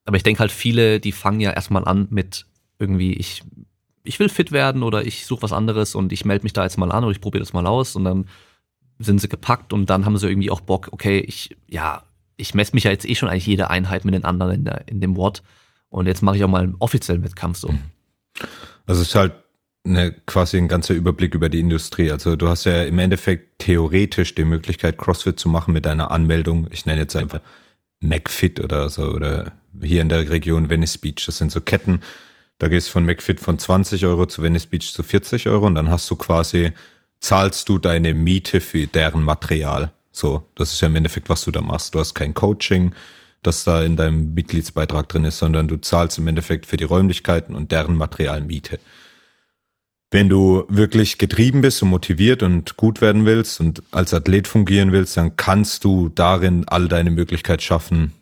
aber 0.05 0.17
ich 0.17 0.23
denke 0.23 0.41
halt, 0.41 0.53
viele, 0.53 1.01
die 1.01 1.13
fangen 1.13 1.41
ja 1.41 1.51
erstmal 1.51 1.85
an 1.85 2.09
mit 2.11 2.47
irgendwie, 2.79 3.15
ich, 3.15 3.43
ich 4.05 4.19
will 4.19 4.29
fit 4.29 4.53
werden 4.53 4.83
oder 4.83 5.07
ich 5.07 5.27
suche 5.27 5.43
was 5.43 5.53
anderes 5.53 5.95
und 5.95 6.13
ich 6.13 6.25
melde 6.25 6.45
mich 6.45 6.53
da 6.53 6.65
jetzt 6.65 6.79
mal 6.79 6.91
an 6.91 7.05
oder 7.05 7.13
ich 7.13 7.21
probiere 7.21 7.43
das 7.43 7.53
mal 7.53 7.67
aus 7.67 7.95
und 7.95 8.05
dann 8.05 8.27
sind 8.99 9.21
sie 9.21 9.29
gepackt 9.29 9.73
und 9.73 9.91
dann 9.91 10.05
haben 10.05 10.17
sie 10.17 10.29
irgendwie 10.29 10.51
auch 10.51 10.61
Bock, 10.61 10.89
okay, 10.93 11.21
ich, 11.21 11.57
ja, 11.69 12.03
ich 12.37 12.55
messe 12.55 12.75
mich 12.75 12.85
ja 12.85 12.91
jetzt 12.91 13.09
eh 13.09 13.15
schon 13.15 13.29
eigentlich 13.29 13.47
jede 13.47 13.71
Einheit 13.71 14.05
mit 14.05 14.15
den 14.15 14.25
anderen 14.25 14.53
in, 14.53 14.65
der, 14.65 14.89
in 14.89 15.01
dem 15.01 15.17
Wort 15.17 15.43
und 15.89 16.07
jetzt 16.07 16.23
mache 16.23 16.37
ich 16.37 16.45
auch 16.45 16.49
mal 16.49 16.63
einen 16.63 16.77
offiziellen 16.79 17.23
Wettkampf 17.23 17.59
so. 17.59 17.75
Also 18.87 19.03
es 19.03 19.09
ist 19.09 19.15
halt 19.15 19.35
eine, 19.85 20.13
quasi 20.13 20.57
ein 20.59 20.69
ganzer 20.69 20.95
Überblick 20.95 21.35
über 21.35 21.49
die 21.49 21.61
Industrie. 21.61 22.11
Also 22.11 22.37
du 22.37 22.49
hast 22.49 22.65
ja 22.65 22.85
im 22.85 22.99
Endeffekt 22.99 23.59
theoretisch 23.59 24.35
die 24.35 24.45
Möglichkeit, 24.45 24.99
CrossFit 24.99 25.39
zu 25.39 25.49
machen 25.49 25.75
mit 25.75 25.87
deiner 25.87 26.11
Anmeldung. 26.11 26.69
Ich 26.71 26.87
nenne 26.87 27.03
jetzt 27.03 27.17
einfach 27.17 27.41
McFit 28.01 28.61
oder 28.61 28.89
so 28.89 29.11
oder 29.11 29.53
hier 29.81 30.03
in 30.03 30.09
der 30.09 30.29
Region 30.31 30.71
Venice 30.71 30.99
Beach. 30.99 31.25
Das 31.27 31.39
sind 31.39 31.53
so 31.53 31.61
Ketten. 31.61 32.01
Da 32.59 32.69
gehst 32.69 32.89
du 32.89 32.93
von 32.93 33.05
McFit 33.05 33.41
von 33.41 33.59
20 33.59 34.05
Euro 34.07 34.27
zu 34.27 34.43
Venice 34.43 34.67
Beach 34.67 34.93
zu 34.93 35.03
40 35.03 35.49
Euro 35.49 35.67
und 35.67 35.75
dann 35.75 35.91
hast 35.91 36.11
du 36.11 36.17
quasi, 36.17 36.73
zahlst 37.21 37.69
du 37.69 37.79
deine 37.79 38.15
Miete 38.15 38.61
für 38.61 38.87
deren 38.87 39.23
Material. 39.23 39.93
So, 40.13 40.47
das 40.55 40.73
ist 40.73 40.81
ja 40.81 40.89
im 40.89 40.97
Endeffekt, 40.97 41.29
was 41.29 41.45
du 41.45 41.51
da 41.51 41.61
machst. 41.61 41.95
Du 41.95 41.99
hast 41.99 42.15
kein 42.15 42.35
Coaching, 42.35 42.95
das 43.43 43.65
da 43.65 43.83
in 43.83 43.97
deinem 43.97 44.35
Mitgliedsbeitrag 44.35 45.09
drin 45.09 45.25
ist, 45.25 45.39
sondern 45.39 45.69
du 45.69 45.77
zahlst 45.79 46.19
im 46.19 46.29
Endeffekt 46.29 46.67
für 46.67 46.77
die 46.77 46.85
Räumlichkeiten 46.85 47.55
und 47.55 47.73
deren 47.73 47.97
Materialmiete. 47.97 48.79
Wenn 50.11 50.29
du 50.29 50.65
wirklich 50.69 51.17
getrieben 51.17 51.63
bist 51.63 51.83
und 51.83 51.89
motiviert 51.89 52.43
und 52.43 52.77
gut 52.77 53.01
werden 53.01 53.25
willst 53.25 53.61
und 53.61 53.83
als 53.91 54.13
Athlet 54.13 54.47
fungieren 54.47 54.93
willst, 54.93 55.17
dann 55.17 55.37
kannst 55.37 55.85
du 55.85 56.11
darin 56.11 56.69
all 56.69 56.87
deine 56.87 57.11
Möglichkeit 57.11 57.63
schaffen, 57.63 58.13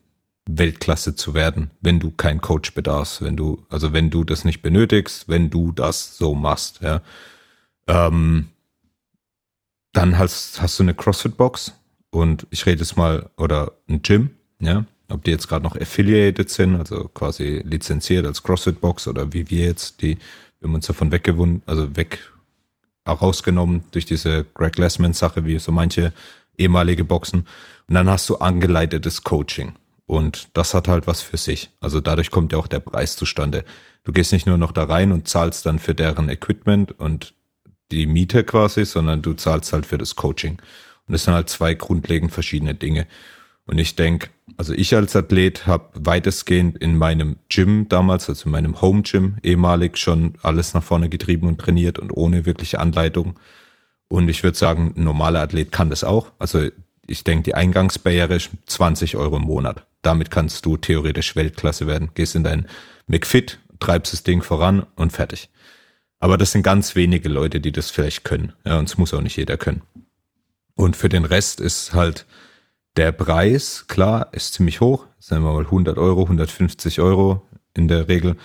Weltklasse 0.49 1.15
zu 1.15 1.35
werden, 1.35 1.71
wenn 1.81 2.01
du 2.01 2.11
kein 2.11 2.41
Coach 2.41 2.75
bedarfst, 2.75 3.23
wenn 3.23 3.37
du, 3.37 3.65
also 3.69 3.93
wenn 3.93 4.11
du 4.11 4.25
das 4.25 4.45
nicht 4.45 4.62
benötigst, 4.62 5.29
wenn 5.29 5.51
du 5.51 5.73
das 5.73 6.17
so 6.17 6.35
machst, 6.35 6.81
ja. 6.81 7.03
Ähm, 7.87 8.49
dann 9.93 10.19
hast, 10.19 10.62
hast 10.62 10.79
du 10.79 10.85
eine 10.85 10.95
CrossFit-Box 10.95 11.73
und 12.11 12.47
ich 12.51 12.67
rede 12.67 12.81
jetzt 12.81 12.97
mal, 12.97 13.29
oder 13.37 13.73
ein 13.89 14.03
Gym, 14.03 14.31
ja. 14.61 14.85
ob 15.09 15.25
die 15.25 15.31
jetzt 15.33 15.49
gerade 15.49 15.65
noch 15.65 15.77
affiliated 15.77 16.49
sind, 16.49 16.77
also 16.77 17.09
quasi 17.09 17.62
lizenziert 17.65 18.27
als 18.27 18.43
CrossFit 18.43 18.81
Box 18.81 19.09
oder 19.09 19.33
wie 19.33 19.51
wir 19.51 19.67
jetzt, 19.67 20.03
die, 20.03 20.19
wir 20.61 20.69
haben 20.69 20.75
uns 20.75 20.87
davon 20.87 21.11
weggewonnen, 21.11 21.62
also 21.67 21.97
weg 21.97 22.31
rausgenommen 23.09 23.83
durch 23.91 24.05
diese 24.05 24.45
Greg 24.55 24.75
Glassman 24.75 25.12
Sache, 25.12 25.45
wie 25.45 25.59
so 25.59 25.73
manche 25.73 26.12
ehemalige 26.57 27.05
Boxen. 27.05 27.47
Und 27.89 27.95
dann 27.95 28.09
hast 28.09 28.29
du 28.29 28.37
angeleitetes 28.37 29.25
Coaching. 29.25 29.73
Und 30.11 30.49
das 30.55 30.74
hat 30.74 30.89
halt 30.89 31.07
was 31.07 31.23
für 31.23 31.37
sich. 31.37 31.70
Also 31.78 32.01
dadurch 32.01 32.32
kommt 32.32 32.51
ja 32.51 32.59
auch 32.59 32.66
der 32.66 32.81
Preis 32.81 33.15
zustande. 33.15 33.65
Du 34.03 34.11
gehst 34.11 34.32
nicht 34.32 34.45
nur 34.45 34.59
noch 34.59 34.73
da 34.73 34.82
rein 34.82 35.12
und 35.12 35.28
zahlst 35.28 35.66
dann 35.66 35.78
für 35.78 35.95
deren 35.95 36.28
Equipment 36.28 36.99
und 36.99 37.32
die 37.93 38.07
Miete 38.07 38.43
quasi, 38.43 38.85
sondern 38.85 39.23
du 39.23 39.35
zahlst 39.35 39.73
halt 39.73 39.87
für 39.87 39.99
das 39.99 40.16
Coaching. 40.16 40.59
Und 41.07 41.12
das 41.12 41.23
sind 41.23 41.35
halt 41.35 41.49
zwei 41.49 41.74
grundlegend 41.74 42.32
verschiedene 42.32 42.74
Dinge. 42.74 43.07
Und 43.66 43.78
ich 43.78 43.95
denke, 43.95 44.31
also 44.57 44.73
ich 44.73 44.97
als 44.97 45.15
Athlet 45.15 45.69
habe 45.69 45.91
weitestgehend 45.95 46.78
in 46.78 46.99
meinem 46.99 47.37
Gym 47.49 47.89
damals, 47.89 48.28
also 48.28 48.47
in 48.47 48.51
meinem 48.51 48.81
Home 48.81 49.03
Gym 49.03 49.37
ehemalig 49.45 49.97
schon 49.97 50.35
alles 50.43 50.74
nach 50.74 50.82
vorne 50.82 51.09
getrieben 51.09 51.47
und 51.47 51.61
trainiert 51.61 52.01
und 52.01 52.11
ohne 52.11 52.47
wirkliche 52.47 52.81
Anleitung. 52.81 53.39
Und 54.09 54.28
ich 54.28 54.43
würde 54.43 54.59
sagen, 54.59 54.93
ein 54.97 55.05
normaler 55.05 55.43
Athlet 55.43 55.70
kann 55.70 55.89
das 55.89 56.03
auch. 56.03 56.32
Also 56.41 56.66
ich 57.07 57.23
denke, 57.23 57.45
die 57.45 57.55
Eingangsbarriere 57.55 58.35
ist 58.35 58.51
20 58.66 59.16
Euro 59.16 59.37
im 59.37 59.43
Monat. 59.43 59.87
Damit 60.02 60.31
kannst 60.31 60.64
du 60.64 60.77
theoretisch 60.77 61.36
Weltklasse 61.36 61.86
werden. 61.86 62.10
Gehst 62.14 62.35
in 62.35 62.44
dein 62.44 62.66
McFit, 63.06 63.59
treibst 63.81 64.12
das 64.12 64.22
Ding 64.22 64.43
voran 64.43 64.86
und 64.97 65.12
fertig. 65.12 65.51
Aber 66.18 66.36
das 66.36 66.52
sind 66.52 66.62
ganz 66.62 66.94
wenige 66.97 67.28
Leute, 67.28 67.60
die 67.60 67.72
das 67.72 67.90
vielleicht 67.90 68.24
können. 68.24 68.52
Ja, 68.64 68.78
und 68.78 68.89
es 68.89 68.98
muss 68.98 69.14
auch 69.14 69.22
nicht 69.22 69.36
jeder 69.36 69.56
können. 69.56 69.82
Und 70.74 70.97
für 70.97 71.09
den 71.09 71.24
Rest 71.24 71.60
ist 71.60 71.94
halt 71.94 72.27
der 72.97 73.12
Preis, 73.12 73.86
klar, 73.89 74.28
ist 74.32 74.55
ziemlich 74.55 74.81
hoch. 74.81 75.06
Sagen 75.18 75.44
wir 75.44 75.52
mal 75.52 75.64
100 75.64 75.98
Euro, 75.98 76.22
150 76.22 77.01
Euro 77.01 77.47
in 77.74 77.89
der 77.89 78.09
Regel. 78.09 78.36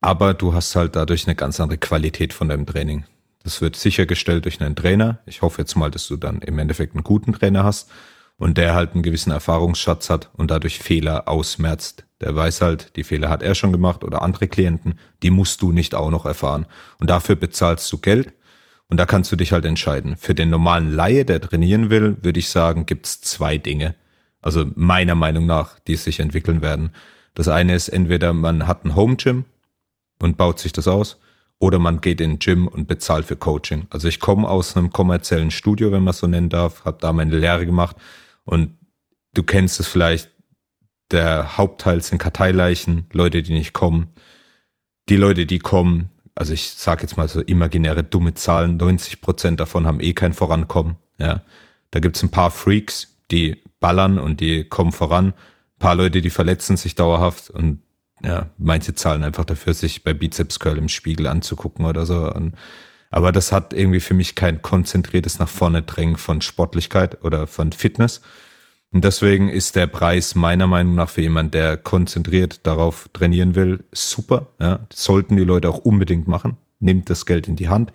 Aber 0.00 0.34
du 0.34 0.54
hast 0.54 0.74
halt 0.76 0.96
dadurch 0.96 1.26
eine 1.26 1.34
ganz 1.34 1.60
andere 1.60 1.78
Qualität 1.78 2.32
von 2.32 2.48
deinem 2.48 2.66
Training. 2.66 3.04
Das 3.42 3.60
wird 3.60 3.76
sichergestellt 3.76 4.44
durch 4.44 4.60
einen 4.60 4.76
Trainer. 4.76 5.18
Ich 5.26 5.42
hoffe 5.42 5.62
jetzt 5.62 5.74
mal, 5.74 5.90
dass 5.90 6.08
du 6.08 6.16
dann 6.16 6.40
im 6.42 6.58
Endeffekt 6.58 6.94
einen 6.94 7.04
guten 7.04 7.32
Trainer 7.32 7.64
hast 7.64 7.90
und 8.36 8.58
der 8.58 8.74
halt 8.74 8.92
einen 8.92 9.02
gewissen 9.02 9.30
Erfahrungsschatz 9.30 10.10
hat 10.10 10.30
und 10.34 10.50
dadurch 10.50 10.78
Fehler 10.78 11.28
ausmerzt. 11.28 12.04
Der 12.20 12.34
weiß 12.34 12.60
halt, 12.60 12.96
die 12.96 13.04
Fehler 13.04 13.28
hat 13.28 13.42
er 13.42 13.54
schon 13.54 13.72
gemacht 13.72 14.04
oder 14.04 14.22
andere 14.22 14.48
Klienten, 14.48 14.98
die 15.22 15.30
musst 15.30 15.62
du 15.62 15.72
nicht 15.72 15.94
auch 15.94 16.10
noch 16.10 16.26
erfahren. 16.26 16.66
Und 16.98 17.10
dafür 17.10 17.36
bezahlst 17.36 17.90
du 17.92 17.98
Geld 17.98 18.32
und 18.88 18.96
da 18.98 19.06
kannst 19.06 19.32
du 19.32 19.36
dich 19.36 19.52
halt 19.52 19.64
entscheiden. 19.64 20.16
Für 20.16 20.34
den 20.34 20.50
normalen 20.50 20.92
Laie, 20.92 21.24
der 21.24 21.40
trainieren 21.40 21.90
will, 21.90 22.16
würde 22.22 22.38
ich 22.38 22.48
sagen, 22.48 22.86
gibt's 22.86 23.20
zwei 23.20 23.58
Dinge. 23.58 23.94
Also 24.40 24.66
meiner 24.74 25.14
Meinung 25.14 25.46
nach, 25.46 25.78
die 25.80 25.96
sich 25.96 26.20
entwickeln 26.20 26.62
werden. 26.62 26.90
Das 27.34 27.48
eine 27.48 27.74
ist 27.74 27.88
entweder 27.88 28.32
man 28.32 28.66
hat 28.66 28.84
ein 28.84 28.96
Home 28.96 29.16
Gym 29.16 29.44
und 30.20 30.36
baut 30.36 30.58
sich 30.58 30.72
das 30.72 30.88
aus 30.88 31.18
oder 31.62 31.78
man 31.78 32.00
geht 32.00 32.20
in 32.20 32.30
den 32.30 32.38
Gym 32.40 32.66
und 32.66 32.88
bezahlt 32.88 33.24
für 33.24 33.36
Coaching. 33.36 33.86
Also 33.88 34.08
ich 34.08 34.18
komme 34.18 34.48
aus 34.48 34.76
einem 34.76 34.90
kommerziellen 34.90 35.52
Studio, 35.52 35.92
wenn 35.92 36.02
man 36.02 36.12
so 36.12 36.26
nennen 36.26 36.48
darf, 36.48 36.84
habe 36.84 36.98
da 37.00 37.12
meine 37.12 37.38
Lehre 37.38 37.66
gemacht 37.66 37.94
und 38.44 38.76
du 39.32 39.44
kennst 39.44 39.78
es 39.78 39.86
vielleicht, 39.86 40.28
der 41.12 41.56
Hauptteil 41.56 42.02
sind 42.02 42.18
Karteileichen, 42.18 43.06
Leute, 43.12 43.44
die 43.44 43.52
nicht 43.52 43.74
kommen. 43.74 44.08
Die 45.08 45.14
Leute, 45.14 45.46
die 45.46 45.60
kommen, 45.60 46.10
also 46.34 46.52
ich 46.52 46.70
sage 46.70 47.02
jetzt 47.02 47.16
mal 47.16 47.28
so 47.28 47.40
imaginäre 47.40 48.02
dumme 48.02 48.34
Zahlen, 48.34 48.76
90 48.76 49.20
Prozent 49.20 49.60
davon 49.60 49.86
haben 49.86 50.00
eh 50.00 50.14
kein 50.14 50.32
Vorankommen. 50.32 50.96
Ja, 51.18 51.42
da 51.92 52.00
gibt's 52.00 52.24
ein 52.24 52.30
paar 52.32 52.50
Freaks, 52.50 53.18
die 53.30 53.62
ballern 53.78 54.18
und 54.18 54.40
die 54.40 54.64
kommen 54.64 54.90
voran. 54.90 55.26
Ein 55.26 55.78
paar 55.78 55.94
Leute, 55.94 56.22
die 56.22 56.30
verletzen 56.30 56.76
sich 56.76 56.96
dauerhaft 56.96 57.50
und 57.50 57.82
ja, 58.24 58.50
manche 58.58 58.94
zahlen 58.94 59.24
einfach 59.24 59.44
dafür, 59.44 59.74
sich 59.74 60.04
bei 60.04 60.14
Bizeps 60.14 60.58
Curl 60.60 60.78
im 60.78 60.88
Spiegel 60.88 61.26
anzugucken 61.26 61.86
oder 61.86 62.06
so. 62.06 62.32
Und, 62.32 62.54
aber 63.10 63.32
das 63.32 63.52
hat 63.52 63.72
irgendwie 63.72 64.00
für 64.00 64.14
mich 64.14 64.34
kein 64.34 64.62
konzentriertes 64.62 65.38
nach 65.38 65.48
vorne 65.48 65.82
drängen 65.82 66.16
von 66.16 66.40
Sportlichkeit 66.40 67.24
oder 67.24 67.46
von 67.46 67.72
Fitness. 67.72 68.22
Und 68.92 69.04
deswegen 69.04 69.48
ist 69.48 69.74
der 69.74 69.86
Preis 69.86 70.34
meiner 70.34 70.66
Meinung 70.66 70.94
nach 70.94 71.08
für 71.08 71.22
jemand, 71.22 71.54
der 71.54 71.78
konzentriert 71.78 72.66
darauf 72.66 73.08
trainieren 73.12 73.54
will, 73.54 73.84
super. 73.90 74.48
Ja, 74.60 74.86
sollten 74.92 75.36
die 75.36 75.44
Leute 75.44 75.70
auch 75.70 75.78
unbedingt 75.78 76.28
machen. 76.28 76.58
Nimmt 76.78 77.08
das 77.08 77.24
Geld 77.26 77.48
in 77.48 77.56
die 77.56 77.70
Hand, 77.70 77.92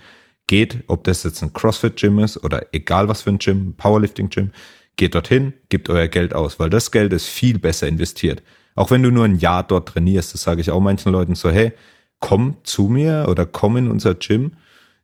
geht, 0.48 0.84
ob 0.88 1.04
das 1.04 1.24
jetzt 1.24 1.44
ein 1.44 1.54
CrossFit-Gym 1.54 2.20
ist 2.20 2.44
oder 2.44 2.68
egal 2.72 3.08
was 3.10 3.22
für 3.22 3.30
ein 3.30 3.38
Gym, 3.38 3.76
Powerlifting-Gym, 3.76 4.52
geht 4.96 5.14
dorthin, 5.14 5.54
gebt 5.70 5.90
euer 5.90 6.08
Geld 6.08 6.34
aus, 6.34 6.60
weil 6.60 6.70
das 6.70 6.92
Geld 6.92 7.14
ist 7.14 7.28
viel 7.28 7.60
besser 7.60 7.88
investiert. 7.88 8.42
Auch 8.78 8.92
wenn 8.92 9.02
du 9.02 9.10
nur 9.12 9.26
ein 9.26 9.40
Jahr 9.40 9.64
dort 9.64 9.90
trainierst, 9.90 10.36
das 10.36 10.44
sage 10.44 10.62
ich 10.62 10.70
auch 10.70 10.80
manchen 10.80 11.12
Leuten 11.12 11.34
so, 11.34 11.50
hey, 11.50 11.74
komm 12.20 12.58
zu 12.64 12.84
mir 12.84 13.26
oder 13.28 13.48
komm 13.48 13.76
in 13.76 13.90
unser 13.90 14.14
Gym, 14.14 14.52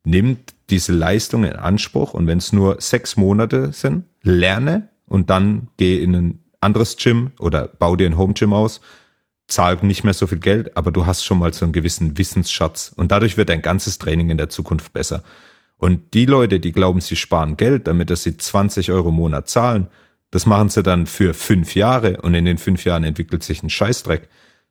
nimm 0.03 0.37
diese 0.69 0.93
Leistung 0.93 1.43
in 1.43 1.53
Anspruch 1.53 2.13
und 2.13 2.27
wenn 2.27 2.37
es 2.37 2.53
nur 2.53 2.79
sechs 2.79 3.17
Monate 3.17 3.73
sind, 3.73 4.05
lerne 4.21 4.89
und 5.07 5.31
dann 5.31 5.69
geh 5.77 6.01
in 6.03 6.15
ein 6.15 6.39
anderes 6.61 6.97
Gym 6.97 7.31
oder 7.39 7.67
bau 7.67 7.95
dir 7.95 8.05
ein 8.05 8.17
Home 8.17 8.35
Gym 8.35 8.53
aus, 8.53 8.79
zahl 9.47 9.79
nicht 9.81 10.03
mehr 10.03 10.13
so 10.13 10.27
viel 10.27 10.39
Geld, 10.39 10.77
aber 10.77 10.91
du 10.91 11.07
hast 11.07 11.23
schon 11.23 11.39
mal 11.39 11.51
so 11.51 11.65
einen 11.65 11.73
gewissen 11.73 12.15
Wissensschatz 12.15 12.93
und 12.95 13.11
dadurch 13.11 13.37
wird 13.37 13.49
dein 13.49 13.63
ganzes 13.63 13.97
Training 13.97 14.29
in 14.29 14.37
der 14.37 14.49
Zukunft 14.49 14.93
besser. 14.93 15.23
Und 15.77 16.13
die 16.13 16.27
Leute, 16.27 16.59
die 16.59 16.73
glauben, 16.73 17.01
sie 17.01 17.15
sparen 17.15 17.57
Geld, 17.57 17.87
damit 17.87 18.11
dass 18.11 18.21
sie 18.21 18.37
20 18.37 18.91
Euro 18.91 19.09
im 19.09 19.15
Monat 19.15 19.49
zahlen, 19.49 19.87
das 20.33 20.47
machen 20.47 20.69
sie 20.69 20.81
dann 20.81 21.05
für 21.05 21.35
fünf 21.35 21.75
Jahre 21.75 22.19
und 22.21 22.33
in 22.33 22.45
den 22.45 22.57
fünf 22.57 22.85
Jahren 22.85 23.03
entwickelt 23.03 23.43
sich 23.43 23.61
ein 23.61 23.69
Scheißdreck. 23.69 24.29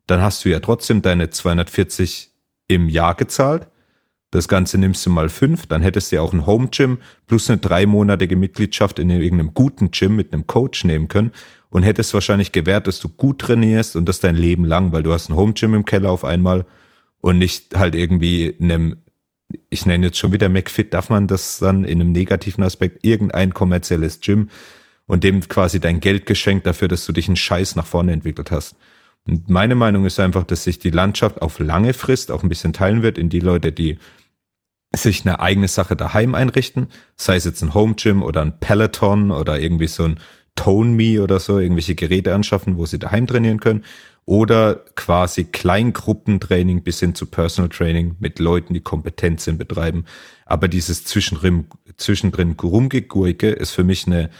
Dann 0.09 0.21
hast 0.21 0.45
du 0.45 0.49
ja 0.49 0.59
trotzdem 0.59 1.03
deine 1.03 1.31
240 1.31 2.33
im 2.67 2.89
Jahr 2.89 3.15
gezahlt. 3.15 3.69
Das 4.33 4.49
Ganze 4.49 4.77
nimmst 4.77 5.07
du 5.07 5.11
mal 5.11 5.29
fünf, 5.29 5.67
dann 5.69 5.81
hättest 5.81 6.11
du 6.11 6.17
ja 6.17 6.23
auch 6.23 6.33
ein 6.33 6.47
Home 6.47 6.67
Gym 6.73 6.99
plus 7.29 7.49
eine 7.49 7.61
dreimonatige 7.61 8.35
Mitgliedschaft 8.35 8.99
in 8.99 9.09
irgendeinem 9.09 9.55
guten 9.55 9.93
Gym 9.93 10.17
mit 10.17 10.33
einem 10.33 10.49
Coach 10.49 10.83
nehmen 10.83 11.07
können 11.07 11.31
und 11.71 11.85
hättest 11.85 12.13
wahrscheinlich 12.13 12.51
gewährt, 12.51 12.89
dass 12.89 12.99
du 12.99 13.09
gut 13.09 13.39
trainierst 13.39 13.95
und 13.95 14.09
das 14.09 14.19
dein 14.19 14.35
Leben 14.35 14.65
lang, 14.65 14.91
weil 14.91 15.05
du 15.05 15.13
hast 15.13 15.31
ein 15.31 15.37
Home 15.37 15.53
Gym 15.53 15.75
im 15.75 15.85
Keller 15.85 16.11
auf 16.11 16.25
einmal 16.25 16.67
und 17.21 17.39
nicht 17.39 17.77
halt 17.77 17.95
irgendwie 17.95 18.47
in 18.47 18.73
einem, 18.73 18.97
ich 19.71 19.87
nenne 19.87 20.07
jetzt 20.07 20.19
schon 20.19 20.33
wieder 20.33 20.49
McFit, 20.49 20.93
darf 20.93 21.09
man 21.09 21.29
das 21.29 21.61
dann 21.61 21.85
in 21.85 22.01
einem 22.01 22.11
negativen 22.11 22.65
Aspekt, 22.65 23.07
irgendein 23.07 23.55
kommerzielles 23.55 24.19
Gym, 24.19 24.49
und 25.07 25.25
dem 25.25 25.41
quasi 25.49 25.81
dein 25.81 26.01
Geld 26.01 26.27
geschenkt 26.27 26.67
dafür, 26.67 26.89
dass 26.89 27.07
du 27.07 27.13
dich 27.13 27.29
einen 27.29 27.37
Scheiß 27.37 27.77
nach 27.77 27.87
vorne 27.87 28.13
entwickelt 28.13 28.51
hast. 28.51 28.77
Und 29.27 29.49
meine 29.49 29.75
Meinung 29.75 30.05
ist 30.05 30.19
einfach, 30.19 30.45
dass 30.45 30.65
sich 30.65 30.79
die 30.79 30.91
Landschaft 30.91 31.43
auf 31.43 31.59
lange 31.59 31.95
Frist 31.95 32.31
auch 32.31 32.43
ein 32.43 32.49
bisschen 32.49 32.73
teilen 32.73 33.03
wird 33.03 33.19
in 33.19 33.29
die 33.29 33.41
Leute, 33.41 33.73
die 33.73 33.99
sich 34.95 35.25
eine 35.25 35.41
eigene 35.41 35.69
Sache 35.69 35.97
daheim 35.97 36.35
einrichten, 36.35 36.89
sei 37.17 37.37
es 37.37 37.45
jetzt 37.45 37.63
ein 37.63 37.75
Home 37.75 37.95
Gym 37.95 38.23
oder 38.23 38.43
ein 38.43 38.59
Peloton 38.59 39.31
oder 39.31 39.59
irgendwie 39.59 39.87
so 39.87 40.05
ein 40.05 40.21
Tone 40.55 40.91
Me 40.91 41.23
oder 41.23 41.41
so, 41.41 41.59
irgendwelche 41.59 41.95
Geräte 41.95 42.35
anschaffen, 42.35 42.77
wo 42.77 42.85
sie 42.85 42.99
daheim 42.99 43.27
trainieren 43.27 43.61
können 43.61 43.85
oder 44.25 44.85
quasi 44.95 45.45
Kleingruppentraining 45.45 46.83
bis 46.83 47.01
hin 47.01 47.15
zu 47.15 47.27
Personal 47.27 47.71
Training 47.71 48.17
mit 48.21 48.39
Leuten, 48.39 48.75
die 48.75 48.81
kompetent 48.81 49.41
sind, 49.41 49.59
betreiben. 49.59 50.05
Aber 50.47 50.69
dieses 50.69 51.05
zwischendrin, 51.05 51.67
zwischendrin 51.97 52.53
Rumgegurke 52.53 53.51
ist 53.51 53.73
für 53.73 53.85
mich 53.85 54.07
eine 54.07 54.31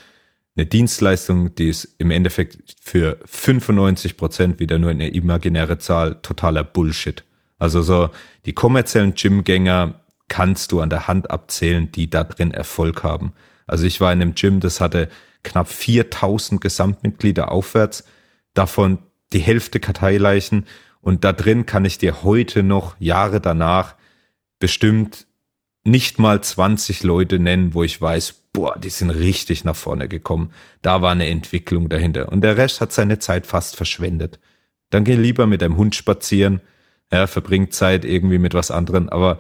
eine 0.55 0.67
Dienstleistung, 0.67 1.55
die 1.55 1.69
ist 1.69 1.95
im 1.99 2.11
Endeffekt 2.11 2.77
für 2.81 3.19
95 3.25 4.17
Prozent 4.17 4.61
wieder 4.61 4.79
nur 4.79 4.91
eine 4.91 5.09
imaginäre 5.09 5.79
Zahl 5.79 6.17
totaler 6.23 6.65
Bullshit. 6.65 7.25
Also 7.59 7.83
so 7.83 8.11
die 8.45 8.53
kommerziellen 8.53 9.15
Gymgänger 9.15 10.01
kannst 10.29 10.73
du 10.73 10.81
an 10.81 10.91
der 10.91 11.09
Hand 11.09 11.31
abzählen, 11.31 11.91
die 11.93 12.11
da 12.11 12.25
drin 12.25 12.53
Erfolg 12.53 13.03
haben. 13.03 13.33
Also 13.67 13.87
ich 13.87 14.01
war 14.01 14.13
in 14.13 14.21
einem 14.21 14.35
Gym, 14.35 14.61
das 14.61 14.81
hatte 14.81 15.09
knapp 15.43 15.69
4000 15.69 16.61
Gesamtmitglieder 16.61 17.51
aufwärts, 17.51 18.05
davon 18.55 18.99
die 19.33 19.41
Hälfte 19.41 19.81
Karteileichen 19.81 20.67
und 21.01 21.25
da 21.25 21.33
drin 21.33 21.67
kann 21.67 21.85
ich 21.85 21.99
dir 21.99 22.23
heute 22.23 22.63
noch 22.63 22.97
Jahre 22.99 23.41
danach 23.41 23.97
bestimmt 24.59 25.27
nicht 25.85 26.19
mal 26.19 26.43
20 26.43 27.03
Leute 27.03 27.39
nennen, 27.39 27.75
wo 27.75 27.83
ich 27.83 28.01
weiß, 28.01 28.42
boah, 28.53 28.79
die 28.79 28.91
sind 28.91 29.11
richtig 29.11 29.65
nach 29.65 29.77
vorne 29.77 30.09
gekommen. 30.09 30.53
Da 30.83 31.03
war 31.03 31.13
eine 31.13 31.29
Entwicklung 31.29 31.89
dahinter. 31.89 32.31
Und 32.31 32.43
der 32.43 32.57
Rest 32.57 32.81
hat 32.81 32.93
seine 32.93 33.19
Zeit 33.19 33.47
fast 33.47 33.77
verschwendet. 33.77 34.39
Dann 34.91 35.05
geh 35.05 35.15
lieber 35.15 35.47
mit 35.47 35.63
deinem 35.63 35.77
Hund 35.77 35.95
spazieren. 35.95 36.61
Ja, 37.11 37.27
verbringt 37.27 37.75
Zeit 37.75 38.05
irgendwie 38.05 38.39
mit 38.39 38.55
was 38.55 38.71
anderem. 38.71 39.09
Aber 39.09 39.39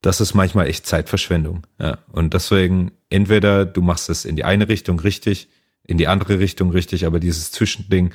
das 0.00 0.20
ist 0.20 0.34
manchmal 0.34 0.68
echt 0.68 0.86
Zeitverschwendung. 0.86 1.66
Ja, 1.78 1.98
und 2.12 2.34
deswegen 2.34 2.92
entweder 3.10 3.66
du 3.66 3.82
machst 3.82 4.08
es 4.08 4.24
in 4.24 4.36
die 4.36 4.44
eine 4.44 4.68
Richtung 4.68 5.00
richtig, 5.00 5.48
in 5.84 5.98
die 5.98 6.08
andere 6.08 6.38
Richtung 6.38 6.70
richtig, 6.70 7.06
aber 7.06 7.18
dieses 7.20 7.50
Zwischending 7.50 8.12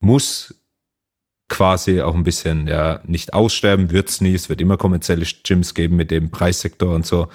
muss 0.00 0.54
quasi 1.48 2.00
auch 2.00 2.14
ein 2.14 2.24
bisschen, 2.24 2.66
ja, 2.66 3.00
nicht 3.04 3.34
aussterben, 3.34 3.90
wird's 3.90 4.20
nie. 4.20 4.34
Es 4.34 4.48
wird 4.48 4.60
immer 4.60 4.78
kommerzielle 4.78 5.26
Gyms 5.44 5.74
geben 5.74 5.96
mit 5.96 6.10
dem 6.10 6.30
Preissektor 6.30 6.94
und 6.94 7.04
so. 7.04 7.28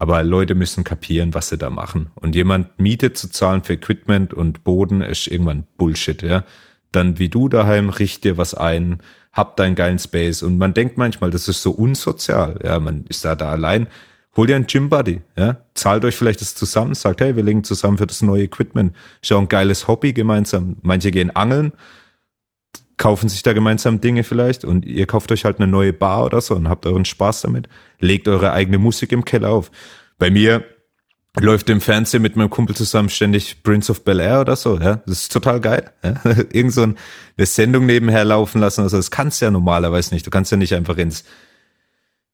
Aber 0.00 0.22
Leute 0.22 0.54
müssen 0.54 0.82
kapieren, 0.82 1.34
was 1.34 1.50
sie 1.50 1.58
da 1.58 1.68
machen. 1.68 2.10
Und 2.14 2.34
jemand 2.34 2.80
Miete 2.80 3.12
zu 3.12 3.28
zahlen 3.28 3.62
für 3.62 3.74
Equipment 3.74 4.32
und 4.32 4.64
Boden 4.64 5.02
ist 5.02 5.26
irgendwann 5.26 5.64
Bullshit, 5.76 6.22
ja. 6.22 6.44
dann 6.90 7.18
wie 7.18 7.28
du 7.28 7.50
daheim, 7.50 7.90
richt 7.90 8.24
dir 8.24 8.38
was 8.38 8.54
ein, 8.54 9.02
hab 9.30 9.58
deinen 9.58 9.74
geilen 9.74 9.98
Space. 9.98 10.42
Und 10.42 10.56
man 10.56 10.72
denkt 10.72 10.96
manchmal, 10.96 11.30
das 11.30 11.48
ist 11.48 11.60
so 11.60 11.72
unsozial. 11.72 12.58
Ja, 12.64 12.80
man 12.80 13.04
ist 13.10 13.26
da 13.26 13.34
da 13.34 13.50
allein. 13.50 13.88
Hol 14.36 14.46
dir 14.46 14.56
einen 14.56 14.66
Gym 14.66 14.88
Buddy, 14.88 15.20
ja. 15.36 15.58
Zahlt 15.74 16.02
euch 16.06 16.16
vielleicht 16.16 16.40
das 16.40 16.54
zusammen, 16.54 16.94
sagt, 16.94 17.20
hey, 17.20 17.36
wir 17.36 17.42
legen 17.42 17.62
zusammen 17.62 17.98
für 17.98 18.06
das 18.06 18.22
neue 18.22 18.44
Equipment. 18.44 18.96
Ist 19.20 19.32
auch 19.32 19.38
ein 19.38 19.48
geiles 19.48 19.86
Hobby 19.86 20.14
gemeinsam. 20.14 20.76
Manche 20.80 21.10
gehen 21.10 21.36
angeln, 21.36 21.72
kaufen 23.00 23.30
sich 23.30 23.42
da 23.42 23.54
gemeinsam 23.54 24.02
Dinge 24.02 24.24
vielleicht 24.24 24.62
und 24.62 24.84
ihr 24.84 25.06
kauft 25.06 25.32
euch 25.32 25.46
halt 25.46 25.58
eine 25.58 25.66
neue 25.66 25.94
Bar 25.94 26.26
oder 26.26 26.42
so 26.42 26.54
und 26.54 26.68
habt 26.68 26.84
euren 26.84 27.06
Spaß 27.06 27.40
damit. 27.40 27.66
Legt 27.98 28.28
eure 28.28 28.52
eigene 28.52 28.76
Musik 28.76 29.10
im 29.12 29.24
Keller 29.24 29.48
auf. 29.48 29.70
Bei 30.18 30.30
mir 30.30 30.64
läuft 31.38 31.70
im 31.70 31.80
Fernsehen 31.80 32.20
mit 32.20 32.36
meinem 32.36 32.50
Kumpel 32.50 32.76
zusammen 32.76 33.08
ständig 33.08 33.62
Prince 33.62 33.90
of 33.90 34.04
Bel 34.04 34.20
Air 34.20 34.42
oder 34.42 34.54
so, 34.54 34.78
ja. 34.78 34.96
Das 35.06 35.22
ist 35.22 35.32
total 35.32 35.60
geil. 35.60 35.90
Ja? 36.04 36.20
Irgend 36.52 36.74
so 36.74 36.82
eine 36.82 36.94
Sendung 37.38 37.86
nebenher 37.86 38.24
laufen 38.26 38.60
lassen. 38.60 38.82
Also 38.82 38.98
das 38.98 39.10
kannst 39.10 39.40
du 39.40 39.46
ja 39.46 39.50
normalerweise 39.50 40.12
nicht. 40.12 40.26
Du 40.26 40.30
kannst 40.30 40.52
ja 40.52 40.58
nicht 40.58 40.74
einfach 40.74 40.98
ins 40.98 41.24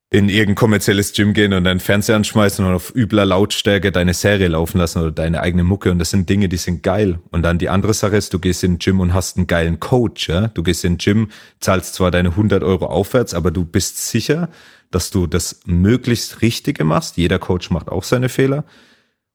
in 0.09 0.29
irgendein 0.29 0.55
kommerzielles 0.55 1.13
Gym 1.13 1.33
gehen 1.33 1.53
und 1.53 1.65
deinen 1.65 1.81
Fernseher 1.81 2.15
anschmeißen 2.15 2.65
und 2.65 2.75
auf 2.75 2.95
übler 2.95 3.25
Lautstärke 3.25 3.91
deine 3.91 4.15
Serie 4.15 4.47
laufen 4.49 4.79
lassen 4.79 5.01
oder 5.01 5.11
deine 5.11 5.41
eigene 5.41 5.65
Mucke. 5.65 5.91
Und 5.91 5.99
das 5.99 6.11
sind 6.11 6.29
Dinge, 6.31 6.49
die 6.49 6.59
sind 6.59 6.85
geil. 6.85 7.19
Und 7.33 7.43
dann 7.43 7.59
die 7.59 7.69
andere 7.69 7.93
Sache 7.93 8.17
ist, 8.17 8.33
du 8.33 8.39
gehst 8.39 8.63
in 8.63 8.75
den 8.75 8.79
Gym 8.79 9.01
und 9.01 9.15
hast 9.15 9.37
einen 9.37 9.49
geilen 9.49 9.81
Coach. 9.81 10.29
Ja? 10.29 10.47
Du 10.49 10.63
gehst 10.63 10.85
in 10.85 10.93
den 10.93 10.99
Gym, 10.99 11.31
zahlst 11.59 11.95
zwar 11.95 12.13
deine 12.13 12.31
100 12.31 12.63
Euro 12.63 12.87
aufwärts, 12.87 13.35
aber 13.35 13.51
du 13.51 13.65
bist 13.65 13.99
sicher, 13.99 14.49
dass 14.93 15.11
du 15.11 15.27
das 15.27 15.61
möglichst 15.67 16.41
Richtige 16.41 16.85
machst. 16.85 17.17
Jeder 17.17 17.41
Coach 17.41 17.71
macht 17.71 17.89
auch 17.89 18.05
seine 18.05 18.29
Fehler. 18.29 18.65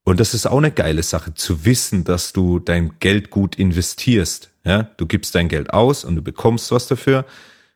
Und 0.04 0.22
das 0.22 0.34
ist 0.34 0.48
auch 0.48 0.58
eine 0.58 0.72
geile 0.72 1.04
Sache, 1.04 1.34
zu 1.34 1.66
wissen, 1.66 2.06
dass 2.06 2.32
du 2.32 2.60
dein 2.60 2.94
Geld 3.00 3.30
gut 3.30 3.56
investierst. 3.56 4.52
Ja, 4.64 4.84
du 4.84 5.06
gibst 5.06 5.36
dein 5.36 5.50
Geld 5.50 5.74
aus 5.74 6.06
und 6.06 6.16
du 6.16 6.22
bekommst 6.22 6.72
was 6.72 6.88
dafür. 6.88 7.26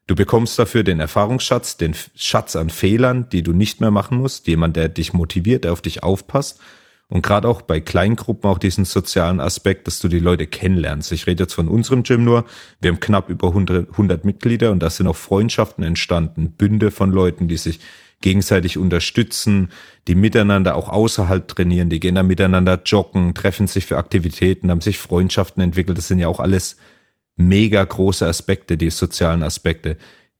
Du 0.07 0.13
bekommst 0.13 0.59
dafür 0.59 0.83
den 0.83 0.99
Erfahrungsschatz, 0.99 1.77
den 1.77 1.95
Schatz 2.15 2.55
an 2.55 2.69
Fehlern, 2.69 3.27
die 3.29 3.41
du 3.41 3.53
nicht 3.53 3.81
mehr 3.81 3.89
machen 3.89 4.19
musst. 4.19 4.47
Jemand, 4.47 4.75
der 4.75 4.87
dich 4.87 5.13
motiviert, 5.13 5.63
der 5.63 5.73
auf 5.73 5.81
dich 5.81 6.03
aufpasst. 6.03 6.59
Und 7.07 7.21
gerade 7.21 7.47
auch 7.47 7.61
bei 7.61 7.79
Kleingruppen 7.79 8.49
auch 8.49 8.57
diesen 8.57 8.85
sozialen 8.85 9.39
Aspekt, 9.39 9.87
dass 9.87 9.99
du 9.99 10.07
die 10.07 10.19
Leute 10.19 10.47
kennenlernst. 10.47 11.11
Ich 11.11 11.27
rede 11.27 11.43
jetzt 11.43 11.53
von 11.53 11.67
unserem 11.67 12.03
Gym 12.03 12.23
nur. 12.23 12.45
Wir 12.81 12.91
haben 12.91 12.99
knapp 12.99 13.29
über 13.29 13.49
100, 13.49 13.91
100 13.91 14.25
Mitglieder 14.25 14.71
und 14.71 14.79
da 14.81 14.89
sind 14.89 15.07
auch 15.07 15.15
Freundschaften 15.15 15.83
entstanden, 15.83 16.51
Bünde 16.51 16.89
von 16.89 17.11
Leuten, 17.11 17.47
die 17.47 17.57
sich 17.57 17.79
gegenseitig 18.21 18.77
unterstützen, 18.79 19.69
die 20.07 20.15
miteinander 20.15 20.75
auch 20.75 20.89
außerhalb 20.89 21.47
trainieren, 21.47 21.89
die 21.89 21.99
gehen 21.99 22.15
dann 22.15 22.27
miteinander 22.27 22.81
joggen, 22.83 23.35
treffen 23.35 23.67
sich 23.67 23.85
für 23.85 23.97
Aktivitäten, 23.97 24.71
haben 24.71 24.81
sich 24.81 24.97
Freundschaften 24.97 25.61
entwickelt. 25.61 25.97
Das 25.97 26.07
sind 26.07 26.17
ja 26.17 26.27
auch 26.27 26.39
alles 26.39 26.77
mega 27.35 27.83
große 27.83 28.25
Aspekte, 28.25 28.77
die 28.77 28.89
sozialen 28.89 29.43
Aspekte. 29.43 29.97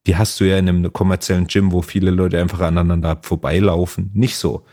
Die 0.07 0.15
hast 0.15 0.39
du 0.39 0.45
ja 0.45 0.57
in 0.57 0.69
einem 0.69 0.93
kommerziellen 0.93 1.47
Gym, 1.47 1.71
wo 1.71 1.81
viele 1.81 2.11
Leute 2.11 2.39
einfach 2.39 2.61
aneinander 2.61 3.19
vorbeilaufen, 3.21 4.11
nicht 4.13 4.37
so. 4.37 4.65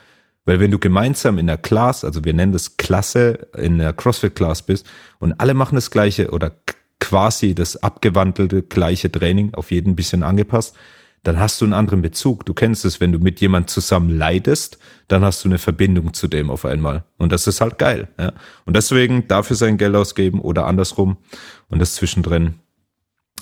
Weil 0.44 0.60
wenn 0.60 0.70
du 0.70 0.78
gemeinsam 0.78 1.38
in 1.38 1.46
der 1.46 1.58
Class, 1.58 2.04
also 2.04 2.24
wir 2.24 2.34
nennen 2.34 2.52
das 2.52 2.76
Klasse, 2.76 3.48
in 3.56 3.78
der 3.78 3.92
CrossFit-Class 3.92 4.62
bist 4.62 4.86
und 5.20 5.34
alle 5.34 5.54
machen 5.54 5.76
das 5.76 5.90
gleiche 5.90 6.30
oder 6.30 6.52
quasi 6.98 7.54
das 7.54 7.82
abgewandelte 7.82 8.62
gleiche 8.62 9.10
Training, 9.10 9.54
auf 9.54 9.70
jeden 9.70 9.96
bisschen 9.96 10.22
angepasst, 10.22 10.76
dann 11.22 11.38
hast 11.38 11.60
du 11.60 11.64
einen 11.64 11.74
anderen 11.74 12.02
Bezug. 12.02 12.44
Du 12.46 12.54
kennst 12.54 12.84
es, 12.84 13.00
wenn 13.00 13.12
du 13.12 13.18
mit 13.18 13.40
jemand 13.40 13.70
zusammen 13.70 14.10
leidest, 14.10 14.78
dann 15.08 15.24
hast 15.24 15.44
du 15.44 15.48
eine 15.48 15.58
Verbindung 15.58 16.14
zu 16.14 16.26
dem 16.26 16.50
auf 16.50 16.64
einmal. 16.64 17.04
Und 17.16 17.30
das 17.30 17.46
ist 17.46 17.60
halt 17.60 17.78
geil. 17.78 18.08
Ja? 18.18 18.32
Und 18.64 18.74
deswegen 18.74 19.28
dafür 19.28 19.56
sein 19.56 19.78
Geld 19.78 19.94
ausgeben 19.94 20.40
oder 20.40 20.66
andersrum. 20.66 21.16
Und 21.68 21.78
das 21.78 21.94
zwischendrin 21.94 22.54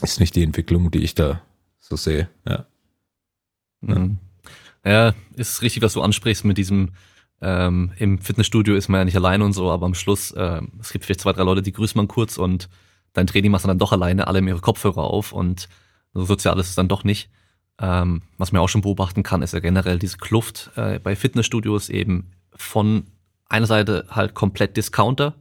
ist 0.03 0.21
nicht 0.21 0.35
die 0.35 0.43
Entwicklung, 0.43 0.91
die 0.91 1.03
ich 1.03 1.15
da 1.15 1.43
so 1.79 1.97
sehe. 1.97 2.29
Ja, 2.47 2.67
ja. 3.87 3.99
Mhm. 3.99 4.19
ja 4.85 5.15
ist 5.37 5.63
richtig, 5.63 5.83
was 5.83 5.95
du 5.95 6.03
ansprichst 6.03 6.45
mit 6.45 6.59
diesem 6.59 6.91
ähm, 7.43 7.93
im 7.97 8.19
Fitnessstudio 8.19 8.75
ist 8.75 8.89
man 8.89 9.01
ja 9.01 9.05
nicht 9.07 9.17
alleine 9.17 9.45
und 9.45 9.55
so, 9.55 9.71
aber 9.71 9.87
am 9.87 9.95
Schluss, 9.95 10.31
äh, 10.33 10.61
es 10.79 10.93
gibt 10.93 11.07
vielleicht 11.07 11.21
zwei, 11.21 11.33
drei 11.33 11.43
Leute, 11.43 11.63
die 11.63 11.73
grüßt 11.73 11.97
man 11.97 12.07
kurz 12.07 12.37
und 12.37 12.69
dein 13.15 13.27
Training 13.27 13.51
machst 13.51 13.65
du 13.65 13.69
dann 13.69 13.79
doch 13.79 13.93
alleine, 13.93 14.27
alle 14.27 14.41
ihre 14.41 14.61
Kopfhörer 14.61 15.05
auf 15.05 15.33
und 15.33 15.69
so 16.13 16.25
sozial 16.25 16.59
ist 16.59 16.69
es 16.69 16.75
dann 16.75 16.89
doch 16.89 17.03
nicht. 17.03 17.31
Ähm, 17.81 18.23
was 18.37 18.53
man 18.53 18.61
auch 18.61 18.69
schon 18.69 18.83
beobachten 18.83 19.23
kann, 19.23 19.43
ist 19.43 19.55
ja 19.55 19.61
generell 19.61 19.99
diese 19.99 20.19
Kluft 20.19 20.71
äh, 20.77 20.99
bei 20.99 21.17
Fitnessstudios 21.17 21.89
eben 21.89 22.31
von 22.55 23.05
einer 23.49 23.67
Seite 23.67 24.07
halt 24.11 24.35
komplett 24.35 24.77
Discounter 24.77 25.35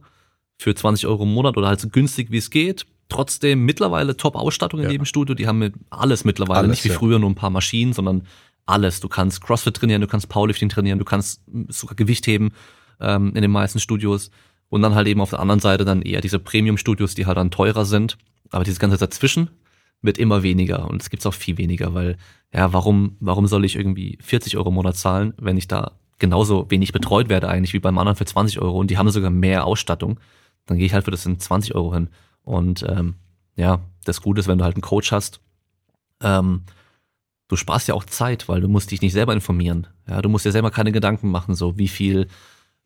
für 0.58 0.74
20 0.74 1.06
Euro 1.06 1.24
im 1.24 1.34
Monat 1.34 1.56
oder 1.56 1.68
halt 1.68 1.80
so 1.80 1.88
günstig 1.88 2.30
wie 2.30 2.38
es 2.38 2.50
geht. 2.50 2.86
Trotzdem 3.08 3.64
mittlerweile 3.64 4.16
Top-Ausstattung 4.16 4.80
in 4.80 4.86
ja. 4.86 4.92
jedem 4.92 5.04
Studio. 5.04 5.34
Die 5.34 5.46
haben 5.46 5.72
alles 5.90 6.24
mittlerweile, 6.24 6.60
alles, 6.60 6.70
nicht 6.70 6.84
wie 6.84 6.88
ja. 6.88 6.94
früher 6.94 7.18
nur 7.18 7.28
ein 7.28 7.34
paar 7.34 7.50
Maschinen, 7.50 7.92
sondern 7.92 8.26
alles. 8.66 9.00
Du 9.00 9.08
kannst 9.08 9.42
CrossFit 9.42 9.76
trainieren, 9.76 10.00
du 10.00 10.06
kannst 10.06 10.28
Powerlifting 10.28 10.68
trainieren, 10.68 10.98
du 10.98 11.04
kannst 11.04 11.42
sogar 11.68 11.96
Gewicht 11.96 12.26
heben 12.26 12.52
ähm, 13.00 13.32
in 13.34 13.42
den 13.42 13.50
meisten 13.50 13.80
Studios. 13.80 14.30
Und 14.68 14.82
dann 14.82 14.94
halt 14.94 15.08
eben 15.08 15.20
auf 15.20 15.30
der 15.30 15.40
anderen 15.40 15.60
Seite 15.60 15.84
dann 15.84 16.02
eher 16.02 16.20
diese 16.20 16.38
Premium-Studios, 16.38 17.16
die 17.16 17.26
halt 17.26 17.36
dann 17.36 17.50
teurer 17.50 17.84
sind. 17.84 18.16
Aber 18.50 18.62
dieses 18.64 18.78
ganze 18.78 18.96
dazwischen, 18.96 19.50
wird 20.02 20.18
immer 20.18 20.42
weniger 20.42 20.88
und 20.88 21.02
es 21.02 21.10
gibt 21.10 21.24
auch 21.26 21.34
viel 21.34 21.58
weniger, 21.58 21.94
weil 21.94 22.16
ja, 22.52 22.72
warum, 22.72 23.16
warum 23.20 23.46
soll 23.46 23.64
ich 23.64 23.76
irgendwie 23.76 24.18
40 24.22 24.56
Euro 24.56 24.70
im 24.70 24.74
Monat 24.74 24.96
zahlen, 24.96 25.34
wenn 25.38 25.56
ich 25.56 25.68
da 25.68 25.92
genauso 26.18 26.70
wenig 26.70 26.92
betreut 26.92 27.28
werde 27.28 27.48
eigentlich 27.48 27.72
wie 27.72 27.80
beim 27.80 27.98
anderen 27.98 28.16
für 28.16 28.24
20 28.24 28.60
Euro 28.60 28.78
und 28.78 28.90
die 28.90 28.98
haben 28.98 29.10
sogar 29.10 29.30
mehr 29.30 29.66
Ausstattung, 29.66 30.20
dann 30.66 30.78
gehe 30.78 30.86
ich 30.86 30.94
halt 30.94 31.04
für 31.04 31.10
das 31.10 31.26
in 31.26 31.38
20 31.38 31.74
Euro 31.74 31.92
hin. 31.94 32.08
Und 32.42 32.84
ähm, 32.88 33.14
ja, 33.56 33.80
das 34.04 34.22
Gute 34.22 34.40
ist, 34.40 34.48
wenn 34.48 34.58
du 34.58 34.64
halt 34.64 34.76
einen 34.76 34.82
Coach 34.82 35.12
hast, 35.12 35.40
ähm, 36.22 36.62
du 37.48 37.56
sparst 37.56 37.88
ja 37.88 37.94
auch 37.94 38.04
Zeit, 38.04 38.48
weil 38.48 38.60
du 38.60 38.68
musst 38.68 38.90
dich 38.90 39.02
nicht 39.02 39.12
selber 39.12 39.32
informieren. 39.32 39.86
Ja, 40.08 40.22
du 40.22 40.28
musst 40.28 40.44
dir 40.44 40.52
selber 40.52 40.70
keine 40.70 40.92
Gedanken 40.92 41.30
machen, 41.30 41.54
so 41.54 41.76
wie 41.78 41.88
viel, 41.88 42.28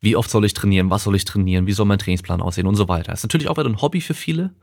wie 0.00 0.16
oft 0.16 0.30
soll 0.30 0.44
ich 0.44 0.54
trainieren, 0.54 0.90
was 0.90 1.04
soll 1.04 1.16
ich 1.16 1.24
trainieren, 1.24 1.66
wie 1.66 1.72
soll 1.72 1.86
mein 1.86 1.98
Trainingsplan 1.98 2.40
aussehen 2.40 2.66
und 2.66 2.76
so 2.76 2.88
weiter. 2.88 3.12
Ist 3.12 3.24
natürlich 3.24 3.48
auch 3.48 3.58
wieder 3.58 3.68
ein 3.68 3.82
Hobby 3.82 4.00
für 4.00 4.14
viele, 4.14 4.54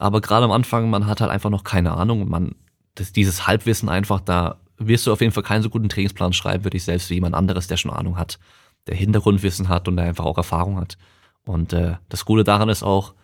aber 0.00 0.22
gerade 0.22 0.46
am 0.46 0.50
Anfang, 0.50 0.88
man 0.88 1.06
hat 1.06 1.20
halt 1.20 1.30
einfach 1.30 1.50
noch 1.50 1.62
keine 1.62 1.92
Ahnung 1.92 2.26
man, 2.26 2.54
das, 2.94 3.12
dieses 3.12 3.46
Halbwissen 3.46 3.90
einfach, 3.90 4.20
da 4.20 4.56
wirst 4.78 5.06
du 5.06 5.12
auf 5.12 5.20
jeden 5.20 5.32
Fall 5.32 5.42
keinen 5.42 5.62
so 5.62 5.68
guten 5.68 5.90
Trainingsplan 5.90 6.32
schreiben, 6.32 6.64
würde 6.64 6.78
ich 6.78 6.84
selbst 6.84 7.10
wie 7.10 7.14
jemand 7.14 7.34
anderes, 7.34 7.66
der 7.66 7.76
schon 7.76 7.90
Ahnung 7.90 8.16
hat, 8.16 8.38
der 8.86 8.96
Hintergrundwissen 8.96 9.68
hat 9.68 9.88
und 9.88 9.96
der 9.96 10.06
einfach 10.06 10.24
auch 10.24 10.38
Erfahrung 10.38 10.78
hat. 10.78 10.96
Und 11.44 11.74
äh, 11.74 11.96
das 12.08 12.24
Gute 12.24 12.44
daran 12.44 12.70
ist 12.70 12.82
auch, 12.82 13.14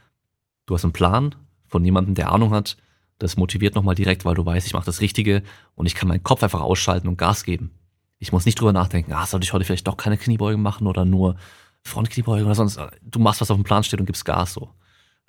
du 0.67 0.75
hast 0.75 0.85
einen 0.85 0.93
Plan 0.93 1.35
von 1.67 1.83
jemandem, 1.83 2.15
der 2.15 2.31
Ahnung 2.31 2.51
hat. 2.51 2.77
Das 3.19 3.39
motiviert 3.39 3.75
nochmal 3.75 3.95
direkt, 3.95 4.27
weil 4.27 4.35
du 4.35 4.45
weißt, 4.45 4.67
ich 4.67 4.75
mache 4.75 4.85
das 4.85 5.01
Richtige 5.01 5.43
und 5.77 5.87
ich 5.87 5.95
kann 5.95 6.09
meinen 6.09 6.23
Kopf 6.23 6.43
einfach 6.43 6.61
ausschalten 6.61 7.09
und 7.09 7.17
Gas 7.17 7.45
geben. 7.45 7.71
Ich 8.19 8.33
muss 8.33 8.45
nicht 8.45 8.61
drüber 8.61 8.75
nachdenken, 8.75 9.15
ah, 9.15 9.25
sollte 9.25 9.45
ich 9.45 9.55
heute 9.55 9.65
vielleicht 9.65 9.87
doch 9.87 9.97
keine 9.97 10.19
Kniebeugen 10.19 10.61
machen 10.61 10.87
oder 10.87 11.07
nur 11.07 11.37
Frontkniebeugen 11.85 12.45
oder 12.45 12.55
sonst. 12.55 12.79
Du 13.01 13.19
machst, 13.19 13.41
was 13.41 13.51
auf 13.51 13.57
dem 13.57 13.65
Plan 13.65 13.83
steht 13.83 14.01
und 14.01 14.07
gibst 14.07 14.27
Gas 14.27 14.53
so. 14.53 14.69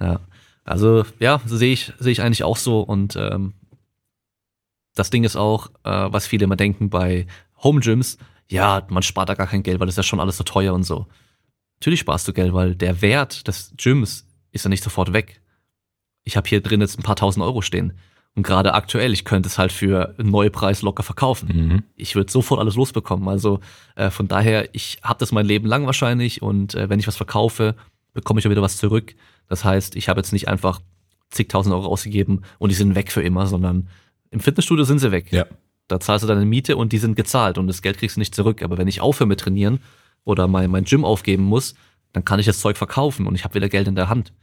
Ja. 0.02 0.20
Also 0.68 1.06
ja, 1.20 1.42
sehe 1.46 1.74
ich, 1.74 1.94
sehe 1.98 2.12
ich 2.12 2.22
eigentlich 2.22 2.44
auch 2.44 2.58
so. 2.58 2.82
Und 2.82 3.16
ähm, 3.16 3.54
das 4.94 5.10
Ding 5.10 5.24
ist 5.24 5.36
auch, 5.36 5.70
äh, 5.84 6.08
was 6.12 6.28
viele 6.28 6.44
immer 6.44 6.58
denken 6.58 6.90
bei 6.90 7.26
Home 7.64 7.80
Gyms, 7.80 8.18
ja, 8.50 8.86
man 8.90 9.04
spart 9.04 9.30
da 9.30 9.34
gar 9.34 9.48
kein 9.48 9.64
Geld, 9.64 9.80
weil 9.80 9.88
das 9.88 9.94
ist 9.94 9.98
ja 9.98 10.04
schon 10.04 10.20
alles 10.20 10.38
so 10.38 10.44
teuer 10.44 10.74
und 10.74 10.84
so. 10.84 11.08
Natürlich 11.80 12.02
sparst 12.02 12.28
du 12.28 12.34
Geld, 12.34 12.54
weil 12.54 12.76
der 12.76 13.02
Wert 13.02 13.48
des 13.48 13.74
Gyms 13.78 14.28
ist 14.52 14.66
ja 14.66 14.70
nicht 14.70 14.84
sofort 14.84 15.14
weg. 15.14 15.42
Ich 16.24 16.36
habe 16.36 16.48
hier 16.48 16.62
drin 16.62 16.82
jetzt 16.82 17.00
ein 17.00 17.04
paar 17.04 17.16
tausend 17.16 17.46
Euro 17.46 17.62
stehen. 17.62 17.94
Und 18.36 18.44
gerade 18.44 18.74
aktuell, 18.74 19.14
ich 19.14 19.26
könnte 19.26 19.48
es 19.48 19.58
halt 19.58 19.72
für 19.72 20.16
einen 20.20 20.30
Neupreis 20.30 20.82
locker 20.82 21.04
verkaufen. 21.04 21.50
Mhm. 21.54 21.84
Ich 21.96 22.16
würde 22.16 22.32
sofort 22.32 22.60
alles 22.60 22.76
losbekommen. 22.76 23.28
Also 23.30 23.62
äh, 23.96 24.10
von 24.10 24.28
daher, 24.28 24.70
ich 24.76 25.00
habe 25.02 25.20
das 25.20 25.32
mein 25.32 25.46
Leben 25.46 25.68
lang 25.68 25.86
wahrscheinlich 25.86 26.42
und 26.42 26.76
äh, 26.76 26.90
wenn 26.90 27.00
ich 27.00 27.08
was 27.08 27.18
verkaufe, 27.18 27.76
bekomme 28.14 28.40
ich 28.40 28.44
ja 28.44 28.52
wieder 28.52 28.62
was 28.62 28.78
zurück. 28.78 29.16
Das 29.48 29.64
heißt, 29.64 29.96
ich 29.96 30.10
habe 30.10 30.20
jetzt 30.20 30.34
nicht 30.34 30.48
einfach 30.48 30.82
zigtausend 31.30 31.74
Euro 31.74 31.88
ausgegeben 31.88 32.42
und 32.60 32.72
die 32.72 32.76
sind 32.76 32.96
weg 32.96 33.12
für 33.12 33.22
immer, 33.22 33.48
sondern 33.48 33.90
im 34.32 34.40
Fitnessstudio 34.40 34.84
sind 34.84 35.00
sie 35.00 35.12
weg. 35.12 35.32
Ja. 35.32 35.46
Da 35.88 36.00
zahlst 36.00 36.24
du 36.24 36.28
deine 36.28 36.46
Miete 36.46 36.76
und 36.76 36.92
die 36.92 36.98
sind 36.98 37.16
gezahlt 37.16 37.58
und 37.58 37.68
das 37.68 37.82
Geld 37.82 37.98
kriegst 37.98 38.18
du 38.18 38.20
nicht 38.20 38.36
zurück. 38.36 38.62
Aber 38.62 38.78
wenn 38.78 38.88
ich 38.88 39.02
aufhöre 39.02 39.28
mit 39.28 39.40
trainieren 39.40 39.80
oder 40.26 40.48
mein, 40.48 40.70
mein 40.70 40.84
Gym 40.84 41.06
aufgeben 41.06 41.44
muss, 41.44 41.76
dann 42.14 42.26
kann 42.26 42.40
ich 42.40 42.46
das 42.46 42.60
Zeug 42.60 42.78
verkaufen 42.78 43.28
und 43.28 43.36
ich 43.36 43.44
habe 43.44 43.56
wieder 43.56 43.70
Geld 43.70 43.88
in 43.88 43.96
der 43.96 44.10
Hand. 44.10 44.34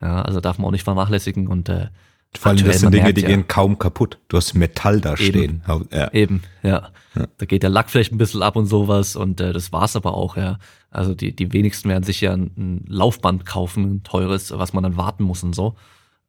Ja, 0.00 0.22
also 0.22 0.40
darf 0.40 0.58
man 0.58 0.68
auch 0.68 0.72
nicht 0.72 0.84
vernachlässigen 0.84 1.46
und 1.46 1.68
äh, 1.68 1.88
vor 2.38 2.50
allem, 2.50 2.64
das 2.64 2.80
sind 2.80 2.92
Dinge, 2.92 3.04
merkt, 3.04 3.18
die 3.18 3.22
ja. 3.22 3.28
gehen 3.28 3.46
kaum 3.46 3.78
kaputt. 3.78 4.18
Du 4.28 4.36
hast 4.36 4.54
Metall 4.54 5.00
da 5.00 5.14
Eben. 5.14 5.22
stehen. 5.22 5.62
Ja. 5.92 6.12
Eben, 6.12 6.42
ja. 6.62 6.90
ja. 7.14 7.26
Da 7.36 7.46
geht 7.46 7.62
der 7.62 7.70
Lack 7.70 7.90
vielleicht 7.90 8.12
ein 8.12 8.18
bisschen 8.18 8.42
ab 8.42 8.56
und 8.56 8.66
sowas 8.66 9.16
und 9.16 9.40
äh, 9.40 9.52
das 9.52 9.72
war's 9.72 9.96
aber 9.96 10.14
auch, 10.14 10.36
ja. 10.36 10.58
Also 10.90 11.14
die, 11.14 11.34
die 11.36 11.52
wenigsten 11.52 11.88
werden 11.88 12.04
sich 12.04 12.20
ja 12.20 12.32
ein, 12.32 12.52
ein 12.56 12.84
Laufband 12.88 13.44
kaufen, 13.46 13.84
ein 13.84 14.02
teures, 14.02 14.50
was 14.56 14.72
man 14.72 14.82
dann 14.82 14.96
warten 14.96 15.24
muss 15.24 15.42
und 15.42 15.54
so. 15.54 15.76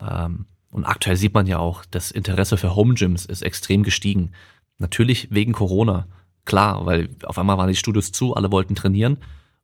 Ähm, 0.01 0.45
und 0.69 0.85
aktuell 0.85 1.15
sieht 1.15 1.33
man 1.33 1.47
ja 1.47 1.59
auch, 1.59 1.85
das 1.89 2.11
Interesse 2.11 2.57
für 2.57 2.75
Home 2.75 2.95
Gyms 2.95 3.25
ist 3.25 3.41
extrem 3.41 3.83
gestiegen. 3.83 4.31
Natürlich 4.79 5.29
wegen 5.31 5.53
Corona, 5.53 6.07
klar, 6.45 6.85
weil 6.85 7.09
auf 7.23 7.37
einmal 7.37 7.57
waren 7.57 7.69
die 7.69 7.75
Studios 7.75 8.11
zu, 8.11 8.35
alle 8.35 8.51
wollten 8.51 8.75
trainieren 8.75 9.17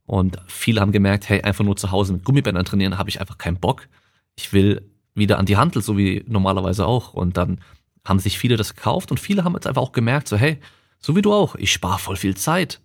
und 0.06 0.38
viele 0.48 0.82
haben 0.82 0.92
gemerkt, 0.92 1.28
hey, 1.28 1.42
einfach 1.42 1.66
nur 1.66 1.76
zu 1.76 1.92
Hause 1.92 2.14
mit 2.14 2.24
Gummibändern 2.24 2.66
trainieren, 2.66 2.98
habe 2.98 3.10
ich 3.10 3.20
einfach 3.20 3.38
keinen 3.38 3.60
Bock. 3.60 3.88
Ich 4.36 4.54
will 4.54 4.89
wieder 5.16 5.38
an 5.38 5.46
die 5.46 5.58
Handel, 5.58 5.82
so 5.82 5.98
wie 5.98 6.24
normalerweise 6.28 6.86
auch. 6.86 7.14
Und 7.14 7.38
dann 7.38 7.60
haben 8.06 8.20
sich 8.20 8.40
viele 8.40 8.58
das 8.58 8.76
gekauft 8.76 9.12
und 9.12 9.20
viele 9.20 9.44
haben 9.44 9.54
jetzt 9.54 9.68
einfach 9.68 9.82
auch 9.82 9.92
gemerkt, 9.92 10.28
so 10.28 10.38
hey, 10.38 10.58
so 11.00 11.16
wie 11.16 11.22
du 11.22 11.34
auch, 11.34 11.56
ich 11.56 11.72
spare 11.72 12.00
voll 12.00 12.16
viel 12.16 12.36
Zeit. 12.36 12.82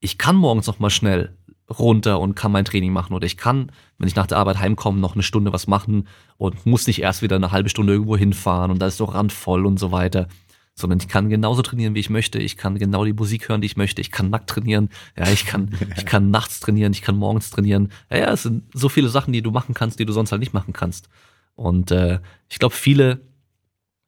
Ich 0.00 0.18
kann 0.18 0.36
morgens 0.36 0.66
noch 0.66 0.78
mal 0.78 0.90
schnell 0.90 1.36
runter 1.78 2.20
und 2.20 2.34
kann 2.34 2.52
mein 2.52 2.64
Training 2.64 2.92
machen 2.92 3.14
oder 3.14 3.26
ich 3.26 3.36
kann, 3.36 3.72
wenn 3.98 4.08
ich 4.08 4.16
nach 4.16 4.26
der 4.26 4.38
Arbeit 4.38 4.58
heimkomme, 4.58 5.00
noch 5.00 5.14
eine 5.14 5.22
Stunde 5.22 5.52
was 5.52 5.66
machen 5.66 6.08
und 6.36 6.66
muss 6.66 6.86
nicht 6.86 7.00
erst 7.00 7.22
wieder 7.22 7.36
eine 7.36 7.52
halbe 7.52 7.70
Stunde 7.70 7.94
irgendwo 7.94 8.16
hinfahren 8.16 8.70
und 8.70 8.80
da 8.80 8.86
ist 8.86 9.00
doch 9.00 9.14
randvoll 9.14 9.64
und 9.64 9.78
so 9.78 9.90
weiter, 9.90 10.28
sondern 10.74 10.98
ich 10.98 11.08
kann 11.08 11.30
genauso 11.30 11.62
trainieren, 11.62 11.94
wie 11.94 12.00
ich 12.00 12.10
möchte. 12.10 12.38
Ich 12.38 12.56
kann 12.56 12.78
genau 12.78 13.04
die 13.04 13.12
Musik 13.12 13.48
hören, 13.48 13.60
die 13.60 13.66
ich 13.66 13.76
möchte. 13.76 14.00
Ich 14.00 14.10
kann 14.10 14.28
nackt 14.28 14.50
trainieren. 14.50 14.90
Ja, 15.16 15.28
ich 15.28 15.46
kann, 15.46 15.70
ich 15.96 16.04
kann 16.04 16.30
nachts 16.30 16.60
trainieren. 16.60 16.92
Ich 16.92 17.02
kann 17.02 17.16
morgens 17.16 17.50
trainieren. 17.50 17.92
Ja, 18.10 18.18
ja, 18.18 18.32
es 18.32 18.42
sind 18.42 18.64
so 18.74 18.88
viele 18.88 19.08
Sachen, 19.08 19.32
die 19.32 19.42
du 19.42 19.52
machen 19.52 19.74
kannst, 19.74 20.00
die 20.00 20.04
du 20.04 20.12
sonst 20.12 20.32
halt 20.32 20.40
nicht 20.40 20.52
machen 20.52 20.72
kannst. 20.72 21.08
Und 21.54 21.90
äh, 21.90 22.20
ich 22.48 22.58
glaube, 22.58 22.74
viele, 22.74 23.20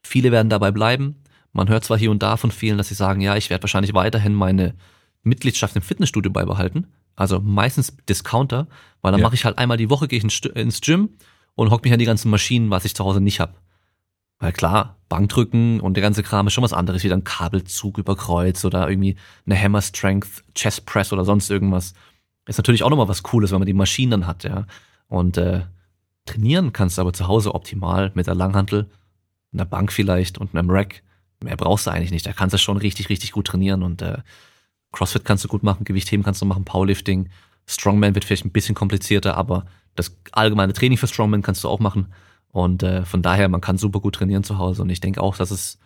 viele 0.02 0.32
werden 0.32 0.50
dabei 0.50 0.70
bleiben. 0.70 1.16
Man 1.52 1.68
hört 1.68 1.84
zwar 1.84 1.98
hier 1.98 2.10
und 2.10 2.22
da 2.22 2.36
von 2.36 2.50
vielen, 2.50 2.78
dass 2.78 2.88
sie 2.88 2.94
sagen, 2.94 3.20
ja, 3.20 3.36
ich 3.36 3.50
werde 3.50 3.62
wahrscheinlich 3.62 3.94
weiterhin 3.94 4.34
meine 4.34 4.74
Mitgliedschaft 5.22 5.74
im 5.76 5.82
Fitnessstudio 5.82 6.30
beibehalten. 6.30 6.86
Also 7.14 7.40
meistens 7.40 7.96
Discounter, 8.08 8.68
weil 9.00 9.12
dann 9.12 9.20
ja. 9.20 9.26
mache 9.26 9.34
ich 9.34 9.44
halt 9.44 9.58
einmal 9.58 9.78
die 9.78 9.90
Woche, 9.90 10.06
gehe 10.06 10.18
ich 10.18 10.48
ins 10.54 10.80
Gym 10.80 11.10
und 11.54 11.70
hock 11.70 11.82
mich 11.82 11.92
an 11.92 11.98
die 11.98 12.04
ganzen 12.04 12.30
Maschinen, 12.30 12.70
was 12.70 12.84
ich 12.84 12.94
zu 12.94 13.04
Hause 13.04 13.20
nicht 13.20 13.40
hab. 13.40 13.60
Weil 14.38 14.52
klar, 14.52 14.96
Bankdrücken 15.08 15.80
und 15.80 15.94
der 15.94 16.02
ganze 16.02 16.22
Kram 16.22 16.46
ist 16.46 16.52
schon 16.52 16.64
was 16.64 16.74
anderes, 16.74 17.02
wie 17.02 17.12
ein 17.12 17.24
Kabelzug 17.24 17.96
über 17.96 18.16
Kreuz 18.16 18.64
oder 18.64 18.88
irgendwie 18.88 19.16
eine 19.46 19.60
Hammer 19.60 19.80
Strength 19.80 20.44
Chest 20.54 20.84
Press 20.84 21.12
oder 21.12 21.24
sonst 21.24 21.50
irgendwas. 21.50 21.94
Ist 22.46 22.58
natürlich 22.58 22.82
auch 22.82 22.90
nochmal 22.90 23.08
was 23.08 23.22
Cooles, 23.22 23.50
wenn 23.50 23.60
man 23.60 23.66
die 23.66 23.72
Maschinen 23.72 24.10
dann 24.10 24.26
hat, 24.26 24.44
ja. 24.44 24.66
Und 25.08 25.38
äh, 25.38 25.62
trainieren 26.26 26.72
kannst 26.72 26.98
du 26.98 27.02
aber 27.02 27.12
zu 27.12 27.26
Hause 27.26 27.54
optimal 27.54 28.12
mit 28.14 28.26
der 28.26 28.34
Langhantel, 28.34 28.90
einer 29.52 29.64
Bank 29.64 29.92
vielleicht 29.92 30.38
und 30.38 30.54
einem 30.54 30.70
Rack. 30.70 31.02
Mehr 31.42 31.56
brauchst 31.56 31.86
du 31.86 31.90
eigentlich 31.90 32.10
nicht. 32.10 32.26
Da 32.26 32.32
kannst 32.32 32.54
du 32.54 32.58
schon 32.58 32.76
richtig, 32.76 33.08
richtig 33.08 33.32
gut 33.32 33.46
trainieren 33.46 33.82
und 33.82 34.02
äh, 34.02 34.18
CrossFit 34.92 35.24
kannst 35.24 35.44
du 35.44 35.48
gut 35.48 35.62
machen, 35.62 35.84
Gewichtheben 35.84 36.24
kannst 36.24 36.40
du 36.42 36.46
machen, 36.46 36.64
Powerlifting. 36.64 37.28
Strongman 37.66 38.14
wird 38.14 38.24
vielleicht 38.24 38.44
ein 38.44 38.52
bisschen 38.52 38.74
komplizierter, 38.74 39.36
aber 39.36 39.66
das 39.94 40.16
allgemeine 40.32 40.72
Training 40.72 40.98
für 40.98 41.06
Strongman 41.06 41.42
kannst 41.42 41.64
du 41.64 41.68
auch 41.68 41.80
machen. 41.80 42.12
Und 42.48 42.82
äh, 42.82 43.04
von 43.04 43.22
daher, 43.22 43.48
man 43.48 43.60
kann 43.60 43.76
super 43.76 44.00
gut 44.00 44.14
trainieren 44.14 44.44
zu 44.44 44.58
Hause. 44.58 44.82
Und 44.82 44.90
ich 44.90 45.00
denke 45.00 45.22
auch, 45.22 45.36
dass 45.36 45.50
es, 45.50 45.78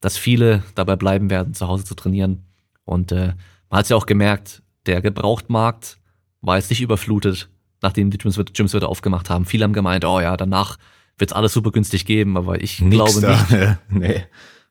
dass 0.00 0.16
viele 0.16 0.62
dabei 0.74 0.96
bleiben 0.96 1.30
werden, 1.30 1.54
zu 1.54 1.66
Hause 1.66 1.84
zu 1.84 1.94
trainieren. 1.94 2.44
Und 2.84 3.12
äh, 3.12 3.34
man 3.70 3.78
hat 3.78 3.88
ja 3.88 3.96
auch 3.96 4.06
gemerkt, 4.06 4.62
der 4.86 5.00
Gebrauchtmarkt 5.02 5.98
war 6.42 6.56
jetzt 6.56 6.70
nicht 6.70 6.80
überflutet, 6.80 7.48
nachdem 7.86 8.10
die 8.10 8.18
Gyms, 8.18 8.38
Gyms 8.52 8.74
wieder 8.74 8.88
aufgemacht 8.88 9.30
haben. 9.30 9.44
Viele 9.44 9.64
haben 9.64 9.72
gemeint, 9.72 10.04
oh 10.04 10.20
ja, 10.20 10.36
danach 10.36 10.76
wird 11.18 11.30
es 11.30 11.36
alles 11.36 11.52
super 11.52 11.70
günstig 11.70 12.04
geben, 12.04 12.36
aber 12.36 12.60
ich 12.60 12.80
Nix 12.80 12.94
glaube 12.94 13.20
da. 13.20 13.56
nicht. 13.56 13.78
nee. 13.88 14.24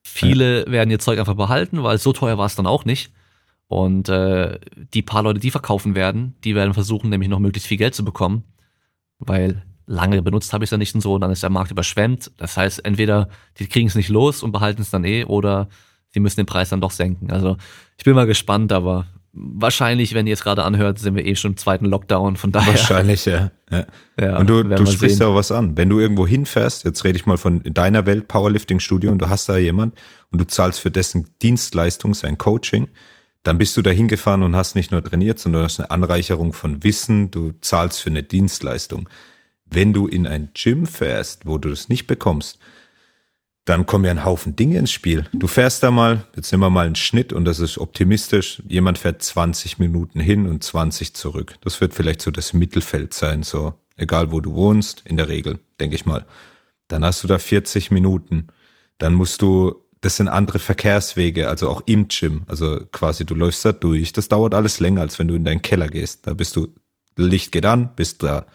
Viele 0.03 0.65
ja. 0.65 0.71
werden 0.71 0.91
ihr 0.91 0.99
Zeug 0.99 1.17
einfach 1.17 1.35
behalten, 1.35 1.81
weil 1.81 1.97
so 1.97 2.13
teuer 2.13 2.37
war 2.37 2.45
es 2.45 2.55
dann 2.55 2.67
auch 2.67 2.85
nicht. 2.85 3.11
Und 3.67 4.09
äh, 4.09 4.59
die 4.93 5.01
paar 5.01 5.23
Leute, 5.23 5.39
die 5.39 5.49
verkaufen 5.49 5.95
werden, 5.95 6.35
die 6.43 6.53
werden 6.53 6.73
versuchen, 6.73 7.09
nämlich 7.09 7.29
noch 7.29 7.39
möglichst 7.39 7.67
viel 7.67 7.77
Geld 7.77 7.95
zu 7.95 8.05
bekommen, 8.05 8.43
weil 9.17 9.63
lange 9.87 10.21
benutzt 10.21 10.53
habe 10.53 10.63
ich 10.63 10.67
es 10.67 10.71
ja 10.71 10.77
nicht 10.77 10.93
und 10.93 11.01
so, 11.01 11.15
und 11.15 11.21
dann 11.21 11.31
ist 11.31 11.41
der 11.41 11.49
Markt 11.49 11.71
überschwemmt. 11.71 12.31
Das 12.37 12.57
heißt, 12.57 12.85
entweder 12.85 13.29
die 13.57 13.67
kriegen 13.67 13.87
es 13.87 13.95
nicht 13.95 14.09
los 14.09 14.43
und 14.43 14.51
behalten 14.51 14.81
es 14.81 14.91
dann 14.91 15.05
eh, 15.05 15.23
oder 15.23 15.69
sie 16.09 16.19
müssen 16.19 16.41
den 16.41 16.45
Preis 16.45 16.69
dann 16.69 16.81
doch 16.81 16.91
senken. 16.91 17.31
Also 17.31 17.57
ich 17.97 18.03
bin 18.03 18.13
mal 18.13 18.27
gespannt, 18.27 18.71
aber 18.71 19.07
wahrscheinlich, 19.35 20.13
wenn 20.13 20.27
ihr 20.27 20.33
es 20.33 20.43
gerade 20.43 20.63
anhört, 20.63 20.99
sind 20.99 21.15
wir 21.15 21.25
eh 21.25 21.35
schon 21.35 21.51
im 21.51 21.57
zweiten 21.57 21.85
Lockdown, 21.85 22.37
von 22.37 22.51
daher. 22.51 22.73
Wahrscheinlich, 22.73 23.25
ja. 23.25 23.51
ja. 23.69 23.85
ja 24.19 24.37
und 24.37 24.49
du, 24.49 24.63
du 24.63 24.85
sprichst 24.85 25.19
ja 25.19 25.27
auch 25.27 25.35
was 25.35 25.51
an. 25.51 25.77
Wenn 25.77 25.89
du 25.89 25.99
irgendwo 25.99 26.25
hinfährst, 26.25 26.85
jetzt 26.85 27.03
rede 27.03 27.17
ich 27.17 27.25
mal 27.25 27.37
von 27.37 27.61
deiner 27.63 28.05
Welt, 28.05 28.27
Powerlifting-Studio, 28.27 29.11
und 29.11 29.19
du 29.19 29.29
hast 29.29 29.49
da 29.49 29.57
jemand 29.57 29.95
und 30.31 30.39
du 30.39 30.47
zahlst 30.47 30.79
für 30.79 30.91
dessen 30.91 31.27
Dienstleistung, 31.41 32.13
sein 32.13 32.37
Coaching, 32.37 32.87
dann 33.43 33.57
bist 33.57 33.77
du 33.77 33.81
da 33.81 33.91
hingefahren 33.91 34.41
und 34.41 34.55
hast 34.55 34.75
nicht 34.75 34.91
nur 34.91 35.03
trainiert, 35.03 35.37
sondern 35.37 35.63
hast 35.63 35.79
eine 35.79 35.91
Anreicherung 35.91 36.53
von 36.53 36.83
Wissen, 36.83 37.29
du 37.29 37.53
zahlst 37.61 38.01
für 38.01 38.09
eine 38.09 38.23
Dienstleistung. 38.23 39.09
Wenn 39.65 39.93
du 39.93 40.07
in 40.07 40.25
ein 40.25 40.49
Gym 40.53 40.85
fährst, 40.85 41.45
wo 41.45 41.57
du 41.57 41.69
das 41.69 41.89
nicht 41.89 42.07
bekommst, 42.07 42.59
dann 43.65 43.85
kommen 43.85 44.05
ja 44.05 44.11
ein 44.11 44.23
Haufen 44.23 44.55
Dinge 44.55 44.77
ins 44.77 44.91
Spiel. 44.91 45.25
Du 45.33 45.47
fährst 45.47 45.81
da 45.83 45.91
mal, 45.91 46.23
jetzt 46.35 46.51
nehmen 46.51 46.63
wir 46.63 46.69
mal 46.69 46.85
einen 46.85 46.95
Schnitt 46.95 47.33
und 47.33 47.45
das 47.45 47.59
ist 47.59 47.77
optimistisch, 47.77 48.61
jemand 48.67 48.99
fährt 48.99 49.21
20 49.21 49.79
Minuten 49.79 50.19
hin 50.19 50.47
und 50.47 50.63
20 50.63 51.15
zurück. 51.15 51.55
Das 51.61 51.81
wird 51.81 51.93
vielleicht 51.93 52.21
so 52.21 52.31
das 52.31 52.53
Mittelfeld 52.53 53.13
sein, 53.13 53.43
so 53.43 53.73
egal 53.97 54.31
wo 54.31 54.39
du 54.39 54.53
wohnst, 54.53 55.01
in 55.05 55.17
der 55.17 55.29
Regel, 55.29 55.59
denke 55.79 55.95
ich 55.95 56.05
mal. 56.05 56.25
Dann 56.87 57.03
hast 57.03 57.23
du 57.23 57.27
da 57.27 57.39
40 57.39 57.89
Minuten. 57.89 58.47
Dann 58.99 59.13
musst 59.13 59.41
du 59.41 59.85
das 60.05 60.17
sind 60.17 60.27
andere 60.27 60.59
Verkehrswege, 60.59 61.49
also 61.49 61.67
auch 61.67 61.81
im 61.87 62.09
Gym. 62.09 62.43
Also 62.45 62.79
quasi 62.91 63.25
du 63.25 63.33
läufst 63.33 63.65
da 63.65 63.71
durch. 63.71 64.13
Das 64.13 64.27
dauert 64.27 64.53
alles 64.53 64.79
länger, 64.79 65.01
als 65.01 65.17
wenn 65.17 65.27
du 65.27 65.33
in 65.33 65.43
deinen 65.43 65.63
Keller 65.63 65.87
gehst. 65.87 66.27
Da 66.27 66.35
bist 66.35 66.55
du, 66.55 66.67
Licht 67.15 67.51
geht 67.51 67.65
an, 67.65 67.95
bist 67.95 68.21
da. 68.21 68.45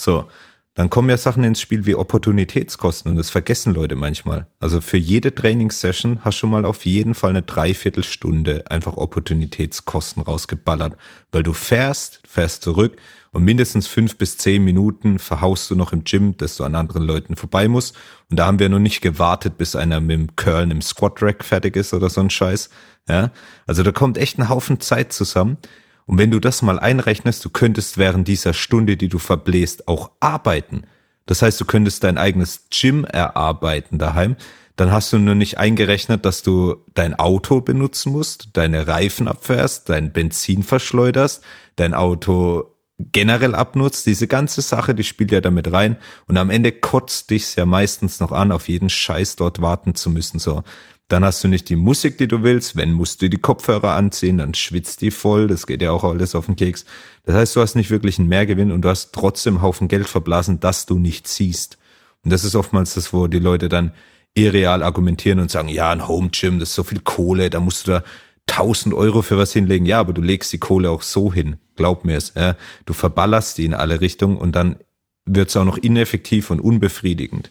So. 0.00 0.28
Dann 0.74 0.90
kommen 0.90 1.08
ja 1.08 1.16
Sachen 1.16 1.44
ins 1.44 1.60
Spiel 1.60 1.86
wie 1.86 1.94
Opportunitätskosten 1.94 3.12
und 3.12 3.16
das 3.16 3.30
vergessen 3.30 3.74
Leute 3.74 3.94
manchmal. 3.94 4.48
Also 4.58 4.80
für 4.80 4.96
jede 4.96 5.32
Trainingssession 5.32 6.24
hast 6.24 6.42
du 6.42 6.48
mal 6.48 6.64
auf 6.64 6.84
jeden 6.84 7.14
Fall 7.14 7.30
eine 7.30 7.42
Dreiviertelstunde 7.42 8.64
einfach 8.70 8.96
Opportunitätskosten 8.96 10.22
rausgeballert, 10.22 10.96
weil 11.30 11.44
du 11.44 11.52
fährst, 11.52 12.20
fährst 12.26 12.62
zurück 12.62 12.96
und 13.34 13.44
mindestens 13.44 13.86
fünf 13.86 14.16
bis 14.16 14.36
zehn 14.36 14.64
Minuten 14.64 15.18
verhaust 15.20 15.70
du 15.70 15.76
noch 15.76 15.92
im 15.92 16.04
Gym, 16.04 16.36
dass 16.36 16.56
du 16.56 16.64
an 16.64 16.76
anderen 16.76 17.02
Leuten 17.02 17.34
vorbei 17.34 17.66
musst. 17.66 17.96
Und 18.30 18.38
da 18.38 18.46
haben 18.46 18.58
wir 18.60 18.68
noch 18.68 18.78
nicht 18.78 19.00
gewartet, 19.00 19.58
bis 19.58 19.74
einer 19.74 20.00
mit 20.00 20.16
dem 20.16 20.36
Curl 20.36 20.70
im 20.70 20.80
Squat 20.80 21.20
Rack 21.20 21.44
fertig 21.44 21.76
ist 21.76 21.94
oder 21.94 22.10
so 22.10 22.20
ein 22.20 22.30
Scheiß. 22.30 22.70
Ja, 23.08 23.32
also 23.66 23.82
da 23.82 23.92
kommt 23.92 24.18
echt 24.18 24.38
ein 24.38 24.48
Haufen 24.48 24.80
Zeit 24.80 25.12
zusammen. 25.12 25.58
Und 26.06 26.18
wenn 26.18 26.30
du 26.30 26.40
das 26.40 26.62
mal 26.62 26.78
einrechnest, 26.78 27.44
du 27.44 27.50
könntest 27.50 27.98
während 27.98 28.28
dieser 28.28 28.52
Stunde, 28.52 28.96
die 28.96 29.08
du 29.08 29.18
verbläst, 29.18 29.88
auch 29.88 30.10
arbeiten. 30.20 30.82
Das 31.26 31.42
heißt, 31.42 31.60
du 31.60 31.64
könntest 31.64 32.04
dein 32.04 32.18
eigenes 32.18 32.66
Gym 32.70 33.04
erarbeiten 33.04 33.98
daheim. 33.98 34.36
Dann 34.76 34.90
hast 34.90 35.12
du 35.12 35.18
nur 35.18 35.34
nicht 35.34 35.58
eingerechnet, 35.58 36.24
dass 36.24 36.42
du 36.42 36.76
dein 36.94 37.14
Auto 37.14 37.60
benutzen 37.60 38.12
musst, 38.12 38.48
deine 38.54 38.86
Reifen 38.86 39.28
abfährst, 39.28 39.88
dein 39.88 40.12
Benzin 40.12 40.62
verschleuderst, 40.62 41.42
dein 41.76 41.94
Auto 41.94 42.74
generell 42.98 43.54
abnutzt, 43.54 44.06
diese 44.06 44.28
ganze 44.28 44.62
Sache, 44.62 44.94
die 44.94 45.04
spielt 45.04 45.32
ja 45.32 45.40
damit 45.40 45.72
rein 45.72 45.96
und 46.26 46.36
am 46.36 46.50
Ende 46.50 46.70
kotzt 46.72 47.30
dich's 47.30 47.56
ja 47.56 47.66
meistens 47.66 48.20
noch 48.20 48.30
an, 48.30 48.52
auf 48.52 48.68
jeden 48.68 48.88
Scheiß 48.88 49.36
dort 49.36 49.60
warten 49.60 49.94
zu 49.94 50.10
müssen, 50.10 50.38
so. 50.38 50.62
Dann 51.08 51.24
hast 51.24 51.44
du 51.44 51.48
nicht 51.48 51.68
die 51.68 51.76
Musik, 51.76 52.16
die 52.16 52.28
du 52.28 52.42
willst, 52.42 52.76
wenn 52.76 52.92
musst 52.92 53.20
du 53.20 53.28
die 53.28 53.38
Kopfhörer 53.38 53.94
anziehen, 53.94 54.38
dann 54.38 54.54
schwitzt 54.54 55.02
die 55.02 55.10
voll, 55.10 55.48
das 55.48 55.66
geht 55.66 55.82
ja 55.82 55.90
auch 55.90 56.04
alles 56.04 56.34
auf 56.34 56.46
den 56.46 56.56
Keks. 56.56 56.86
Das 57.24 57.34
heißt, 57.34 57.56
du 57.56 57.60
hast 57.60 57.74
nicht 57.74 57.90
wirklich 57.90 58.18
einen 58.18 58.28
Mehrgewinn 58.28 58.72
und 58.72 58.82
du 58.82 58.88
hast 58.88 59.12
trotzdem 59.12 59.60
Haufen 59.60 59.88
Geld 59.88 60.08
verblasen, 60.08 60.60
das 60.60 60.86
du 60.86 60.98
nicht 60.98 61.28
siehst. 61.28 61.78
Und 62.24 62.32
das 62.32 62.44
ist 62.44 62.56
oftmals 62.56 62.94
das, 62.94 63.12
wo 63.12 63.26
die 63.26 63.38
Leute 63.38 63.68
dann 63.68 63.92
irreal 64.32 64.82
argumentieren 64.82 65.40
und 65.40 65.50
sagen, 65.50 65.68
ja, 65.68 65.90
ein 65.90 66.08
Home 66.08 66.30
Gym, 66.30 66.58
das 66.58 66.70
ist 66.70 66.74
so 66.74 66.82
viel 66.82 67.00
Kohle, 67.00 67.50
da 67.50 67.60
musst 67.60 67.86
du 67.86 67.92
da 67.92 68.04
1000 68.48 68.94
Euro 68.94 69.22
für 69.22 69.38
was 69.38 69.52
hinlegen. 69.52 69.86
Ja, 69.86 70.00
aber 70.00 70.12
du 70.12 70.22
legst 70.22 70.52
die 70.52 70.58
Kohle 70.58 70.90
auch 70.90 71.02
so 71.02 71.32
hin. 71.32 71.56
Glaub 71.76 72.04
mir 72.04 72.16
es. 72.16 72.32
Ja. 72.34 72.56
Du 72.86 72.92
verballerst 72.92 73.58
die 73.58 73.64
in 73.64 73.74
alle 73.74 74.00
Richtungen 74.00 74.36
und 74.36 74.52
dann 74.52 74.76
wird 75.24 75.48
es 75.48 75.56
auch 75.56 75.64
noch 75.64 75.78
ineffektiv 75.78 76.50
und 76.50 76.60
unbefriedigend. 76.60 77.50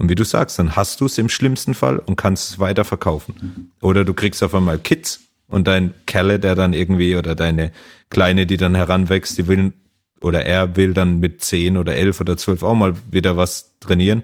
Und 0.00 0.08
wie 0.08 0.14
du 0.14 0.24
sagst, 0.24 0.58
dann 0.58 0.76
hast 0.76 1.02
du 1.02 1.04
es 1.04 1.18
im 1.18 1.28
schlimmsten 1.28 1.74
Fall 1.74 1.98
und 1.98 2.16
kannst 2.16 2.48
es 2.48 2.58
weiter 2.58 2.86
verkaufen. 2.86 3.70
Oder 3.82 4.06
du 4.06 4.14
kriegst 4.14 4.42
auf 4.42 4.54
einmal 4.54 4.78
Kids 4.78 5.20
und 5.46 5.68
dein 5.68 5.92
Kerle, 6.06 6.40
der 6.40 6.54
dann 6.54 6.72
irgendwie 6.72 7.16
oder 7.16 7.34
deine 7.34 7.70
Kleine, 8.08 8.46
die 8.46 8.56
dann 8.56 8.74
heranwächst, 8.74 9.36
die 9.36 9.46
will 9.46 9.74
oder 10.22 10.46
er 10.46 10.74
will 10.74 10.94
dann 10.94 11.20
mit 11.20 11.44
zehn 11.44 11.76
oder 11.76 11.96
elf 11.96 12.18
oder 12.18 12.38
zwölf 12.38 12.62
auch 12.62 12.74
mal 12.74 12.94
wieder 13.10 13.36
was 13.36 13.78
trainieren. 13.78 14.22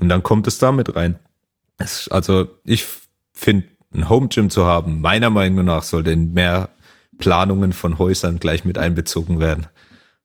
Und 0.00 0.08
dann 0.08 0.22
kommt 0.22 0.46
es 0.46 0.58
da 0.58 0.70
mit 0.70 0.94
rein. 0.94 1.18
Also 2.10 2.46
ich 2.64 2.86
finde 3.32 3.66
ein 3.92 4.08
Home 4.08 4.28
Gym 4.28 4.50
zu 4.50 4.66
haben, 4.66 5.00
meiner 5.00 5.30
Meinung 5.30 5.64
nach 5.64 5.82
sollte 5.82 6.12
in 6.12 6.32
mehr 6.32 6.68
Planungen 7.18 7.72
von 7.72 7.98
Häusern 7.98 8.38
gleich 8.38 8.64
mit 8.64 8.78
einbezogen 8.78 9.40
werden. 9.40 9.66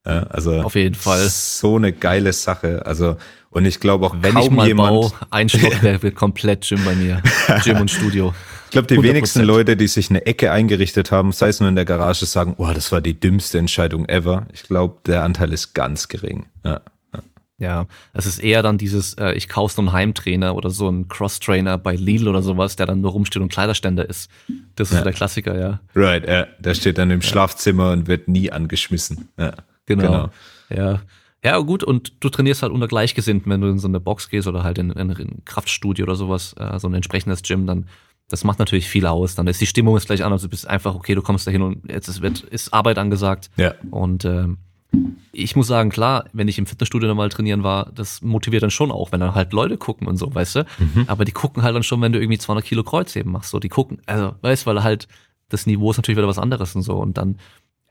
Ja, 0.06 0.24
also 0.24 0.62
auf 0.62 0.76
jeden 0.76 0.96
Fall 0.96 1.28
so 1.30 1.78
eine 1.78 1.94
geile 1.94 2.34
Sache. 2.34 2.86
Also 2.86 3.16
und 3.50 3.66
ich 3.66 3.80
glaube 3.80 4.08
auch 4.08 4.16
wenn 4.20 4.34
kaum 4.34 4.44
ich 4.44 4.50
mal 4.50 4.68
jemand 4.68 4.90
baue, 4.90 5.12
ein 5.30 5.48
Stockwerk 5.48 6.04
wird 6.04 6.16
komplett 6.16 6.68
Gym 6.68 6.84
bei 6.84 6.96
mir, 6.96 7.22
Gym 7.64 7.80
und 7.80 7.90
Studio. 7.90 8.34
Ich 8.66 8.72
glaube, 8.72 8.88
die 8.88 8.98
100%. 8.98 9.04
wenigsten 9.04 9.44
Leute, 9.44 9.78
die 9.78 9.88
sich 9.88 10.10
eine 10.10 10.26
Ecke 10.26 10.52
eingerichtet 10.52 11.12
haben, 11.12 11.32
sei 11.32 11.50
es 11.50 11.60
nur 11.60 11.70
in 11.70 11.76
der 11.76 11.86
Garage, 11.86 12.26
sagen, 12.26 12.56
oh, 12.58 12.72
das 12.74 12.92
war 12.92 13.02
die 13.02 13.18
dümmste 13.18 13.60
Entscheidung 13.60 14.10
ever. 14.10 14.48
Ich 14.52 14.64
glaube, 14.64 14.98
der 15.06 15.24
Anteil 15.24 15.54
ist 15.54 15.74
ganz 15.74 16.08
gering. 16.08 16.48
Ja. 16.66 16.82
Ja, 17.60 17.86
es 18.14 18.26
ist 18.26 18.40
eher 18.40 18.62
dann 18.64 18.78
dieses, 18.80 19.14
äh, 19.14 19.34
ich 19.34 19.48
kaufe 19.48 19.76
so 19.76 19.82
einen 19.82 19.94
Heimtrainer 19.94 20.56
oder 20.56 20.70
so 20.70 20.88
einen 20.88 21.08
Cross-Trainer 21.08 21.78
bei 21.78 21.96
Lidl 21.96 22.28
oder 22.28 22.42
sowas, 22.42 22.76
der 22.76 22.88
dann 22.88 23.00
nur 23.00 23.12
rumsteht 23.12 23.42
und 23.42 23.54
Kleiderständer 23.54 24.10
ist. 24.10 24.30
Das 24.76 24.90
ist 24.90 24.94
ja. 24.94 24.98
so 24.98 25.04
der 25.06 25.14
Klassiker, 25.14 25.58
ja. 25.58 25.80
Right, 25.96 26.28
ja. 26.28 26.48
Der 26.60 26.74
steht 26.74 26.98
dann 26.98 27.12
im 27.12 27.22
ja. 27.22 27.28
Schlafzimmer 27.28 27.92
und 27.92 28.08
wird 28.08 28.28
nie 28.28 28.52
angeschmissen. 28.52 29.30
Ja, 29.38 29.54
genau. 29.86 30.02
genau. 30.02 30.30
Ja. 30.70 31.02
Ja, 31.46 31.58
gut, 31.58 31.84
und 31.84 32.14
du 32.24 32.30
trainierst 32.30 32.64
halt 32.64 32.72
unter 32.72 32.88
Gleichgesinnten, 32.88 33.52
wenn 33.52 33.60
du 33.60 33.68
in 33.68 33.78
so 33.78 33.90
eine 33.90 34.00
Box 34.00 34.30
gehst 34.30 34.48
oder 34.48 34.64
halt 34.64 34.78
in, 34.78 34.92
in 34.92 35.12
ein 35.12 35.42
Kraftstudio 35.44 36.04
oder 36.04 36.16
sowas, 36.16 36.56
äh, 36.58 36.80
so 36.80 36.88
ein 36.88 36.94
entsprechendes 36.94 37.42
Gym, 37.44 37.68
dann 37.68 37.86
das 38.30 38.44
macht 38.44 38.60
natürlich 38.60 38.88
viel 38.88 39.06
aus. 39.06 39.36
Dann 39.36 39.48
ist 39.48 39.62
die 39.62 39.68
Stimmung 39.68 39.98
ist 39.98 40.08
gleich 40.08 40.24
anders. 40.24 40.42
Du 40.42 40.50
bist 40.50 40.68
einfach, 40.68 40.96
okay, 40.96 41.14
du 41.14 41.22
kommst 41.22 41.46
da 41.46 41.52
hin 41.52 41.62
und 41.62 41.90
jetzt 41.92 42.08
ist, 42.08 42.22
wird, 42.22 42.42
ist 42.42 42.74
Arbeit 42.74 42.98
angesagt. 42.98 43.52
Ja. 43.58 43.74
Und 43.92 44.26
ähm, 44.26 44.58
ich 45.32 45.56
muss 45.56 45.68
sagen, 45.68 45.90
klar, 45.90 46.26
wenn 46.34 46.48
ich 46.48 46.58
im 46.58 46.66
Fitnessstudio 46.66 47.08
nochmal 47.08 47.30
trainieren 47.30 47.64
war, 47.64 47.92
das 47.94 48.22
motiviert 48.22 48.64
dann 48.64 48.72
schon 48.72 48.92
auch, 48.92 49.12
wenn 49.12 49.20
dann 49.20 49.36
halt 49.36 49.54
Leute 49.54 49.78
gucken 49.78 50.08
und 50.08 50.18
so, 50.18 50.34
weißt 50.34 50.56
du? 50.56 50.66
Mhm. 50.80 51.06
Aber 51.08 51.26
die 51.26 51.32
gucken 51.32 51.64
halt 51.64 51.76
dann 51.76 51.84
schon, 51.84 52.02
wenn 52.02 52.12
du 52.12 52.20
irgendwie 52.20 52.38
200 52.38 52.64
Kilo 52.64 52.84
Kreuzheben 52.84 53.32
machst, 53.32 53.50
so, 53.50 53.60
die 53.60 53.70
gucken, 53.70 54.02
also, 54.06 54.36
weißt, 54.42 54.66
weil 54.66 54.84
halt 54.84 55.08
das 55.50 55.66
Niveau 55.66 55.92
ist 55.92 55.98
natürlich 55.98 56.18
wieder 56.18 56.28
was 56.28 56.40
anderes 56.40 56.76
und 56.76 56.84
so 56.84 56.98
und 56.98 57.18
dann, 57.18 57.38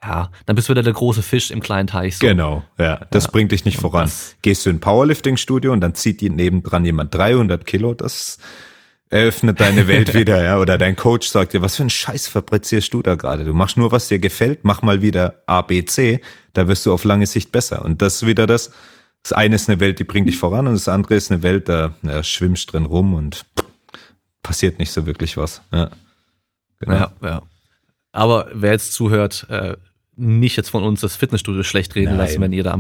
ja, 0.03 0.31
dann 0.47 0.57
bist 0.57 0.69
du 0.69 0.73
wieder 0.73 0.83
der 0.83 0.93
große 0.93 1.23
Fisch 1.23 1.51
im 1.51 1.61
kleinen 1.61 1.87
Teich. 1.87 2.19
So. 2.19 2.27
Genau, 2.27 2.65
ja. 2.79 3.01
Das 3.11 3.25
Ja. 3.25 3.31
bringt 3.31 3.53
dich 3.53 3.65
nicht 3.65 3.79
voran. 3.79 4.05
das- 4.05 4.35
Gehst 4.43 4.67
du 4.67 4.71
in 4.71 4.77
ein 4.77 4.81
Powerlifting-Studio 4.81 5.73
und 5.73 5.81
dann 5.81 5.95
zieht 5.95 6.21
die 6.21 6.31
nebendran 6.31 6.85
jemand 6.85 7.15
300 7.15 7.65
Kilo, 7.67 7.95
das 7.95 8.39
eröffnet 9.11 9.61
deine 9.61 9.87
Welt 9.89 10.15
wieder, 10.15 10.43
ja. 10.43 10.59
Oder 10.59 10.79
dein 10.79 10.97
Coach 10.97 11.29
sagt 11.29 11.53
dir, 11.53 11.63
was 11.63 11.77
für 11.77 11.83
einen 11.85 11.91
Scheiß 11.91 12.29
fabrizierst 12.29 12.93
du 12.95 13.03
da 13.03 13.15
gerade? 13.15 13.45
Du 13.45 13.53
machst 13.55 13.77
nur, 13.77 13.93
was 13.93 14.09
dir 14.09 14.19
gefällt, 14.19 14.61
mach 14.65 14.83
mal 14.83 15.03
wieder 15.03 15.43
A, 15.47 15.61
B, 15.63 15.85
C, 15.85 16.21
da 16.55 16.67
wirst 16.67 16.85
du 16.87 16.93
auf 16.93 17.05
lange 17.05 17.27
Sicht 17.27 17.53
besser. 17.53 17.85
Und 17.85 18.03
das 18.03 18.17
ist 18.23 18.27
wieder 18.27 18.47
das, 18.47 18.73
das 19.23 19.33
eine 19.33 19.55
ist 19.55 19.69
eine 19.69 19.79
Welt, 19.81 19.99
die 20.01 20.05
bringt 20.05 20.27
dich 20.29 20.39
voran 20.39 20.67
und 20.67 20.75
das 20.75 20.89
andere 20.89 21.15
ist 21.15 21.31
eine 21.31 21.43
Welt, 21.45 21.69
da 21.69 21.95
ja, 22.03 22.23
schwimmst 22.25 22.73
drin 22.73 22.87
rum 22.87 23.15
und 23.15 23.45
passiert 24.43 24.79
nicht 24.81 24.91
so 24.91 25.07
wirklich 25.07 25.37
was. 25.37 25.63
Ja. 25.73 25.91
Genau. 26.81 26.95
Ja, 26.97 27.13
ja. 27.23 27.43
Aber 28.11 28.49
wer 28.53 28.73
jetzt 28.73 28.93
zuhört, 28.95 29.47
äh, 29.49 29.77
nicht 30.23 30.57
jetzt 30.57 30.71
von 30.71 30.83
uns 30.85 31.01
das 31.01 31.17
Fitnessstudio 31.17 31.63
schlecht 31.63 31.95
reden 31.95 32.11
Nein. 32.17 32.19
lassen, 32.19 32.41
wenn 32.41 32.53
ihr 32.53 32.63
da 32.63 32.73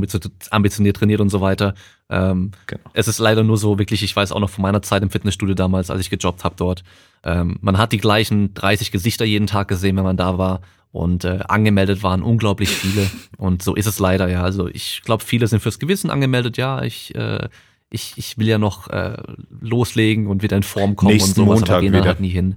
ambitioniert, 0.50 0.96
trainiert 0.96 1.20
und 1.20 1.28
so 1.28 1.40
weiter. 1.40 1.74
Ähm, 2.08 2.52
Genau. 2.66 2.82
Es 2.94 3.08
ist 3.08 3.18
leider 3.18 3.42
nur 3.42 3.56
so, 3.58 3.78
wirklich, 3.78 4.02
ich 4.02 4.14
weiß 4.14 4.32
auch 4.32 4.40
noch 4.40 4.50
von 4.50 4.62
meiner 4.62 4.82
Zeit 4.82 5.02
im 5.02 5.10
Fitnessstudio 5.10 5.54
damals, 5.54 5.90
als 5.90 6.00
ich 6.00 6.10
gejobbt 6.10 6.44
habe 6.44 6.54
dort. 6.56 6.84
Ähm, 7.24 7.58
man 7.60 7.78
hat 7.78 7.92
die 7.92 7.98
gleichen 7.98 8.54
30 8.54 8.90
Gesichter 8.92 9.24
jeden 9.24 9.46
Tag 9.46 9.68
gesehen, 9.68 9.96
wenn 9.96 10.04
man 10.04 10.16
da 10.16 10.38
war. 10.38 10.60
Und 10.92 11.24
äh, 11.24 11.40
angemeldet 11.48 12.02
waren 12.02 12.22
unglaublich 12.22 12.68
viele. 12.68 13.10
Und 13.38 13.62
so 13.62 13.74
ist 13.74 13.86
es 13.86 13.98
leider, 13.98 14.28
ja. 14.28 14.42
Also 14.42 14.68
ich 14.68 15.00
glaube, 15.04 15.24
viele 15.24 15.46
sind 15.46 15.60
fürs 15.60 15.78
Gewissen 15.78 16.10
angemeldet, 16.10 16.56
ja. 16.58 16.82
Ich, 16.82 17.14
äh, 17.14 17.48
ich, 17.90 18.14
ich 18.16 18.38
will 18.38 18.46
ja 18.48 18.58
noch 18.58 18.88
äh, 18.88 19.16
loslegen 19.60 20.26
und 20.26 20.42
wieder 20.42 20.56
in 20.56 20.62
Form 20.62 20.96
kommen 20.96 21.12
Nächsten 21.12 21.40
und 21.40 21.46
sowas, 21.46 21.60
Montag 21.60 21.74
aber 21.74 21.80
gehen 21.82 21.92
wieder. 21.92 22.04
halt 22.04 22.20
nie 22.20 22.28
hin. 22.28 22.56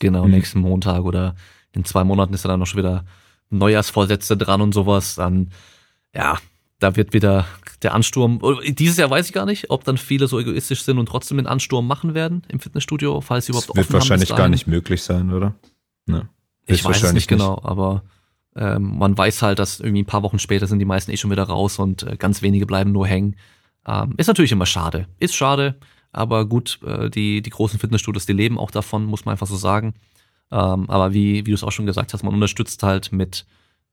Genau, 0.00 0.24
Mhm. 0.24 0.30
nächsten 0.30 0.60
Montag 0.60 1.02
oder 1.04 1.34
in 1.72 1.84
zwei 1.84 2.04
Monaten 2.04 2.32
ist 2.34 2.44
ja 2.44 2.48
dann 2.50 2.60
noch 2.60 2.66
schon 2.66 2.78
wieder 2.78 3.04
Neujahrsvorsätze 3.50 4.36
dran 4.36 4.60
und 4.60 4.72
sowas. 4.72 5.14
Dann, 5.14 5.50
ja, 6.14 6.38
da 6.78 6.96
wird 6.96 7.12
wieder 7.12 7.46
der 7.82 7.94
Ansturm. 7.94 8.40
Dieses 8.66 8.96
Jahr 8.96 9.10
weiß 9.10 9.26
ich 9.26 9.32
gar 9.32 9.46
nicht, 9.46 9.70
ob 9.70 9.84
dann 9.84 9.98
viele 9.98 10.26
so 10.26 10.38
egoistisch 10.38 10.82
sind 10.82 10.98
und 10.98 11.06
trotzdem 11.06 11.36
den 11.36 11.46
Ansturm 11.46 11.86
machen 11.86 12.14
werden 12.14 12.42
im 12.48 12.60
Fitnessstudio, 12.60 13.20
falls 13.20 13.46
sie 13.46 13.52
Das 13.52 13.64
überhaupt 13.64 13.76
wird 13.76 13.86
haben 13.86 13.92
bis 13.92 13.94
wahrscheinlich 13.94 14.34
gar 14.34 14.48
nicht 14.48 14.66
möglich 14.66 15.02
sein, 15.02 15.32
oder? 15.32 15.54
Ne. 16.06 16.28
Ich 16.64 16.68
weiß 16.68 16.68
es 16.68 16.70
Höchstwahrscheinlich 16.70 17.14
nicht 17.14 17.28
genau, 17.28 17.60
aber 17.62 18.02
ähm, 18.56 18.98
man 18.98 19.16
weiß 19.16 19.42
halt, 19.42 19.58
dass 19.58 19.80
irgendwie 19.80 20.02
ein 20.02 20.06
paar 20.06 20.22
Wochen 20.22 20.38
später 20.38 20.66
sind 20.66 20.78
die 20.80 20.84
meisten 20.84 21.10
eh 21.10 21.16
schon 21.16 21.30
wieder 21.30 21.44
raus 21.44 21.78
und 21.78 22.02
äh, 22.02 22.16
ganz 22.16 22.42
wenige 22.42 22.66
bleiben 22.66 22.92
nur 22.92 23.06
hängen. 23.06 23.36
Ähm, 23.86 24.14
ist 24.16 24.26
natürlich 24.26 24.52
immer 24.52 24.66
schade. 24.66 25.06
Ist 25.18 25.34
schade, 25.34 25.76
aber 26.12 26.46
gut, 26.46 26.80
äh, 26.84 27.08
die, 27.08 27.42
die 27.42 27.50
großen 27.50 27.78
Fitnessstudios, 27.78 28.26
die 28.26 28.32
leben 28.32 28.58
auch 28.58 28.70
davon, 28.70 29.04
muss 29.04 29.24
man 29.24 29.32
einfach 29.32 29.46
so 29.46 29.56
sagen. 29.56 29.94
Ähm, 30.50 30.88
aber 30.88 31.12
wie, 31.12 31.46
wie 31.46 31.50
du 31.50 31.54
es 31.54 31.64
auch 31.64 31.72
schon 31.72 31.86
gesagt 31.86 32.12
hast, 32.12 32.22
man 32.22 32.34
unterstützt 32.34 32.82
halt 32.82 33.12
mit, 33.12 33.46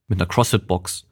mit 0.08 0.20
einer 0.20 0.28
CrossFit-Box 0.28 1.08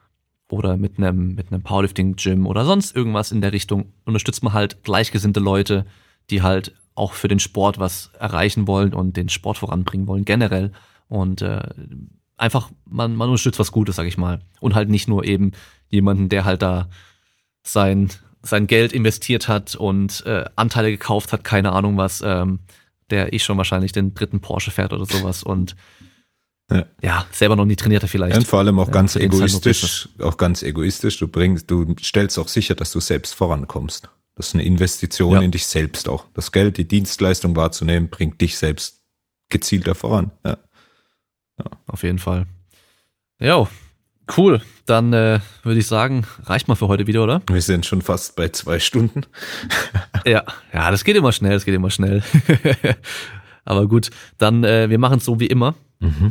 oder 0.49 0.77
mit 0.77 0.97
einem, 0.97 1.35
mit 1.35 1.51
einem 1.51 1.63
Powerlifting-Gym 1.63 2.45
oder 2.47 2.65
sonst 2.65 2.95
irgendwas 2.95 3.31
in 3.31 3.41
der 3.41 3.51
Richtung, 3.51 3.91
unterstützt 4.05 4.43
man 4.43 4.53
halt 4.53 4.83
gleichgesinnte 4.83 5.39
Leute, 5.39 5.85
die 6.29 6.41
halt 6.41 6.73
auch 6.95 7.13
für 7.13 7.27
den 7.27 7.39
Sport 7.39 7.79
was 7.79 8.11
erreichen 8.19 8.67
wollen 8.67 8.93
und 8.93 9.17
den 9.17 9.29
Sport 9.29 9.57
voranbringen 9.57 10.07
wollen, 10.07 10.25
generell. 10.25 10.71
Und 11.09 11.41
äh, 11.41 11.67
einfach, 12.37 12.69
man, 12.85 13.15
man 13.15 13.29
unterstützt 13.29 13.59
was 13.59 13.71
Gutes, 13.71 13.95
sag 13.95 14.07
ich 14.07 14.17
mal. 14.17 14.41
Und 14.59 14.75
halt 14.75 14.89
nicht 14.89 15.07
nur 15.07 15.23
eben 15.25 15.51
jemanden, 15.89 16.29
der 16.29 16.45
halt 16.45 16.61
da 16.61 16.87
sein, 17.63 18.09
sein 18.41 18.67
Geld 18.67 18.93
investiert 18.93 19.47
hat 19.47 19.75
und 19.75 20.25
äh, 20.25 20.45
Anteile 20.55 20.91
gekauft 20.91 21.33
hat, 21.33 21.43
keine 21.43 21.71
Ahnung 21.71 21.97
was, 21.97 22.21
ähm, 22.23 22.59
der 23.13 23.31
ich 23.31 23.43
schon 23.43 23.57
wahrscheinlich 23.57 23.91
den 23.91 24.13
dritten 24.13 24.41
Porsche 24.41 24.71
fährt 24.71 24.91
oder 24.91 25.05
sowas 25.05 25.43
und 25.43 25.75
Ja. 26.71 26.85
ja, 27.01 27.25
selber 27.31 27.55
noch 27.55 27.65
nie 27.65 27.75
trainiert 27.75 28.01
hat 28.03 28.09
vielleicht. 28.09 28.35
Und 28.35 28.47
vor 28.47 28.59
allem 28.59 28.79
auch 28.79 28.87
Ja, 28.87 28.93
ganz 28.93 29.13
halt 29.15 29.25
egoistisch, 29.25 30.09
auch 30.19 30.37
ganz 30.37 30.63
egoistisch. 30.63 31.19
Du 31.19 31.27
bringst, 31.27 31.69
du 31.69 31.95
stellst 32.01 32.39
auch 32.39 32.47
sicher, 32.47 32.73
dass 32.75 32.91
du 32.91 32.99
selbst 32.99 33.35
vorankommst. 33.35 34.09
Das 34.35 34.47
ist 34.47 34.53
eine 34.55 34.63
Investition 34.63 35.33
Ja. 35.35 35.41
in 35.41 35.51
dich 35.51 35.67
selbst 35.67 36.09
auch. 36.09 36.25
Das 36.33 36.51
Geld, 36.51 36.77
die 36.77 36.87
Dienstleistung 36.87 37.55
wahrzunehmen, 37.55 38.09
bringt 38.09 38.41
dich 38.41 38.57
selbst 38.57 39.01
gezielter 39.49 39.93
voran. 39.93 40.31
Ja. 40.43 40.57
Auf 41.85 42.01
jeden 42.01 42.17
Fall. 42.19 42.47
Ja, 43.39 43.67
cool. 44.37 44.61
Dann 44.85 45.13
äh, 45.13 45.39
würde 45.63 45.79
ich 45.79 45.87
sagen, 45.87 46.25
reicht 46.43 46.67
mal 46.67 46.75
für 46.75 46.87
heute 46.87 47.07
wieder, 47.07 47.23
oder? 47.23 47.41
Wir 47.47 47.61
sind 47.61 47.85
schon 47.85 48.01
fast 48.01 48.35
bei 48.35 48.49
zwei 48.49 48.79
Stunden. 48.79 49.25
Ja, 50.25 50.43
ja, 50.73 50.89
das 50.89 51.03
geht 51.03 51.17
immer 51.17 51.33
schnell, 51.33 51.51
das 51.51 51.65
geht 51.65 51.75
immer 51.75 51.89
schnell. 51.89 52.23
Aber 53.65 53.89
gut, 53.89 54.09
dann 54.37 54.63
äh, 54.63 54.89
wir 54.89 54.97
machen 54.97 55.17
es 55.17 55.25
so 55.25 55.37
wie 55.41 55.47
immer. 55.47 55.75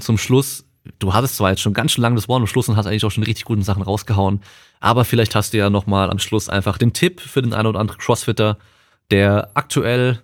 Zum 0.01 0.19
Schluss, 0.19 0.65
du 0.99 1.15
hattest 1.15 1.37
zwar 1.37 1.51
jetzt 1.51 1.61
schon 1.61 1.73
ganz 1.73 1.93
schön 1.93 2.03
lange 2.03 2.17
das 2.17 2.29
Wort 2.29 2.41
am 2.41 2.47
Schluss 2.47 2.69
und 2.69 2.77
hast 2.77 2.87
eigentlich 2.87 3.05
auch 3.05 3.11
schon 3.11 3.25
richtig 3.25 3.45
guten 3.45 3.63
Sachen 3.63 3.83
rausgehauen, 3.83 4.41
aber 4.81 5.05
vielleicht 5.05 5.35
hast 5.35 5.53
du 5.53 5.59
ja 5.59 5.71
noch 5.71 5.87
mal 5.87 6.11
am 6.11 6.19
Schluss 6.19 6.49
einfach 6.49 6.79
den 6.79 6.93
Tipp 6.93 7.21
für 7.21 7.43
den 7.43 7.53
einen 7.53 7.67
oder 7.67 7.81
anderen 7.81 8.01
Crossfitter, 8.01 8.59
der 9.11 9.51
aktuell, 9.55 10.21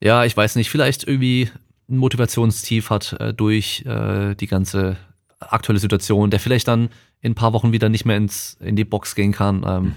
ja, 0.00 0.24
ich 0.24 0.36
weiß 0.36 0.56
nicht, 0.56 0.70
vielleicht 0.70 1.04
irgendwie 1.04 1.50
ein 1.88 1.96
Motivationstief 1.96 2.90
hat 2.90 3.14
äh, 3.14 3.34
durch 3.34 3.84
äh, 3.86 4.34
die 4.34 4.46
ganze 4.46 4.96
aktuelle 5.40 5.78
Situation, 5.80 6.30
der 6.30 6.40
vielleicht 6.40 6.68
dann 6.68 6.90
in 7.20 7.32
ein 7.32 7.34
paar 7.34 7.52
Wochen 7.52 7.72
wieder 7.72 7.88
nicht 7.88 8.04
mehr 8.04 8.16
ins 8.16 8.56
in 8.60 8.76
die 8.76 8.84
Box 8.84 9.14
gehen 9.14 9.32
kann. 9.32 9.64
Ähm, 9.66 9.92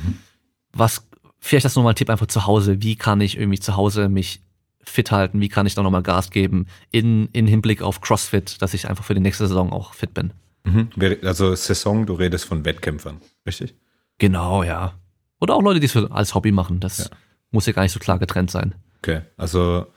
was, 0.72 1.08
vielleicht 1.40 1.66
das 1.66 1.76
nochmal 1.76 1.94
ein 1.94 1.96
Tipp 1.96 2.10
einfach 2.10 2.28
zu 2.28 2.46
Hause. 2.48 2.82
Wie 2.82 2.96
kann 2.96 3.22
ich 3.22 3.38
irgendwie 3.38 3.60
zu 3.60 3.76
Hause 3.76 4.10
mich 4.10 4.42
fit 4.82 5.12
halten? 5.12 5.40
Wie 5.42 5.50
kann 5.50 5.66
ich 5.66 5.76
da 5.76 5.84
nochmal 5.84 6.04
Gas 6.04 6.30
geben 6.32 6.68
in, 6.92 7.28
in 7.34 7.48
Hinblick 7.48 7.82
auf 7.82 8.02
CrossFit, 8.02 8.62
dass 8.62 8.74
ich 8.74 8.90
einfach 8.90 9.04
für 9.04 9.14
die 9.14 9.22
nächste 9.22 9.48
Saison 9.48 9.72
auch 9.72 9.94
fit 9.94 10.14
bin? 10.14 10.32
Mhm. 10.66 10.90
Also 11.24 11.54
Saison, 11.56 12.06
du 12.06 12.14
redest 12.14 12.46
von 12.46 12.64
Wettkämpfern, 12.66 13.18
richtig? 13.46 13.76
Genau, 14.18 14.64
ja. 14.64 14.94
Oder 15.42 15.56
auch 15.56 15.62
Leute, 15.62 15.80
die 15.82 15.88
es 15.88 15.96
als 15.96 16.36
Hobby 16.36 16.52
machen. 16.52 16.80
Das 16.80 16.98
Ja. 17.00 17.06
muss 17.52 17.66
ja 17.66 17.74
gar 17.74 17.84
nicht 17.84 17.92
so 17.92 18.00
klar 18.00 18.20
getrennt 18.20 18.50
sein. 18.52 18.76
Okay, 19.00 19.22
also 19.36 19.88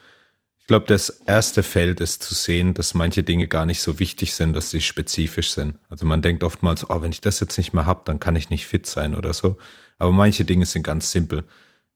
ich 0.66 0.68
glaube, 0.68 0.86
das 0.86 1.10
erste 1.10 1.62
Feld 1.62 2.00
ist 2.00 2.24
zu 2.24 2.34
sehen, 2.34 2.74
dass 2.74 2.92
manche 2.92 3.22
Dinge 3.22 3.46
gar 3.46 3.66
nicht 3.66 3.80
so 3.80 4.00
wichtig 4.00 4.34
sind, 4.34 4.52
dass 4.52 4.68
sie 4.68 4.80
spezifisch 4.80 5.52
sind. 5.52 5.78
Also 5.88 6.06
man 6.06 6.22
denkt 6.22 6.42
oftmals, 6.42 6.90
oh, 6.90 7.02
wenn 7.02 7.12
ich 7.12 7.20
das 7.20 7.38
jetzt 7.38 7.56
nicht 7.56 7.72
mehr 7.72 7.86
hab, 7.86 8.04
dann 8.04 8.18
kann 8.18 8.34
ich 8.34 8.50
nicht 8.50 8.66
fit 8.66 8.84
sein 8.84 9.14
oder 9.14 9.32
so. 9.32 9.58
Aber 10.00 10.10
manche 10.10 10.44
Dinge 10.44 10.66
sind 10.66 10.82
ganz 10.82 11.12
simpel. 11.12 11.44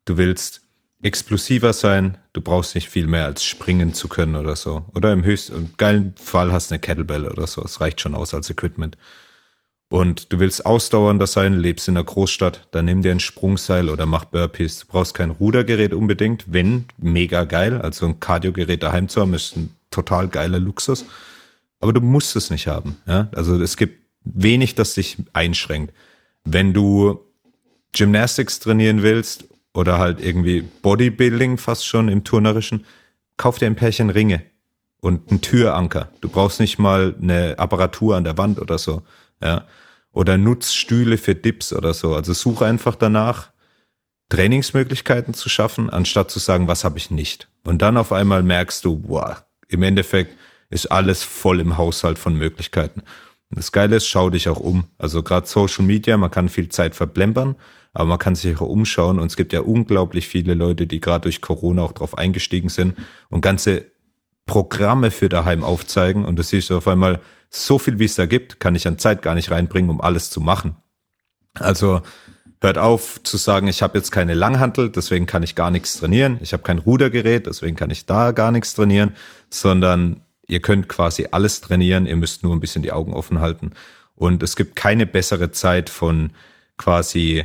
Du 0.05 0.18
willst 0.18 0.60
explosiver 1.02 1.72
sein, 1.72 2.16
du 2.32 2.42
brauchst 2.42 2.76
nicht 2.76 2.88
viel 2.88 3.09
mehr 3.09 3.24
als 3.24 3.42
springen 3.42 3.92
zu 3.92 4.06
können 4.06 4.36
oder 4.36 4.55
so. 4.55 4.84
Oder 4.94 5.12
im 5.12 5.24
höchsten, 5.24 5.56
im 5.56 5.74
geilen 5.76 6.14
Fall 6.14 6.52
hast 6.52 6.70
du 6.70 6.74
eine 6.74 6.80
Kettlebell 6.80 7.26
oder 7.26 7.48
so. 7.48 7.64
Es 7.64 7.80
reicht 7.80 8.01
schon 8.01 8.14
aus 8.14 8.34
als 8.34 8.51
Equipment. 8.51 8.97
Und 9.90 10.32
du 10.32 10.38
willst 10.38 10.64
ausdauernder 10.64 11.26
sein, 11.26 11.52
lebst 11.58 11.88
in 11.88 11.96
einer 11.96 12.04
Großstadt, 12.04 12.68
dann 12.70 12.84
nimm 12.84 13.02
dir 13.02 13.10
ein 13.10 13.18
Sprungseil 13.18 13.90
oder 13.90 14.06
mach 14.06 14.24
Burpees. 14.24 14.78
Du 14.78 14.86
brauchst 14.86 15.14
kein 15.14 15.30
Rudergerät 15.30 15.92
unbedingt, 15.92 16.44
wenn, 16.46 16.84
mega 16.96 17.42
geil. 17.42 17.80
Also 17.80 18.06
ein 18.06 18.20
Kardiogerät 18.20 18.84
daheim 18.84 19.08
zu 19.08 19.20
haben, 19.20 19.34
ist 19.34 19.56
ein 19.56 19.74
total 19.90 20.28
geiler 20.28 20.60
Luxus. 20.60 21.06
Aber 21.80 21.92
du 21.92 22.00
musst 22.00 22.36
es 22.36 22.50
nicht 22.50 22.68
haben. 22.68 22.98
Ja? 23.04 23.30
Also 23.34 23.60
es 23.60 23.76
gibt 23.76 23.98
wenig, 24.22 24.76
das 24.76 24.94
dich 24.94 25.16
einschränkt. 25.32 25.92
Wenn 26.44 26.72
du 26.72 27.18
Gymnastics 27.92 28.60
trainieren 28.60 29.02
willst 29.02 29.44
oder 29.74 29.98
halt 29.98 30.24
irgendwie 30.24 30.62
Bodybuilding 30.82 31.58
fast 31.58 31.84
schon 31.84 32.08
im 32.08 32.22
Turnerischen, 32.22 32.86
kauf 33.36 33.58
dir 33.58 33.66
ein 33.66 33.74
Pärchen 33.74 34.10
Ringe 34.10 34.42
und 35.00 35.30
einen 35.30 35.40
Türanker. 35.40 36.12
Du 36.20 36.28
brauchst 36.28 36.60
nicht 36.60 36.78
mal 36.78 37.16
eine 37.20 37.58
Apparatur 37.58 38.14
an 38.14 38.22
der 38.22 38.38
Wand 38.38 38.60
oder 38.60 38.78
so. 38.78 39.02
Ja. 39.42 39.66
Oder 40.12 40.38
nutz 40.38 40.72
Stühle 40.72 41.18
für 41.18 41.34
Dips 41.34 41.72
oder 41.72 41.94
so. 41.94 42.14
Also 42.14 42.32
suche 42.32 42.66
einfach 42.66 42.96
danach, 42.96 43.50
Trainingsmöglichkeiten 44.30 45.34
zu 45.34 45.48
schaffen, 45.48 45.90
anstatt 45.90 46.30
zu 46.30 46.38
sagen, 46.38 46.68
was 46.68 46.84
habe 46.84 46.98
ich 46.98 47.10
nicht. 47.10 47.48
Und 47.64 47.82
dann 47.82 47.96
auf 47.96 48.12
einmal 48.12 48.42
merkst 48.42 48.84
du, 48.84 48.96
boah, 48.96 49.44
im 49.68 49.82
Endeffekt 49.82 50.36
ist 50.70 50.86
alles 50.86 51.22
voll 51.22 51.60
im 51.60 51.76
Haushalt 51.76 52.18
von 52.18 52.36
Möglichkeiten. 52.36 53.00
Und 53.50 53.58
das 53.58 53.72
Geile 53.72 53.96
ist, 53.96 54.06
schau 54.06 54.30
dich 54.30 54.48
auch 54.48 54.60
um. 54.60 54.84
Also 54.98 55.22
gerade 55.22 55.46
Social 55.46 55.84
Media, 55.84 56.16
man 56.16 56.30
kann 56.30 56.48
viel 56.48 56.68
Zeit 56.68 56.94
verblempern, 56.94 57.56
aber 57.92 58.04
man 58.06 58.18
kann 58.20 58.36
sich 58.36 58.56
auch 58.60 58.68
umschauen. 58.68 59.18
Und 59.18 59.26
es 59.26 59.36
gibt 59.36 59.52
ja 59.52 59.60
unglaublich 59.60 60.28
viele 60.28 60.54
Leute, 60.54 60.86
die 60.86 61.00
gerade 61.00 61.22
durch 61.22 61.40
Corona 61.40 61.82
auch 61.82 61.92
drauf 61.92 62.16
eingestiegen 62.16 62.68
sind 62.68 62.96
und 63.28 63.40
ganze 63.40 63.86
Programme 64.46 65.10
für 65.10 65.28
daheim 65.28 65.64
aufzeigen. 65.64 66.24
Und 66.24 66.36
du 66.36 66.44
siehst 66.44 66.70
auf 66.70 66.86
einmal, 66.86 67.20
so 67.51 67.78
viel 67.78 67.98
wie 67.98 68.05
es 68.05 68.14
da 68.14 68.27
gibt, 68.27 68.60
kann 68.60 68.74
ich 68.74 68.86
an 68.86 68.98
Zeit 68.98 69.22
gar 69.22 69.35
nicht 69.35 69.51
reinbringen, 69.51 69.90
um 69.90 70.01
alles 70.01 70.31
zu 70.31 70.40
machen. 70.40 70.77
Also 71.55 72.01
hört 72.62 72.78
auf 72.78 73.22
zu 73.22 73.36
sagen, 73.36 73.66
ich 73.66 73.82
habe 73.82 73.98
jetzt 73.98 74.12
keine 74.12 74.35
Langhantel, 74.35 74.90
deswegen 74.90 75.27
kann 75.27 75.43
ich 75.43 75.56
gar 75.56 75.70
nichts 75.70 75.98
trainieren. 75.98 76.39
Ich 76.40 76.52
habe 76.52 76.62
kein 76.62 76.78
Rudergerät, 76.78 77.47
deswegen 77.47 77.77
kann 77.77 77.90
ich 77.90 78.06
da 78.06 78.31
gar 78.32 78.52
nichts 78.52 78.74
trainieren, 78.74 79.16
sondern 79.51 80.20
ihr 80.47 80.60
könnt 80.60 80.89
quasi 80.89 81.28
alles 81.31 81.60
trainieren. 81.60 82.06
Ihr 82.06 82.16
müsst 82.16 82.43
nur 82.43 82.55
ein 82.55 82.60
bisschen 82.60 82.82
die 82.82 82.93
Augen 82.93 83.14
offen 83.14 83.40
halten. 83.40 83.72
Und 84.14 84.43
es 84.43 84.56
gibt 84.56 84.77
keine 84.77 85.06
bessere 85.06 85.51
Zeit 85.51 85.90
von 85.90 86.31
quasi 86.77 87.44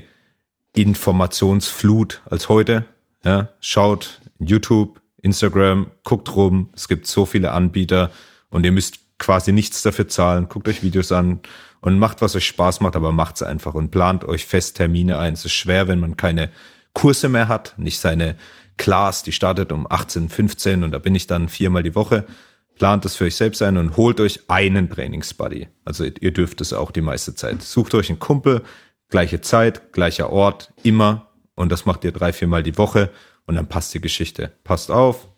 Informationsflut 0.75 2.21
als 2.29 2.49
heute. 2.49 2.85
Ja, 3.23 3.49
schaut 3.59 4.21
YouTube, 4.39 5.01
Instagram, 5.21 5.89
guckt 6.03 6.35
rum. 6.35 6.69
Es 6.75 6.87
gibt 6.87 7.07
so 7.07 7.25
viele 7.25 7.51
Anbieter 7.51 8.11
und 8.49 8.65
ihr 8.65 8.71
müsst 8.71 8.99
quasi 9.17 9.51
nichts 9.51 9.81
dafür 9.81 10.07
zahlen. 10.07 10.49
Guckt 10.49 10.67
euch 10.67 10.83
Videos 10.83 11.11
an 11.11 11.39
und 11.81 11.99
macht, 11.99 12.21
was 12.21 12.35
euch 12.35 12.47
Spaß 12.47 12.81
macht, 12.81 12.95
aber 12.95 13.11
macht's 13.11 13.43
einfach 13.43 13.73
und 13.73 13.91
plant 13.91 14.23
euch 14.23 14.45
fest 14.45 14.77
Termine 14.77 15.17
ein. 15.19 15.33
Es 15.33 15.45
ist 15.45 15.53
schwer, 15.53 15.87
wenn 15.87 15.99
man 15.99 16.17
keine 16.17 16.51
Kurse 16.93 17.29
mehr 17.29 17.47
hat, 17.47 17.75
nicht 17.77 17.99
seine 17.99 18.35
Class, 18.77 19.23
die 19.23 19.31
startet 19.31 19.71
um 19.71 19.87
18, 19.89 20.29
15 20.29 20.83
und 20.83 20.91
da 20.91 20.97
bin 20.97 21.15
ich 21.15 21.27
dann 21.27 21.49
viermal 21.49 21.83
die 21.83 21.95
Woche. 21.95 22.25
Plant 22.75 23.05
es 23.05 23.15
für 23.15 23.25
euch 23.25 23.35
selbst 23.35 23.61
ein 23.61 23.77
und 23.77 23.95
holt 23.95 24.19
euch 24.19 24.49
einen 24.49 24.89
Trainingsbuddy. 24.89 25.69
Also 25.85 26.03
ihr 26.03 26.33
dürft 26.33 26.59
es 26.59 26.73
auch 26.73 26.91
die 26.91 27.01
meiste 27.01 27.33
Zeit. 27.33 27.61
Sucht 27.61 27.93
euch 27.93 28.09
einen 28.09 28.19
Kumpel, 28.19 28.63
gleiche 29.09 29.39
Zeit, 29.39 29.93
gleicher 29.93 30.29
Ort, 30.29 30.73
immer. 30.83 31.31
Und 31.55 31.71
das 31.71 31.85
macht 31.85 32.03
ihr 32.03 32.11
drei, 32.11 32.33
viermal 32.33 32.63
die 32.63 32.77
Woche 32.77 33.11
und 33.45 33.55
dann 33.55 33.67
passt 33.67 33.93
die 33.93 34.01
Geschichte. 34.01 34.51
Passt 34.65 34.91
auf, 34.91 35.29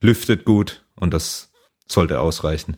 lüftet 0.00 0.44
gut 0.44 0.84
und 0.96 1.14
das 1.14 1.52
sollte 1.86 2.20
ausreichen. 2.20 2.76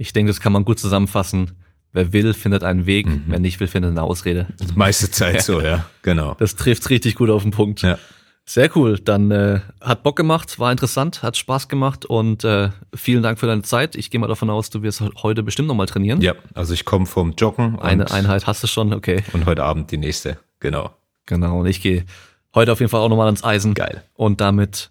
Ich 0.00 0.14
denke, 0.14 0.30
das 0.30 0.40
kann 0.40 0.54
man 0.54 0.64
gut 0.64 0.78
zusammenfassen. 0.78 1.58
Wer 1.92 2.14
will, 2.14 2.32
findet 2.32 2.64
einen 2.64 2.86
Weg. 2.86 3.06
Mhm. 3.06 3.24
Wer 3.26 3.38
nicht 3.38 3.60
will, 3.60 3.66
findet 3.66 3.90
eine 3.90 4.02
Ausrede. 4.02 4.46
Die 4.58 4.74
meiste 4.74 5.10
Zeit 5.10 5.42
so, 5.42 5.60
ja. 5.62 5.84
Genau. 6.00 6.34
Das 6.38 6.56
trifft 6.56 6.88
richtig 6.88 7.16
gut 7.16 7.28
auf 7.28 7.42
den 7.42 7.50
Punkt. 7.50 7.82
Ja. 7.82 7.98
Sehr 8.46 8.74
cool. 8.76 8.98
Dann 8.98 9.30
äh, 9.30 9.60
hat 9.82 10.02
Bock 10.02 10.16
gemacht, 10.16 10.58
war 10.58 10.72
interessant, 10.72 11.22
hat 11.22 11.36
Spaß 11.36 11.68
gemacht 11.68 12.06
und 12.06 12.44
äh, 12.44 12.70
vielen 12.94 13.22
Dank 13.22 13.38
für 13.38 13.46
deine 13.46 13.60
Zeit. 13.60 13.94
Ich 13.94 14.10
gehe 14.10 14.18
mal 14.18 14.26
davon 14.26 14.48
aus, 14.48 14.70
du 14.70 14.82
wirst 14.82 15.02
heute 15.22 15.42
bestimmt 15.42 15.68
nochmal 15.68 15.86
trainieren. 15.86 16.22
Ja, 16.22 16.32
also 16.54 16.72
ich 16.72 16.86
komme 16.86 17.04
vom 17.04 17.34
Joggen. 17.36 17.78
Eine 17.78 18.10
Einheit 18.10 18.46
hast 18.46 18.62
du 18.62 18.68
schon, 18.68 18.94
okay. 18.94 19.22
Und 19.34 19.44
heute 19.44 19.64
Abend 19.64 19.90
die 19.90 19.98
nächste, 19.98 20.38
genau. 20.60 20.94
Genau, 21.26 21.60
und 21.60 21.66
ich 21.66 21.82
gehe 21.82 22.06
heute 22.54 22.72
auf 22.72 22.80
jeden 22.80 22.90
Fall 22.90 23.02
auch 23.02 23.10
nochmal 23.10 23.26
ans 23.26 23.44
Eisen. 23.44 23.74
Geil. 23.74 24.02
Und 24.14 24.40
damit 24.40 24.90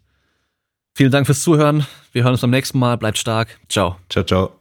vielen 0.94 1.12
Dank 1.12 1.26
fürs 1.26 1.42
Zuhören. 1.42 1.88
Wir 2.12 2.24
hören 2.24 2.34
uns 2.34 2.42
beim 2.42 2.52
nächsten 2.52 2.78
Mal. 2.78 2.98
Bleibt 2.98 3.18
stark. 3.18 3.60
Ciao. 3.70 3.98
Ciao, 4.08 4.24
ciao. 4.24 4.59